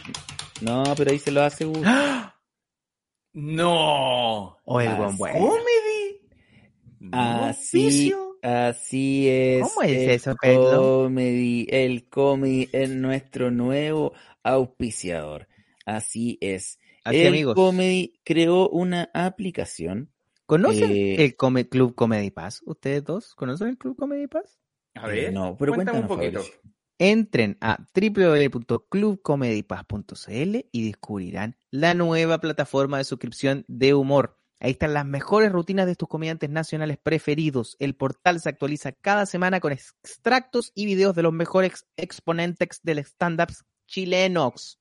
No, 0.61 0.85
pero 0.99 1.12
ahí 1.12 1.18
se 1.18 1.31
lo 1.31 1.43
hace 1.43 1.64
Gus. 1.64 1.79
No. 3.33 4.59
O 4.66 4.81
el 4.83 4.89
Ah, 4.89 4.97
buen 4.97 5.16
bueno. 5.16 5.39
Comedy. 5.39 7.12
Así, 7.12 8.12
así 8.43 9.29
es. 9.31 9.62
¿Cómo 9.62 9.83
es 9.83 9.93
el 9.93 10.11
eso, 10.11 10.35
Pedro? 10.39 11.05
Comedy, 11.05 11.66
el 11.71 12.07
comedy 12.11 12.68
es 12.71 12.91
nuestro 12.91 13.51
nuevo 13.51 14.12
auspiciador. 14.43 15.49
Así 15.87 16.37
es. 16.43 16.80
Así, 17.05 17.18
el 17.20 17.28
amigos. 17.28 17.55
Comedy 17.55 18.20
creó 18.24 18.68
una 18.68 19.09
aplicación. 19.14 20.11
¿Conocen 20.46 20.90
Eh, 20.90 21.24
el 21.24 21.36
Come- 21.36 21.68
Club 21.68 21.94
Comedy 21.94 22.30
Pass? 22.30 22.62
¿Ustedes 22.66 23.05
dos 23.05 23.34
conocen 23.34 23.68
el 23.68 23.78
Club 23.78 23.96
Comedy 23.96 24.26
Pass? 24.26 24.59
A 24.94 25.07
ver. 25.07 25.32
no, 25.32 25.57
pero 25.57 25.72
cuéntame 25.74 26.01
un 26.01 26.09
poquito. 26.09 26.40
Fabricio. 26.40 26.61
Entren 26.98 27.57
a 27.61 27.78
www.clubcomedypass.cl 27.94 30.57
y 30.72 30.86
descubrirán 30.86 31.57
la 31.70 31.94
nueva 31.94 32.40
plataforma 32.40 32.98
de 32.98 33.05
suscripción 33.05 33.64
de 33.68 33.94
humor. 33.94 34.36
Ahí 34.59 34.72
están 34.72 34.92
las 34.92 35.07
mejores 35.07 35.51
rutinas 35.53 35.86
de 35.86 35.94
tus 35.96 36.09
comediantes 36.09 36.51
nacionales 36.51 36.98
preferidos. 37.03 37.76
El 37.78 37.94
portal 37.96 38.40
se 38.40 38.51
actualiza 38.51 38.92
cada 38.92 39.24
semana 39.24 39.61
con 39.61 39.72
extractos 39.72 40.72
y 40.74 40.84
videos 40.84 41.14
de 41.16 41.22
los 41.22 41.32
mejores 41.32 41.86
exponentes 41.96 42.80
del 42.82 42.98
stand-up 42.98 43.48
chilenos. 43.86 44.80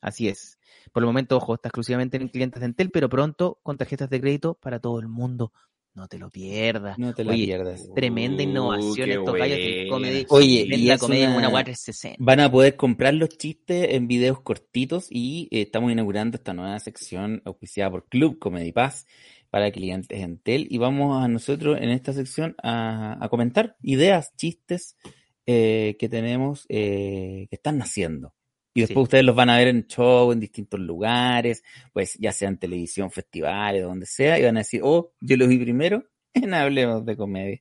Así 0.00 0.28
es. 0.28 0.58
Por 0.92 1.02
el 1.02 1.06
momento, 1.06 1.36
ojo, 1.36 1.54
está 1.54 1.68
exclusivamente 1.68 2.16
en 2.16 2.28
clientes 2.28 2.60
de 2.60 2.66
Entel, 2.66 2.90
pero 2.90 3.08
pronto 3.08 3.58
con 3.62 3.76
tarjetas 3.76 4.08
de 4.10 4.20
crédito 4.20 4.54
para 4.54 4.78
todo 4.80 4.98
el 5.00 5.08
mundo. 5.08 5.52
No 5.92 6.06
te 6.06 6.18
lo 6.18 6.30
pierdas. 6.30 6.96
No 6.98 7.12
te 7.14 7.22
Oye, 7.28 7.46
pierdas. 7.46 7.82
Tremenda 7.94 8.44
Uh, 8.44 8.46
innovación 8.48 9.06
qué 9.08 9.14
estos 9.14 9.34
gallos 9.34 9.56
del 9.58 9.74
buena. 9.74 9.90
comedy. 9.90 10.26
Oye, 10.28 10.66
Ven 10.70 10.80
y 10.80 10.84
la 10.84 10.94
es 10.94 11.00
comedia 11.00 11.24
en 11.24 11.30
una- 11.36 11.64
360. 11.64 12.16
Van 12.24 12.40
a 12.40 12.50
poder 12.50 12.76
comprar 12.76 13.12
los 13.14 13.28
chistes 13.30 13.88
en 13.90 14.06
videos 14.06 14.40
cortitos 14.40 15.08
y 15.10 15.48
eh, 15.50 15.62
estamos 15.62 15.90
inaugurando 15.90 16.36
esta 16.36 16.54
nueva 16.54 16.78
sección 16.78 17.42
auspiciada 17.44 17.90
por 17.90 18.06
Club 18.08 18.38
Comedy 18.38 18.70
Pass 18.72 19.06
para 19.50 19.72
clientes 19.72 20.16
de 20.16 20.24
Entel 20.24 20.68
y 20.70 20.78
vamos 20.78 21.22
a 21.22 21.26
nosotros 21.26 21.76
en 21.80 21.90
esta 21.90 22.12
sección 22.12 22.54
a, 22.62 23.22
a 23.22 23.28
comentar 23.28 23.76
ideas, 23.82 24.32
chistes 24.36 24.96
eh, 25.44 25.96
que 25.98 26.08
tenemos 26.08 26.66
eh, 26.68 27.48
que 27.50 27.56
están 27.56 27.78
naciendo. 27.78 28.32
Y 28.74 28.80
después 28.82 28.96
Sí. 28.96 29.02
ustedes 29.04 29.24
los 29.24 29.34
van 29.34 29.50
a 29.50 29.56
ver 29.58 29.68
en 29.68 29.86
show, 29.86 30.30
en 30.32 30.38
distintos 30.40 30.78
lugares, 30.80 31.64
pues 31.92 32.14
ya 32.20 32.32
sea 32.32 32.48
en 32.48 32.58
televisión, 32.58 33.10
festivales, 33.10 33.82
donde 33.82 34.06
sea, 34.06 34.38
y 34.38 34.44
van 34.44 34.56
a 34.56 34.60
decir, 34.60 34.80
oh, 34.84 35.12
yo 35.20 35.36
los 35.36 35.48
vi 35.48 35.58
primero 35.58 36.04
en 36.34 36.54
Hablemos 36.54 37.04
de 37.04 37.16
Comedia. 37.16 37.60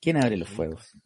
¿Quién 0.00 0.16
abre 0.16 0.36
los 0.36 0.48
fuegos? 0.48 0.96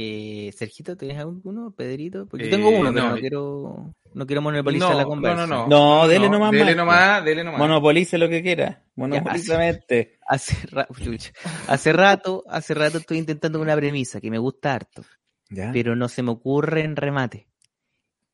Eh, 0.00 0.52
Sergito, 0.56 0.96
¿tienes 0.96 1.18
alguno? 1.18 1.72
Pedrito, 1.72 2.26
porque 2.28 2.44
yo 2.44 2.48
Eh, 2.48 2.52
tengo 2.52 2.68
uno, 2.68 2.92
pero 2.92 3.04
no, 3.06 3.10
no 3.10 3.16
eh, 3.16 3.20
quiero, 3.20 3.94
no 4.14 4.26
quiero 4.26 4.42
monopolizar 4.42 4.90
No, 4.90 4.96
la 4.96 5.02
no, 5.02 5.08
conversa. 5.08 5.46
no, 5.46 5.66
no. 5.66 5.68
No, 5.68 6.06
dele 6.08 6.28
nomás, 6.28 6.52
Dele 6.52 6.74
nomás, 6.76 7.24
dele 7.24 7.42
nomás. 7.42 7.58
Monopolice 7.58 8.16
lo 8.18 8.28
que 8.28 8.42
quiera. 8.42 8.84
Monopolizamente. 8.96 10.18
Hace, 10.28 10.66
ra- 10.68 10.86
chucha. 11.02 11.32
hace 11.68 11.92
rato, 11.92 12.44
hace 12.48 12.74
rato 12.74 12.98
estoy 12.98 13.16
intentando 13.18 13.60
una 13.60 13.74
premisa 13.74 14.20
que 14.20 14.30
me 14.30 14.38
gusta 14.38 14.74
harto, 14.74 15.02
¿Ya? 15.48 15.70
pero 15.72 15.96
no 15.96 16.06
se 16.08 16.22
me 16.22 16.30
ocurre 16.32 16.82
en 16.84 16.94
remate. 16.94 17.48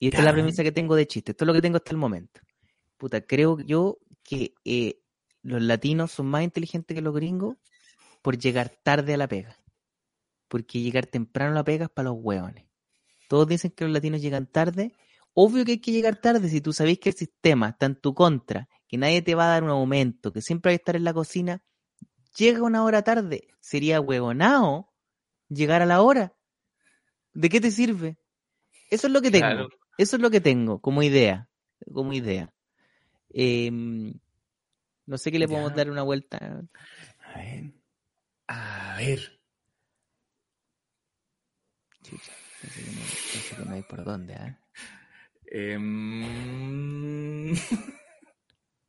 Y 0.04 0.08
esta 0.08 0.18
es 0.18 0.24
la 0.26 0.34
premisa 0.34 0.62
que 0.62 0.70
tengo 0.70 0.96
de 0.96 1.06
chiste. 1.06 1.30
Esto 1.32 1.44
es 1.44 1.46
lo 1.46 1.54
que 1.54 1.62
tengo 1.62 1.78
hasta 1.78 1.92
el 1.92 1.96
momento. 1.96 2.42
Puta, 2.98 3.22
creo 3.22 3.58
yo 3.60 4.00
que 4.22 4.52
eh, 4.62 5.00
los 5.40 5.62
latinos 5.62 6.12
son 6.12 6.26
más 6.26 6.42
inteligentes 6.42 6.94
que 6.94 7.00
los 7.00 7.14
gringos 7.14 7.56
por 8.20 8.36
llegar 8.36 8.68
tarde 8.82 9.14
a 9.14 9.16
la 9.16 9.28
pega. 9.28 9.56
Porque 10.46 10.80
llegar 10.80 11.06
temprano 11.06 11.52
a 11.52 11.54
la 11.54 11.64
pega 11.64 11.86
es 11.86 11.90
para 11.90 12.10
los 12.10 12.18
hueones. 12.20 12.66
Todos 13.28 13.48
dicen 13.48 13.70
que 13.70 13.84
los 13.84 13.94
latinos 13.94 14.20
llegan 14.20 14.46
tarde. 14.46 14.92
Obvio 15.32 15.64
que 15.64 15.72
hay 15.72 15.80
que 15.80 15.92
llegar 15.92 16.20
tarde 16.20 16.50
si 16.50 16.60
tú 16.60 16.74
sabes 16.74 16.98
que 16.98 17.08
el 17.08 17.14
sistema 17.14 17.70
está 17.70 17.86
en 17.86 17.98
tu 17.98 18.12
contra, 18.12 18.68
que 18.86 18.98
nadie 18.98 19.22
te 19.22 19.34
va 19.34 19.46
a 19.46 19.54
dar 19.54 19.64
un 19.64 19.70
aumento, 19.70 20.34
que 20.34 20.42
siempre 20.42 20.72
hay 20.72 20.76
que 20.76 20.82
estar 20.82 20.96
en 20.96 21.04
la 21.04 21.14
cocina. 21.14 21.62
Llega 22.36 22.62
una 22.62 22.84
hora 22.84 23.00
tarde. 23.00 23.48
Sería 23.58 24.02
huevonao 24.02 24.92
llegar 25.48 25.80
a 25.80 25.86
la 25.86 26.02
hora. 26.02 26.36
¿De 27.32 27.48
qué 27.48 27.58
te 27.58 27.70
sirve? 27.70 28.18
Eso 28.90 29.06
es 29.06 29.12
lo 29.14 29.22
que 29.22 29.30
tengo. 29.30 29.46
Claro. 29.46 29.68
Eso 29.98 30.16
es 30.16 30.22
lo 30.22 30.30
que 30.30 30.40
tengo 30.40 30.80
como 30.80 31.02
idea. 31.02 31.48
Como 31.92 32.12
idea. 32.12 32.52
Em, 33.30 34.12
no 35.06 35.18
sé 35.18 35.30
qué 35.32 35.38
le 35.38 35.48
podemos 35.48 35.70
Ya. 35.70 35.76
dar 35.76 35.90
una 35.90 36.02
vuelta. 36.02 36.38
A 36.38 37.38
ver. 37.38 37.72
A 38.48 38.96
ver. 38.98 39.40
Chucha, 42.02 42.32
no, 42.62 43.00
parece 43.32 43.56
que 43.56 43.64
no 43.64 43.74
hay 43.74 43.82
por 43.82 44.04
dónde. 44.04 44.56
Em, 45.46 47.54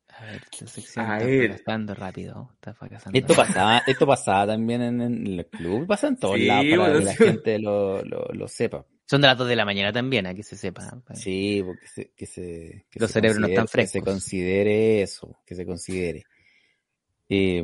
A 0.09 0.25
ver, 0.25 0.41
esta 0.51 0.67
sección 0.67 1.05
A 1.05 1.15
está 1.15 1.25
ver. 1.25 1.47
fracasando 1.49 1.93
rápido. 1.93 2.49
Está 2.53 2.73
fracasando 2.73 3.17
Esto 3.19 3.33
rápido. 3.33 3.47
pasaba, 3.53 3.77
esto 3.85 4.07
pasaba 4.07 4.47
también 4.47 4.81
en, 4.81 5.01
en 5.01 5.27
el 5.27 5.45
club, 5.47 5.85
pasa 5.87 6.07
en 6.07 6.17
todos 6.17 6.35
Sí, 6.37 6.45
lados 6.47 6.65
para 6.69 6.81
bueno, 6.83 6.99
que 6.99 7.05
la 7.05 7.15
gente 7.15 7.59
lo, 7.59 8.03
lo, 8.03 8.25
lo 8.33 8.47
sepa. 8.47 8.85
Son 9.07 9.21
de 9.21 9.27
las 9.27 9.37
2 9.37 9.47
de 9.47 9.55
la 9.55 9.65
mañana 9.65 9.93
también, 9.93 10.25
a 10.25 10.33
que 10.33 10.41
se 10.43 10.55
sepa. 10.57 10.83
¿ah? 11.07 11.15
Sí, 11.15 11.61
porque 11.63 11.87
se, 11.87 12.11
que 12.15 12.25
se, 12.25 12.85
que 12.89 12.99
Los 12.99 13.09
se 13.11 13.13
cerebros 13.13 13.39
no 13.39 13.47
están 13.47 13.65
considere- 13.65 13.83
Que 13.83 13.87
se 13.87 13.91
frescos. 13.99 14.13
considere 14.13 15.01
eso, 15.03 15.39
que 15.45 15.55
se 15.55 15.65
considere. 15.65 16.23
Eh, 17.29 17.63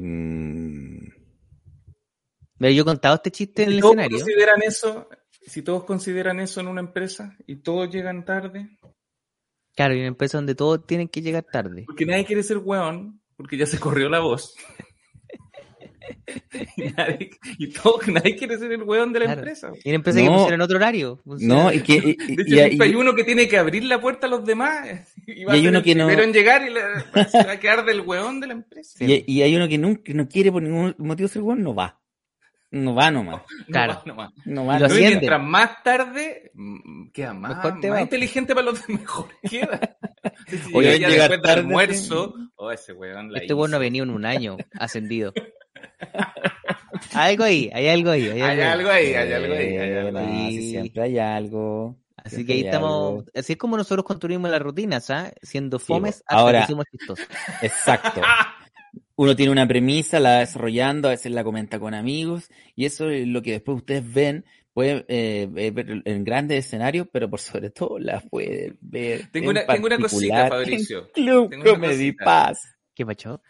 Mira, 2.60 2.72
yo 2.74 2.82
he 2.82 2.86
contado 2.86 3.16
este 3.16 3.32
chiste 3.32 3.64
en 3.64 3.70
si 3.70 3.76
el 3.76 3.82
todos 3.82 3.94
escenario. 3.96 4.18
consideran 4.20 4.62
eso, 4.62 5.10
si 5.48 5.62
todos 5.64 5.84
consideran 5.84 6.40
eso 6.40 6.60
en 6.62 6.68
una 6.68 6.82
empresa 6.82 7.36
y 7.48 7.56
todos 7.58 7.90
llegan 7.90 8.24
tarde, 8.26 8.78
Claro, 9.74 9.96
y 9.96 10.00
una 10.00 10.08
empresa 10.10 10.38
donde 10.38 10.54
todos 10.54 10.86
tienen 10.86 11.08
que 11.08 11.22
llegar 11.22 11.44
tarde. 11.46 11.86
porque 11.88 12.06
nadie 12.06 12.26
quiere 12.26 12.44
ser 12.44 12.58
weón, 12.60 13.22
porque 13.36 13.58
ya 13.58 13.66
se 13.66 13.80
corrió 13.80 14.10
la 14.10 14.20
voz. 14.20 14.54
y, 16.78 16.84
nadie, 16.98 17.30
y 17.58 17.68
todo- 17.74 18.00
nadie 18.08 18.36
quiere 18.36 18.58
ser 18.58 18.72
el 18.72 18.84
weón 18.84 19.14
de 19.14 19.20
la 19.20 19.26
Claro. 19.26 19.40
empresa. 19.42 19.72
Y 19.84 19.90
una 19.90 19.96
empresa 19.96 20.20
que 20.20 20.26
No. 20.26 20.32
funciona 20.34 20.56
en 20.56 20.62
otro 20.62 20.78
horario. 20.78 21.22
funciona- 21.24 21.56
no, 21.64 21.72
y 21.74 21.82
que, 21.82 21.94
y, 21.96 22.02
De 22.02 22.06
y- 22.10 22.34
hecho, 22.34 22.42
y- 22.46 22.46
siempre 22.54 22.88
hay 22.88 22.92
y- 22.94 22.96
uno 22.96 23.16
que 23.16 23.24
tiene 23.24 23.48
que 23.48 23.58
abrir 23.58 23.84
la 23.86 24.02
puerta 24.02 24.28
a 24.28 24.30
los 24.30 24.46
demás 24.46 24.88
y 25.28 25.44
va 25.46 25.54
Y 25.56 25.60
hay 25.60 25.60
a 25.60 25.62
ser 25.64 25.70
uno 25.70 25.84
que 25.84 25.96
no- 25.96 26.10
en 26.10 26.34
llegar 26.34 26.68
y 26.68 26.74
le- 26.74 27.26
se 27.30 27.44
va 27.46 27.52
a 27.54 27.60
quedar 27.60 27.86
del 27.86 28.02
weón 28.02 28.40
de 28.40 28.48
la 28.48 28.54
empresa. 28.54 29.04
y- 29.04 29.24
y 29.28 29.42
hay 29.42 29.56
uno 29.56 29.68
que 29.68 29.78
nunca, 29.78 30.14
no 30.14 30.28
quiere 30.28 30.52
por 30.52 30.62
ningún 30.62 30.96
motivo 30.98 31.28
ser 31.30 31.42
bueno, 31.42 31.62
no 31.64 31.76
va. 31.76 31.98
No 32.74 32.96
va 32.96 33.12
nomás. 33.12 33.42
Claro. 33.68 34.02
No 34.06 34.16
va, 34.16 34.32
no 34.32 34.32
va. 34.32 34.34
No 34.46 34.66
va. 34.66 34.78
Y 34.78 34.80
No, 34.80 34.86
ascienden. 34.86 35.10
mientras 35.20 35.42
más 35.44 35.84
tarde, 35.84 36.52
mm, 36.54 37.10
queda 37.12 37.34
más, 37.34 37.58
Mejor 37.58 37.82
te 37.82 37.90
más 37.90 37.98
va. 37.98 38.02
inteligente 38.02 38.56
para 38.56 38.66
los 38.68 38.88
demás, 38.88 39.02
mejor 39.06 39.28
queda. 39.50 39.98
Si 40.48 40.74
Oye, 40.74 40.98
ya 40.98 41.10
llegar 41.10 41.10
después 41.10 41.30
del 41.32 41.42
tarde, 41.42 41.60
almuerzo, 41.60 42.34
oh, 42.56 42.72
ese 42.72 42.94
weón 42.94 43.30
la 43.34 43.40
Este 43.40 43.54
bueno 43.54 43.72
no 43.72 43.76
ha 43.76 43.80
venido 43.82 44.04
en 44.06 44.12
un 44.12 44.24
año 44.26 44.56
ascendido. 44.80 45.34
algo 47.14 47.44
ahí, 47.44 47.70
hay 47.74 47.88
algo 47.88 48.12
ahí. 48.12 48.28
Hay 48.30 48.42
Hay 48.42 48.60
algo 48.62 48.64
algo 48.72 48.90
ahí. 48.92 49.14
hay 49.14 49.34
algo 49.34 49.54
ahí, 49.54 49.78
hay 49.78 49.92
algo 49.98 50.20
Eh, 50.20 50.24
ahí. 50.26 50.52
si 50.58 50.70
siempre 50.72 51.04
hay 51.04 51.20
algo. 51.20 51.98
Así 52.18 52.36
siempre 52.36 52.54
que 52.56 52.60
ahí 52.62 52.66
estamos, 52.66 52.92
algo. 53.20 53.26
así 53.34 53.54
es 53.54 53.58
como 53.58 53.78
nosotros 53.78 54.06
construimos 54.06 54.52
las 54.52 54.62
rutinas, 54.62 55.10
¿ah? 55.10 55.32
Siendo 55.42 55.80
Sí, 55.80 55.86
fomes 55.88 56.18
bo. 56.20 56.24
hasta 56.28 56.36
Ahora- 56.36 56.68
que 56.68 56.98
chistosos. 56.98 57.28
Exacto. 57.62 58.22
Uno 59.16 59.36
tiene 59.36 59.52
una 59.52 59.68
premisa, 59.68 60.20
la 60.20 60.30
va 60.32 60.40
desarrollando, 60.40 61.08
a 61.08 61.12
veces 61.12 61.32
la 61.32 61.44
comenta 61.44 61.80
con 61.80 61.94
amigos, 61.94 62.50
y 62.76 62.86
eso 62.86 63.10
es 63.10 63.28
lo 63.28 63.42
que 63.42 63.52
después 63.52 63.78
ustedes 63.78 64.12
ven, 64.12 64.46
pueden 64.74 65.06
eh, 65.10 65.48
ver 65.52 66.02
en 66.06 66.24
grandes 66.24 66.66
escenarios, 66.66 67.08
pero 67.12 67.30
por 67.30 67.40
sobre 67.40 67.70
todo 67.72 68.00
la 68.00 68.20
pueden 68.22 68.78
ver. 68.82 69.28
Tengo 69.32 69.52
en 69.52 69.58
una, 69.58 69.66
tengo 69.66 69.86
una 69.88 69.98
cosita, 70.00 70.50
particular 70.50 70.50
Fabricio. 70.50 71.00
en 71.16 71.24
Club 71.24 71.50
Tengo 71.50 71.64
una 71.64 71.74
Comedy. 71.74 72.12
Pass. 72.14 72.62
¿Qué 72.96 73.06
pacho? 73.06 73.42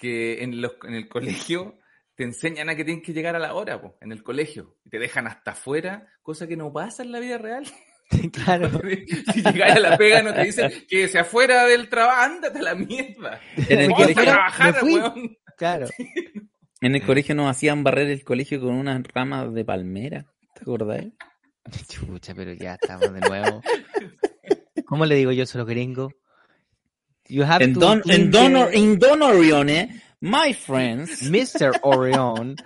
Que 0.00 0.44
en, 0.44 0.60
los, 0.60 0.74
en 0.84 0.94
el 0.94 1.08
colegio 1.08 1.78
te 2.14 2.24
enseñan 2.24 2.68
a 2.68 2.76
que 2.76 2.84
tienes 2.84 3.04
que 3.04 3.12
llegar 3.12 3.36
a 3.36 3.40
la 3.40 3.54
hora, 3.54 3.80
po, 3.80 3.96
en 4.00 4.12
el 4.12 4.22
colegio. 4.22 4.76
Y 4.84 4.90
te 4.90 4.98
dejan 4.98 5.26
hasta 5.26 5.52
afuera, 5.52 6.08
cosa 6.22 6.46
que 6.46 6.56
no 6.56 6.72
pasa 6.72 7.02
en 7.02 7.12
la 7.12 7.20
vida 7.20 7.38
real. 7.38 7.64
claro. 8.32 8.70
si 9.32 9.42
llegas 9.42 9.76
a 9.76 9.80
la 9.80 9.96
pega 9.96 10.22
no 10.22 10.34
te 10.34 10.44
dicen 10.44 10.72
que 10.88 11.08
se 11.08 11.18
afuera 11.18 11.64
del 11.66 11.88
trabajo, 11.88 12.22
ándate 12.22 12.58
a 12.58 12.62
la 12.62 12.74
mierda. 12.74 13.40
En 13.56 13.80
el 13.80 13.90
colegio, 13.90 14.14
fuera, 14.14 14.32
trabajar, 14.32 14.74
me 14.74 14.80
fui. 14.80 14.94
weón. 14.94 15.38
Claro. 15.56 15.86
en 16.80 16.94
el 16.94 17.04
colegio 17.04 17.34
nos 17.34 17.50
hacían 17.50 17.84
barrer 17.84 18.10
el 18.10 18.24
colegio 18.24 18.60
con 18.60 18.74
unas 18.74 19.02
ramas 19.14 19.52
de 19.52 19.64
palmera. 19.64 20.26
¿Te 20.54 20.62
acordás? 20.62 21.06
Chucha, 21.88 22.34
pero 22.34 22.52
ya 22.54 22.78
estamos 22.80 23.12
de 23.12 23.20
nuevo. 23.20 23.62
¿Cómo 24.86 25.04
le 25.04 25.16
digo 25.16 25.32
yo 25.32 25.42
eso 25.42 25.58
a 25.58 25.60
los 25.60 25.68
gringos? 25.68 26.14
You 27.28 27.44
have 27.44 27.62
En 27.64 27.74
to 27.74 27.80
Don, 27.80 27.98
en 27.98 28.02
clean 28.02 28.30
Don, 28.30 28.52
your- 28.52 28.74
en 28.74 28.98
Don 28.98 29.22
Orione, 29.22 30.02
my 30.20 30.52
friends. 30.54 31.22
Mr. 31.30 31.78
Orion. 31.82 32.56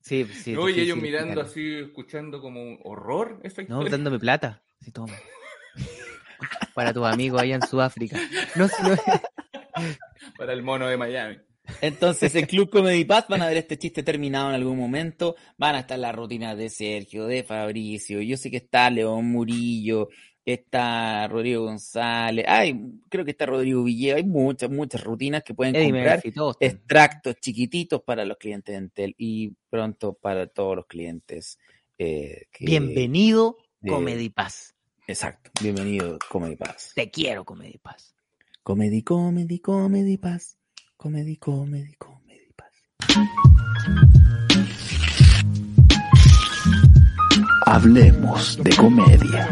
Sí, 0.00 0.24
sí. 0.26 0.50
es 0.52 0.56
No, 0.56 0.68
y 0.68 0.72
ellos 0.80 0.96
difícil 0.96 1.02
mirando 1.02 1.40
así, 1.40 1.74
escuchando 1.78 2.40
como 2.40 2.62
un 2.62 2.78
horror 2.84 3.40
esta 3.42 3.62
No, 3.62 3.68
historia. 3.78 3.90
dándome 3.90 4.18
plata. 4.18 4.62
Sí, 4.80 4.90
toma. 4.90 5.14
Para 6.74 6.92
tus 6.92 7.04
amigos 7.06 7.40
allá 7.40 7.54
en 7.56 7.62
Sudáfrica. 7.66 8.18
No, 8.54 8.68
si 8.68 8.82
no- 8.82 8.96
Para 10.36 10.52
el 10.52 10.62
mono 10.62 10.86
de 10.88 10.96
Miami. 10.96 11.38
Entonces, 11.80 12.34
en 12.34 12.44
Club 12.44 12.68
Comedy 12.68 13.04
Pass 13.06 13.24
van 13.28 13.40
a 13.40 13.48
ver 13.48 13.56
este 13.56 13.78
chiste 13.78 14.02
terminado 14.02 14.50
en 14.50 14.54
algún 14.56 14.78
momento. 14.78 15.34
Van 15.56 15.74
a 15.74 15.80
estar 15.80 15.98
las 15.98 16.14
rutinas 16.14 16.58
de 16.58 16.68
Sergio, 16.68 17.26
de 17.26 17.42
Fabricio. 17.42 18.20
Yo 18.20 18.36
sé 18.36 18.50
que 18.50 18.58
está 18.58 18.90
León 18.90 19.30
Murillo, 19.30 20.08
está 20.44 21.26
Rodrigo 21.28 21.64
González. 21.64 22.44
Ay, 22.48 22.78
creo 23.08 23.24
que 23.24 23.30
está 23.32 23.46
Rodrigo 23.46 23.82
Villegas. 23.84 24.18
Hay 24.18 24.24
muchas, 24.28 24.70
muchas 24.70 25.02
rutinas 25.02 25.42
que 25.42 25.54
pueden 25.54 25.74
Eddie 25.76 25.90
comprar. 25.92 26.22
Extractos 26.60 27.36
chiquititos 27.40 28.02
para 28.02 28.24
los 28.24 28.36
clientes 28.36 28.72
de 28.72 28.78
Entel 28.78 29.14
y 29.18 29.52
pronto 29.70 30.12
para 30.14 30.46
todos 30.46 30.76
los 30.76 30.86
clientes. 30.86 31.58
eh, 31.98 32.46
que- 32.50 32.64
Bienvenido, 32.64 33.56
de- 33.80 33.90
Comedy 33.90 34.28
Pass. 34.28 34.74
Exacto. 35.06 35.50
Bienvenido, 35.62 36.18
Comedy 36.28 36.56
Pass. 36.56 36.92
Te 36.94 37.10
quiero, 37.10 37.44
Comedy 37.44 37.78
Pass. 37.78 38.14
Comedy, 38.64 39.02
comedy, 39.02 39.58
comedy 39.60 40.16
pass. 40.16 40.56
Comedy, 40.96 41.36
comedy, 41.36 41.92
comedy 41.98 42.48
pass. 42.56 42.72
Hablemos 47.66 48.58
de 48.62 48.70
comedia. 48.76 49.48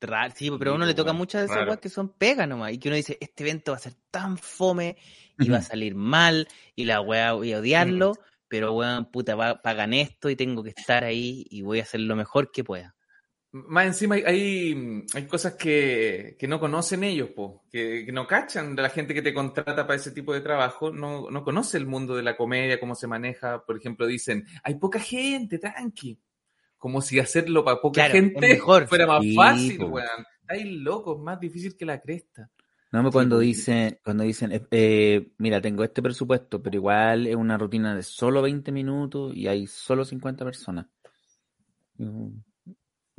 Ra- 0.00 0.30
Sí, 0.30 0.50
pero 0.58 0.72
a 0.72 0.74
uno 0.74 0.86
le 0.86 0.94
toca 0.94 1.12
muchas 1.12 1.42
de 1.42 1.44
esas 1.46 1.56
Raro. 1.58 1.70
weas 1.70 1.80
que 1.80 1.88
son 1.88 2.08
pegas 2.10 2.48
nomás. 2.48 2.72
Y 2.72 2.78
que 2.78 2.88
uno 2.88 2.96
dice, 2.96 3.18
este 3.20 3.42
evento 3.44 3.72
va 3.72 3.76
a 3.76 3.80
ser 3.80 3.94
tan 4.10 4.38
fome 4.38 4.96
y 5.38 5.48
va 5.48 5.58
a 5.58 5.62
salir 5.62 5.94
mal 5.94 6.48
y 6.74 6.84
la 6.84 7.00
wea 7.00 7.32
voy 7.32 7.52
a 7.52 7.58
odiarlo, 7.58 8.12
pero 8.48 8.72
weón, 8.72 9.10
puta, 9.10 9.34
va- 9.34 9.60
pagan 9.62 9.92
esto 9.94 10.28
y 10.30 10.36
tengo 10.36 10.62
que 10.62 10.70
estar 10.70 11.04
ahí 11.04 11.46
y 11.50 11.62
voy 11.62 11.80
a 11.80 11.82
hacer 11.82 12.00
lo 12.00 12.16
mejor 12.16 12.50
que 12.50 12.64
pueda. 12.64 12.94
Más 13.52 13.84
encima 13.84 14.14
hay, 14.14 14.22
hay, 14.26 15.04
hay 15.12 15.26
cosas 15.26 15.54
que, 15.54 16.36
que 16.38 16.46
no 16.46 16.60
conocen 16.60 17.02
ellos, 17.02 17.30
po, 17.30 17.64
que, 17.68 18.04
que 18.06 18.12
no 18.12 18.24
cachan 18.24 18.76
de 18.76 18.82
la 18.82 18.90
gente 18.90 19.12
que 19.12 19.22
te 19.22 19.34
contrata 19.34 19.88
para 19.88 19.96
ese 19.96 20.12
tipo 20.12 20.32
de 20.32 20.40
trabajo, 20.40 20.92
no, 20.92 21.28
no 21.30 21.42
conoce 21.42 21.76
el 21.76 21.84
mundo 21.86 22.14
de 22.14 22.22
la 22.22 22.36
comedia, 22.36 22.78
cómo 22.78 22.94
se 22.94 23.08
maneja. 23.08 23.64
Por 23.64 23.76
ejemplo, 23.76 24.06
dicen, 24.06 24.46
hay 24.62 24.76
poca 24.76 25.00
gente, 25.00 25.58
tranqui. 25.58 26.16
Como 26.80 27.00
si 27.02 27.20
hacerlo 27.20 27.62
para 27.62 27.80
poca 27.80 28.00
Claro, 28.06 28.14
gente 28.14 28.40
mejor. 28.40 28.88
fuera 28.88 29.06
más 29.06 29.22
Sí, 29.22 29.34
fácil, 29.36 29.76
po. 29.78 29.86
weón. 29.86 30.08
Estáis 30.40 30.66
locos, 30.66 31.20
más 31.20 31.38
difícil 31.38 31.76
que 31.76 31.84
la 31.84 32.00
cresta. 32.00 32.50
No, 32.90 33.02
me 33.04 33.10
cuando 33.12 33.38
dicen, 33.38 34.00
cuando 34.02 34.24
dicen, 34.24 34.50
eh, 34.50 34.66
eh, 34.72 35.30
mira, 35.38 35.60
tengo 35.60 35.84
este 35.84 36.02
presupuesto, 36.02 36.60
pero 36.60 36.74
igual 36.76 37.26
es 37.26 37.36
una 37.36 37.56
rutina 37.56 37.94
de 37.94 38.02
solo 38.02 38.42
20 38.42 38.72
minutos 38.72 39.32
y 39.36 39.46
hay 39.46 39.66
solo 39.68 40.04
50 40.04 40.44
personas. 40.44 40.86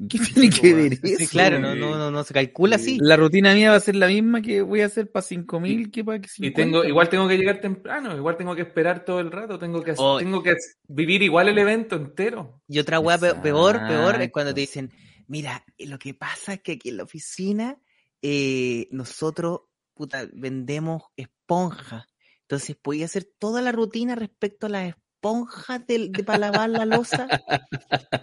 ¿Qué 0.09 0.19
tiene 0.19 0.49
que 0.49 0.73
ver 0.73 0.95
Sí, 0.97 1.15
Sí, 1.17 1.23
eso? 1.23 1.31
claro, 1.31 1.59
no, 1.59 1.75
no, 1.75 1.97
no, 1.97 2.09
no 2.11 2.23
se 2.23 2.33
calcula 2.33 2.77
así. 2.77 2.97
La 3.01 3.17
rutina 3.17 3.53
mía 3.53 3.71
va 3.71 3.77
a 3.77 3.79
ser 3.81 3.95
la 3.95 4.07
misma 4.07 4.41
que 4.41 4.61
voy 4.61 4.81
a 4.81 4.87
hacer 4.87 5.11
para 5.11 5.23
5000 5.23 5.91
que 5.91 6.03
para 6.03 6.19
que 6.19 6.27
Y 6.27 6.29
50. 6.51 6.55
tengo, 6.61 6.83
igual 6.85 7.09
tengo 7.09 7.27
que 7.27 7.37
llegar 7.37 7.61
temprano, 7.61 8.15
igual 8.15 8.37
tengo 8.37 8.55
que 8.55 8.61
esperar 8.63 9.05
todo 9.05 9.19
el 9.19 9.31
rato, 9.31 9.59
tengo 9.59 9.83
que, 9.83 9.93
Oh. 9.97 10.17
tengo 10.19 10.41
que 10.41 10.55
vivir 10.87 11.21
igual 11.21 11.49
el 11.49 11.57
evento 11.57 11.95
entero. 11.95 12.61
Y 12.67 12.79
otra 12.79 12.99
weá 12.99 13.17
pe- 13.17 13.35
peor, 13.35 13.85
peor 13.87 14.21
es 14.21 14.31
cuando 14.31 14.53
te 14.53 14.61
dicen, 14.61 14.91
mira, 15.27 15.63
lo 15.79 15.99
que 15.99 16.13
pasa 16.13 16.53
es 16.53 16.61
que 16.61 16.73
aquí 16.73 16.89
en 16.89 16.97
la 16.97 17.03
oficina 17.03 17.77
eh, 18.21 18.87
nosotros 18.91 19.61
puta, 19.93 20.27
vendemos 20.33 21.03
esponjas. 21.15 22.05
Entonces 22.41 22.75
podía 22.75 23.05
hacer 23.05 23.23
toda 23.37 23.61
la 23.61 23.71
rutina 23.71 24.15
respecto 24.15 24.65
a 24.65 24.69
las 24.69 24.89
esponjas 24.95 25.85
del- 25.85 26.15
de, 26.15 26.23
para 26.23 26.39
lavar 26.39 26.69
la 26.71 26.85
losa. 26.85 27.27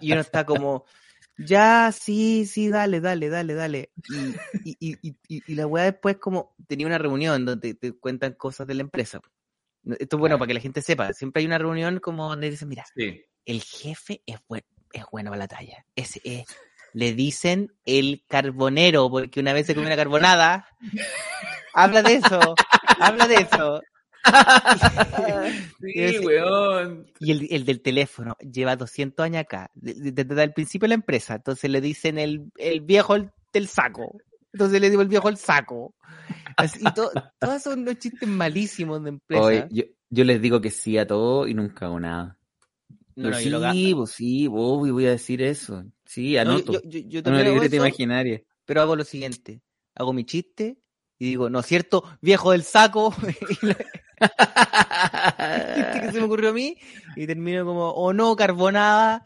Y 0.00 0.10
uno 0.12 0.20
está 0.20 0.44
como, 0.44 0.84
ya, 1.38 1.92
sí, 1.92 2.46
sí, 2.46 2.68
dale, 2.68 3.00
dale, 3.00 3.28
dale, 3.28 3.54
dale. 3.54 3.90
Y, 4.64 4.76
y, 4.80 4.98
y, 5.02 5.16
y, 5.28 5.54
la 5.54 5.66
weá 5.66 5.84
después 5.84 6.16
como 6.18 6.54
tenía 6.66 6.86
una 6.86 6.98
reunión 6.98 7.44
donde 7.46 7.74
te 7.74 7.92
cuentan 7.92 8.32
cosas 8.34 8.66
de 8.66 8.74
la 8.74 8.82
empresa. 8.82 9.20
Esto 9.84 10.16
es 10.16 10.20
bueno 10.20 10.34
Claro. 10.34 10.38
para 10.40 10.46
que 10.48 10.54
la 10.54 10.60
gente 10.60 10.82
sepa. 10.82 11.12
Siempre 11.12 11.40
hay 11.40 11.46
una 11.46 11.58
reunión 11.58 12.00
como 12.00 12.28
donde 12.28 12.50
dicen, 12.50 12.68
mira, 12.68 12.84
Sí. 12.94 13.22
el 13.46 13.62
jefe 13.62 14.22
es, 14.26 14.36
buen, 14.48 14.64
es 14.92 15.04
bueno 15.10 15.30
para 15.30 15.38
la 15.40 15.48
talla. 15.48 15.86
Ese 15.96 16.20
es. 16.24 16.44
Le 16.92 17.12
dicen 17.14 17.72
el 17.84 18.24
carbonero, 18.28 19.10
porque 19.10 19.40
una 19.40 19.52
vez 19.52 19.66
se 19.66 19.74
comió 19.74 19.88
una 19.88 19.96
carbonada. 19.96 20.66
habla 21.74 22.02
de 22.02 22.14
eso, 22.14 22.54
habla 22.98 23.28
de 23.28 23.34
eso. 23.36 23.82
Sí, 25.80 26.18
weón. 26.24 27.06
Y 27.20 27.30
el, 27.32 27.46
el 27.50 27.64
del 27.64 27.80
teléfono 27.80 28.36
lleva 28.40 28.76
200 28.76 29.24
años 29.24 29.40
acá, 29.42 29.70
de- 29.74 29.94
de- 30.12 30.24
desde 30.24 30.42
el 30.44 30.52
principio 30.52 30.84
de 30.86 30.88
la 30.90 30.94
empresa. 30.94 31.36
Entonces 31.36 31.70
le 31.70 31.80
dicen 31.80 32.18
el, 32.18 32.50
el 32.56 32.80
viejo 32.80 33.14
el- 33.14 33.30
del 33.52 33.68
saco. 33.68 34.16
Entonces 34.52 34.80
le 34.80 34.90
digo 34.90 35.02
el 35.02 35.08
viejo 35.08 35.28
el 35.28 35.36
saco. 35.36 35.94
Así, 36.56 36.80
y 36.82 36.92
to- 36.94 37.10
todos 37.38 37.62
son 37.62 37.80
unos 37.80 37.98
chistes 37.98 38.28
malísimos 38.28 39.02
de 39.02 39.10
empresa. 39.10 39.42
Oye, 39.42 39.66
yo, 39.70 39.84
yo 40.10 40.24
les 40.24 40.40
digo 40.42 40.60
que 40.60 40.70
sí 40.70 40.98
a 40.98 41.06
todo 41.06 41.46
y 41.46 41.54
nunca 41.54 41.86
hago 41.86 42.00
nada. 42.00 42.36
no, 43.14 43.30
no, 43.30 43.40
yo 43.40 43.50
lo 43.58 43.72
sí, 43.72 43.94
pues 43.94 44.10
sí, 44.10 44.48
obvio, 44.50 44.92
voy 44.94 45.06
a 45.06 45.10
decir 45.10 45.42
eso. 45.42 45.84
Sí, 46.04 46.34
No, 46.34 46.40
anoto. 46.40 46.72
yo, 46.72 46.80
yo- 46.84 47.00
yo 47.08 47.20
Una 47.30 47.42
libreta 47.42 47.66
eso, 47.76 47.86
imaginaria. 47.86 48.42
pero 48.64 48.80
hago 48.82 48.96
lo 48.96 49.04
siguiente. 49.04 49.60
Hago 49.94 50.12
mi 50.12 50.24
chiste 50.24 50.78
y 51.18 51.26
digo, 51.26 51.50
¿no 51.50 51.60
es 51.60 51.66
cierto? 51.66 52.04
Viejo 52.20 52.52
del 52.52 52.62
saco. 52.64 53.14
y 53.62 53.66
la- 53.66 53.76
chiste 54.18 56.00
que 56.00 56.12
se 56.12 56.18
me 56.20 56.24
ocurrió 56.26 56.50
a 56.50 56.52
mí 56.52 56.76
y 57.16 57.26
termino 57.26 57.64
como, 57.64 57.88
o 57.90 58.12
no, 58.12 58.34
carbonada. 58.36 59.24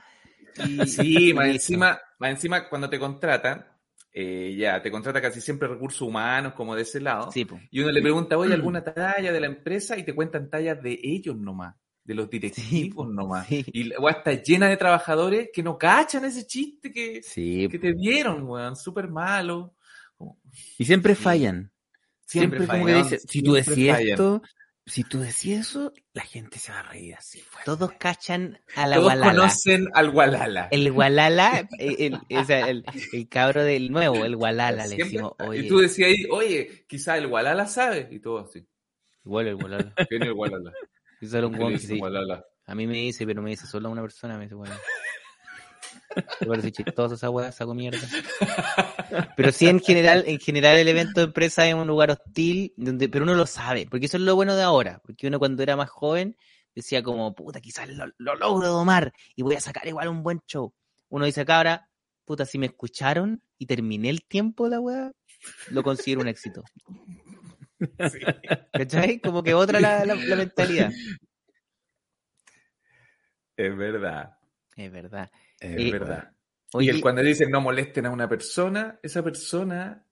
Y, 0.68 0.86
Sí, 0.86 1.30
y 1.30 1.34
más 1.34 1.46
encima, 1.48 1.98
más 2.18 2.30
encima 2.30 2.68
cuando 2.68 2.88
te 2.90 2.98
contratan, 2.98 3.66
eh, 4.12 4.54
ya, 4.58 4.82
te 4.82 4.90
contrata 4.90 5.20
casi 5.22 5.40
siempre 5.40 5.68
recursos 5.68 6.02
humanos, 6.02 6.52
como 6.54 6.74
de 6.76 6.82
ese 6.82 7.00
lado. 7.00 7.30
Sí. 7.32 7.46
Y 7.70 7.80
uno 7.80 7.90
le 7.90 8.02
pregunta, 8.02 8.36
oye, 8.36 8.52
¿alguna 8.54 8.84
talla 8.84 9.32
de 9.32 9.40
la 9.40 9.46
empresa? 9.46 9.96
Y 9.96 10.04
te 10.04 10.14
cuentan 10.14 10.50
tallas 10.50 10.82
de 10.82 10.98
ellos 11.02 11.36
nomás, 11.36 11.74
de 12.04 12.14
los 12.14 12.28
directivos 12.28 13.08
nomás. 13.08 13.46
sí. 13.46 13.64
Y 13.72 13.84
la 13.84 14.10
está 14.10 14.32
llena 14.34 14.68
de 14.68 14.76
trabajadores 14.76 15.48
que 15.52 15.62
no 15.62 15.78
cachan 15.78 16.24
ese 16.26 16.46
chiste 16.46 16.92
que, 16.92 17.22
Sí. 17.22 17.68
que 17.70 17.78
te 17.78 17.94
dieron, 17.94 18.42
weón, 18.46 18.76
súper 18.76 19.08
malo. 19.08 19.74
Y 20.78 20.84
siempre 20.84 21.14
Sí. 21.14 21.22
fallan. 21.22 21.72
Siempre, 22.26 22.60
Siempre 22.60 22.66
como 22.66 22.86
que 22.86 23.02
fallan, 23.04 23.20
si 23.26 23.42
tú 23.42 23.56
fallan. 23.56 24.08
esto, 24.08 24.42
si 24.84 25.04
tú 25.04 25.20
decías 25.20 25.68
eso, 25.68 25.92
la 26.12 26.22
gente 26.22 26.58
se 26.58 26.72
va 26.72 26.80
a 26.80 26.82
reír 26.82 27.14
así. 27.14 27.40
fuerte. 27.40 27.64
Todos 27.64 27.92
cachan 27.92 28.58
a 28.74 28.86
la 28.86 28.96
Todos 28.96 29.06
gualala. 29.08 29.32
conocen 29.32 29.88
al 29.94 30.10
Gualala. 30.10 30.68
El 30.70 30.90
gualala, 30.92 31.68
el, 31.78 32.20
el, 32.28 32.36
o 32.38 32.44
sea, 32.44 32.68
el- 32.68 32.84
el 33.12 33.28
cabro 33.28 33.62
del 33.64 33.90
nuevo, 33.92 34.24
el 34.24 34.36
gualala, 34.36 34.86
le 34.86 34.96
decimos, 34.96 35.32
oye, 35.38 35.60
Y 35.60 35.68
tú 35.68 35.78
decías 35.78 36.08
ahí, 36.08 36.24
oye, 36.30 36.84
quizá 36.88 37.16
el 37.16 37.28
Gualala 37.28 37.66
sabe, 37.66 38.08
y 38.10 38.18
todo 38.20 38.40
así. 38.40 38.66
igual 39.24 39.46
el 39.48 39.56
gualala. 39.56 39.94
¿Quién 40.08 40.22
es 40.24 40.28
el? 40.34 40.72
Y 41.20 41.26
solo 41.28 41.46
un 41.46 41.52
¿Qué 41.52 41.58
le 41.60 41.64
guan 41.64 41.78
sí. 41.78 41.86
A 42.66 42.74
mí 42.74 42.86
me 42.88 42.94
dice, 42.94 43.24
pero 43.24 43.40
me 43.42 43.50
dice 43.50 43.66
solo 43.68 43.88
una 43.90 44.02
persona, 44.02 44.36
me 44.36 44.44
dice, 44.44 44.56
bueno. 44.56 44.74
Me 46.40 46.46
parece 46.46 46.72
chistoso 46.72 47.14
esa 47.14 47.30
weá, 47.30 47.52
saco 47.52 47.74
mierda. 47.74 47.98
Pero 49.36 49.52
sí, 49.52 49.68
en 49.68 49.80
general, 49.80 50.24
en 50.26 50.38
general 50.38 50.76
el 50.76 50.88
evento 50.88 51.20
de 51.20 51.26
empresa 51.26 51.66
es 51.68 51.74
un 51.74 51.86
lugar 51.86 52.10
hostil, 52.10 52.72
donde, 52.76 53.08
pero 53.08 53.24
uno 53.24 53.34
lo 53.34 53.46
sabe, 53.46 53.86
porque 53.90 54.06
eso 54.06 54.16
es 54.16 54.22
lo 54.22 54.34
bueno 54.34 54.56
de 54.56 54.62
ahora, 54.62 55.00
porque 55.04 55.26
uno 55.26 55.38
cuando 55.38 55.62
era 55.62 55.76
más 55.76 55.90
joven 55.90 56.36
decía 56.74 57.02
como, 57.02 57.34
puta, 57.34 57.60
quizás 57.60 57.88
lo, 57.90 58.06
lo 58.18 58.34
logro 58.36 58.68
domar 58.68 59.12
y 59.36 59.42
voy 59.42 59.54
a 59.56 59.60
sacar 59.60 59.86
igual 59.86 60.08
un 60.08 60.22
buen 60.22 60.40
show. 60.46 60.72
Uno 61.08 61.26
dice 61.26 61.42
acá 61.42 61.58
ahora, 61.58 61.88
puta, 62.24 62.46
si 62.46 62.58
me 62.58 62.66
escucharon 62.66 63.42
y 63.58 63.66
terminé 63.66 64.08
el 64.10 64.24
tiempo 64.24 64.64
de 64.64 64.70
la 64.70 64.80
weá, 64.80 65.12
lo 65.70 65.82
considero 65.82 66.20
un 66.22 66.28
éxito. 66.28 66.62
¿Cachai? 68.72 69.20
Como 69.20 69.42
que 69.42 69.54
otra 69.54 69.80
la, 69.80 70.04
la- 70.06 70.14
la 70.14 70.36
mentalidad. 70.36 70.90
Es 73.56 73.76
verdad, 73.76 74.36
Es 74.76 74.90
verdad. 74.90 75.30
Es 75.62 75.76
Eh, 75.78 75.90
verdad. 75.92 76.32
Oye, 76.74 76.86
y 76.86 76.96
el- 76.96 77.00
cuando 77.00 77.22
dicen 77.22 77.50
no 77.50 77.60
molesten 77.60 78.06
a 78.06 78.10
una 78.10 78.28
persona, 78.28 78.98
esa 79.02 79.22
persona. 79.22 80.06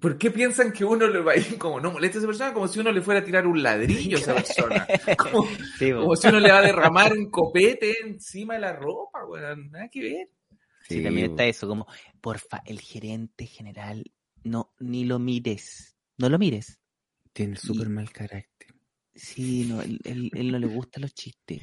¿Por 0.00 0.16
qué 0.16 0.30
piensan 0.30 0.72
que 0.72 0.84
uno 0.86 1.06
le 1.06 1.20
va 1.20 1.32
a 1.32 1.36
ir 1.36 1.58
como 1.58 1.78
no 1.78 1.90
moleste 1.92 2.16
a 2.16 2.20
esa 2.20 2.26
persona? 2.26 2.54
Como 2.54 2.66
si 2.66 2.80
uno 2.80 2.90
le 2.92 3.02
fuera 3.02 3.20
a 3.20 3.24
tirar 3.24 3.46
un 3.46 3.62
ladrillo 3.62 4.16
a 4.16 4.20
esa 4.20 4.34
persona. 4.34 4.86
Como, 5.18 5.46
sí, 5.78 5.92
po. 5.92 6.00
como 6.00 6.16
si 6.16 6.28
uno 6.28 6.40
le 6.40 6.50
va 6.50 6.58
a 6.58 6.62
derramar 6.62 7.12
un 7.12 7.30
copete 7.30 7.92
encima 8.02 8.54
de 8.54 8.60
la 8.60 8.72
ropa, 8.72 9.24
weón. 9.26 9.70
Nada 9.70 9.88
que 9.88 10.00
ver. 10.00 10.28
Sí, 10.88 11.02
también 11.02 11.30
está 11.32 11.44
eso, 11.44 11.68
como, 11.68 11.86
porfa, 12.20 12.62
el 12.66 12.80
gerente 12.80 13.44
general, 13.46 14.02
no, 14.44 14.72
ni 14.80 15.04
lo 15.04 15.18
mires, 15.18 15.94
no 16.16 16.28
lo 16.30 16.38
mires. 16.38 16.80
Tiene 17.34 17.56
súper 17.56 17.88
mal 17.88 18.10
carácter. 18.10 18.74
Sí, 19.14 19.66
no, 19.68 19.80
él, 19.82 20.00
él- 20.04 20.30
él 20.34 20.52
no 20.52 20.58
le 20.58 20.66
gustan 20.68 21.02
los 21.02 21.14
chistes. 21.14 21.60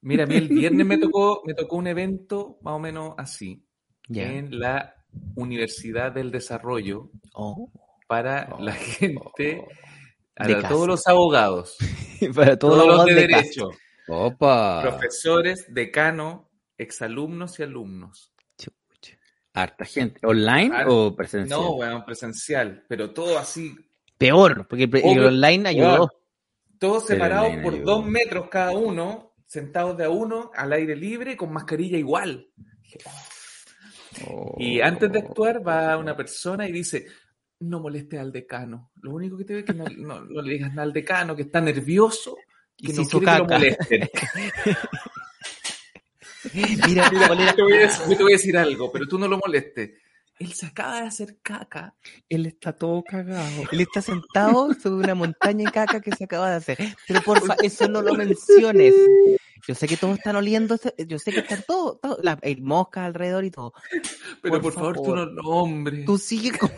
Mira, 0.00 0.24
a 0.24 0.26
mí 0.26 0.36
el 0.36 0.48
viernes 0.48 0.86
me 0.86 0.98
tocó, 0.98 1.42
me 1.44 1.54
tocó 1.54 1.76
un 1.76 1.86
evento 1.86 2.58
más 2.62 2.74
o 2.74 2.78
menos 2.78 3.14
así, 3.18 3.64
en 4.08 4.58
la 4.58 4.94
Universidad 5.36 6.12
del 6.12 6.30
Desarrollo 6.30 7.10
Oh. 7.34 7.70
para 8.06 8.48
Oh, 8.52 8.62
la 8.62 8.72
gente, 8.72 9.64
a 10.36 10.46
De 10.46 10.52
la- 10.54 10.62
casa. 10.62 10.68
todos 10.74 10.86
los 10.88 11.06
abogados, 11.06 11.76
Para 12.34 12.58
todos 12.58 12.86
los 12.86 13.04
de 13.06 13.14
derecho, 13.14 13.70
Opa. 14.08 14.82
profesores, 14.82 15.66
decano, 15.68 16.50
exalumnos 16.76 17.58
y 17.58 17.62
alumnos. 17.64 18.32
Chucha. 18.56 19.18
Harta 19.54 19.84
gente. 19.84 20.20
¿Online 20.26 20.84
o 20.86 21.14
presencial? 21.16 21.60
No, 21.60 21.72
weón, 21.72 22.04
presencial, 22.04 22.84
pero 22.88 23.10
todo 23.12 23.38
así, 23.38 23.74
Peor, 24.16 24.66
porque 24.68 24.84
el, 24.84 24.90
Obvio, 25.04 25.28
online 25.28 25.68
ayudó. 25.68 26.10
todos 26.80 27.06
separados 27.06 27.50
por 27.62 27.74
ayudó. 27.74 27.84
dos 27.96 28.06
metros 28.06 28.48
cada 28.48 28.72
uno, 28.72 29.27
sentados 29.48 29.96
de 29.96 30.04
a 30.04 30.10
uno, 30.10 30.50
al 30.54 30.72
aire 30.74 30.94
libre, 30.94 31.36
con 31.36 31.52
mascarilla 31.52 31.96
igual. 31.98 32.48
Oh. 34.26 34.54
Y 34.58 34.80
antes 34.80 35.10
de 35.10 35.18
actuar 35.20 35.66
va 35.66 35.96
una 35.96 36.14
persona 36.16 36.68
y 36.68 36.72
dice, 36.72 37.06
no 37.60 37.80
moleste 37.80 38.18
al 38.18 38.30
decano. 38.30 38.92
Lo 39.02 39.12
único 39.12 39.36
que 39.38 39.44
te 39.44 39.54
ve 39.54 39.60
es 39.60 39.64
que 39.66 39.74
no, 39.74 39.84
no- 39.96 40.20
no 40.24 40.42
le 40.42 40.52
digas 40.52 40.70
nada 40.70 40.82
al 40.82 40.92
decano, 40.92 41.34
que 41.34 41.42
está 41.42 41.60
nervioso, 41.60 42.36
Y 42.76 42.86
que 42.88 42.92
se 42.92 43.02
no 43.02 43.08
quiere 43.08 43.26
que 43.26 43.38
lo 43.38 43.44
molesten. 43.46 44.08
Mira, 46.54 46.86
Mira, 46.86 47.10
te, 47.10 47.16
voy 47.16 47.42
a 47.46 47.54
te 47.54 48.22
voy 48.22 48.32
a 48.32 48.36
decir 48.36 48.56
algo, 48.56 48.92
pero 48.92 49.06
tú 49.06 49.18
no 49.18 49.26
lo 49.28 49.38
molestes. 49.38 49.90
Él 50.40 50.52
se 50.52 50.66
acaba 50.66 51.00
de 51.00 51.08
hacer 51.08 51.38
caca. 51.42 51.94
Él 52.28 52.46
está 52.46 52.72
todo 52.72 53.02
cagado. 53.02 53.62
Él 53.72 53.80
está 53.80 54.00
sentado 54.00 54.72
sobre 54.74 55.02
una 55.04 55.14
montaña 55.16 55.64
de 55.64 55.72
caca 55.72 56.00
que 56.00 56.14
se 56.14 56.24
acaba 56.24 56.48
de 56.50 56.56
hacer. 56.56 56.78
Pero 57.08 57.20
porfa, 57.22 57.56
eso 57.62 57.88
no 57.88 58.02
lo 58.02 58.14
menciones. 58.14 58.94
Yo 59.66 59.74
sé 59.74 59.88
que 59.88 59.96
todos 59.96 60.16
están 60.18 60.36
oliendo, 60.36 60.76
esto- 60.76 60.94
yo 60.96 61.18
sé 61.18 61.32
que 61.32 61.40
están 61.40 61.64
todos, 61.66 62.00
todos 62.00 62.18
la- 62.22 62.38
hay 62.42 62.54
moscas 62.56 63.06
alrededor 63.06 63.44
y 63.44 63.50
todo. 63.50 63.72
Pero 64.40 64.54
Por 64.54 64.62
por, 64.62 64.72
favor, 64.72 64.94
tú 64.96 65.16
no 65.16 65.26
lo 65.26 65.42
nombres. 65.42 66.04
Tú 66.06 66.16
sigue 66.18 66.56
con... 66.56 66.70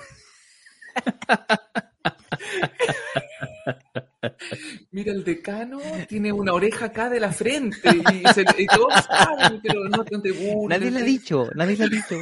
Mira, 4.90 5.12
el 5.12 5.24
decano 5.24 5.80
tiene 6.08 6.32
una 6.32 6.52
oreja 6.52 6.86
acá 6.86 7.08
de 7.10 7.20
la 7.20 7.32
frente 7.32 7.88
y, 7.90 8.26
se, 8.32 8.44
y 8.58 8.66
todos 8.66 8.92
saben, 9.04 9.60
pero 9.62 9.88
no 9.88 10.04
te, 10.04 10.18
te 10.18 10.32
burles. 10.32 10.78
Nadie 10.80 10.90
le 10.90 11.00
ha 11.00 11.04
dicho, 11.04 11.48
nadie 11.54 11.76
le 11.76 11.84
ha 11.84 11.88
dicho. 11.88 12.16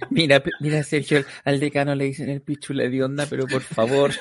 Mira, 0.10 0.42
mira, 0.60 0.82
Sergio, 0.82 1.24
al 1.44 1.60
decano 1.60 1.94
le 1.94 2.04
dicen 2.06 2.28
el 2.28 2.42
pichula 2.42 2.88
de 2.88 3.02
onda, 3.04 3.26
pero 3.26 3.46
por 3.46 3.62
favor. 3.62 4.12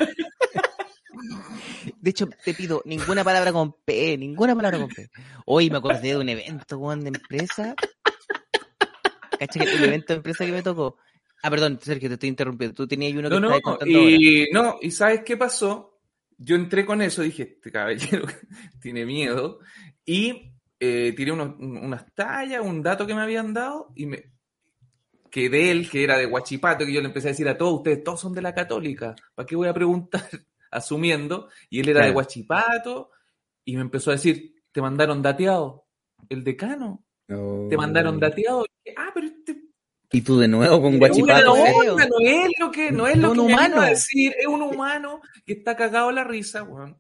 De 2.02 2.10
hecho, 2.10 2.28
te 2.44 2.54
pido 2.54 2.82
ninguna 2.86 3.24
palabra 3.24 3.52
con 3.52 3.74
P, 3.84 4.18
ninguna 4.18 4.56
palabra 4.56 4.80
con 4.80 4.90
P. 4.90 5.10
Hoy 5.46 5.70
me 5.70 5.78
acordé 5.78 6.10
de 6.10 6.18
un 6.18 6.30
evento, 6.30 6.78
weón, 6.78 7.02
de 7.02 7.10
empresa. 7.10 7.76
Cacha 9.40 9.60
que 9.60 9.76
el 9.76 9.84
evento 9.86 10.14
de 10.14 10.18
empresa 10.18 10.46
que 10.46 10.52
me 10.52 10.64
tocó. 10.64 10.98
Ah, 11.44 11.50
perdón, 11.50 11.80
Sergio, 11.82 12.10
te 12.10 12.14
estoy 12.16 12.30
interrumpiendo. 12.30 12.74
Tú 12.76 12.88
tenías 12.88 13.14
uno 13.14 13.30
que 13.30 13.36
No, 13.36 13.40
no, 13.40 13.48
estabas 13.48 13.62
contando 13.62 14.00
ahora. 14.00 14.12
y, 14.12 14.46
no, 14.52 14.78
y 14.82 14.92
¿sabes 14.92 15.22
qué 15.26 15.38
pasó? 15.38 16.00
Yo 16.38 16.56
entré 16.56 16.86
con 16.86 17.02
eso, 17.02 17.22
dije, 17.22 17.44
este 17.56 17.72
caballero 17.72 18.26
tiene 18.82 19.06
miedo, 19.06 19.60
y 20.06 20.52
eh, 20.80 21.14
tiré 21.16 21.32
unos- 21.32 21.56
unas 21.60 22.14
tallas, 22.14 22.62
un 22.62 22.82
dato 22.84 23.08
que 23.08 23.16
me 23.16 23.22
habían 23.22 23.54
dado, 23.54 23.94
y 23.96 24.06
me 24.06 24.34
que 25.36 25.50
de 25.50 25.70
él, 25.70 25.90
que 25.90 26.02
era 26.02 26.18
de 26.18 26.28
Huachipato, 26.28 26.86
que 26.86 26.94
yo 26.94 27.02
le 27.02 27.08
empecé 27.08 27.28
a 27.28 27.32
decir 27.32 27.50
a 27.50 27.58
todos, 27.58 27.80
ustedes 27.80 28.06
todos 28.06 28.22
son 28.22 28.32
de 28.32 28.42
la 28.42 28.56
católica, 28.56 29.14
¿para 29.34 29.46
qué 29.46 29.58
voy 29.58 29.68
a 29.68 29.74
preguntar? 29.74 30.22
Asumiendo, 30.72 31.50
y 31.70 31.82
él 31.82 31.90
era 31.90 32.06
de. 32.06 32.12
Huachipato, 32.12 33.12
y 33.66 33.76
me 33.76 33.82
empezó 33.82 34.12
a 34.12 34.14
decir, 34.14 34.64
te 34.72 34.82
mandaron 34.82 35.22
dateado, 35.22 35.88
el 36.30 36.42
decano, 36.42 37.04
te 37.28 37.76
mandaron 37.76 38.18
dateado, 38.18 38.66
ah, 38.96 39.12
pero 39.14 39.28
este 39.28 39.62
Y 40.14 40.22
tú 40.22 40.40
de 40.40 40.48
nuevo 40.48 40.82
con 40.82 41.00
guachipato. 41.00 41.54
feo. 41.54 41.96
onda, 41.96 42.08
no 42.08 42.20
es 42.22 42.52
lo 42.58 42.72
que, 42.72 42.92
no 42.94 43.06
es 43.06 43.18
lo 43.18 43.34
que 43.34 43.38
me 43.38 43.44
humano. 43.44 43.68
vino 43.68 43.82
a 43.82 43.90
decir, 43.90 44.34
es 44.40 44.48
un 44.48 44.62
humano 44.62 45.20
que 45.46 45.52
está 45.52 45.76
cagado 45.76 46.08
a 46.08 46.14
la 46.14 46.24
risa, 46.24 46.64
weón. 46.64 46.98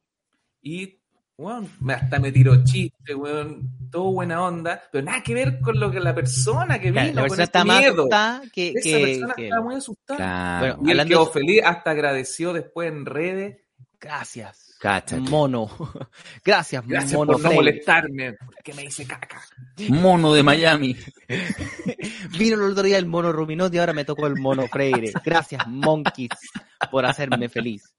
Y, 0.61 0.99
weón, 1.37 1.69
hasta 1.89 2.19
me 2.19 2.31
tiró 2.31 2.63
chiste, 2.63 3.13
weón, 3.15 3.69
todo 3.91 4.11
buena 4.13 4.41
onda, 4.41 4.81
pero 4.91 5.03
nada 5.05 5.21
que 5.21 5.33
ver 5.33 5.59
con 5.59 5.79
lo 5.79 5.91
que 5.91 5.99
la 5.99 6.15
persona 6.15 6.79
que 6.79 6.91
Claro, 6.91 7.07
vino, 7.09 7.15
la 7.15 7.27
con 7.27 7.37
persona 7.37 7.43
este 7.43 7.57
está 7.59 7.65
más 7.65 7.79
miedo. 7.79 7.93
asustada 8.01 8.41
que, 8.53 8.67
Esa 8.69 8.81
que- 8.81 9.05
persona 9.05 9.33
que- 9.35 9.43
estaba 9.45 9.63
muy 9.65 9.75
asustada. 9.75 10.17
Claro. 10.17 10.59
Bueno, 10.59 10.75
Y 10.75 10.85
él 10.91 10.99
Hablando 10.99 11.09
quedó 11.09 11.25
de- 11.25 11.31
feliz, 11.31 11.61
hasta 11.65 11.91
agradeció 11.91 12.53
después 12.53 12.87
en 12.91 13.05
redes. 13.05 13.57
Gracias. 13.99 14.61
Cáchate. 14.79 15.19
Mono. 15.21 15.67
Gracias, 16.45 16.85
Gracias 16.85 17.13
mono. 17.13 17.33
por 17.33 17.41
no 17.41 17.51
molestarme, 17.53 18.33
porque 18.45 18.73
me 18.73 18.83
hice 18.83 19.05
caca. 19.07 19.41
Mono 19.89 20.33
de 20.33 20.43
Miami. 20.43 20.95
Vino 22.37 22.55
el 22.55 22.71
otro 22.71 22.83
día 22.83 22.97
el 22.97 23.05
mono 23.05 23.31
Ruminotti 23.31 23.77
y 23.77 23.79
ahora 23.79 23.93
me 23.93 24.05
tocó 24.05 24.27
el 24.27 24.35
mono 24.35 24.67
Freire. 24.67 25.11
Gracias, 25.23 25.65
monkeys, 25.67 26.29
por 26.91 27.05
hacerme 27.05 27.49
feliz. 27.49 27.93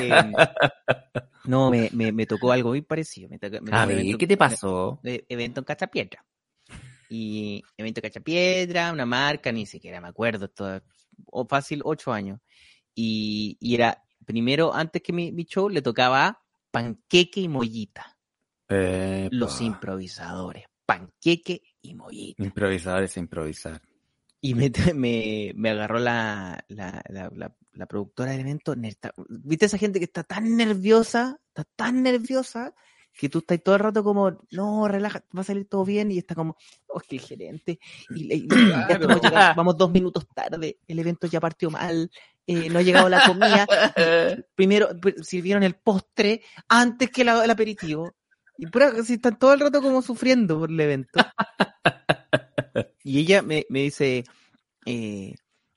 Eh, 0.00 0.32
no, 1.46 1.70
me, 1.70 1.88
me, 1.92 2.12
me 2.12 2.26
tocó 2.26 2.52
algo 2.52 2.70
muy 2.70 2.82
parecido. 2.82 3.28
Me 3.28 3.38
tocó- 3.38 3.60
me 3.60 3.70
tocó 3.70 3.76
A 3.76 3.86
ver, 3.86 3.98
evento- 3.98 4.18
¿qué 4.18 4.26
te 4.26 4.36
pasó? 4.36 5.00
eh, 5.04 5.24
evento 5.28 5.60
en 5.60 5.64
Cachapiedra. 5.64 6.24
Y 7.08 7.62
evento 7.76 8.00
en 8.00 8.02
Cachapiedra, 8.02 8.92
una 8.92 9.04
marca, 9.06 9.52
ni 9.52 9.66
siquiera 9.66 10.00
me 10.00 10.08
acuerdo, 10.08 10.48
todo, 10.48 10.80
o 11.26 11.46
fácil, 11.46 11.82
ocho 11.84 12.12
años. 12.12 12.40
Y, 12.94 13.56
y 13.60 13.74
era, 13.74 14.02
primero, 14.24 14.72
antes 14.74 15.02
que 15.02 15.12
mi, 15.12 15.30
mi 15.32 15.44
show, 15.44 15.68
le 15.68 15.82
tocaba 15.82 16.40
panqueque 16.70 17.40
y 17.40 17.48
mollita. 17.48 18.16
Los 19.30 19.60
improvisadores. 19.60 20.64
Panqueque 20.86 21.62
y 21.82 21.94
mollita. 21.94 22.42
Improvisar 22.42 23.02
es 23.02 23.16
improvisar. 23.18 23.80
Y 24.44 24.54
me, 24.54 24.70
me, 24.94 25.52
me 25.54 25.70
agarró 25.70 25.98
la, 26.00 26.64
la, 26.68 27.00
la, 27.08 27.30
la, 27.74 27.86
productora 27.86 28.32
del 28.32 28.40
evento. 28.40 28.74
¿Viste 29.28 29.66
esa 29.66 29.78
gente 29.78 30.00
que 30.00 30.04
está 30.04 30.24
tan 30.24 30.56
nerviosa? 30.56 31.38
Está 31.48 31.64
tan 31.76 32.02
nerviosa 32.02 32.74
que 33.14 33.28
tú 33.28 33.38
estás 33.38 33.62
todo 33.62 33.74
el 33.76 33.80
rato 33.82 34.02
como, 34.02 34.36
no, 34.50 34.88
relaja, 34.88 35.22
va 35.36 35.42
a 35.42 35.44
salir 35.44 35.68
todo 35.68 35.84
bien. 35.84 36.10
Y 36.10 36.18
está 36.18 36.34
como, 36.34 36.56
oh, 36.88 36.98
es 37.00 37.06
que 37.06 37.16
el 37.16 37.22
gerente. 37.22 37.78
Y, 38.10 38.34
y- 38.34 38.46
y 38.46 38.48
ya 38.48 38.86
estamos 38.90 39.20
llegando, 39.22 39.54
vamos 39.56 39.76
dos 39.78 39.90
minutos 39.92 40.26
tarde. 40.34 40.78
El 40.88 40.98
evento 40.98 41.28
ya 41.28 41.38
partió 41.40 41.70
mal. 41.70 42.10
eh, 42.46 42.68
no 42.68 42.80
ha 42.80 42.82
llegado 42.82 43.08
la 43.08 43.24
comida. 43.24 43.64
Primero 44.56 44.90
pr- 44.90 45.22
sirvieron 45.22 45.62
el 45.62 45.76
postre 45.76 46.42
antes 46.68 47.10
que 47.10 47.22
la- 47.22 47.44
el 47.44 47.50
aperitivo. 47.50 48.12
Y 48.58 48.66
pura, 48.66 48.92
si 49.04 49.14
están 49.14 49.38
todo 49.38 49.52
el 49.54 49.60
rato 49.60 49.80
como 49.80 50.02
sufriendo 50.02 50.58
por 50.58 50.68
el 50.70 50.80
evento. 50.80 51.20
Y 53.04 53.18
ella 53.18 53.42
me, 53.42 53.66
me 53.68 53.82
dice, 53.82 54.24
eh, 54.86 55.34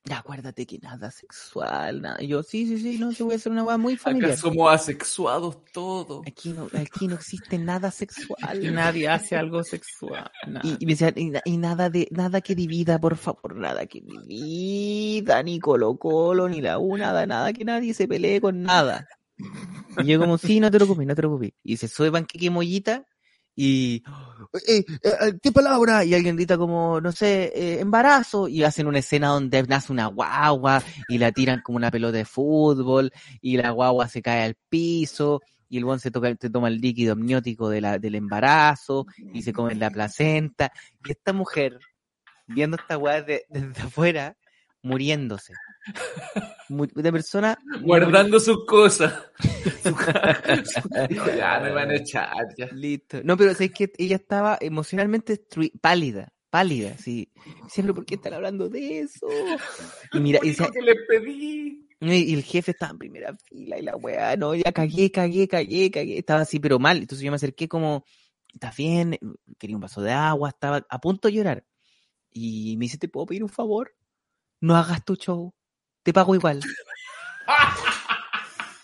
acuérdate 0.09 0.65
que 0.65 0.77
nada 0.79 1.09
sexual, 1.11 2.01
nada. 2.01 2.21
Y 2.21 2.27
yo, 2.27 2.43
sí, 2.43 2.67
sí, 2.67 2.77
sí, 2.77 2.97
no, 2.99 3.11
te 3.11 3.23
voy 3.23 3.33
a 3.33 3.35
hacer 3.37 3.51
una 3.51 3.63
weá 3.63 3.77
muy 3.77 3.97
familiar. 3.97 4.31
Acá 4.31 4.41
somos 4.41 4.71
asexuados 4.71 5.65
todos. 5.73 6.25
Aquí 6.27 6.49
no, 6.49 6.67
aquí 6.73 7.07
no 7.07 7.15
existe 7.15 7.57
nada 7.57 7.89
sexual. 7.91 8.39
Nadie 8.73 9.07
hace 9.09 9.35
algo 9.35 9.63
sexual. 9.63 10.29
Y, 10.63 10.77
y 10.79 10.85
me 10.85 10.93
decía, 10.93 11.11
y, 11.15 11.29
na- 11.31 11.41
y 11.43 11.57
nada 11.57 11.89
de, 11.89 12.07
nada 12.11 12.41
que 12.41 12.55
divida, 12.55 12.99
por 12.99 13.17
favor, 13.17 13.55
nada 13.55 13.85
que 13.87 14.01
divida, 14.01 15.41
ni 15.43 15.59
Colo 15.59 15.97
Colo, 15.97 16.47
ni 16.47 16.61
la 16.61 16.77
U, 16.79 16.97
nada, 16.97 17.25
nada 17.25 17.51
que 17.53 17.65
nadie 17.65 17.93
se 17.93 18.07
pelee 18.07 18.39
con 18.39 18.61
nada. 18.61 19.07
Y 19.97 20.05
yo 20.05 20.19
como, 20.19 20.37
sí, 20.37 20.59
no 20.59 20.69
te 20.71 20.77
preocupes, 20.77 21.07
no 21.07 21.15
te 21.15 21.21
preocupes. 21.21 21.51
Y 21.63 21.77
se 21.77 21.87
sube 21.87 22.11
panqueque 22.11 22.49
mollita 22.49 23.05
y, 23.55 24.03
eh, 24.67 24.85
eh, 25.03 25.33
¿qué 25.41 25.51
palabra? 25.51 26.03
Y 26.05 26.13
alguien 26.13 26.35
grita 26.35 26.57
como, 26.57 26.99
no 27.01 27.11
sé, 27.11 27.51
eh, 27.55 27.79
embarazo. 27.79 28.47
Y 28.47 28.63
hacen 28.63 28.87
una 28.87 28.99
escena 28.99 29.29
donde 29.29 29.63
nace 29.63 29.91
una 29.91 30.07
guagua 30.07 30.83
y 31.07 31.17
la 31.17 31.31
tiran 31.31 31.61
como 31.61 31.77
una 31.77 31.91
pelota 31.91 32.17
de 32.17 32.25
fútbol 32.25 33.11
y 33.41 33.57
la 33.57 33.71
guagua 33.71 34.07
se 34.07 34.21
cae 34.21 34.43
al 34.43 34.55
piso 34.69 35.41
y 35.67 35.77
el 35.77 35.85
buen 35.85 35.99
se, 35.99 36.11
toca, 36.11 36.33
se 36.39 36.49
toma 36.49 36.67
el 36.67 36.79
líquido 36.79 37.13
amniótico 37.13 37.69
de 37.69 37.81
la, 37.81 37.97
del 37.99 38.15
embarazo 38.15 39.05
y 39.33 39.41
se 39.41 39.51
come 39.53 39.75
la 39.75 39.89
placenta. 39.89 40.71
Y 41.03 41.11
esta 41.11 41.33
mujer, 41.33 41.79
viendo 42.47 42.77
esta 42.77 42.97
weá 42.97 43.21
de- 43.21 43.45
desde 43.49 43.81
afuera, 43.81 44.37
muriéndose. 44.83 45.53
De 46.67 47.11
persona 47.11 47.57
Guardando 47.81 48.39
sus 48.39 48.65
cosas. 48.65 49.13
Ya 51.37 51.59
me 51.59 51.71
van 51.71 51.91
a 51.91 51.95
echar, 51.95 52.47
ya. 52.57 52.67
Listo. 52.71 53.21
No, 53.23 53.37
pero 53.37 53.51
es 53.51 53.71
que 53.71 53.91
ella 53.97 54.15
estaba 54.15 54.57
emocionalmente 54.59 55.45
pálida, 55.81 56.33
pálida, 56.49 56.97
sí. 56.97 57.31
Siempre, 57.67 57.93
¿por 57.93 58.05
qué 58.05 58.15
están 58.15 58.33
hablando 58.33 58.69
de 58.69 59.01
eso? 59.01 59.27
Y 60.13 60.19
mira, 60.19 60.39
y, 60.43 60.49
decía- 60.49 60.69
que 60.71 60.81
le 60.81 60.95
pedí. 61.07 61.87
y 61.99 62.33
el 62.33 62.43
jefe 62.43 62.71
estaba 62.71 62.91
en 62.91 62.97
primera 62.97 63.37
fila 63.43 63.77
y 63.77 63.83
la 63.83 63.95
weá, 63.95 64.35
no, 64.35 64.55
ya 64.55 64.71
cagué, 64.71 65.11
cagué, 65.11 65.47
cagué, 65.47 65.91
cagué. 65.91 66.17
Estaba 66.17 66.41
así, 66.41 66.59
pero 66.59 66.79
mal. 66.79 66.97
Entonces 66.97 67.23
yo 67.23 67.31
me 67.31 67.35
acerqué 67.35 67.67
como, 67.67 68.03
¿estás 68.53 68.75
bien? 68.75 69.17
Quería 69.57 69.77
un 69.77 69.81
vaso 69.81 70.01
de 70.01 70.11
agua, 70.11 70.49
estaba 70.49 70.85
a 70.89 70.99
punto 70.99 71.27
de 71.27 71.35
llorar. 71.35 71.65
Y 72.31 72.75
me 72.77 72.85
dice, 72.85 72.97
¿te 72.97 73.07
puedo 73.07 73.27
pedir 73.27 73.43
un 73.43 73.49
favor? 73.49 73.95
No 74.61 74.75
hagas 74.75 75.05
tu 75.05 75.15
show. 75.15 75.53
Te 76.05 76.13
pago 76.13 76.35
igual. 76.35 76.61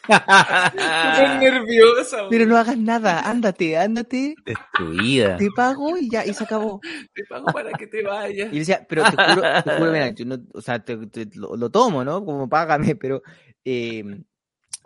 Súper 0.07 1.37
nerviosa. 1.39 2.27
Pero 2.31 2.47
no 2.47 2.57
hagas 2.57 2.77
nada. 2.77 3.29
Ándate, 3.29 3.77
ándate. 3.77 4.35
Destruida. 4.43 5.37
Te 5.37 5.49
pago 5.55 5.95
y 5.97 6.09
ya, 6.09 6.25
y 6.25 6.33
se 6.33 6.43
acabó. 6.43 6.81
Te 7.13 7.23
pago 7.25 7.45
para 7.53 7.71
que 7.73 7.85
te 7.85 8.01
vayas. 8.01 8.51
Y 8.51 8.57
decía, 8.57 8.83
pero 8.89 9.03
te 9.03 9.11
juro, 9.11 9.41
te 9.63 9.71
juro, 9.71 9.91
mira, 9.91 10.09
yo 10.09 10.25
no, 10.25 10.39
o 10.51 10.61
sea, 10.61 10.83
te- 10.83 10.97
te- 11.07 11.29
lo, 11.35 11.55
lo 11.55 11.69
tomo, 11.69 12.03
¿no? 12.03 12.25
Como 12.25 12.49
págame, 12.49 12.95
pero 12.95 13.21
eh, 13.63 14.03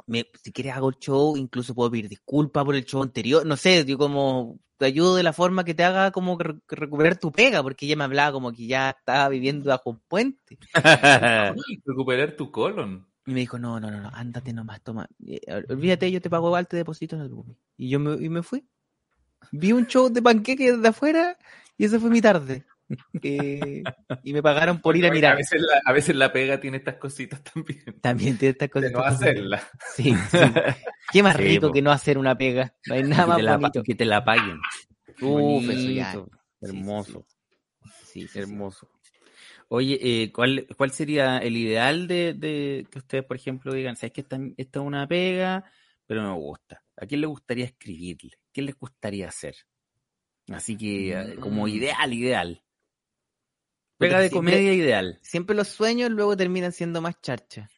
me- 0.08 0.26
si 0.44 0.52
quieres 0.52 0.74
hago 0.74 0.90
el 0.90 0.96
show, 1.00 1.36
incluso 1.38 1.74
puedo 1.76 1.92
pedir 1.92 2.10
disculpas 2.10 2.64
por 2.66 2.76
el 2.76 2.86
show 2.86 3.02
anterior, 3.04 3.46
no 3.46 3.58
sé, 3.58 3.86
yo 3.86 3.98
como 3.98 4.60
te 4.78 4.86
ayudo 4.86 5.16
de 5.16 5.24
la 5.24 5.32
forma 5.34 5.64
que 5.64 5.74
te 5.74 5.84
haga 5.84 6.12
como 6.12 6.38
que 6.38 6.44
re- 6.46 6.60
que 6.68 6.76
recuperar 6.76 7.18
tu 7.18 7.32
pega, 7.32 7.64
porque 7.64 7.86
ella 7.86 7.96
me 7.96 8.04
hablaba 8.04 8.32
como 8.34 8.52
que 8.52 8.68
ya 8.68 8.90
estaba 8.92 9.30
viviendo 9.30 9.70
bajo 9.70 9.90
un 9.92 10.00
puente. 10.08 10.58
Recuperar 11.86 12.36
tu 12.36 12.52
colon. 12.52 13.08
Y 13.26 13.32
me 13.34 13.40
dijo, 13.40 13.58
no, 13.58 13.80
no, 13.80 13.90
no, 13.90 14.02
no, 14.02 14.10
ándate 14.14 14.54
nomás, 14.54 14.82
toma, 14.82 15.08
eh, 15.26 15.40
olvídate, 15.70 16.12
yo 16.12 16.22
te 16.22 16.30
pago 16.30 16.48
igual, 16.50 16.68
te 16.68 16.78
deposito 16.78 17.16
en 17.16 17.24
el 17.24 17.30
Bumi. 17.30 17.58
Y 17.78 17.90
yo 17.90 18.00
me, 18.00 18.14
y 18.24 18.30
me 18.30 18.44
fui. 18.44 18.64
Vi 19.52 19.72
un 19.72 19.88
show 19.88 20.10
de 20.10 20.22
panqueques 20.22 20.82
de 20.82 20.88
afuera 20.88 21.38
y 21.78 21.86
esa 21.86 22.00
fue 22.00 22.10
mi 22.10 22.22
tarde. 22.22 22.66
Eh, 23.22 23.84
y 24.24 24.34
me 24.34 24.44
pagaron 24.44 24.80
por 24.82 24.96
ir 24.96 25.06
a 25.08 25.12
mirar. 25.12 25.36
veces, 25.38 25.62
la, 25.62 25.82
a 25.84 25.92
veces 25.94 26.16
la 26.16 26.32
pega 26.32 26.60
tiene 26.60 26.78
estas 26.78 26.96
cositas 26.96 27.44
también. 27.44 27.84
También 28.02 28.38
tiene 28.38 28.52
estas 28.52 28.68
De 28.70 28.72
cosas. 28.74 28.92
no 28.92 29.00
hacerla. 29.00 29.64
Sí, 29.96 30.14
sí. 30.32 30.38
Qué 31.12 31.24
más 31.24 31.36
Sí, 31.38 31.44
rico 31.44 31.68
po. 31.68 31.74
que 31.74 31.82
no 31.82 31.92
hacer 31.92 32.18
una 32.18 32.38
pega. 32.38 32.76
No 32.86 32.96
hay 32.96 33.04
nada 33.04 33.24
que, 33.24 33.28
más 33.30 33.38
te 33.38 33.44
la, 33.44 33.52
pa- 33.54 33.58
bonito. 33.58 33.84
que 33.84 33.96
te 33.96 34.06
la 34.06 34.24
paguen. 34.26 34.60
Uf, 35.22 35.70
eso 35.70 35.90
ya. 35.90 36.20
Hermoso, 36.62 37.26
Sí, 38.04 38.22
sí, 38.22 38.28
sí. 38.28 38.40
hermoso. 38.40 38.90
Oye, 39.68 40.00
eh, 40.02 40.32
¿cuál, 40.32 40.68
¿cuál 40.78 40.92
sería 40.92 41.38
el 41.40 41.58
ideal 41.58 42.08
de, 42.08 42.34
de 42.34 42.88
que 42.92 43.00
ustedes, 43.00 43.24
por 43.26 43.36
ejemplo, 43.38 43.74
digan, 43.74 43.96
sabes 43.96 44.14
que 44.14 44.22
esta, 44.22 44.38
esta 44.58 44.80
es 44.80 44.86
una 44.86 45.08
pega, 45.08 45.64
pero 46.06 46.22
no 46.22 46.34
me 46.36 46.40
gusta? 46.40 46.84
¿A 46.98 47.06
quién 47.06 47.22
le 47.22 47.28
gustaría 47.28 47.66
escribirle? 47.66 48.32
¿Qué 48.54 48.62
les 48.62 48.76
gustaría 48.78 49.28
hacer? 49.28 49.56
Así 50.50 50.78
que, 50.78 51.12
eh, 51.14 51.36
como 51.40 51.66
Mm. 51.66 51.70
ideal, 51.70 52.14
ideal. 52.14 52.62
Pega 53.98 54.20
de 54.20 54.30
siempre- 54.30 54.52
comedia 54.54 54.74
ideal. 54.74 55.20
Siempre 55.22 55.56
los 55.56 55.68
sueños 55.70 56.10
luego 56.12 56.36
terminan 56.36 56.72
siendo 56.72 57.02
más 57.02 57.20
charcha. 57.22 57.70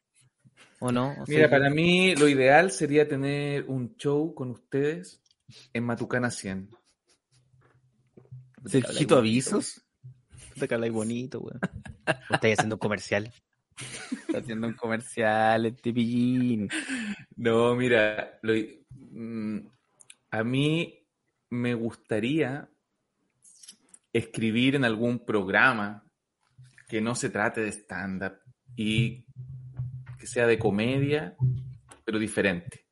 ¿O 0.79 0.91
no? 0.91 1.11
O 1.13 1.23
Mira, 1.27 1.41
sea, 1.41 1.49
para 1.49 1.69
mí 1.69 2.15
lo 2.15 2.27
ideal 2.27 2.71
sería 2.71 3.07
tener 3.07 3.65
un 3.67 3.95
show 3.97 4.33
con 4.35 4.51
ustedes 4.51 5.21
en 5.73 5.83
Matucana 5.85 6.29
100. 6.31 6.69
Sergito 8.65 9.17
Avisos. 9.17 9.81
Que 10.67 10.73
habláis 10.73 10.93
bonito, 10.93 11.39
weón. 11.39 11.59
O 12.31 12.33
estáis 12.35 12.57
haciendo 12.57 12.75
un 12.75 12.79
comercial. 12.79 13.31
Está 14.27 14.39
haciendo 14.39 14.67
un 14.67 14.73
comercial, 14.73 15.65
este 15.67 15.93
pillín. 15.93 16.69
No, 17.35 17.75
mira, 17.75 18.39
lo- 18.41 18.53
mm, 19.11 19.59
a 20.31 20.43
mí 20.43 21.05
me 21.49 21.73
gustaría 21.75 22.67
escribir 24.13 24.75
en 24.75 24.85
algún 24.85 25.19
programa 25.19 26.03
que 26.87 27.01
no 27.01 27.15
se 27.15 27.29
trate 27.29 27.61
de 27.61 27.71
stand-up 27.71 28.39
y 28.75 29.25
que 30.19 30.27
sea 30.27 30.47
de 30.47 30.57
comedia, 30.57 31.35
pero 32.05 32.17
diferente. 32.19 32.85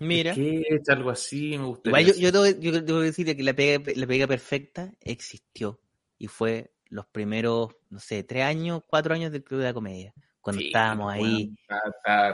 Mira. 0.00 0.34
¿Qué 0.34 0.62
es 0.68 0.88
algo 0.88 1.10
así? 1.10 1.56
Me 1.56 1.64
gustaría. 1.64 2.00
Igual 2.00 2.16
yo, 2.16 2.20
yo, 2.20 2.32
debo, 2.32 2.60
yo 2.60 2.80
debo 2.82 3.00
decir 3.00 3.34
que 3.36 3.42
la 3.42 3.54
pega, 3.54 3.92
la 3.94 4.06
pega 4.06 4.26
perfecta 4.26 4.92
existió. 5.00 5.80
Y 6.18 6.26
fue 6.26 6.72
los 6.88 7.06
primeros, 7.06 7.74
no 7.90 7.98
sé, 7.98 8.22
tres 8.24 8.44
años, 8.44 8.82
cuatro 8.86 9.14
años 9.14 9.32
del 9.32 9.44
Club 9.44 9.60
de 9.60 9.66
la 9.66 9.74
Comedia. 9.74 10.14
Cuando 10.40 10.60
Sí, 10.60 10.66
estábamos 10.66 11.14
bueno, 11.14 11.36
ahí, 11.36 11.54
está- 11.60 11.80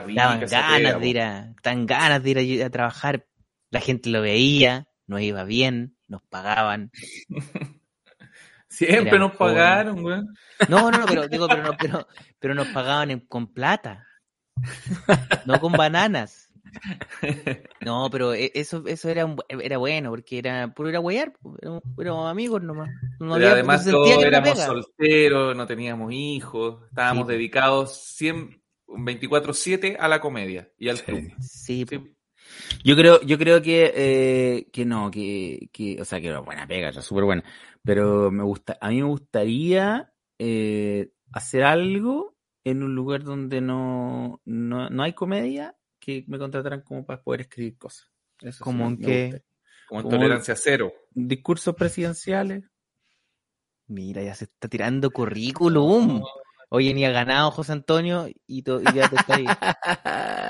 está 0.01 0.41
esa 0.43 0.61
ganas 0.61 0.77
pega, 0.81 0.99
de 0.99 1.07
ir 1.07 1.19
a, 1.21 1.55
tan 1.61 1.85
ganas 1.85 2.23
de 2.23 2.29
ir 2.41 2.63
a, 2.63 2.65
a 2.65 2.69
trabajar. 2.69 3.27
La 3.69 3.79
gente 3.79 4.09
lo 4.09 4.21
veía, 4.21 4.89
nos 5.05 5.21
iba 5.21 5.43
bien, 5.43 5.95
nos 6.07 6.23
pagaban. 6.23 6.91
Siempre 8.69 9.09
Era 9.09 9.19
nos 9.19 9.35
pagaron, 9.35 10.01
güey. 10.03 10.21
No, 10.67 10.91
no, 10.91 10.99
no, 10.99 11.05
pero 11.07 11.27
digo, 11.27 11.47
pero, 11.47 11.63
no, 11.63 11.71
pero, 11.79 12.07
pero 12.39 12.53
nos 12.55 12.67
pagaban 12.67 13.11
en- 13.11 13.19
con 13.21 13.51
plata. 13.53 14.05
No 15.45 15.59
con 15.59 15.71
bananas. 15.73 16.49
No, 17.81 18.09
pero 18.11 18.33
e- 18.33 18.51
eso, 18.53 18.83
eso 18.85 19.09
era, 19.09 19.25
era 19.49 19.77
bueno, 19.77 20.09
porque 20.11 20.37
era 20.39 20.67
puro 20.73 20.89
ir 20.89 20.95
a 20.97 20.99
huear, 20.99 21.33
éramos, 21.97 22.29
amigos 22.29 22.61
nomás. 22.61 22.89
No 23.19 23.33
Pero 23.33 23.33
había- 23.35 23.51
además 23.53 23.85
todos 23.85 24.07
era 24.11 24.27
éramos 24.27 24.49
pega. 24.51 24.65
solteros, 24.65 25.55
no 25.55 25.65
teníamos 25.65 26.13
hijos, 26.13 26.83
estábamos 26.89 27.25
Sí, 27.27 27.33
dedicados 27.33 27.97
100, 28.15 28.61
24-7 28.87 29.97
a 29.99 30.07
la 30.07 30.19
comedia 30.21 30.69
y 30.77 30.89
al 30.89 31.01
club. 31.01 31.31
Sí. 31.39 31.85
Sí. 31.89 32.15
Yo 32.83 32.95
creo, 32.95 33.21
yo 33.21 33.37
creo 33.37 33.61
que, 33.61 33.91
eh, 33.95 34.67
que 34.73 34.83
no, 34.85 35.11
que, 35.11 35.69
que, 35.71 36.01
o 36.01 36.05
sea, 36.05 36.19
que 36.19 36.27
era 36.27 36.39
buena 36.39 36.67
pega, 36.67 36.89
era 36.89 37.01
súper 37.01 37.23
buena. 37.23 37.43
Pero 37.83 38.29
me 38.31 38.43
gusta, 38.43 38.77
a 38.81 38.89
mí 38.89 38.97
me 39.01 39.07
gustaría 39.07 40.11
eh, 40.37 41.11
hacer 41.31 41.63
algo 41.63 42.35
en 42.63 42.83
un 42.83 42.93
lugar 42.95 43.23
donde 43.23 43.61
no, 43.61 44.41
no, 44.45 44.89
no 44.89 45.03
hay 45.03 45.13
comedia, 45.13 45.75
que 45.99 46.23
me 46.27 46.37
contrataran 46.37 46.81
como 46.81 47.05
para 47.05 47.21
poder 47.23 47.41
escribir 47.41 47.77
cosas. 47.77 48.09
Eso 48.41 48.57
sí 48.59 48.63
¿Cómo 48.63 48.89
me- 48.89 48.95
en 48.95 49.29
gusta. 49.31 49.45
Como 49.87 49.99
en 50.01 50.03
Como- 50.07 50.17
tolerancia 50.17 50.55
cero. 50.55 50.93
Discursos 51.11 51.75
presidenciales. 51.75 52.63
Mira, 53.87 54.21
ya 54.21 54.35
se 54.35 54.45
está 54.45 54.67
tirando 54.67 55.09
currículum. 55.09 56.21
Oye, 56.69 56.93
ni 56.93 57.03
ha 57.05 57.11
ganado 57.11 57.49
José 57.49 57.71
Antonio 57.71 58.27
y, 58.27 58.37
y 58.47 58.63
ya 58.63 59.09
te 59.09 59.15
está 59.15 59.35
ahí. 59.35 59.45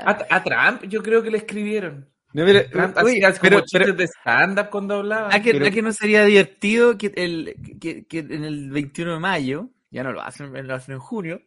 A, 0.05 0.25
a 0.29 0.43
Trump 0.43 0.83
yo 0.89 1.01
creo 1.01 1.23
que 1.23 1.31
le 1.31 1.37
escribieron. 1.37 2.09
No, 2.33 2.45
pero, 2.45 2.59
hacía 2.59 3.31
como 3.31 3.41
pero- 3.41 3.59
chistes 3.61 3.69
pero- 3.71 3.93
de 3.93 4.03
stand-up 4.05 4.69
cuando 4.69 4.95
hablaba. 4.95 5.29
¿A 5.33 5.41
que, 5.41 5.51
Pero- 5.53 5.65
a 5.65 5.71
que 5.71 5.81
no 5.81 5.91
sería 5.93 6.23
divertido 6.25 6.97
que, 6.97 7.11
el, 7.15 7.55
que, 7.81 8.05
que 8.05 8.19
en 8.19 8.43
el 8.43 8.69
21 8.69 9.13
de 9.13 9.19
mayo, 9.19 9.69
ya 9.89 10.03
no 10.03 10.11
lo 10.13 10.21
hacen, 10.21 10.51
lo 10.67 10.75
hacen 10.75 10.93
en 10.95 10.99
junio, 10.99 11.41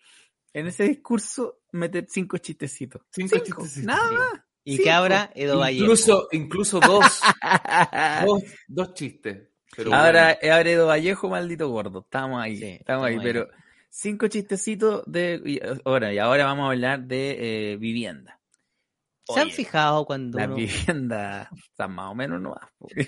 en 0.53 0.67
ese 0.67 0.85
discurso 0.85 1.61
meter 1.73 2.07
cinco 2.09 2.39
chistecitos? 2.39 3.03
Cinco 3.11 3.37
Cinco, 3.45 3.63
chistecitos. 3.63 3.85
nada 3.85 4.11
más. 4.11 4.41
Y 4.65 4.77
Cinco. 4.77 4.89
cabra, 4.91 5.31
Edo 5.35 5.59
Vallejo. 5.59 5.83
Incluso, 5.85 6.29
incluso 6.33 6.81
dos, 6.81 7.05
dos, 8.27 8.43
dos 8.69 8.95
chistes. 8.95 9.49
Pero 9.77 9.95
ahora, 9.95 10.37
ahora 10.43 10.71
Edo 10.71 10.87
Vallejo, 10.87 11.29
maldito 11.29 11.69
gordo. 11.69 12.01
Estamos 12.01 12.43
ahí, 12.43 12.57
Sí, 12.59 12.65
estamos 12.81 13.07
ahí, 13.07 13.15
estamos 13.15 13.27
ahí. 13.27 13.33
pero 13.33 13.49
cinco 13.89 14.29
chistecitos 14.29 15.03
de... 15.07 15.41
y 15.45 15.61
ahora, 15.85 16.13
y 16.13 16.19
ahora 16.19 16.45
vamos 16.45 16.65
a 16.67 16.71
hablar 16.73 17.01
de 17.05 17.73
eh, 17.73 17.77
vivienda. 17.79 18.39
¿Se 19.27 19.41
han 19.41 19.51
fijado 19.51 20.05
cuando, 20.05 20.39
La 20.39 20.47
uno- 20.47 20.57
vivienda 20.57 21.49
está 21.71 21.87
más 21.89 22.11
o 22.11 22.15
menos 22.15 22.41
no 22.41 22.55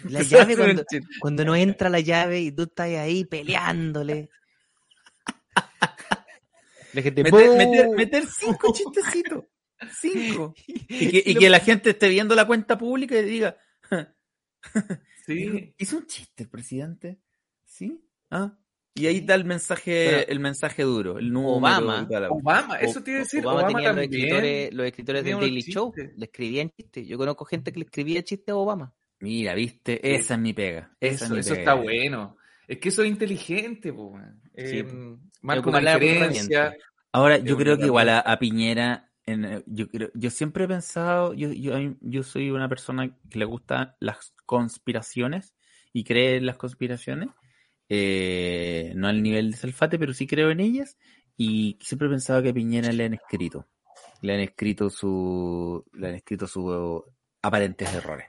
La 0.04 0.22
llave 0.22 0.56
cuando- 0.56 0.84
cuando 1.20 1.44
no 1.44 1.54
entra 1.56 1.88
la 1.88 2.00
llave 2.00 2.40
y 2.40 2.52
tú 2.52 2.62
estás 2.64 2.88
ahí 2.90 3.24
peleándole? 3.24 4.30
La 6.92 7.02
gente, 7.02 7.24
meter, 7.24 7.88
meter 7.96 8.24
cinco 8.26 8.72
chistecitos. 8.72 9.44
Cinco. 10.00 10.54
Y 10.66 11.10
que, 11.10 11.22
y 11.30 11.34
que 11.34 11.50
la 11.50 11.58
gente 11.58 11.90
esté 11.90 12.08
viendo 12.08 12.34
la 12.36 12.46
cuenta 12.46 12.78
pública 12.78 13.18
y 13.18 13.24
diga, 13.24 13.56
Sí. 15.26 15.74
¿hizo 15.78 15.96
un 15.98 16.06
chiste 16.06 16.44
el 16.44 16.48
presidente? 16.50 17.18
¿Sí? 17.64 18.00
¿Ah? 18.30 18.56
Y 18.96 19.06
ahí 19.06 19.16
está 19.18 19.34
el 19.34 19.44
mensaje, 19.44 20.06
Pero- 20.08 20.28
el 20.32 20.40
mensaje 20.40 20.82
duro, 20.84 21.18
el 21.18 21.32
número 21.32 21.56
Obama- 21.56 22.06
la- 22.08 22.28
Obama, 22.30 22.76
eso 22.78 23.02
iba 23.04 23.16
a 23.16 23.18
decir. 23.20 23.40
Obama, 23.44 23.60
Obama, 23.62 23.72
tenía 23.78 23.92
los 23.92 24.04
escritores, 24.04 24.72
los 24.74 24.86
escritores 24.86 25.24
del 25.24 25.40
Daily 25.40 25.62
Show. 25.62 25.92
Le 26.16 26.24
escribían 26.26 26.70
chistes. 26.70 27.06
Yo 27.06 27.18
conozco 27.18 27.44
gente 27.44 27.72
que 27.72 27.80
le 27.80 27.84
escribía 27.86 28.22
chistes 28.22 28.52
a 28.52 28.56
Obama. 28.56 28.94
Mira, 29.20 29.54
viste, 29.54 30.14
esa 30.14 30.34
es 30.34 30.40
mi 30.40 30.52
pega. 30.52 30.94
Esa 31.00 31.14
Eso, 31.14 31.24
es 31.24 31.30
mi 31.32 31.38
eso 31.40 31.50
pega. 31.50 31.60
está 31.60 31.74
bueno. 31.74 32.36
Es 32.68 32.78
que 32.78 32.88
eso 32.90 33.02
es 33.02 33.08
inteligente, 33.08 33.92
po. 33.92 34.16
Sí, 34.56 34.78
Eh, 34.78 35.16
Ocuparla 35.42 35.96
una 35.96 35.98
diferencia. 35.98 36.74
Ahora, 37.12 37.38
yo 37.38 37.56
creo 37.56 37.76
que 37.76 37.86
igual 37.86 38.08
a, 38.10 38.38
Piñera, 38.38 39.10
en, 39.26 39.44
eh, 39.44 39.62
yo, 39.66 39.88
creo, 39.88 40.10
yo 40.14 40.30
siempre 40.30 40.64
he 40.64 40.68
pensado, 40.68 41.34
yo, 41.34 41.50
yo, 41.52 41.74
yo 42.00 42.22
soy 42.22 42.50
una 42.50 42.68
persona 42.68 43.14
que 43.28 43.38
le 43.38 43.44
gustan 43.44 43.94
las 44.00 44.32
conspiraciones 44.46 45.54
y 45.92 46.04
cree 46.04 46.36
en 46.36 46.46
las 46.46 46.56
conspiraciones, 46.56 47.28
eh, 47.88 48.92
no 48.96 49.08
al 49.08 49.22
nivel 49.22 49.50
de 49.52 49.56
Salfate, 49.56 49.98
pero 49.98 50.12
sí 50.14 50.26
creo 50.26 50.50
en 50.50 50.60
ellas 50.60 50.96
y 51.36 51.78
siempre 51.80 52.08
he 52.08 52.10
pensado 52.10 52.42
que 52.42 52.50
a 52.50 52.54
Piñera 52.54 52.92
le 52.92 53.04
han 53.04 53.14
escrito, 53.14 53.66
le 54.22 54.34
han 54.34 54.40
escrito 54.40 54.90
su, 54.90 55.84
le 55.92 56.08
han 56.08 56.14
escrito 56.16 56.46
sus 56.46 57.02
aparentes 57.42 57.92
errores. 57.94 58.26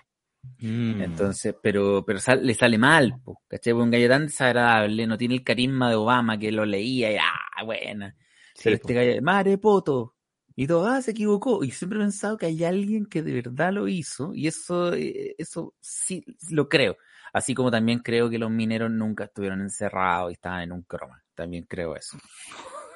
Mm. 0.60 1.02
Entonces, 1.02 1.56
pero, 1.62 2.04
pero 2.06 2.20
sal- 2.20 2.46
le 2.46 2.54
sale 2.54 2.78
mal, 2.78 3.20
po, 3.24 3.42
¿cachai? 3.48 3.74
Porque 3.74 3.84
un 3.84 3.92
gallo 3.92 4.10
tan 4.10 4.28
desagradable, 4.28 5.08
no 5.08 5.18
tiene 5.18 5.36
el 5.36 5.44
carisma 5.44 5.90
de 5.90 5.96
Obama 5.96 6.38
que 6.38 6.52
lo 6.52 6.66
leía 6.66 7.12
y 7.12 7.18
ah, 7.18 7.64
buena. 7.64 8.16
Sí, 8.54 8.64
Pero 8.64 8.76
po. 8.78 8.88
este 8.88 8.94
gallo, 8.94 9.22
madre 9.22 9.58
poto. 9.58 10.14
Y 10.56 10.68
todo, 10.68 10.88
ah, 10.88 11.02
se 11.02 11.12
equivocó. 11.12 11.64
Y 11.64 11.72
siempre 11.72 12.00
he 12.00 12.02
pensado 12.02 12.38
que 12.38 12.46
hay 12.46 12.64
alguien 12.64 13.06
que 13.08 13.22
de 13.22 13.34
verdad 13.34 13.74
lo 13.74 13.88
hizo. 13.88 14.34
Y 14.34 14.48
eso, 14.48 14.94
eh, 14.94 15.36
eso 15.38 15.76
sí 15.82 16.24
lo 16.50 16.70
creo. 16.70 16.96
Así 17.36 17.54
como 17.54 17.70
también 17.70 18.00
creo 18.00 18.30
que 18.30 18.40
los 18.40 18.50
mineros 18.50 18.90
nunca 18.90 19.26
estuvieron 19.26 19.60
encerrados 19.60 20.32
y 20.32 20.34
estaban 20.36 20.62
en 20.62 20.72
un 20.72 20.84
croma. 20.84 21.22
También 21.34 21.66
creo 21.68 21.94
eso. 21.96 22.18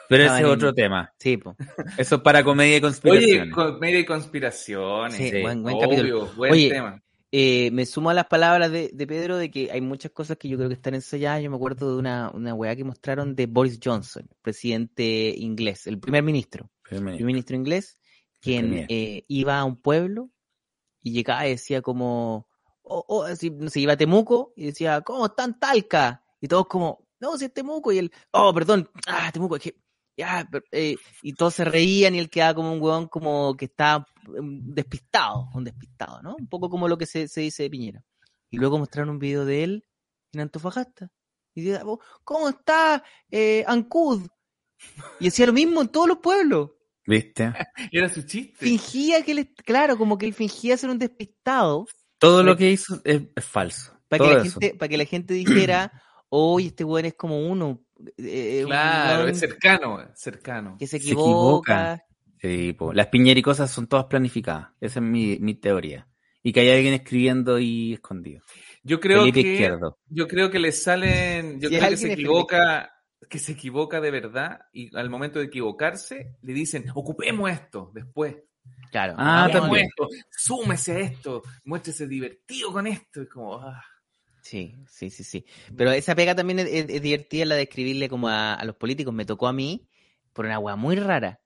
Pero 0.08 0.24
ese 0.24 0.34
es 0.36 0.40
en- 0.40 0.46
otro 0.46 0.74
tema. 0.74 1.12
Sí, 1.20 1.36
po. 1.38 1.58
Eso 1.98 2.16
es 2.16 2.22
para 2.22 2.42
comedia 2.44 2.72
y 2.72 2.78
Oye, 2.78 2.82
conspiración. 2.82 3.52
comedia 3.52 4.00
y 4.00 4.06
conspiraciones. 4.06 5.18
Sí, 5.18 5.30
Sí, 5.30 5.42
buen, 5.42 5.62
buen 5.62 5.76
Obvio, 5.76 5.90
capítulo. 5.90 6.28
buen 6.38 6.52
Oye, 6.54 6.70
tema. 6.70 7.04
Eh, 7.32 7.70
me 7.72 7.86
sumo 7.86 8.10
a 8.10 8.14
las 8.16 8.26
palabras 8.28 8.72
de, 8.72 8.90
de 8.94 9.06
Pedro 9.08 9.38
de 9.38 9.52
que 9.52 9.72
hay 9.72 9.82
muchas 9.82 10.12
cosas 10.12 10.38
que 10.38 10.48
yo 10.50 10.56
creo 10.58 10.70
que 10.70 10.76
están 10.76 10.96
ensayadas. 10.96 11.44
Yo 11.44 11.50
me 11.52 11.58
acuerdo 11.58 11.92
de 11.94 12.00
una, 12.00 12.32
una 12.34 12.56
weá 12.56 12.76
que 12.76 12.84
mostraron 12.84 13.36
de 13.36 13.46
Boris 13.46 13.78
Johnson, 13.84 14.28
presidente 14.42 15.36
inglés, 15.38 15.86
el 15.86 16.00
primer 16.00 16.24
ministro, 16.24 16.72
el 16.90 16.98
primer 17.04 17.24
ministro 17.24 17.56
inglés, 17.56 18.00
quien 18.42 18.86
eh, 18.90 19.26
iba 19.28 19.60
a 19.60 19.66
un 19.66 19.80
pueblo 19.80 20.32
y 21.04 21.12
llegaba 21.12 21.46
y 21.46 21.52
decía 21.52 21.84
como, 21.84 22.48
oh, 22.90 23.06
oh, 23.08 23.24
así, 23.24 23.50
no 23.50 23.70
sé, 23.70 23.80
iba 23.82 23.94
a 23.94 23.98
Temuco 23.98 24.54
y 24.56 24.66
decía, 24.66 25.02
¿cómo 25.02 25.28
están 25.28 25.60
Talca? 25.60 26.24
Y 26.42 26.48
todos 26.48 26.68
como, 26.68 27.08
no, 27.20 27.38
si 27.38 27.46
es 27.46 27.54
Temuco. 27.54 27.92
Y 27.92 28.00
él, 28.00 28.12
oh, 28.32 28.54
perdón, 28.54 28.90
ah, 29.08 29.32
Temuco, 29.32 29.56
es 29.56 29.64
que, 29.64 29.76
ya, 30.18 30.50
eh", 30.72 30.98
y 31.22 31.34
todos 31.34 31.56
se 31.56 31.66
reían 31.66 32.16
y 32.16 32.20
él 32.20 32.30
quedaba 32.30 32.56
como 32.56 32.74
un 32.74 32.82
huevón 32.82 33.08
como 33.08 33.56
que 33.56 33.66
estaba 33.66 34.06
mm, 34.28 34.74
despistado, 34.74 35.50
un 35.54 35.64
despistado, 35.64 36.22
¿no? 36.22 36.36
Un 36.36 36.48
poco 36.48 36.70
como 36.70 36.88
lo 36.88 36.98
que 36.98 37.06
se, 37.06 37.28
se 37.28 37.42
dice 37.42 37.64
de 37.64 37.70
Piñera. 37.70 38.04
Y 38.50 38.58
luego 38.58 38.80
mostraron 38.80 39.12
un 39.12 39.20
video 39.20 39.46
de 39.46 39.64
él 39.64 39.86
en 40.34 40.42
Antofagasta. 40.42 41.10
Y 41.56 41.64
decía, 41.64 41.84
"Oh, 41.86 42.00
¿cómo 42.24 42.50
está 42.50 43.04
eh, 43.32 43.64
Ancud? 43.68 44.28
Y 45.20 45.26
decía 45.26 45.46
lo 45.46 45.54
mismo 45.54 45.82
en 45.82 45.90
todos 45.90 46.08
los 46.08 46.20
pueblos. 46.20 46.72
¿Viste? 47.06 47.52
Era 47.92 48.10
su 48.10 48.24
chiste. 48.24 48.58
Fingía 48.58 49.24
que 49.24 49.32
él, 49.32 49.54
claro, 49.66 49.98
como 49.98 50.18
que 50.18 50.26
él 50.26 50.34
fingía 50.34 50.78
ser 50.78 50.90
un 50.90 51.00
despistado 51.00 51.86
Todo 52.20 52.44
lo 52.44 52.56
que 52.58 52.70
hizo 52.72 53.02
es, 53.04 53.22
es 53.36 53.46
falso. 53.46 53.94
para 54.08 54.24
que, 54.26 54.34
la 54.36 54.44
gente, 54.44 54.76
para 54.78 54.90
que 54.90 54.98
la 54.98 55.06
gente 55.06 55.34
dijera, 55.34 55.92
oye, 56.30 56.68
este 56.68 56.84
weón 56.84 57.06
es 57.06 57.14
como 57.16 57.48
uno. 57.48 57.82
eh, 58.18 58.64
Claro, 58.66 59.28
es 59.28 59.40
cercano, 59.40 60.00
cercano. 60.16 60.76
que 60.78 60.86
se 60.88 61.00
Se 61.00 61.14
equivoca. 61.14 62.04
Sí, 62.42 62.74
po. 62.74 62.94
Las 62.94 63.08
piñericosas 63.08 63.70
son 63.72 63.88
todas 63.88 64.06
planificadas. 64.06 64.70
Esa 64.80 65.00
es 65.00 65.06
mi, 65.06 65.38
mi 65.40 65.56
teoría. 65.56 66.08
Y 66.42 66.54
que 66.54 66.62
hay 66.62 66.70
alguien 66.72 66.94
escribiendo 66.94 67.56
ahí 67.56 67.94
escondido. 67.94 68.42
Yo 68.84 69.00
creo 69.02 69.20
Felipe 69.22 69.44
que 69.44 69.52
Izquierdo. 69.54 69.98
yo 70.08 70.28
creo 70.28 70.50
que 70.50 70.60
le 70.60 70.72
salen, 70.72 71.60
yo 71.60 71.68
Si 71.68 71.76
creo 71.78 71.90
que 71.90 71.98
se 71.98 72.14
equivoca, 72.14 72.92
que 73.30 73.40
se 73.40 73.52
equivoca 73.52 74.00
de 74.00 74.10
verdad 74.12 74.62
y 74.72 74.96
al 74.96 75.10
momento 75.10 75.40
de 75.40 75.46
equivocarse 75.46 76.38
le 76.42 76.54
dicen, 76.54 76.86
ocupemos 76.96 77.52
esto 77.52 77.92
después. 77.94 78.38
Claro. 78.92 79.14
Ah, 79.18 79.46
hagamos 79.46 79.70
también. 79.70 79.86
esto, 79.88 80.08
súmese 80.32 80.92
a 80.94 81.00
esto, 81.00 81.44
muéstrese 81.66 82.08
divertido 82.08 82.72
con 82.72 82.88
esto. 82.88 83.22
Es 83.22 83.30
como, 83.30 83.56
ah. 83.60 83.84
Sí, 84.42 84.76
sí, 84.88 85.10
sí, 85.10 85.24
sí. 85.24 85.46
Pero 85.78 85.92
esa 85.92 86.16
pega 86.16 86.34
también 86.34 86.60
es, 86.60 86.68
es- 86.68 86.90
es 86.90 87.02
divertida 87.02 87.46
la 87.46 87.56
de 87.56 87.64
escribirle 87.64 88.10
como 88.10 88.30
a, 88.30 88.54
a 88.56 88.66
los 88.66 88.76
políticos. 88.76 89.14
Me 89.14 89.26
tocó 89.26 89.48
a 89.48 89.54
mí, 89.54 89.88
por 90.34 90.46
una 90.46 90.58
weá 90.60 90.76
muy 90.76 90.96
rara, 90.96 91.40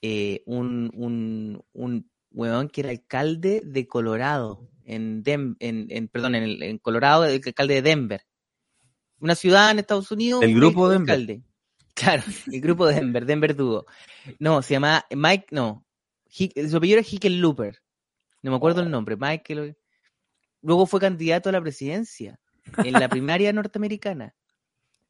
eh, 0.00 0.42
un, 0.46 0.90
un, 0.94 1.62
un 1.72 2.10
weón 2.30 2.68
que 2.68 2.80
era 2.82 2.90
alcalde 2.90 3.60
de 3.64 3.86
Colorado, 3.86 4.70
en, 4.84 5.22
Dem- 5.24 5.56
en, 5.58 5.86
en- 5.90 6.08
perdón, 6.08 6.34
en, 6.36 6.44
el- 6.44 6.62
en 6.62 6.78
Colorado, 6.78 7.24
el 7.24 7.42
alcalde 7.44 7.74
de 7.74 7.82
Denver. 7.82 8.22
Una 9.18 9.34
ciudad 9.34 9.70
en 9.70 9.78
Estados 9.78 10.10
Unidos. 10.10 10.42
El 10.42 10.54
grupo 10.54 10.88
Denver. 10.88 11.10
alcalde. 11.14 11.42
Claro, 11.94 12.22
el 12.52 12.60
grupo 12.60 12.86
Denver, 12.86 13.24
Denver 13.24 13.56
Duo. 13.56 13.86
No, 14.38 14.60
se 14.62 14.74
llama 14.74 15.04
Mike, 15.10 15.46
no. 15.50 15.85
Su 16.28 16.76
apellido 16.76 16.98
era 16.98 17.08
Hickenlooper. 17.08 17.82
No 18.42 18.50
me 18.50 18.56
acuerdo 18.56 18.82
el 18.82 18.90
nombre. 18.90 19.16
Michael. 19.16 19.76
Luego 20.62 20.86
fue 20.86 21.00
candidato 21.00 21.48
a 21.48 21.52
la 21.52 21.60
presidencia 21.60 22.38
en 22.78 22.92
la 22.92 23.08
primaria 23.08 23.52
norteamericana. 23.52 24.34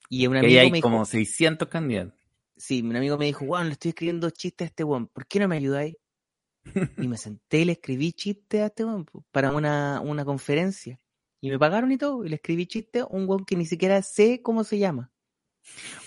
Y 0.09 0.27
un 0.27 0.37
amigo 0.37 0.61
hay 0.61 0.71
me 0.71 0.77
dijo, 0.77 0.89
como 0.89 1.05
600 1.05 1.69
candidatos. 1.69 2.14
sí, 2.57 2.83
un 2.83 2.97
amigo 2.97 3.19
me 3.19 3.27
dijo, 3.27 3.45
weón, 3.45 3.67
le 3.67 3.73
estoy 3.73 3.91
escribiendo 3.91 4.31
chistes 4.31 4.67
a 4.67 4.69
este 4.69 4.85
weón, 4.85 5.09
¿por 5.09 5.27
qué 5.27 5.41
no 5.41 5.49
me 5.49 5.57
ayudáis? 5.57 5.97
Y 7.05 7.09
me 7.09 7.17
senté 7.17 7.61
y 7.61 7.64
le 7.64 7.73
escribí 7.73 8.12
chistes 8.12 8.61
a 8.61 8.67
este 8.67 8.85
weón 8.85 9.07
para 9.31 9.53
una, 9.53 10.01
una 10.01 10.25
conferencia. 10.25 11.01
Y 11.41 11.51
me 11.51 11.59
pagaron 11.59 11.93
y 11.93 11.99
todo, 11.99 12.25
y 12.25 12.29
le 12.29 12.37
escribí 12.37 12.67
chistes 12.67 13.03
a 13.03 13.07
un 13.07 13.29
weón 13.29 13.45
que 13.45 13.57
ni 13.57 13.67
siquiera 13.67 14.01
sé 14.03 14.43
cómo 14.43 14.64
se 14.64 14.79
llama. 14.79 15.12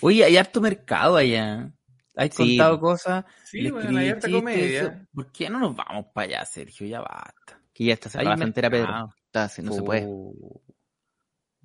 Oye, 0.00 0.24
hay 0.24 0.36
harto 0.36 0.60
mercado 0.60 1.16
allá. 1.16 1.72
Hay 2.20 2.28
Sí. 2.30 2.36
contado 2.36 2.78
cosas. 2.80 3.24
Sí, 3.44 3.62
le 3.62 3.70
bueno, 3.72 3.98
hay 3.98 4.10
harta 4.10 4.30
comedia. 4.30 4.80
eso. 4.82 4.92
¿Por 5.14 5.32
qué 5.32 5.48
no 5.48 5.58
nos 5.58 5.74
vamos 5.74 6.06
para 6.12 6.26
allá, 6.26 6.44
Sergio? 6.44 6.86
Ya 6.86 7.00
basta. 7.00 7.58
Que 7.72 7.84
ya 7.86 7.94
está 7.94 8.10
cerrada 8.10 8.30
la 8.30 8.36
frontera, 8.36 8.68
Pedro. 8.70 9.14
Está 9.24 9.44
así, 9.44 9.62
no 9.62 9.72
se 9.72 9.82
puede, 9.82 10.04
Oh. 10.06 10.60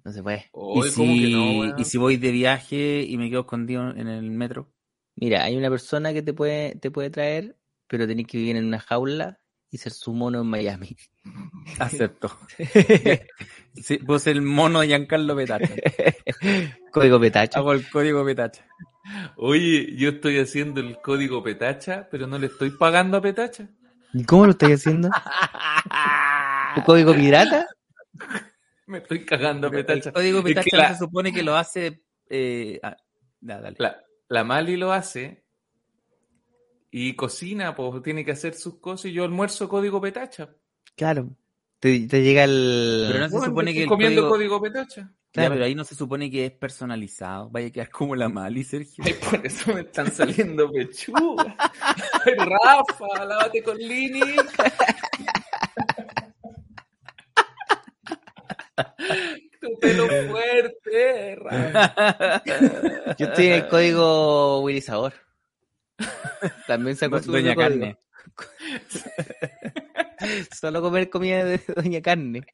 no 0.03 0.11
se 0.13 0.23
puede. 0.23 0.49
¿Y 1.77 1.83
si, 1.83 1.97
voy 1.97 2.15
de 2.17 2.31
viaje 2.31 3.03
y 3.03 3.17
me 3.17 3.29
quedo 3.29 3.41
escondido 3.41 3.89
en 3.89 4.07
el 4.07 4.31
metro? 4.31 4.71
Mira, 5.15 5.43
hay 5.43 5.57
una 5.57 5.69
persona 5.69 6.13
que 6.13 6.21
te 6.21 6.33
puede, 6.33 6.75
te 6.75 6.89
puede 6.91 7.09
traer, 7.09 7.57
pero 7.87 8.07
tenés 8.07 8.25
que 8.27 8.37
vivir 8.37 8.55
en 8.55 8.65
una 8.65 8.79
jaula 8.79 9.39
y 9.71 9.77
ser 9.77 9.91
su 9.91 10.13
mono 10.13 10.39
en 10.41 10.47
Miami. 10.47 10.95
Acepto. 11.79 12.31
sí, 13.75 13.97
puedo 13.97 14.19
ser 14.19 14.37
el 14.37 14.41
mono 14.41 14.79
de 14.79 14.87
Giancarlo 14.87 15.35
Petacha. 15.35 15.73
Código 16.91 17.19
petacho. 17.19 17.59
Hago 17.59 17.73
el 17.73 17.89
código 17.89 18.23
Petacha. 18.23 18.65
Oye, 19.37 19.95
yo 19.95 20.09
estoy 20.09 20.39
haciendo 20.39 20.79
el 20.81 20.99
código 21.01 21.43
Petacha, 21.43 22.07
pero 22.09 22.27
no 22.27 22.37
le 22.39 22.47
estoy 22.47 22.71
pagando 22.71 23.17
a 23.17 23.21
Petacha. 23.21 23.67
¿Y 24.13 24.23
cómo 24.23 24.45
lo 24.45 24.51
estáis 24.51 24.75
haciendo? 24.75 25.09
¿Tu 26.75 26.83
código 26.83 27.13
pirata? 27.13 27.67
Me 28.87 28.99
estoy 28.99 29.25
cagando 29.25 29.67
a 29.67 29.69
El 29.71 29.75
Petacha. 29.77 30.11
código 30.11 30.39
Es 30.39 30.45
que 30.45 30.53
Petacha 30.53 30.77
la- 30.77 30.93
se 30.93 30.99
supone 30.99 31.33
que 31.33 31.43
lo 31.43 31.55
hace. 31.55 32.03
Eh, 32.29 32.79
ah, 32.83 32.95
dale. 33.41 33.75
La, 33.79 33.97
la 34.29 34.43
Mali 34.43 34.77
lo 34.77 34.91
hace 34.93 35.43
y 36.91 37.13
cocina, 37.15 37.75
pues 37.75 38.01
tiene 38.03 38.23
que 38.23 38.31
hacer 38.31 38.53
sus 38.53 38.79
cosas 38.79 39.05
y 39.07 39.13
yo 39.13 39.23
almuerzo 39.23 39.67
código 39.67 39.99
Petacha. 40.01 40.49
Claro. 40.95 41.29
Te, 41.79 42.07
te 42.07 42.23
llega 42.23 42.43
el... 42.45 43.05
Pero 43.07 43.19
no 43.19 43.25
se 43.29 43.31
Bueno, 43.35 43.45
supone 43.47 43.71
estoy 43.71 43.75
que 43.79 43.83
el 43.83 43.89
comiendo 43.89 44.29
código, 44.29 44.59
código 44.59 44.61
Petacha. 44.61 45.11
Ya, 45.35 45.41
Claro. 45.41 45.55
pero 45.55 45.65
ahí 45.65 45.75
no 45.75 45.83
se 45.83 45.95
supone 45.95 46.31
que 46.31 46.45
es 46.45 46.51
personalizado. 46.53 47.49
Vaya 47.49 47.67
a 47.67 47.69
quedar 47.69 47.89
como 47.89 48.15
la 48.15 48.29
Mali, 48.29 48.63
Sergio. 48.63 49.03
Ay, 49.05 49.13
por 49.15 49.45
eso 49.45 49.73
me 49.73 49.81
están 49.81 50.09
saliendo 50.11 50.71
pechugas. 50.71 51.53
Ay, 52.25 52.33
Rafa, 52.37 53.25
lávate 53.25 53.61
con 53.61 53.77
Lini. 53.77 54.21
tu 59.61 59.79
pelo 59.79 60.07
fuerte, 60.29 61.35
Rafa. 61.35 62.43
Yo 63.17 63.25
estoy 63.27 63.47
en 63.47 63.53
el 63.53 63.67
código 63.67 64.61
Willy 64.61 64.81
Sabor. 64.81 65.13
También 66.67 66.95
sacó 66.97 67.21
su 67.21 67.31
Doña 67.31 67.55
código. 67.55 67.69
Carne. 67.69 67.97
Solo 70.59 70.81
comer 70.81 71.09
comida 71.09 71.43
de 71.45 71.59
Doña 71.75 72.01
Carne. 72.01 72.45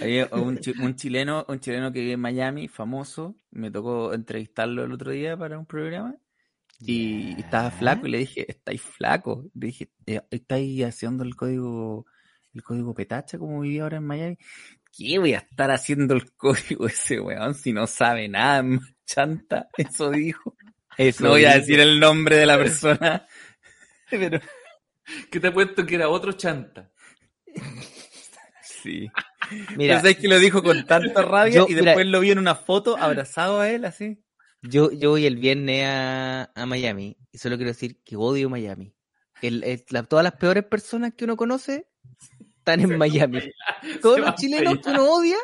Hay 0.00 0.22
un, 0.32 0.58
chi- 0.58 0.74
un 0.80 0.94
chileno, 0.96 1.44
un 1.48 1.60
chileno 1.60 1.92
que 1.92 2.00
vive 2.00 2.12
en 2.12 2.20
Miami, 2.20 2.68
famoso. 2.68 3.34
Me 3.50 3.70
tocó 3.70 4.12
entrevistarlo 4.14 4.84
el 4.84 4.92
otro 4.92 5.10
día 5.10 5.36
para 5.36 5.58
un 5.58 5.66
programa. 5.66 6.14
Y 6.80 7.38
estaba 7.38 7.70
flaco 7.70 8.06
y 8.06 8.10
le 8.10 8.18
dije, 8.18 8.50
estáis 8.50 8.80
flaco. 8.80 9.44
Le 9.54 9.66
dije, 9.66 9.90
"Eh, 10.06 10.22
estáis 10.30 10.82
haciendo 10.84 11.24
el 11.24 11.36
código, 11.36 12.06
el 12.54 12.62
código 12.62 12.94
petacha 12.94 13.38
como 13.38 13.60
vivía 13.60 13.82
ahora 13.82 13.98
en 13.98 14.04
Miami. 14.06 14.38
¿Qué 14.96 15.18
voy 15.18 15.34
a 15.34 15.38
estar 15.38 15.70
haciendo 15.70 16.14
el 16.14 16.32
código 16.32 16.86
ese 16.86 17.20
weón 17.20 17.54
si 17.54 17.72
no 17.72 17.86
sabe 17.86 18.28
nada? 18.28 18.62
más 18.62 18.80
Chanta, 19.04 19.68
eso 19.76 20.10
dijo. 20.10 20.56
Eso 20.96 21.24
No 21.24 21.30
voy 21.30 21.44
a 21.44 21.54
decir 21.54 21.80
el 21.80 22.00
nombre 22.00 22.36
de 22.36 22.46
la 22.46 22.56
persona. 22.56 23.26
Pero 24.10 24.40
Que 25.30 25.40
te 25.40 25.48
he 25.48 25.52
puesto 25.52 25.84
que 25.84 25.96
era 25.96 26.08
otro 26.08 26.32
chanta. 26.32 26.90
sí. 28.62 29.10
Mira, 29.76 29.96
sabes 30.00 30.16
que 30.18 30.28
lo 30.28 30.38
dijo 30.38 30.62
con 30.62 30.84
tanta 30.86 31.22
rabia 31.22 31.54
Yo- 31.54 31.66
y 31.68 31.74
mira- 31.74 31.84
después 31.86 32.06
lo 32.06 32.20
vi 32.20 32.30
en 32.30 32.38
una 32.38 32.54
foto 32.54 32.96
abrazado 32.96 33.60
a 33.60 33.68
él 33.70 33.84
así. 33.84 34.22
yo, 34.62 34.90
yo 34.92 35.10
voy 35.10 35.26
el 35.26 35.36
viernes 35.36 35.84
a, 35.86 36.50
a 36.54 36.66
Miami 36.66 37.16
y 37.32 37.38
solo 37.38 37.56
quiero 37.56 37.70
decir 37.70 38.02
que 38.04 38.16
odio 38.16 38.48
Miami. 38.50 38.94
El, 39.42 39.64
el- 39.64 39.84
la- 39.90 40.02
todas 40.02 40.22
las 40.22 40.34
peores 40.34 40.64
personas 40.64 41.14
que 41.16 41.24
uno 41.24 41.36
conoce 41.36 41.86
están 42.58 42.80
en 42.80 42.98
Miami. 42.98 43.40
Todos 44.02 44.20
los 44.20 44.34
chilenos 44.34 44.78
que 44.80 44.90
uno 44.90 45.04
odia 45.10 45.36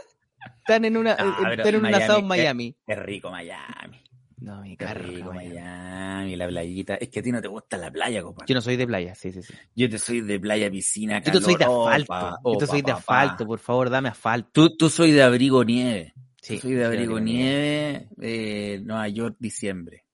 están 0.58 0.84
en, 0.84 0.96
una, 0.96 1.12
Ah, 1.18 1.36
pero 1.40 1.52
están 1.62 1.68
en 1.68 1.76
un 1.76 1.82
Miami 1.82 2.02
asado 2.04 2.18
en 2.18 2.24
es- 2.24 2.28
Miami. 2.28 2.76
Qué 2.86 2.94
rico 2.94 3.30
Miami. 3.30 4.02
No, 4.38 4.60
mi 4.60 4.76
Qué 4.76 4.84
carro, 4.84 5.02
rico 5.02 5.32
Miami. 5.32 6.36
La 6.36 6.46
playita. 6.46 6.96
Es 6.96 7.08
que 7.08 7.20
a 7.20 7.22
ti 7.22 7.32
no 7.32 7.40
te 7.40 7.48
gusta 7.48 7.78
la 7.78 7.90
playa, 7.90 8.22
compadre. 8.22 8.48
Yo 8.48 8.54
no 8.54 8.60
soy 8.60 8.76
de 8.76 8.86
playa, 8.86 9.14
sí, 9.14 9.32
sí, 9.32 9.42
sí. 9.42 9.54
Yo 9.74 9.88
te 9.88 9.98
soy 9.98 10.20
de 10.20 10.38
playa, 10.38 10.70
piscina, 10.70 11.22
Yo 11.22 11.32
te 11.32 11.40
soy 11.40 11.54
de 11.54 11.58
calor, 11.58 11.88
asfalto. 11.92 12.12
opa, 12.12 12.40
Yo 12.52 12.58
te 12.58 12.66
soy 12.66 12.82
de 12.82 12.92
asfalto, 12.92 13.46
por 13.46 13.58
favor, 13.58 13.88
dame 13.90 14.08
asfalto. 14.10 14.50
Tú, 14.52 14.76
tú 14.76 14.90
soy 14.90 15.12
de 15.12 15.22
abrigo 15.22 15.64
nieve. 15.64 16.14
Sí, 16.42 16.54
Yo 16.56 16.60
soy 16.60 16.74
de 16.74 16.84
abrigo 16.84 17.18
nieve, 17.18 18.08
eh, 18.20 18.80
Nueva 18.84 19.08
York, 19.08 19.36
diciembre. 19.38 20.04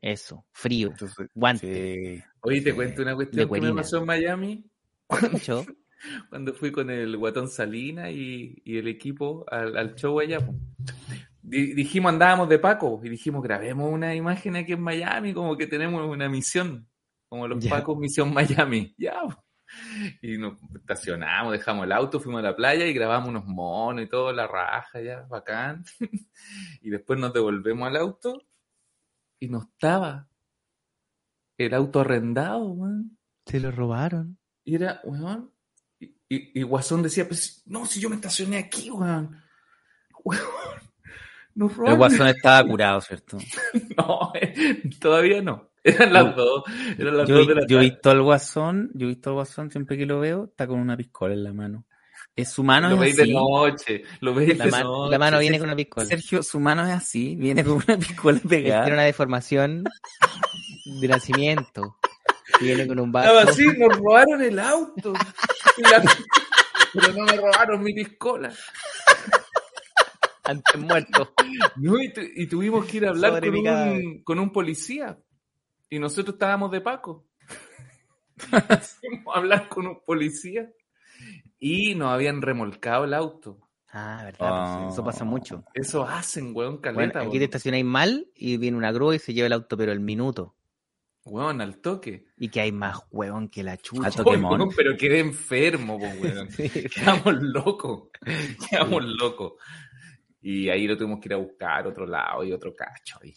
Eso, 0.00 0.46
frío, 0.52 0.94
soy- 0.98 1.26
guante. 1.34 2.16
sí. 2.16 2.22
Oye, 2.40 2.60
te 2.60 2.74
cuento 2.74 3.02
una 3.02 3.14
cuestión 3.14 3.52
que 3.52 3.60
me 3.60 3.72
pasó 3.72 3.98
en 3.98 4.06
Miami 4.06 4.64
Mucho. 5.30 5.64
cuando 6.30 6.54
fui 6.54 6.72
con 6.72 6.90
el 6.90 7.16
Guatón 7.16 7.48
Salina 7.48 8.10
y, 8.10 8.60
y 8.64 8.78
el 8.78 8.88
equipo 8.88 9.44
al, 9.48 9.76
al 9.76 9.94
show 9.94 10.18
allá. 10.18 10.38
Dijimos, 11.42 12.12
andábamos 12.12 12.48
de 12.48 12.58
Paco 12.58 13.00
y 13.04 13.08
dijimos, 13.08 13.42
grabemos 13.42 13.90
una 13.92 14.14
imagen 14.14 14.56
aquí 14.56 14.72
en 14.72 14.80
Miami, 14.82 15.34
como 15.34 15.56
que 15.56 15.66
tenemos 15.66 16.06
una 16.08 16.28
misión, 16.28 16.88
como 17.28 17.48
los 17.48 17.62
Ya. 17.62 17.70
Pacos 17.70 17.98
Misión 17.98 18.32
Miami. 18.32 18.94
Ya. 18.98 19.14
Y 20.20 20.36
nos 20.36 20.58
estacionamos, 20.74 21.50
dejamos 21.52 21.86
el 21.86 21.92
auto, 21.92 22.20
fuimos 22.20 22.40
a 22.40 22.42
la 22.42 22.54
playa 22.54 22.86
y 22.86 22.92
grabamos 22.92 23.30
unos 23.30 23.46
monos 23.46 24.04
y 24.04 24.06
todo, 24.06 24.30
la 24.30 24.46
raja, 24.46 25.00
ya, 25.00 25.22
bacán. 25.22 25.82
y 26.82 26.90
después 26.90 27.18
nos 27.18 27.32
devolvemos 27.32 27.88
al 27.88 27.96
auto 27.96 28.42
y 29.40 29.48
no 29.48 29.62
estaba 29.62 30.28
el 31.56 31.72
auto 31.72 32.00
arrendado, 32.00 32.74
man. 32.74 33.16
Se 33.46 33.60
lo 33.60 33.70
robaron. 33.70 34.36
Y 34.62 34.74
era, 34.74 35.00
weón. 35.04 35.50
Y, 35.98 36.06
y- 36.28 36.60
y 36.60 36.62
Guasón 36.64 37.02
decía, 37.02 37.26
pues, 37.26 37.62
no, 37.66 37.86
si 37.86 37.98
yo 37.98 38.10
me 38.10 38.16
estacioné 38.16 38.58
aquí, 38.58 38.90
weón. 38.90 39.40
Weón. 40.24 40.42
Nos 41.54 41.72
El 41.86 41.96
guasón 41.96 42.28
estaba 42.28 42.66
curado, 42.66 43.00
¿cierto? 43.00 43.38
No, 43.96 44.32
eh, 44.34 44.82
todavía 45.00 45.42
no. 45.42 45.70
Eran 45.84 46.12
las 46.12 46.36
dos. 46.36 46.62
Eran 46.98 47.16
las 47.18 47.28
Yo, 47.28 47.36
dos 47.38 47.46
de 47.48 47.54
la 47.56 47.66
yo 47.66 47.78
he 47.78 47.80
visto 47.82 48.10
al 48.10 48.22
guasón, 48.22 48.90
yo 48.94 49.06
he 49.06 49.08
visto 49.10 49.30
al 49.30 49.34
guasón 49.34 49.70
siempre 49.70 49.96
que 49.98 50.06
lo 50.06 50.20
veo, 50.20 50.44
está 50.44 50.66
con 50.66 50.78
una 50.78 50.96
piscola 50.96 51.34
en 51.34 51.44
la 51.44 51.52
mano. 51.52 51.84
Es 52.34 52.50
su 52.50 52.62
mano 52.62 52.88
Lo 52.88 52.94
es 52.94 53.00
veis 53.00 53.16
de 53.16 53.26
noche. 53.26 54.02
Lo 54.20 54.32
veis 54.32 54.56
La, 54.56 54.64
de 54.66 54.70
man- 54.70 54.82
noche. 54.84 55.10
la 55.10 55.18
mano 55.18 55.38
viene 55.40 55.58
con 55.58 55.66
una 55.68 55.76
piscola. 55.76 56.06
Sergio, 56.06 56.42
su 56.42 56.60
mano 56.60 56.86
es 56.86 56.92
así, 56.92 57.36
viene 57.36 57.62
con 57.64 57.74
una 57.86 57.98
piscola 57.98 58.38
Él 58.42 58.48
Tiene 58.48 58.62
pegada. 58.64 58.86
una 58.86 59.02
deformación 59.02 59.84
de 61.00 61.08
nacimiento. 61.08 61.98
Viene 62.60 62.86
con 62.86 63.00
un 63.00 63.08
Estaba 63.08 63.32
vaso. 63.44 63.50
así, 63.50 63.66
nos 63.76 63.96
robaron 63.98 64.40
el 64.42 64.58
auto. 64.58 65.12
La- 65.78 66.02
Pero 66.94 67.12
no 67.14 67.24
me 67.24 67.32
robaron 67.36 67.82
mi 67.82 67.92
piscola. 67.92 68.52
Antes 70.52 70.78
muerto. 70.80 71.32
No, 71.76 72.00
y, 72.00 72.12
tu- 72.12 72.20
y 72.22 72.46
tuvimos 72.46 72.86
que 72.86 72.96
ir 72.98 73.06
a 73.06 73.10
hablar 73.10 73.40
con 73.40 73.54
un, 73.56 74.22
con 74.24 74.38
un 74.38 74.50
policía. 74.52 75.18
Y 75.90 75.98
nosotros 75.98 76.34
estábamos 76.34 76.70
de 76.70 76.80
Paco. 76.80 77.26
A 78.52 78.80
hablar 79.38 79.68
con 79.68 79.86
un 79.86 80.00
policía. 80.04 80.70
Y 81.58 81.94
nos 81.94 82.08
habían 82.12 82.42
remolcado 82.42 83.04
el 83.04 83.14
auto. 83.14 83.60
Ah, 83.92 84.22
verdad, 84.24 84.80
pues, 84.84 84.94
eso 84.94 85.04
pasa 85.04 85.24
Oh. 85.24 85.26
mucho. 85.26 85.64
Eso 85.74 86.02
hacen, 86.04 86.52
weón, 86.56 86.80
Bueno, 86.80 86.96
caleta. 86.96 87.20
aquí 87.20 87.38
te 87.38 87.44
estacionáis 87.44 87.84
mal 87.84 88.26
y 88.34 88.56
viene 88.56 88.76
una 88.78 88.90
grúa 88.90 89.14
y 89.14 89.18
se 89.18 89.34
lleva 89.34 89.46
el 89.48 89.52
auto, 89.52 89.76
pero 89.76 89.92
el 89.92 90.00
minuto. 90.00 90.56
Weón, 91.24 91.60
al 91.60 91.76
toque. 91.78 92.24
Y 92.38 92.48
que 92.48 92.62
hay 92.62 92.72
más 92.72 93.00
huevón 93.10 93.48
que 93.48 93.62
la 93.62 93.76
chucha. 93.76 94.22
Weón, 94.24 94.70
pero 94.74 94.96
quedé 94.96 95.20
enfermo, 95.20 95.98
po, 95.98 96.06
weón. 96.06 96.48
Sí. 96.50 96.68
Quedamos 96.70 97.34
locos. 97.42 98.08
Quedamos 98.70 99.04
locos. 99.04 99.52
Y 100.42 100.68
ahí 100.68 100.86
lo 100.86 100.96
tuvimos 100.96 101.20
que 101.20 101.28
ir 101.28 101.34
a 101.34 101.36
buscar 101.38 101.86
otro 101.86 102.06
lado 102.06 102.42
y 102.44 102.52
otro 102.52 102.74
cacho 102.74 103.18
ahí. 103.22 103.34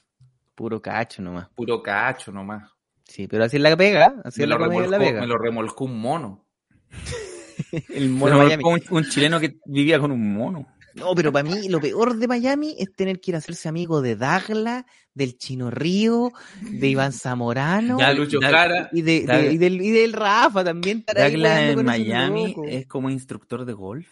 Puro 0.56 0.82
cacho 0.82 1.22
nomás. 1.22 1.49
Puro 1.49 1.82
cacho 1.84 2.32
nomás. 2.32 2.72
Sí, 3.03 3.28
pero 3.28 3.43
así 3.43 3.58
es 3.58 3.62
la 3.62 3.78
pega. 3.78 4.16
Así 4.24 4.39
Me 4.39 4.43
es 4.45 4.49
lo, 4.49 4.56
en 4.56 4.62
la 4.62 4.68
remolcó, 4.68 4.97
pega. 4.97 5.22
me 5.22 5.28
lo 5.28 5.38
remolcó 5.38 5.86
un 5.86 5.99
mono. 5.99 6.45
El 7.89 8.10
mono 8.10 8.38
Miami. 8.39 8.64
un, 8.66 8.82
un 8.89 9.03
chileno 9.10 9.39
que 9.39 9.60
vivía 9.66 9.99
con 9.99 10.12
un 10.12 10.34
mono. 10.34 10.68
No, 10.95 11.14
pero 11.14 11.32
para 11.32 11.47
mí 11.47 11.68
lo 11.68 11.82
peor 11.82 12.16
de 12.16 12.28
Miami 12.28 12.76
es 12.80 12.93
tener 12.95 13.20
que 13.20 13.32
ir 13.32 13.36
a 13.36 13.39
hacerse 13.39 13.68
amigo 13.68 14.01
de 14.01 14.16
Dagla, 14.16 14.86
del 15.14 15.38
Chino 15.38 15.70
Río, 15.70 16.32
de 16.62 16.88
Iván 16.88 17.12
Zamorano 17.12 17.99
Ya, 17.99 18.14
Lucho 18.14 18.39
Dag- 18.39 18.51
Jara. 18.51 18.89
y, 18.93 19.01
de, 19.01 19.26
de- 19.26 19.51
y 19.53 19.58
del, 19.58 19.82
y 19.82 19.91
del 19.91 20.14
Rafa 20.14 20.64
también. 20.64 21.03
weando 21.14 21.82
en 21.82 21.86
Miami 21.86 22.56
es 22.68 22.88
como 22.88 23.10
instructor 23.10 23.66
de 23.66 23.74
golf. 23.74 24.08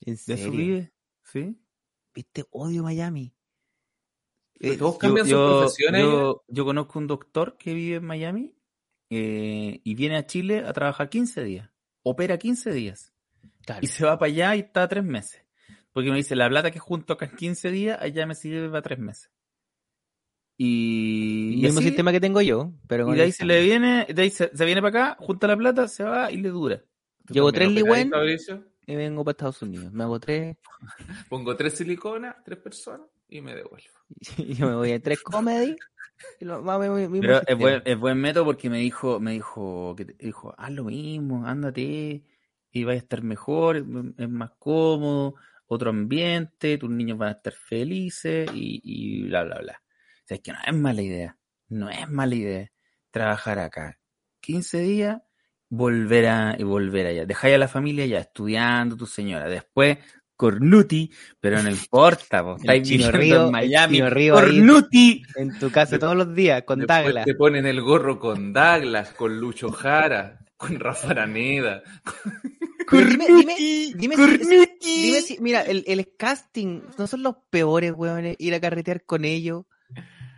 ¿En 0.00 0.14
De 0.14 0.34
eso 0.34 0.36
serio? 0.36 0.50
vive. 0.50 0.92
¿Sí? 1.22 1.56
¿Viste? 2.14 2.44
Odio 2.50 2.82
Miami. 2.82 3.32
Eh, 4.60 4.76
todos 4.76 4.94
Yo, 4.94 4.98
cambian 4.98 5.24
sus 5.26 5.30
yo- 5.32 5.58
profesiones. 5.60 6.02
yo- 6.02 6.44
yo 6.48 6.64
conozco 6.64 6.98
un 6.98 7.06
doctor 7.06 7.56
que 7.58 7.74
vive 7.74 7.96
en 7.96 8.04
Miami 8.04 8.54
eh, 9.10 9.80
y 9.82 9.94
viene 9.94 10.16
a 10.16 10.26
Chile 10.26 10.64
a 10.66 10.72
trabajar 10.72 11.08
15 11.08 11.42
días. 11.44 11.70
Opera 12.02 12.38
15 12.38 12.72
días. 12.72 13.12
claro. 13.64 13.80
Y 13.82 13.86
se 13.86 14.04
va 14.04 14.18
para 14.18 14.30
allá 14.32 14.56
y 14.56 14.60
está 14.60 14.88
tres 14.88 15.04
meses. 15.04 15.44
Porque 15.92 16.10
me 16.10 16.16
dice, 16.16 16.34
la 16.36 16.48
plata 16.48 16.70
que 16.70 16.78
junto 16.78 17.12
acá 17.12 17.26
en 17.26 17.36
15 17.36 17.70
días, 17.70 17.98
allá 18.00 18.26
me 18.26 18.34
sirve 18.34 18.68
para 18.68 18.82
tres 18.82 18.98
meses. 18.98 19.30
Y, 20.56 21.54
El 21.56 21.60
mismo 21.62 21.78
así- 21.80 21.88
sistema 21.88 22.12
que 22.12 22.20
tengo 22.20 22.40
yo, 22.40 22.72
pero 22.86 23.04
con 23.06 23.14
y 23.14 23.16
de 23.16 23.22
ahí 23.24 23.28
el 23.28 23.34
se 23.34 23.44
le 23.44 23.62
viene, 23.62 24.06
de 24.12 24.22
ahí 24.22 24.30
se, 24.30 24.50
se 24.56 24.64
viene 24.64 24.80
para 24.82 25.12
acá, 25.12 25.24
junta 25.24 25.46
la 25.46 25.56
plata, 25.56 25.88
se 25.88 26.04
va 26.04 26.30
y 26.30 26.36
le 26.36 26.48
dura. 26.50 26.84
¿Tú 27.26 27.34
Llevo 27.34 27.52
tres 27.52 27.70
Ligüen. 27.70 28.10
Y 28.86 28.96
vengo 28.96 29.24
para 29.24 29.32
Estados 29.32 29.62
Unidos. 29.62 29.92
Me 29.92 30.04
hago 30.04 30.18
tres 30.18 30.56
Pongo 31.28 31.56
tres 31.56 31.74
siliconas, 31.74 32.36
tres 32.44 32.58
personas 32.58 33.06
y 33.28 33.40
me 33.40 33.54
devuelvo. 33.54 33.90
y 34.38 34.54
yo 34.54 34.66
me 34.66 34.74
voy 34.74 34.92
a 34.92 35.00
tres 35.00 35.20
comedy. 35.22 35.76
Y 36.38 36.44
lo, 36.44 36.62
Pero 36.62 37.42
es 37.46 37.58
buen, 37.58 37.82
es 37.84 37.98
buen 37.98 38.18
método 38.18 38.44
porque 38.44 38.70
me 38.70 38.78
dijo, 38.78 39.18
me 39.18 39.32
dijo, 39.32 39.94
que 39.96 40.04
te- 40.04 40.26
dijo, 40.26 40.54
haz 40.56 40.70
lo 40.70 40.84
mismo, 40.84 41.46
ándate 41.46 42.22
y 42.70 42.84
vas 42.84 42.94
a 42.94 42.98
estar 42.98 43.22
mejor, 43.22 43.76
es 43.76 43.84
es 44.18 44.28
más 44.28 44.52
cómodo, 44.58 45.34
otro 45.66 45.90
ambiente, 45.90 46.78
tus 46.78 46.90
niños 46.90 47.18
van 47.18 47.30
a 47.30 47.32
estar 47.32 47.52
felices 47.52 48.50
y, 48.54 48.80
y 48.84 49.22
bla, 49.24 49.42
bla, 49.44 49.58
bla. 49.58 49.82
O 49.82 50.26
sea, 50.26 50.36
es 50.36 50.42
que 50.42 50.52
no 50.52 50.58
es 50.64 50.74
mala 50.74 51.02
idea, 51.02 51.38
no 51.68 51.90
es 51.90 52.08
mala 52.08 52.34
idea 52.34 52.72
trabajar 53.10 53.58
acá. 53.58 53.98
15 54.40 54.78
días, 54.78 55.20
volver 55.74 56.26
a, 56.26 56.54
y 56.58 56.64
volver 56.64 57.06
allá. 57.06 57.24
Dejáis 57.24 57.54
a 57.54 57.58
la 57.58 57.66
familia 57.68 58.04
ya 58.04 58.18
estudiando, 58.18 58.94
tu 58.94 59.06
señora. 59.06 59.48
Después, 59.48 59.96
Cornuti, 60.36 61.10
pero 61.40 61.62
no 61.62 61.70
importa, 61.70 62.42
po, 62.42 62.56
estáis 62.60 62.86
viviendo 62.86 63.16
Río, 63.16 63.36
en 63.36 63.42
el 63.46 63.50
Miami. 63.52 64.00
Ahí. 64.02 64.28
Cornuti. 64.28 65.22
En 65.36 65.58
tu 65.58 65.70
casa 65.70 65.98
todos 65.98 66.14
los 66.14 66.34
días, 66.34 66.64
con 66.64 66.80
Después 66.80 67.04
Dagla. 67.04 67.24
te 67.24 67.34
ponen 67.34 67.64
el 67.66 67.80
gorro 67.80 68.18
con 68.18 68.52
Douglas, 68.52 69.12
con 69.14 69.38
Lucho 69.40 69.72
Jara, 69.72 70.40
con 70.58 70.78
Rafa 70.78 71.10
Araneda. 71.10 71.82
Dime, 72.92 73.24
dime, 73.26 73.54
dime, 73.96 74.16
si, 74.16 74.20
Cornuti. 74.22 75.02
dime 75.02 75.20
si- 75.22 75.38
mira, 75.40 75.62
el, 75.62 75.84
el 75.86 76.14
casting, 76.18 76.82
no 76.98 77.06
son 77.06 77.22
los 77.22 77.36
peores, 77.48 77.92
weones, 77.96 78.36
ir 78.38 78.52
a 78.54 78.60
carretear 78.60 79.04
con 79.04 79.24
ellos. 79.24 79.64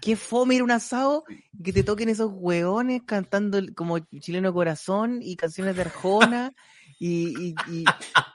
Qué 0.05 0.17
fome 0.17 0.57
ir 0.57 0.63
un 0.63 0.71
asado 0.71 1.25
y 1.59 1.63
que 1.63 1.73
te 1.73 1.83
toquen 1.83 2.11
esos 2.11 2.31
weones 2.35 3.03
cantando 3.07 3.59
como 3.75 4.01
chileno 4.21 4.53
corazón 4.53 5.21
y 5.23 5.35
canciones 5.37 5.77
de 5.77 5.83
Arjona 5.83 6.53
y, 6.99 7.29
y, 7.39 7.55
y- 7.73 7.85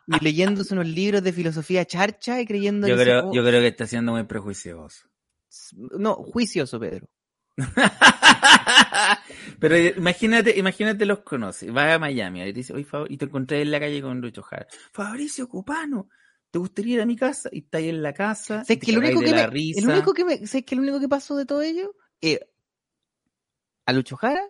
y 0.08 0.20
leyéndose 0.24 0.74
unos 0.74 0.88
libros 0.88 1.22
de 1.22 1.32
filosofía 1.32 1.86
charcha 1.86 2.42
y 2.42 2.48
creyendo 2.48 2.88
Yo 2.88 2.96
que 2.98 3.04
creo, 3.04 3.32
yo 3.32 3.44
creo 3.46 3.62
que 3.62 3.68
está 3.68 3.86
siendo 3.86 4.14
muy 4.14 4.24
prejuicioso. 4.24 5.06
No, 5.98 6.16
juicioso, 6.16 6.80
Pedro. 6.80 7.08
Pero 9.60 9.76
eh, 9.76 9.94
imagínate, 9.98 10.58
imagínate 10.58 11.06
los 11.06 11.20
conoces, 11.20 11.72
vas 11.72 11.96
a 11.96 12.00
Miami 12.00 12.42
y 12.42 12.46
te 12.46 12.54
dice, 12.54 12.74
"Oye, 12.74 12.86
Fab-", 12.86 13.08
y 13.10 13.18
te 13.18 13.26
encontré 13.26 13.62
en 13.62 13.72
la 13.72 13.80
calle 13.80 14.02
con 14.02 14.22
Lucho 14.22 14.42
Jara. 14.42 14.68
Fabricio 14.92 15.48
Copano, 15.48 16.10
¿te 16.52 16.60
gustaría 16.60 16.96
ir 16.96 17.02
a 17.02 17.06
mi 17.06 17.16
casa? 17.16 17.50
Y 17.52 17.60
está 17.60 17.78
ahí 17.80 17.90
en 17.90 18.02
la 18.02 18.14
casa. 18.14 18.64
¿Sabes 18.64 18.70
y 18.78 18.78
te 18.80 18.86
que 18.88 18.92
el 18.92 18.98
único 19.00 19.20
que 19.22 19.32
la 19.32 19.44
me, 19.44 19.48
risa. 19.48 19.80
el 19.80 19.88
único 19.90 20.14
que 20.14 20.26
me, 20.26 20.48
¿sabes 20.48 20.66
que 20.66 20.76
el 20.76 20.82
único 20.82 21.00
que 21.00 21.08
pasó 21.10 21.36
de 21.38 21.46
todo 21.46 21.62
ello? 21.62 21.96
Eh, 22.22 22.40
a 23.86 23.94
Lucho 23.94 24.16
Jara. 24.18 24.42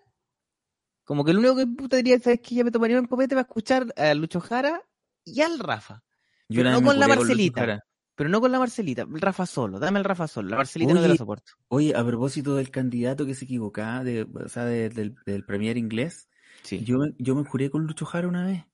Como 1.04 1.26
que 1.26 1.32
el 1.32 1.38
único 1.38 1.56
que 1.56 1.66
puta 1.66 1.97
diría, 1.97 2.20
¿sabes 2.20 2.39
que 2.41 2.56
Ya 2.56 2.64
me 2.64 2.72
tomaría 2.72 3.00
un 3.00 3.08
copete 3.08 3.36
para 3.36 3.41
escuchar 3.47 3.91
a 3.97 4.14
Lucho 4.14 4.39
Jara 4.39 4.86
y 5.26 5.41
al 5.41 5.60
Rafa. 5.60 6.04
Yo 6.50 6.60
pero 6.64 6.72
no 6.72 6.82
con 6.84 7.00
la 7.00 7.08
Marcelita. 7.08 7.84
Pero 8.16 8.30
no 8.30 8.41
con 8.41 8.52
la 8.52 8.60
Marcelita, 8.60 9.04
el 9.04 9.22
Rafa 9.22 9.45
solo, 9.45 9.80
dame 9.80 9.97
el 10.00 10.04
Rafa 10.04 10.28
solo. 10.28 10.50
La 10.50 10.58
Marcelita 10.58 10.93
no 10.93 11.02
te 11.02 11.08
la 11.08 11.16
soporto. 11.16 11.54
Oye, 11.70 11.95
a 11.95 12.06
propósito 12.06 12.56
del 12.56 12.70
candidato 12.70 13.26
que 13.26 13.34
se 13.34 13.45
equivocaba, 13.45 14.04
de, 14.04 14.24
o 14.24 14.50
sea, 14.50 14.66
de- 14.66 14.89
del, 14.89 15.16
del 15.26 15.45
premier 15.45 15.78
inglés, 15.78 16.28
Sí. 16.64 16.84
yo, 16.84 16.97
me- 16.97 17.14
yo 17.18 17.34
me 17.36 17.45
juré 17.45 17.70
con 17.70 17.86
Lucho 17.88 18.06
Jara 18.06 18.28
una 18.28 18.45
vez. 18.45 18.66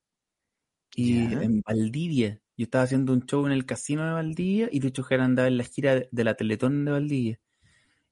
Y 0.95 1.31
en 1.33 1.61
Valdivia. 1.61 2.41
Yo 2.57 2.63
estaba 2.65 2.83
haciendo 2.85 3.13
un 3.13 3.25
show 3.25 3.45
en 3.45 3.51
el 3.53 3.65
casino 3.65 4.05
de 4.05 4.13
Valdivia 4.13 4.69
y 4.71 4.79
Lucho 4.81 5.03
Jara 5.03 5.25
andaba 5.25 5.47
en 5.47 5.57
la 5.57 5.63
gira 5.65 5.95
de, 5.95 6.09
de 6.11 6.23
la 6.23 6.35
Teletón 6.35 6.85
de 6.85 6.91
Valdivia. 6.91 7.39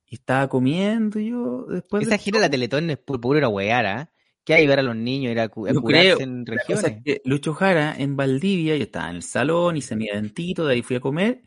Y 0.07 0.15
estaba 0.15 0.49
comiendo 0.49 1.19
yo 1.19 1.65
después 1.67 2.03
Esa 2.03 2.11
del 2.11 2.19
gira 2.19 2.39
de 2.39 2.45
la. 2.45 2.49
Teletón 2.49 2.89
es 2.89 2.97
pu- 2.99 3.19
puro 3.19 3.37
ir 3.39 3.43
a 3.45 3.49
huear, 3.49 3.85
¿ah? 3.85 4.11
¿Qué 4.45 4.53
hay 4.53 4.67
ver 4.67 4.79
a 4.79 4.83
los 4.83 4.95
niños, 4.95 5.31
ir 5.31 5.39
a, 5.39 5.47
cu- 5.47 5.67
a 5.67 5.73
Yo 5.73 5.81
curarse 5.81 6.23
creo. 6.23 6.23
en 6.23 6.45
regiones? 6.45 7.01
que 7.03 7.21
Lucho 7.25 7.53
Jara 7.53 7.95
en 7.97 8.15
Valdivia, 8.17 8.75
yo 8.75 8.83
estaba 8.83 9.09
en 9.09 9.15
el 9.17 9.23
salón, 9.23 9.77
hice 9.77 9.95
mi 9.95 10.07
eventito, 10.09 10.65
de 10.65 10.73
ahí 10.75 10.81
fui 10.81 10.97
a 10.97 10.99
comer 10.99 11.41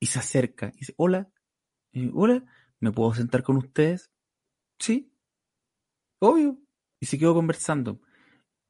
y 0.00 0.06
se 0.06 0.18
acerca 0.20 0.72
y 0.74 0.78
dice, 0.80 0.94
hola, 0.96 1.30
Eh, 1.94 2.10
hola, 2.14 2.44
¿me 2.80 2.92
puedo 2.92 3.14
sentar 3.14 3.42
con 3.42 3.56
ustedes? 3.58 4.10
Sí, 4.80 5.12
obvio. 6.18 6.58
Y 7.00 7.06
se 7.06 7.18
quedó 7.18 7.34
conversando. 7.34 8.00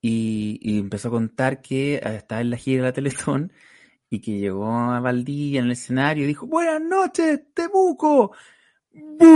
Y, 0.02 0.59
y 0.62 0.78
empezó 0.78 1.09
a 1.09 1.10
contar 1.12 1.60
que 1.62 1.97
eh, 1.97 2.02
estaba 2.16 2.40
en 2.40 2.51
la 2.51 2.56
gira 2.56 2.82
de 2.82 2.89
la 2.89 2.93
Teletón 2.93 3.52
y 4.10 4.20
que 4.20 4.39
llegó 4.39 4.70
a 4.72 5.01
Valdivia 5.01 5.60
en 5.60 5.66
el 5.66 5.72
escenario 5.72 6.24
y 6.24 6.28
dijo, 6.28 6.47
buenas 6.47 6.81
noches, 6.82 7.40
Temuco. 7.55 8.32
¡Bú! 8.93 9.28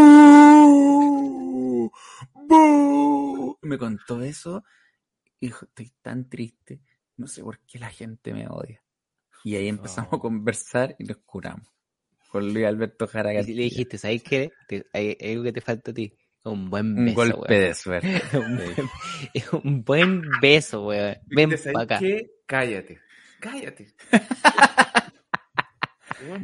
¡Bú! 2.35 3.59
Me 3.63 3.79
contó 3.79 4.23
eso 4.23 4.65
y 5.41 5.47
dijo, 5.47 5.67
estoy 5.67 5.93
tan 6.03 6.29
triste, 6.29 6.81
no 7.17 7.27
sé 7.27 7.43
por 7.43 7.59
qué 7.61 7.79
la 7.79 7.91
gente 7.91 8.33
me 8.33 8.49
odia. 8.49 8.83
Y 9.45 9.57
ahí 9.57 9.69
empezamos 9.69 10.13
a 10.15 10.19
conversar 10.19 10.97
y 10.99 11.05
nos 11.05 11.19
curamos. 11.19 11.69
Con 12.31 12.53
Luis 12.53 12.67
Alberto 12.67 13.07
Jara 13.07 13.33
Y 13.33 13.55
le 13.55 13.63
dijiste, 13.65 13.99
¿sabes 13.99 14.23
qué? 14.23 14.51
Te- 14.69 14.87
hay, 14.93 15.17
hay 15.21 15.33
algo 15.33 15.45
que 15.45 15.53
te 15.53 15.61
falta 15.61 15.91
a 15.93 15.95
ti. 15.95 16.13
Un 16.45 16.69
buen 16.71 16.99
Un 16.99 17.05
beso, 17.07 17.15
golpe 17.17 17.55
weón. 17.55 17.63
de 17.65 17.75
suerte. 17.75 18.23
un, 18.39 18.57
buen, 18.57 18.89
un 19.65 19.85
buen 19.85 20.23
beso, 20.41 20.87
weón. 20.87 21.17
Ven 21.27 21.51
¿Viste? 21.51 21.73
para 21.73 21.87
¿Sabes 21.87 21.97
acá. 21.97 21.99
qué? 22.01 22.31
Cállate. 22.47 23.01
Cállate. 23.41 23.95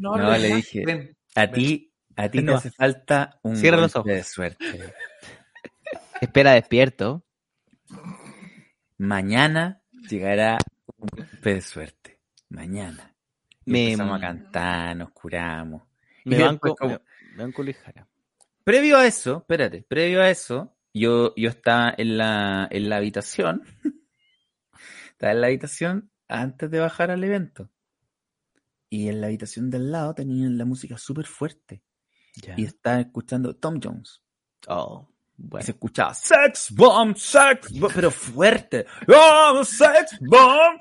No, 0.00 0.14
hables 0.14 0.42
le 0.42 0.56
dije, 0.56 0.82
Ven. 0.84 1.16
A 1.34 1.50
ti, 1.50 1.90
a 2.16 2.28
ti 2.28 2.42
No. 2.42 2.56
hace 2.56 2.70
falta 2.70 3.38
un 3.42 3.56
Cierra 3.56 3.78
los 3.78 3.94
golpe 3.94 4.12
de 4.12 4.24
suerte. 4.24 4.92
Espera 6.20 6.52
despierto. 6.52 7.24
Mañana 8.98 9.80
llegará 10.08 10.58
un 10.98 11.06
golpe 11.16 11.54
de 11.54 11.60
suerte. 11.62 12.20
Mañana. 12.50 13.14
Y 13.64 13.70
Me- 13.72 13.84
empezamos 13.92 14.18
a 14.18 14.20
cantar, 14.20 14.96
nos 14.96 15.10
curamos. 15.12 15.82
Me 16.24 16.36
Y 16.36 16.40
banco, 16.42 16.74
como- 16.76 16.90
me, 17.36 17.42
banco. 17.44 17.62
Previo 18.70 18.98
a 18.98 19.04
eso, 19.04 19.38
espérate, 19.38 19.82
previo 19.82 20.22
a 20.22 20.30
eso, 20.30 20.76
yo, 20.94 21.34
yo 21.34 21.48
estaba 21.48 21.92
en 21.98 22.16
la, 22.16 22.68
en 22.70 22.88
la 22.88 22.98
habitación. 22.98 23.64
estaba 25.10 25.32
en 25.32 25.40
la 25.40 25.48
habitación 25.48 26.12
antes 26.28 26.70
de 26.70 26.78
bajar 26.78 27.10
al 27.10 27.24
evento. 27.24 27.68
Y 28.88 29.08
en 29.08 29.20
la 29.20 29.26
habitación 29.26 29.70
del 29.70 29.90
lado 29.90 30.14
tenían 30.14 30.56
la 30.56 30.64
música 30.66 30.96
súper 30.98 31.26
fuerte. 31.26 31.82
Y 32.56 32.64
estaba 32.64 33.00
escuchando 33.00 33.56
Tom 33.56 33.80
Jones. 33.82 34.22
Oh, 34.68 35.08
bueno. 35.42 35.64
se 35.64 35.72
escuchaba 35.72 36.14
Sex 36.14 36.70
Bomb, 36.72 37.16
Sex 37.16 37.78
Bomb, 37.78 37.92
pero 37.94 38.10
fuerte. 38.10 38.86
Oh, 39.08 39.64
Sex 39.64 40.18
Bomb, 40.20 40.80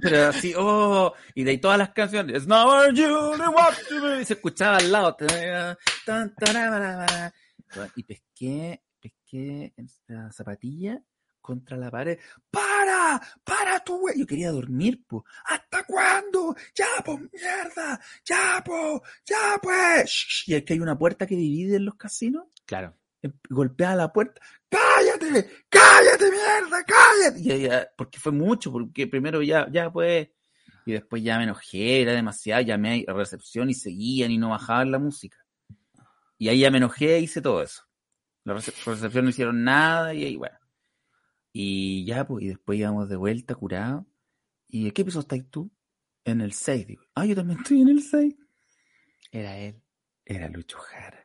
pero 0.00 0.28
así, 0.28 0.54
oh, 0.56 1.12
y 1.34 1.44
de 1.44 1.50
ahí 1.52 1.58
todas 1.58 1.78
las 1.78 1.90
canciones. 1.90 2.36
It's 2.36 2.46
not 2.46 2.66
what 2.66 2.94
you 2.94 3.08
want 3.08 3.76
to 3.88 4.00
be. 4.00 4.22
Y 4.22 4.24
se 4.24 4.34
escuchaba 4.34 4.78
al 4.78 4.90
lado. 4.90 5.16
Y 7.96 8.02
pesqué, 8.02 8.82
pesqué 9.00 9.74
la 10.08 10.32
zapatilla 10.32 11.02
contra 11.40 11.76
la 11.76 11.90
pared. 11.90 12.18
¡Para! 12.50 13.20
¡Para 13.44 13.80
tu 13.80 13.98
güey! 13.98 14.18
Yo 14.18 14.26
quería 14.26 14.50
dormir, 14.52 15.04
po. 15.06 15.24
¿Hasta 15.44 15.84
cuándo? 15.84 16.54
¡Ya, 16.74 17.02
po, 17.04 17.18
mierda! 17.18 18.00
¡Ya, 18.24 18.62
po! 18.64 19.02
¡Ya, 19.26 19.58
pues! 19.60 20.44
Y 20.46 20.54
es 20.54 20.64
que 20.64 20.74
hay 20.74 20.80
una 20.80 20.96
puerta 20.96 21.26
que 21.26 21.34
divide 21.34 21.76
en 21.76 21.84
los 21.84 21.96
casinos 21.96 22.44
Claro. 22.66 22.96
Em- 23.22 23.32
golpea 23.48 23.94
la 23.96 24.12
puerta. 24.12 24.40
¡Cállate! 24.68 25.50
¡Cállate, 25.68 26.24
mierda! 26.30 26.84
¡Cállate! 26.84 27.40
Y 27.40 27.52
ella- 27.52 27.90
porque 27.96 28.18
fue 28.18 28.32
mucho, 28.32 28.70
porque 28.72 29.06
primero 29.06 29.42
ya, 29.42 29.68
ya 29.70 29.90
pues. 29.92 30.28
Y 30.84 30.92
después 30.92 31.22
ya 31.22 31.38
me 31.38 31.44
enojé, 31.44 32.02
era 32.02 32.12
demasiado, 32.12 32.60
llamé 32.62 33.04
a 33.06 33.12
recepción 33.12 33.70
y 33.70 33.74
seguían 33.74 34.32
y 34.32 34.38
no 34.38 34.50
bajaban 34.50 34.90
la 34.90 34.98
música. 34.98 35.38
Y 36.38 36.48
ahí 36.48 36.58
ya 36.60 36.70
me 36.72 36.78
enojé 36.78 37.14
e 37.16 37.20
hice 37.20 37.40
todo 37.40 37.62
eso. 37.62 37.84
La 38.44 38.54
rece- 38.54 38.74
recepción 38.84 39.24
no 39.24 39.30
hicieron 39.30 39.62
nada 39.62 40.12
y 40.12 40.24
ahí, 40.24 40.36
bueno. 40.36 40.58
Y 41.52 42.04
ya, 42.04 42.26
pues, 42.26 42.44
y 42.44 42.48
después 42.48 42.78
íbamos 42.78 43.08
de 43.08 43.14
vuelta, 43.16 43.54
curado. 43.54 44.06
¿Y 44.68 44.86
en 44.86 44.92
qué 44.92 45.04
piso 45.04 45.20
estáis 45.20 45.48
tú? 45.50 45.70
En 46.24 46.40
el 46.40 46.52
6, 46.52 46.86
digo. 46.86 47.04
Ah, 47.14 47.26
yo 47.26 47.36
también 47.36 47.60
estoy 47.60 47.82
en 47.82 47.88
el 47.90 48.02
6. 48.02 48.34
Era 49.30 49.56
él. 49.58 49.80
Era 50.24 50.48
Lucho 50.48 50.78
Jara. 50.78 51.24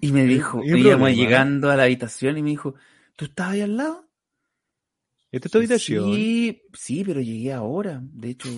Y 0.00 0.12
me 0.12 0.24
dijo, 0.24 0.62
¿Y 0.64 0.70
el 0.70 0.78
íbamos 0.78 1.10
llegando 1.10 1.70
a 1.70 1.76
la 1.76 1.84
habitación 1.84 2.38
y 2.38 2.42
me 2.42 2.50
dijo, 2.50 2.74
¿tú 3.16 3.24
estabas 3.24 3.54
ahí 3.54 3.60
al 3.62 3.76
lado? 3.76 4.08
¿Esta 5.30 5.48
es 5.48 5.52
tu 5.52 5.58
habitación? 5.58 6.14
Sí, 6.14 6.62
sí, 6.72 7.04
pero 7.04 7.20
llegué 7.20 7.52
ahora. 7.52 8.00
De 8.02 8.30
hecho, 8.30 8.48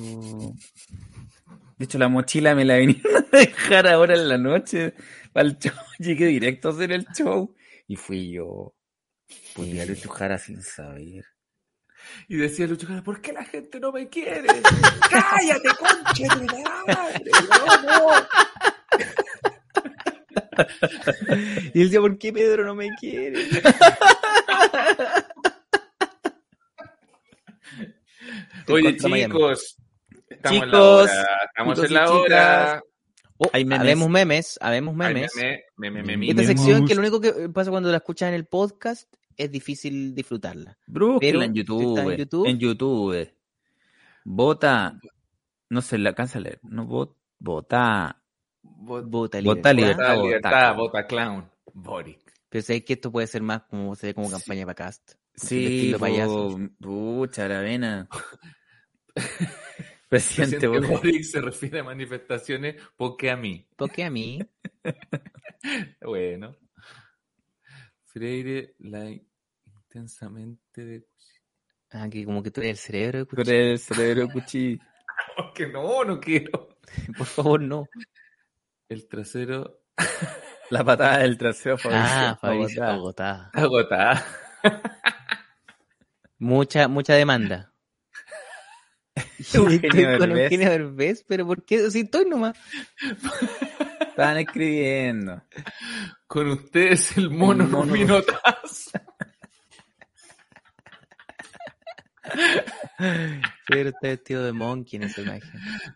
de 1.76 1.84
hecho 1.84 1.98
la 1.98 2.08
mochila 2.08 2.54
me 2.54 2.64
la 2.64 2.76
vinieron 2.76 3.26
a 3.32 3.36
dejar 3.36 3.88
ahora 3.88 4.14
en 4.14 4.28
la 4.28 4.38
noche 4.38 4.94
para 5.32 5.48
el 5.48 5.58
show. 5.58 5.72
Llegué 5.98 6.26
directo 6.26 6.68
a 6.68 6.72
hacer 6.72 6.92
el 6.92 7.06
show 7.08 7.54
y 7.88 7.96
fui 7.96 8.32
yo. 8.32 8.74
Pues 9.54 9.80
a 9.80 9.86
Lucho 9.86 10.08
Jara 10.10 10.38
sin 10.38 10.62
saber. 10.62 11.24
Y 12.28 12.36
decía 12.36 12.66
Lucho 12.66 12.86
Jara, 12.86 13.02
¿por 13.02 13.20
qué 13.20 13.32
la 13.32 13.44
gente 13.44 13.80
no 13.80 13.90
me 13.92 14.08
quiere? 14.08 14.46
¡Cállate, 15.10 15.68
concha 15.78 16.36
de 16.36 16.46
madre! 16.46 17.30
¡No, 17.48 17.82
no! 17.82 18.10
Y 21.74 21.80
él 21.80 21.86
decía, 21.88 22.00
¿por 22.00 22.18
qué 22.18 22.32
Pedro 22.32 22.64
no 22.64 22.74
me 22.74 22.88
quiere? 22.98 23.38
Oye, 28.68 28.96
chicos. 28.96 29.76
Estamos 30.28 30.62
en 30.62 30.70
la 30.70 30.76
Chicos, 30.78 31.10
hora. 31.10 31.26
Estamos 31.48 31.84
en 31.84 31.94
la 31.94 32.10
hora. 32.12 32.82
Oh, 33.38 33.50
Hay 33.52 33.64
memes. 33.64 33.80
Habemos 33.80 34.08
memes, 34.10 34.58
habemos 34.60 34.94
memes. 34.94 35.32
meme, 35.34 35.62
meme, 35.76 36.02
meme, 36.02 36.28
Esta 36.30 36.44
sección 36.44 36.86
que 36.86 36.94
lo 36.94 37.00
único 37.00 37.20
que 37.20 37.48
pasa 37.48 37.70
cuando 37.70 37.90
la 37.90 37.96
escuchas 37.98 38.28
en 38.28 38.34
el 38.34 38.44
podcast 38.46 39.12
es 39.36 39.50
difícil 39.50 40.14
disfrutarla. 40.14 40.78
Brújula 40.86 41.20
Pero, 41.20 41.42
en 41.42 41.54
YouTube. 41.54 41.98
en 41.98 42.16
YouTube. 42.18 42.46
En 42.46 42.58
YouTube. 42.58 43.32
Vota. 44.24 45.00
No 45.70 45.80
sé, 45.80 45.98
la 45.98 46.10
alcanza 46.10 46.38
a 46.38 46.42
leer. 46.42 46.60
No, 46.62 46.84
vot, 46.86 47.16
vota. 47.38 48.19
Vota, 48.78 49.06
Vota 49.08 49.40
Vota 49.42 49.72
libertad. 49.72 51.06
clown. 51.08 51.50
Boric. 51.72 52.20
Pero 52.48 52.62
sabéis 52.62 52.84
que 52.84 52.94
esto 52.94 53.12
puede 53.12 53.26
ser 53.26 53.42
más 53.42 53.62
como 53.62 53.94
se 53.94 54.08
ve 54.08 54.14
como 54.14 54.30
campaña 54.30 54.64
para 54.66 54.74
cast. 54.74 55.12
Sí, 55.34 55.94
payaso. 55.98 56.58
pucha, 56.80 57.44
Aravena. 57.44 58.08
Presidente 60.08 60.58
Presidente 60.58 60.66
Boric. 60.66 60.90
Boric 60.90 61.22
se 61.24 61.40
refiere 61.40 61.80
a 61.80 61.84
manifestaciones 61.84 62.76
porque 62.96 63.30
a 63.30 63.36
mí. 63.36 63.66
Porque 63.76 64.04
a 64.04 64.10
mí, 64.10 64.40
Bueno. 66.02 66.56
Freire, 68.04 68.74
la 68.80 69.08
intensamente 69.08 70.84
de... 70.84 71.06
ah, 71.90 72.08
que 72.10 72.24
como 72.24 72.42
que 72.42 72.50
tú 72.50 72.60
eres 72.60 72.72
el 72.72 72.76
cerebro 72.78 73.18
de 73.20 73.26
Cuchillo. 73.26 73.52
el 73.52 73.78
cerebro 73.78 74.28
cuchillo. 74.28 74.82
Que 75.54 75.66
no, 75.68 76.04
no 76.04 76.18
quiero. 76.18 76.76
Por 77.16 77.26
favor, 77.26 77.60
no. 77.60 77.84
El 78.90 79.06
trasero 79.08 79.80
La 80.70 80.84
patada 80.84 81.18
del 81.18 81.38
trasero 81.38 81.76
Ah, 81.84 82.36
Fabricio. 82.40 82.82
Fabricio 82.82 82.84
agotada. 82.84 83.50
agotada. 83.54 84.26
Mucha, 86.38 86.88
mucha 86.88 87.14
demanda. 87.14 87.72
Eugenio 89.54 90.18
con 90.18 90.28
Derbez. 90.30 90.42
Eugenio 90.44 90.70
Derbez, 90.70 91.24
pero 91.26 91.46
¿por 91.46 91.64
qué? 91.64 91.90
Si 91.90 92.00
estoy 92.00 92.24
nomás. 92.28 92.56
Estaban 94.08 94.38
escribiendo. 94.38 95.42
Con 96.26 96.48
ustedes 96.50 97.16
el 97.16 97.30
mono, 97.30 97.64
El 97.64 97.70
mono. 97.70 97.90
Rubinotazo. 97.90 98.90
Pedro 103.66 103.88
está 103.88 104.08
vestido 104.08 104.44
de 104.44 104.52
monkey 104.52 104.98
en 104.98 105.04
esa 105.04 105.22
imagen. 105.22 105.50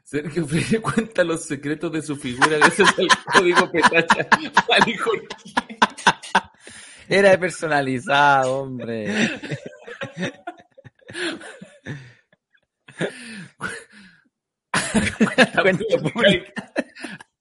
Sergio 0.05 0.47
Freire 0.47 0.81
cuenta 0.81 1.23
los 1.23 1.45
secretos 1.45 1.93
de 1.93 2.01
su 2.03 2.17
figura 2.17 2.57
gracias 2.59 2.99
al 2.99 3.09
código 3.33 3.71
petacha. 3.71 4.27
Era 7.09 7.39
personalizado, 7.39 8.61
hombre. 8.63 9.31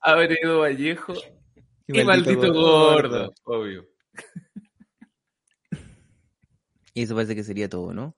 Abredo 0.02 0.60
Vallejo 0.60 1.14
y 1.88 2.04
maldito, 2.04 2.52
gordo. 2.52 3.34
Obvio. 3.44 3.88
Y 6.94 7.04
eso 7.04 7.16
parece 7.16 7.36
que 7.36 7.44
sería 7.44 7.70
todo, 7.70 7.94
¿no? 7.94 8.16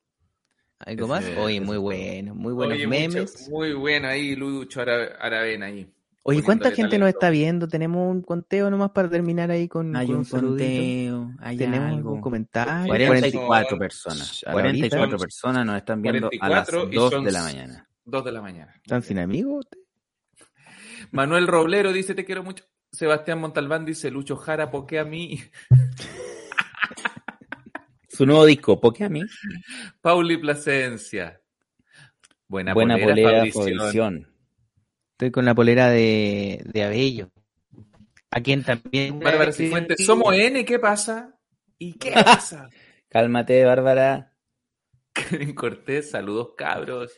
¿Algo 0.86 1.08
más? 1.08 1.26
Oye, 1.38 1.58
ese 1.58 1.66
muy 1.66 1.78
bueno, 1.78 2.36
muy 2.36 2.54
buenos 2.54 2.78
Oye, 2.78 2.88
memes. 2.88 3.16
mucho- 3.16 3.52
muy 3.52 3.74
bueno 3.74 4.08
ahí, 4.08 4.36
Lucho 4.36 4.82
Ara- 4.82 5.16
Aravena 5.20 5.66
ahí. 5.68 5.90
Oye, 6.28 6.42
¿cuánta 6.42 6.72
gente 6.72 6.98
nos 6.98 7.10
está 7.10 7.30
viendo? 7.30 7.68
Tenemos 7.68 8.10
un 8.12 8.22
conteo 8.24 8.70
nomás 8.72 8.92
para 8.92 9.10
terminar 9.10 9.52
ahí 9.52 9.68
con, 9.68 9.96
Hay 9.96 10.08
con 10.08 10.16
un 10.18 10.26
conteo, 10.26 11.32
hay 11.40 11.56
Tenemos 11.58 11.88
algo. 11.90 11.98
algún 11.98 12.22
comentario. 12.22 12.88
44 12.88 13.70
Son- 13.70 13.80
personas. 13.80 14.44
a 14.44 14.50
la 14.50 14.54
44 14.54 15.04
horita. 15.08 15.18
personas 15.18 15.66
nos 15.68 15.78
están 15.78 16.02
viendo 16.02 16.30
a 16.40 16.50
las 16.50 16.68
44 16.70 16.92
y 16.92 16.96
2 16.96 17.12
son- 17.12 17.24
de 17.26 17.32
la 17.32 17.44
mañana. 17.44 17.90
Dos 18.06 18.26
de 18.26 18.32
la 18.32 18.42
mañana. 18.42 18.74
¿Están 18.76 19.02
sin 19.04 19.20
amigos? 19.20 19.68
Manuel 21.12 21.48
Roblero 21.48 21.94
dice 21.94 22.16
te 22.16 22.26
quiero 22.26 22.44
mucho. 22.44 22.64
Sebastián 22.92 23.40
Montalbán 23.40 23.86
dice 23.86 24.10
Lucho 24.10 24.36
Jara, 24.36 24.72
porque 24.72 24.98
a 25.00 25.06
mí? 25.06 25.40
Su 28.16 28.26
nuevo 28.26 28.46
disco, 28.46 28.80
¿por 28.80 28.94
qué 28.94 29.04
a 29.04 29.10
mí? 29.10 29.22
Pauli 30.02 30.38
Plasencia. 30.38 31.42
Buena, 32.48 32.74
Buena 32.74 32.96
polera, 32.96 33.44
polera, 33.44 33.52
Fabrición. 33.52 34.34
Estoy 35.12 35.32
con 35.32 35.46
la 35.46 35.56
polera 35.56 35.90
de, 35.90 36.64
de 36.66 36.84
Abello. 36.84 37.30
A 38.32 38.42
quien 38.42 38.64
también. 38.64 39.20
Bárbara 39.20 39.52
Cifuentes. 39.52 40.06
Somos 40.06 40.34
N, 40.34 40.64
¿qué 40.64 40.80
pasa? 40.80 41.38
¿Y 41.78 41.94
qué 41.94 42.12
pasa? 42.12 42.70
Cálmate, 43.10 43.66
Bárbara. 43.66 44.34
Kevin 45.14 45.54
Cortés, 45.54 46.12
saludos 46.12 46.50
cabros. 46.58 47.12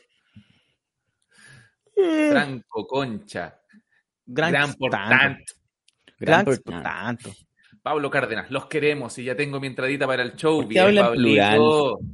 Eh. 1.96 2.28
Franco 2.30 2.86
Concha. 2.86 3.60
Gran, 4.24 4.52
Gran. 4.52 4.76
Gran 4.78 5.38
Gran 6.18 6.44
por 6.44 6.58
tanto. 6.58 7.30
Pablo 7.88 8.10
Cárdenas, 8.10 8.50
los 8.50 8.66
queremos 8.66 9.16
y 9.18 9.24
ya 9.24 9.34
tengo 9.34 9.58
mi 9.60 9.66
entradita 9.66 10.06
para 10.06 10.22
el 10.22 10.34
show. 10.36 10.60
¿Por 10.60 10.68
qué 10.68 10.78
habla 10.78 11.06
en 11.06 11.12
plural? 11.14 11.58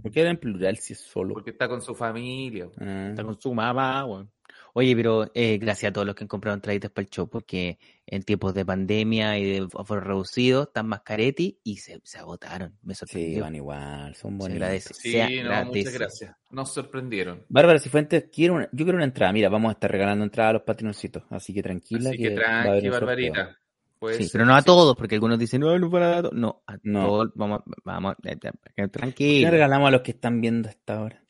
¿Por 0.02 0.12
qué 0.12 0.20
habla 0.20 0.30
en 0.30 0.36
plural 0.36 0.76
si 0.76 0.92
es 0.92 1.00
solo? 1.00 1.34
Porque 1.34 1.50
está 1.50 1.66
con 1.66 1.82
su 1.82 1.96
familia. 1.96 2.68
Ah. 2.78 3.08
Está 3.10 3.24
con 3.24 3.40
su 3.40 3.52
mamá, 3.52 4.04
weón. 4.06 4.30
Oye, 4.76 4.94
pero 4.94 5.28
eh, 5.34 5.58
gracias 5.58 5.90
a 5.90 5.92
todos 5.92 6.06
los 6.06 6.14
que 6.14 6.22
han 6.22 6.28
comprado 6.28 6.54
entraditas 6.54 6.92
para 6.92 7.04
el 7.04 7.10
show, 7.10 7.28
porque 7.28 7.78
en 8.06 8.22
tiempos 8.22 8.54
de 8.54 8.64
pandemia 8.64 9.36
y 9.36 9.44
de 9.50 9.68
aforo 9.76 10.00
reducido 10.00 10.62
están 10.64 10.86
más 10.86 11.02
caretti 11.02 11.58
y 11.64 11.78
se, 11.78 12.00
se 12.04 12.18
agotaron. 12.18 12.76
Me 12.82 12.94
Sí, 12.94 13.00
sorprendió. 13.00 13.42
van 13.42 13.54
igual, 13.56 14.14
son 14.14 14.38
bonitos. 14.38 14.68
Sí, 14.96 15.10
se 15.12 15.42
no, 15.42 15.64
muchas 15.64 15.92
gracias. 15.92 16.36
Nos 16.50 16.72
sorprendieron. 16.72 17.44
Bárbara 17.48 17.80
Cifuentes, 17.80 18.26
quiero 18.32 18.54
una, 18.54 18.68
yo 18.70 18.84
quiero 18.84 18.94
una 18.96 19.04
entrada. 19.06 19.32
Mira, 19.32 19.48
vamos 19.48 19.70
a 19.70 19.72
estar 19.72 19.90
regalando 19.90 20.22
entrada 20.24 20.50
a 20.50 20.52
los 20.52 20.62
patroncitos, 20.62 21.24
así 21.30 21.52
que 21.52 21.62
tranquila. 21.64 22.10
Así 22.10 22.18
que 22.18 22.36
va 22.36 22.42
a 22.46 22.60
haber 22.62 22.80
tranqui. 22.82 22.88
Barbarita. 22.90 23.58
Pues, 24.04 24.18
Sí, 24.18 24.28
pero 24.32 24.44
no 24.44 24.54
a 24.54 24.60
todos, 24.62 24.94
porque 24.96 25.14
algunos 25.14 25.38
dicen, 25.38 25.60
no, 25.62 25.78
no 25.78 25.90
para 25.90 26.18
a 26.18 26.22
todos. 26.22 26.34
No, 26.34 26.62
a 26.66 26.76
No. 26.82 27.06
todos, 27.06 27.30
vamos, 27.34 27.60
vamos, 27.84 28.14
eh, 28.24 28.36
eh, 28.42 28.50
¿Qué 28.76 28.88
tranquilo. 28.88 29.50
regalamos 29.50 29.88
a 29.88 29.90
los 29.92 30.02
que 30.02 30.10
están 30.10 30.40
viendo 30.42 30.68
hasta 30.68 30.98
ahora? 30.98 31.24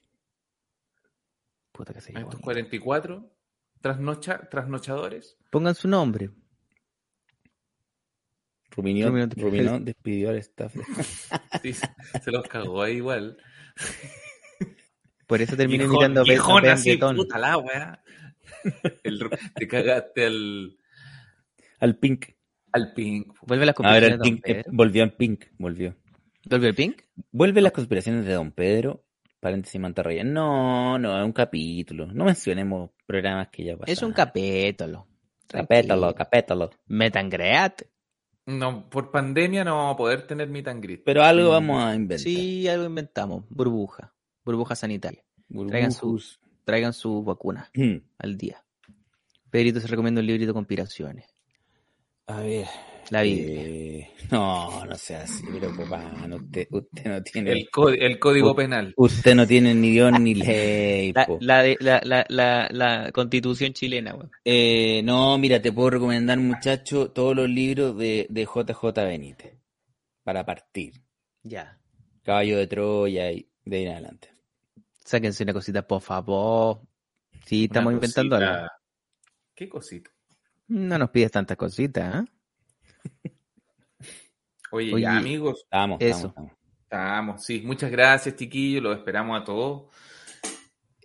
Puta 1.71 1.93
que 1.93 2.01
se 2.01 2.17
a 2.17 2.21
estos 2.21 2.41
44 2.41 3.31
trasnocha, 3.81 4.49
trasnochadores. 4.51 5.37
Pongan 5.51 5.75
su 5.77 5.87
nombre. 5.89 6.31
Ruminó, 8.71 9.11
despidió 9.81 10.31
al 10.31 10.37
staff. 10.39 10.75
Sí, 11.63 11.73
se 11.73 12.31
los 12.33 12.47
cagó 12.49 12.83
ahí 12.83 12.97
igual. 12.97 13.39
Por 15.27 15.41
eso 15.41 15.57
terminé 15.57 15.85
imitando 15.85 16.21
a 16.21 16.25
Ben 16.25 16.41
así, 16.69 16.97
puta 16.97 17.39
la 17.39 17.57
weá. 17.59 18.03
El 19.05 19.21
ru- 19.21 19.55
te 19.55 19.69
cagaste 19.69 20.27
al, 20.27 20.77
al 21.79 21.97
Pink. 21.99 22.34
Al 22.75 22.93
pink. 22.93 23.33
Vuelve 23.47 23.67
las 23.67 23.75
A 23.81 23.93
ver, 23.93 24.03
conspiraciones 24.03 24.13
el 24.13 24.19
de 24.19 24.19
Don 24.19 24.35
Pink. 24.35 24.49
eh, 24.49 24.55
Pedro. 24.55 24.71
volvió 24.77 25.03
en 25.05 25.11
Pink. 25.11 25.45
Volvió. 25.59 25.97
¿Vuelve 26.49 26.69
el 26.69 26.75
Pink? 26.75 27.03
Vuelve 27.33 27.61
las 27.63 27.73
conspiraciones 27.73 28.27
de 28.27 28.33
Don 28.35 28.51
Pedro. 28.53 29.05
Paréntesis 29.41 29.81
Mantarraya. 29.81 30.25
No, 30.25 30.99
no, 30.99 31.19
es 31.19 31.25
un 31.25 31.33
capítulo. 31.33 32.07
No 32.07 32.25
mencionemos 32.25 32.91
programas 33.07 33.49
que 33.49 33.65
ya 33.65 33.73
pasaron. 33.77 33.93
Es 33.93 34.03
un 34.03 34.13
capítulo. 34.13 35.07
capétalo, 35.49 36.15
capétalo. 36.15 36.71
Metangreat. 36.87 37.83
No, 38.47 38.89
por 38.91 39.11
pandemia 39.11 39.65
no 39.65 39.77
vamos 39.77 39.95
a 39.95 39.97
poder 39.97 40.27
tener 40.27 40.49
meet 40.49 40.69
and 40.69 40.83
greet. 40.83 41.03
Pero 41.05 41.23
algo 41.23 41.51
vamos 41.51 41.83
a 41.83 41.95
inventar. 41.95 42.19
Sí, 42.19 42.69
algo 42.69 42.85
inventamos. 42.87 43.45
Burbuja. 43.49 44.13
Burbuja 44.45 44.75
sanitaria. 44.75 45.23
Traigan 45.69 45.93
su, 45.93 46.07
Burbujos. 46.07 46.41
traigan 46.65 46.93
su 46.93 47.23
vacuna 47.23 47.71
Hmm. 47.75 47.99
al 48.19 48.37
día. 48.37 48.63
Pedrito 49.51 49.81
se 49.81 49.87
recomienda 49.87 50.21
un 50.21 50.27
librito 50.27 50.49
de 50.49 50.55
conspiraciones. 50.55 51.34
A 52.27 52.41
ver. 52.41 52.67
La 53.11 53.21
Biblia. 53.21 53.61
eh, 53.63 54.11
no, 54.31 54.87
no 54.87 54.95
sea 54.95 55.25
así, 55.25 55.45
pero 55.53 55.77
papá, 55.77 56.11
no, 56.27 56.37
usted, 56.37 56.67
usted 56.71 57.05
no 57.05 57.23
tiene. 57.23 57.53
El, 57.53 57.69
có- 57.71 57.91
el 57.91 58.19
código 58.19 58.57
penal. 58.57 58.95
Usted 58.97 59.35
no 59.35 59.47
tiene 59.47 59.75
ni 59.75 59.91
Dios 59.91 60.19
ni 60.19 60.35
ley. 60.35 61.13
La, 61.13 61.27
la, 61.41 61.63
de- 61.63 61.77
la, 61.81 62.01
la, 62.03 62.25
la, 62.31 62.69
la 62.71 63.13
constitución 63.13 63.75
chilena, 63.75 64.15
weón. 64.15 64.31
Eh, 64.43 65.03
no, 65.05 65.37
mira, 65.37 65.61
te 65.61 65.71
puedo 65.71 65.91
recomendar, 65.91 66.39
muchacho, 66.39 67.11
todos 67.11 67.37
los 67.37 67.47
libros 67.49 67.99
de, 67.99 68.27
de 68.31 68.45
JJ 68.47 68.83
Benítez. 69.05 69.59
Para 70.23 70.47
partir. 70.47 70.95
Ya. 71.43 71.79
Caballo 72.23 72.57
de 72.57 72.67
Troya 72.67 73.31
y 73.33 73.47
de 73.67 73.77
ahí 73.77 73.83
en 73.85 73.93
adelante. 73.93 74.29
Sáquense 75.05 75.43
una 75.43 75.53
cosita, 75.53 75.87
por 75.87 76.01
favor. 76.01 76.81
Sí, 77.45 77.65
estamos 77.65 77.89
Una 77.89 77.97
inventando 77.99 78.37
cosita. 78.37 78.55
algo. 78.61 78.69
¿Qué 79.55 79.69
cosita? 79.69 80.11
No 80.69 80.99
nos 80.99 81.11
pides 81.11 81.31
tantas 81.31 81.57
cositas, 81.57 82.15
¿ah? 82.15 82.25
Oye, 84.71 84.93
Oye, 84.93 85.03
ya 85.03 85.17
amigos, 85.17 85.61
Estamos, 85.65 85.99
Eso. 86.01 86.27
estamos, 86.29 86.51
estamos. 86.53 86.53
estamos. 86.83 87.45
Sí, 87.45 87.63
muchas 87.65 87.91
gracias, 87.91 88.35
chiquillos. 88.37 88.83
Los 88.83 88.97
esperamos 88.99 89.41
a 89.41 89.45
todos 89.45 89.85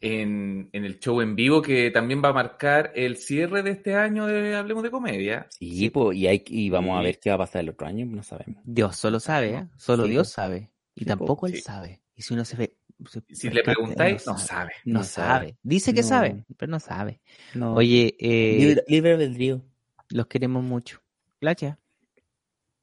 en, 0.01 0.69
en 0.71 0.85
el 0.85 0.97
show 0.99 1.21
en 1.21 1.35
vivo 1.35 1.61
que 1.61 1.91
también 1.91 2.21
va 2.23 2.29
a 2.29 2.33
marcar 2.33 2.91
el 2.95 3.17
cierre 3.17 3.61
de 3.61 3.71
este 3.71 3.95
año 3.95 4.25
de 4.25 4.55
Hablemos 4.55 4.81
de 4.83 4.89
Comedia. 4.91 5.45
Sí, 5.51 5.89
po, 5.89 6.13
y, 6.13 6.25
hay, 6.25 6.43
y 6.47 6.69
vamos 6.69 6.95
a 6.97 7.01
Sí. 7.01 7.05
ver 7.05 7.19
qué 7.19 7.29
va 7.29 7.35
a 7.35 7.39
pasar 7.39 7.61
el 7.61 7.69
otro 7.69 7.85
año, 7.85 8.05
no 8.05 8.23
sabemos. 8.23 8.61
Dios 8.65 8.95
solo 8.95 9.19
sabe, 9.19 9.49
¿eh? 9.55 9.67
Solo 9.77 10.05
Sí, 10.05 10.11
Dios 10.11 10.29
sabe. 10.29 10.71
Y 10.95 11.01
Sí, 11.01 11.05
tampoco 11.05 11.41
po. 11.41 11.47
él 11.47 11.55
Sí. 11.55 11.61
sabe. 11.61 12.01
Y 12.15 12.21
si 12.23 12.33
uno 12.33 12.45
se 12.45 12.57
ve... 12.57 12.75
se 13.07 13.21
Si 13.33 13.47
le 13.49 13.55
percata, 13.63 13.75
preguntáis, 13.75 14.27
no 14.27 14.37
sabe. 14.37 14.71
No 14.85 14.99
No 14.99 15.03
sabe. 15.03 15.27
sabe. 15.27 15.57
Dice 15.63 15.93
que 15.93 16.01
No. 16.01 16.07
sabe, 16.07 16.45
pero 16.57 16.71
no 16.71 16.79
sabe. 16.79 17.21
No. 17.53 17.73
Oye, 17.73 18.15
eh, 18.19 18.57
libre, 18.59 18.83
libre 18.87 19.11
albedrío. 19.13 19.61
los 20.09 20.27
queremos 20.27 20.63
mucho. 20.63 20.99
Gracias. 21.39 21.77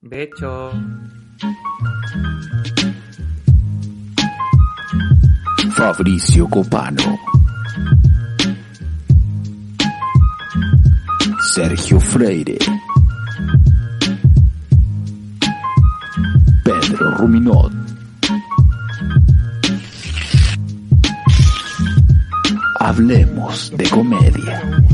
De 0.00 0.22
hecho, 0.22 0.72
Fabricio 5.74 6.48
Copano. 6.48 7.18
Sergio 11.54 11.98
Freire. 12.00 12.58
Pedro 16.64 17.10
Ruminot. 17.18 17.72
Hablemos 22.86 23.72
de 23.76 23.90
comedia. 23.90 24.85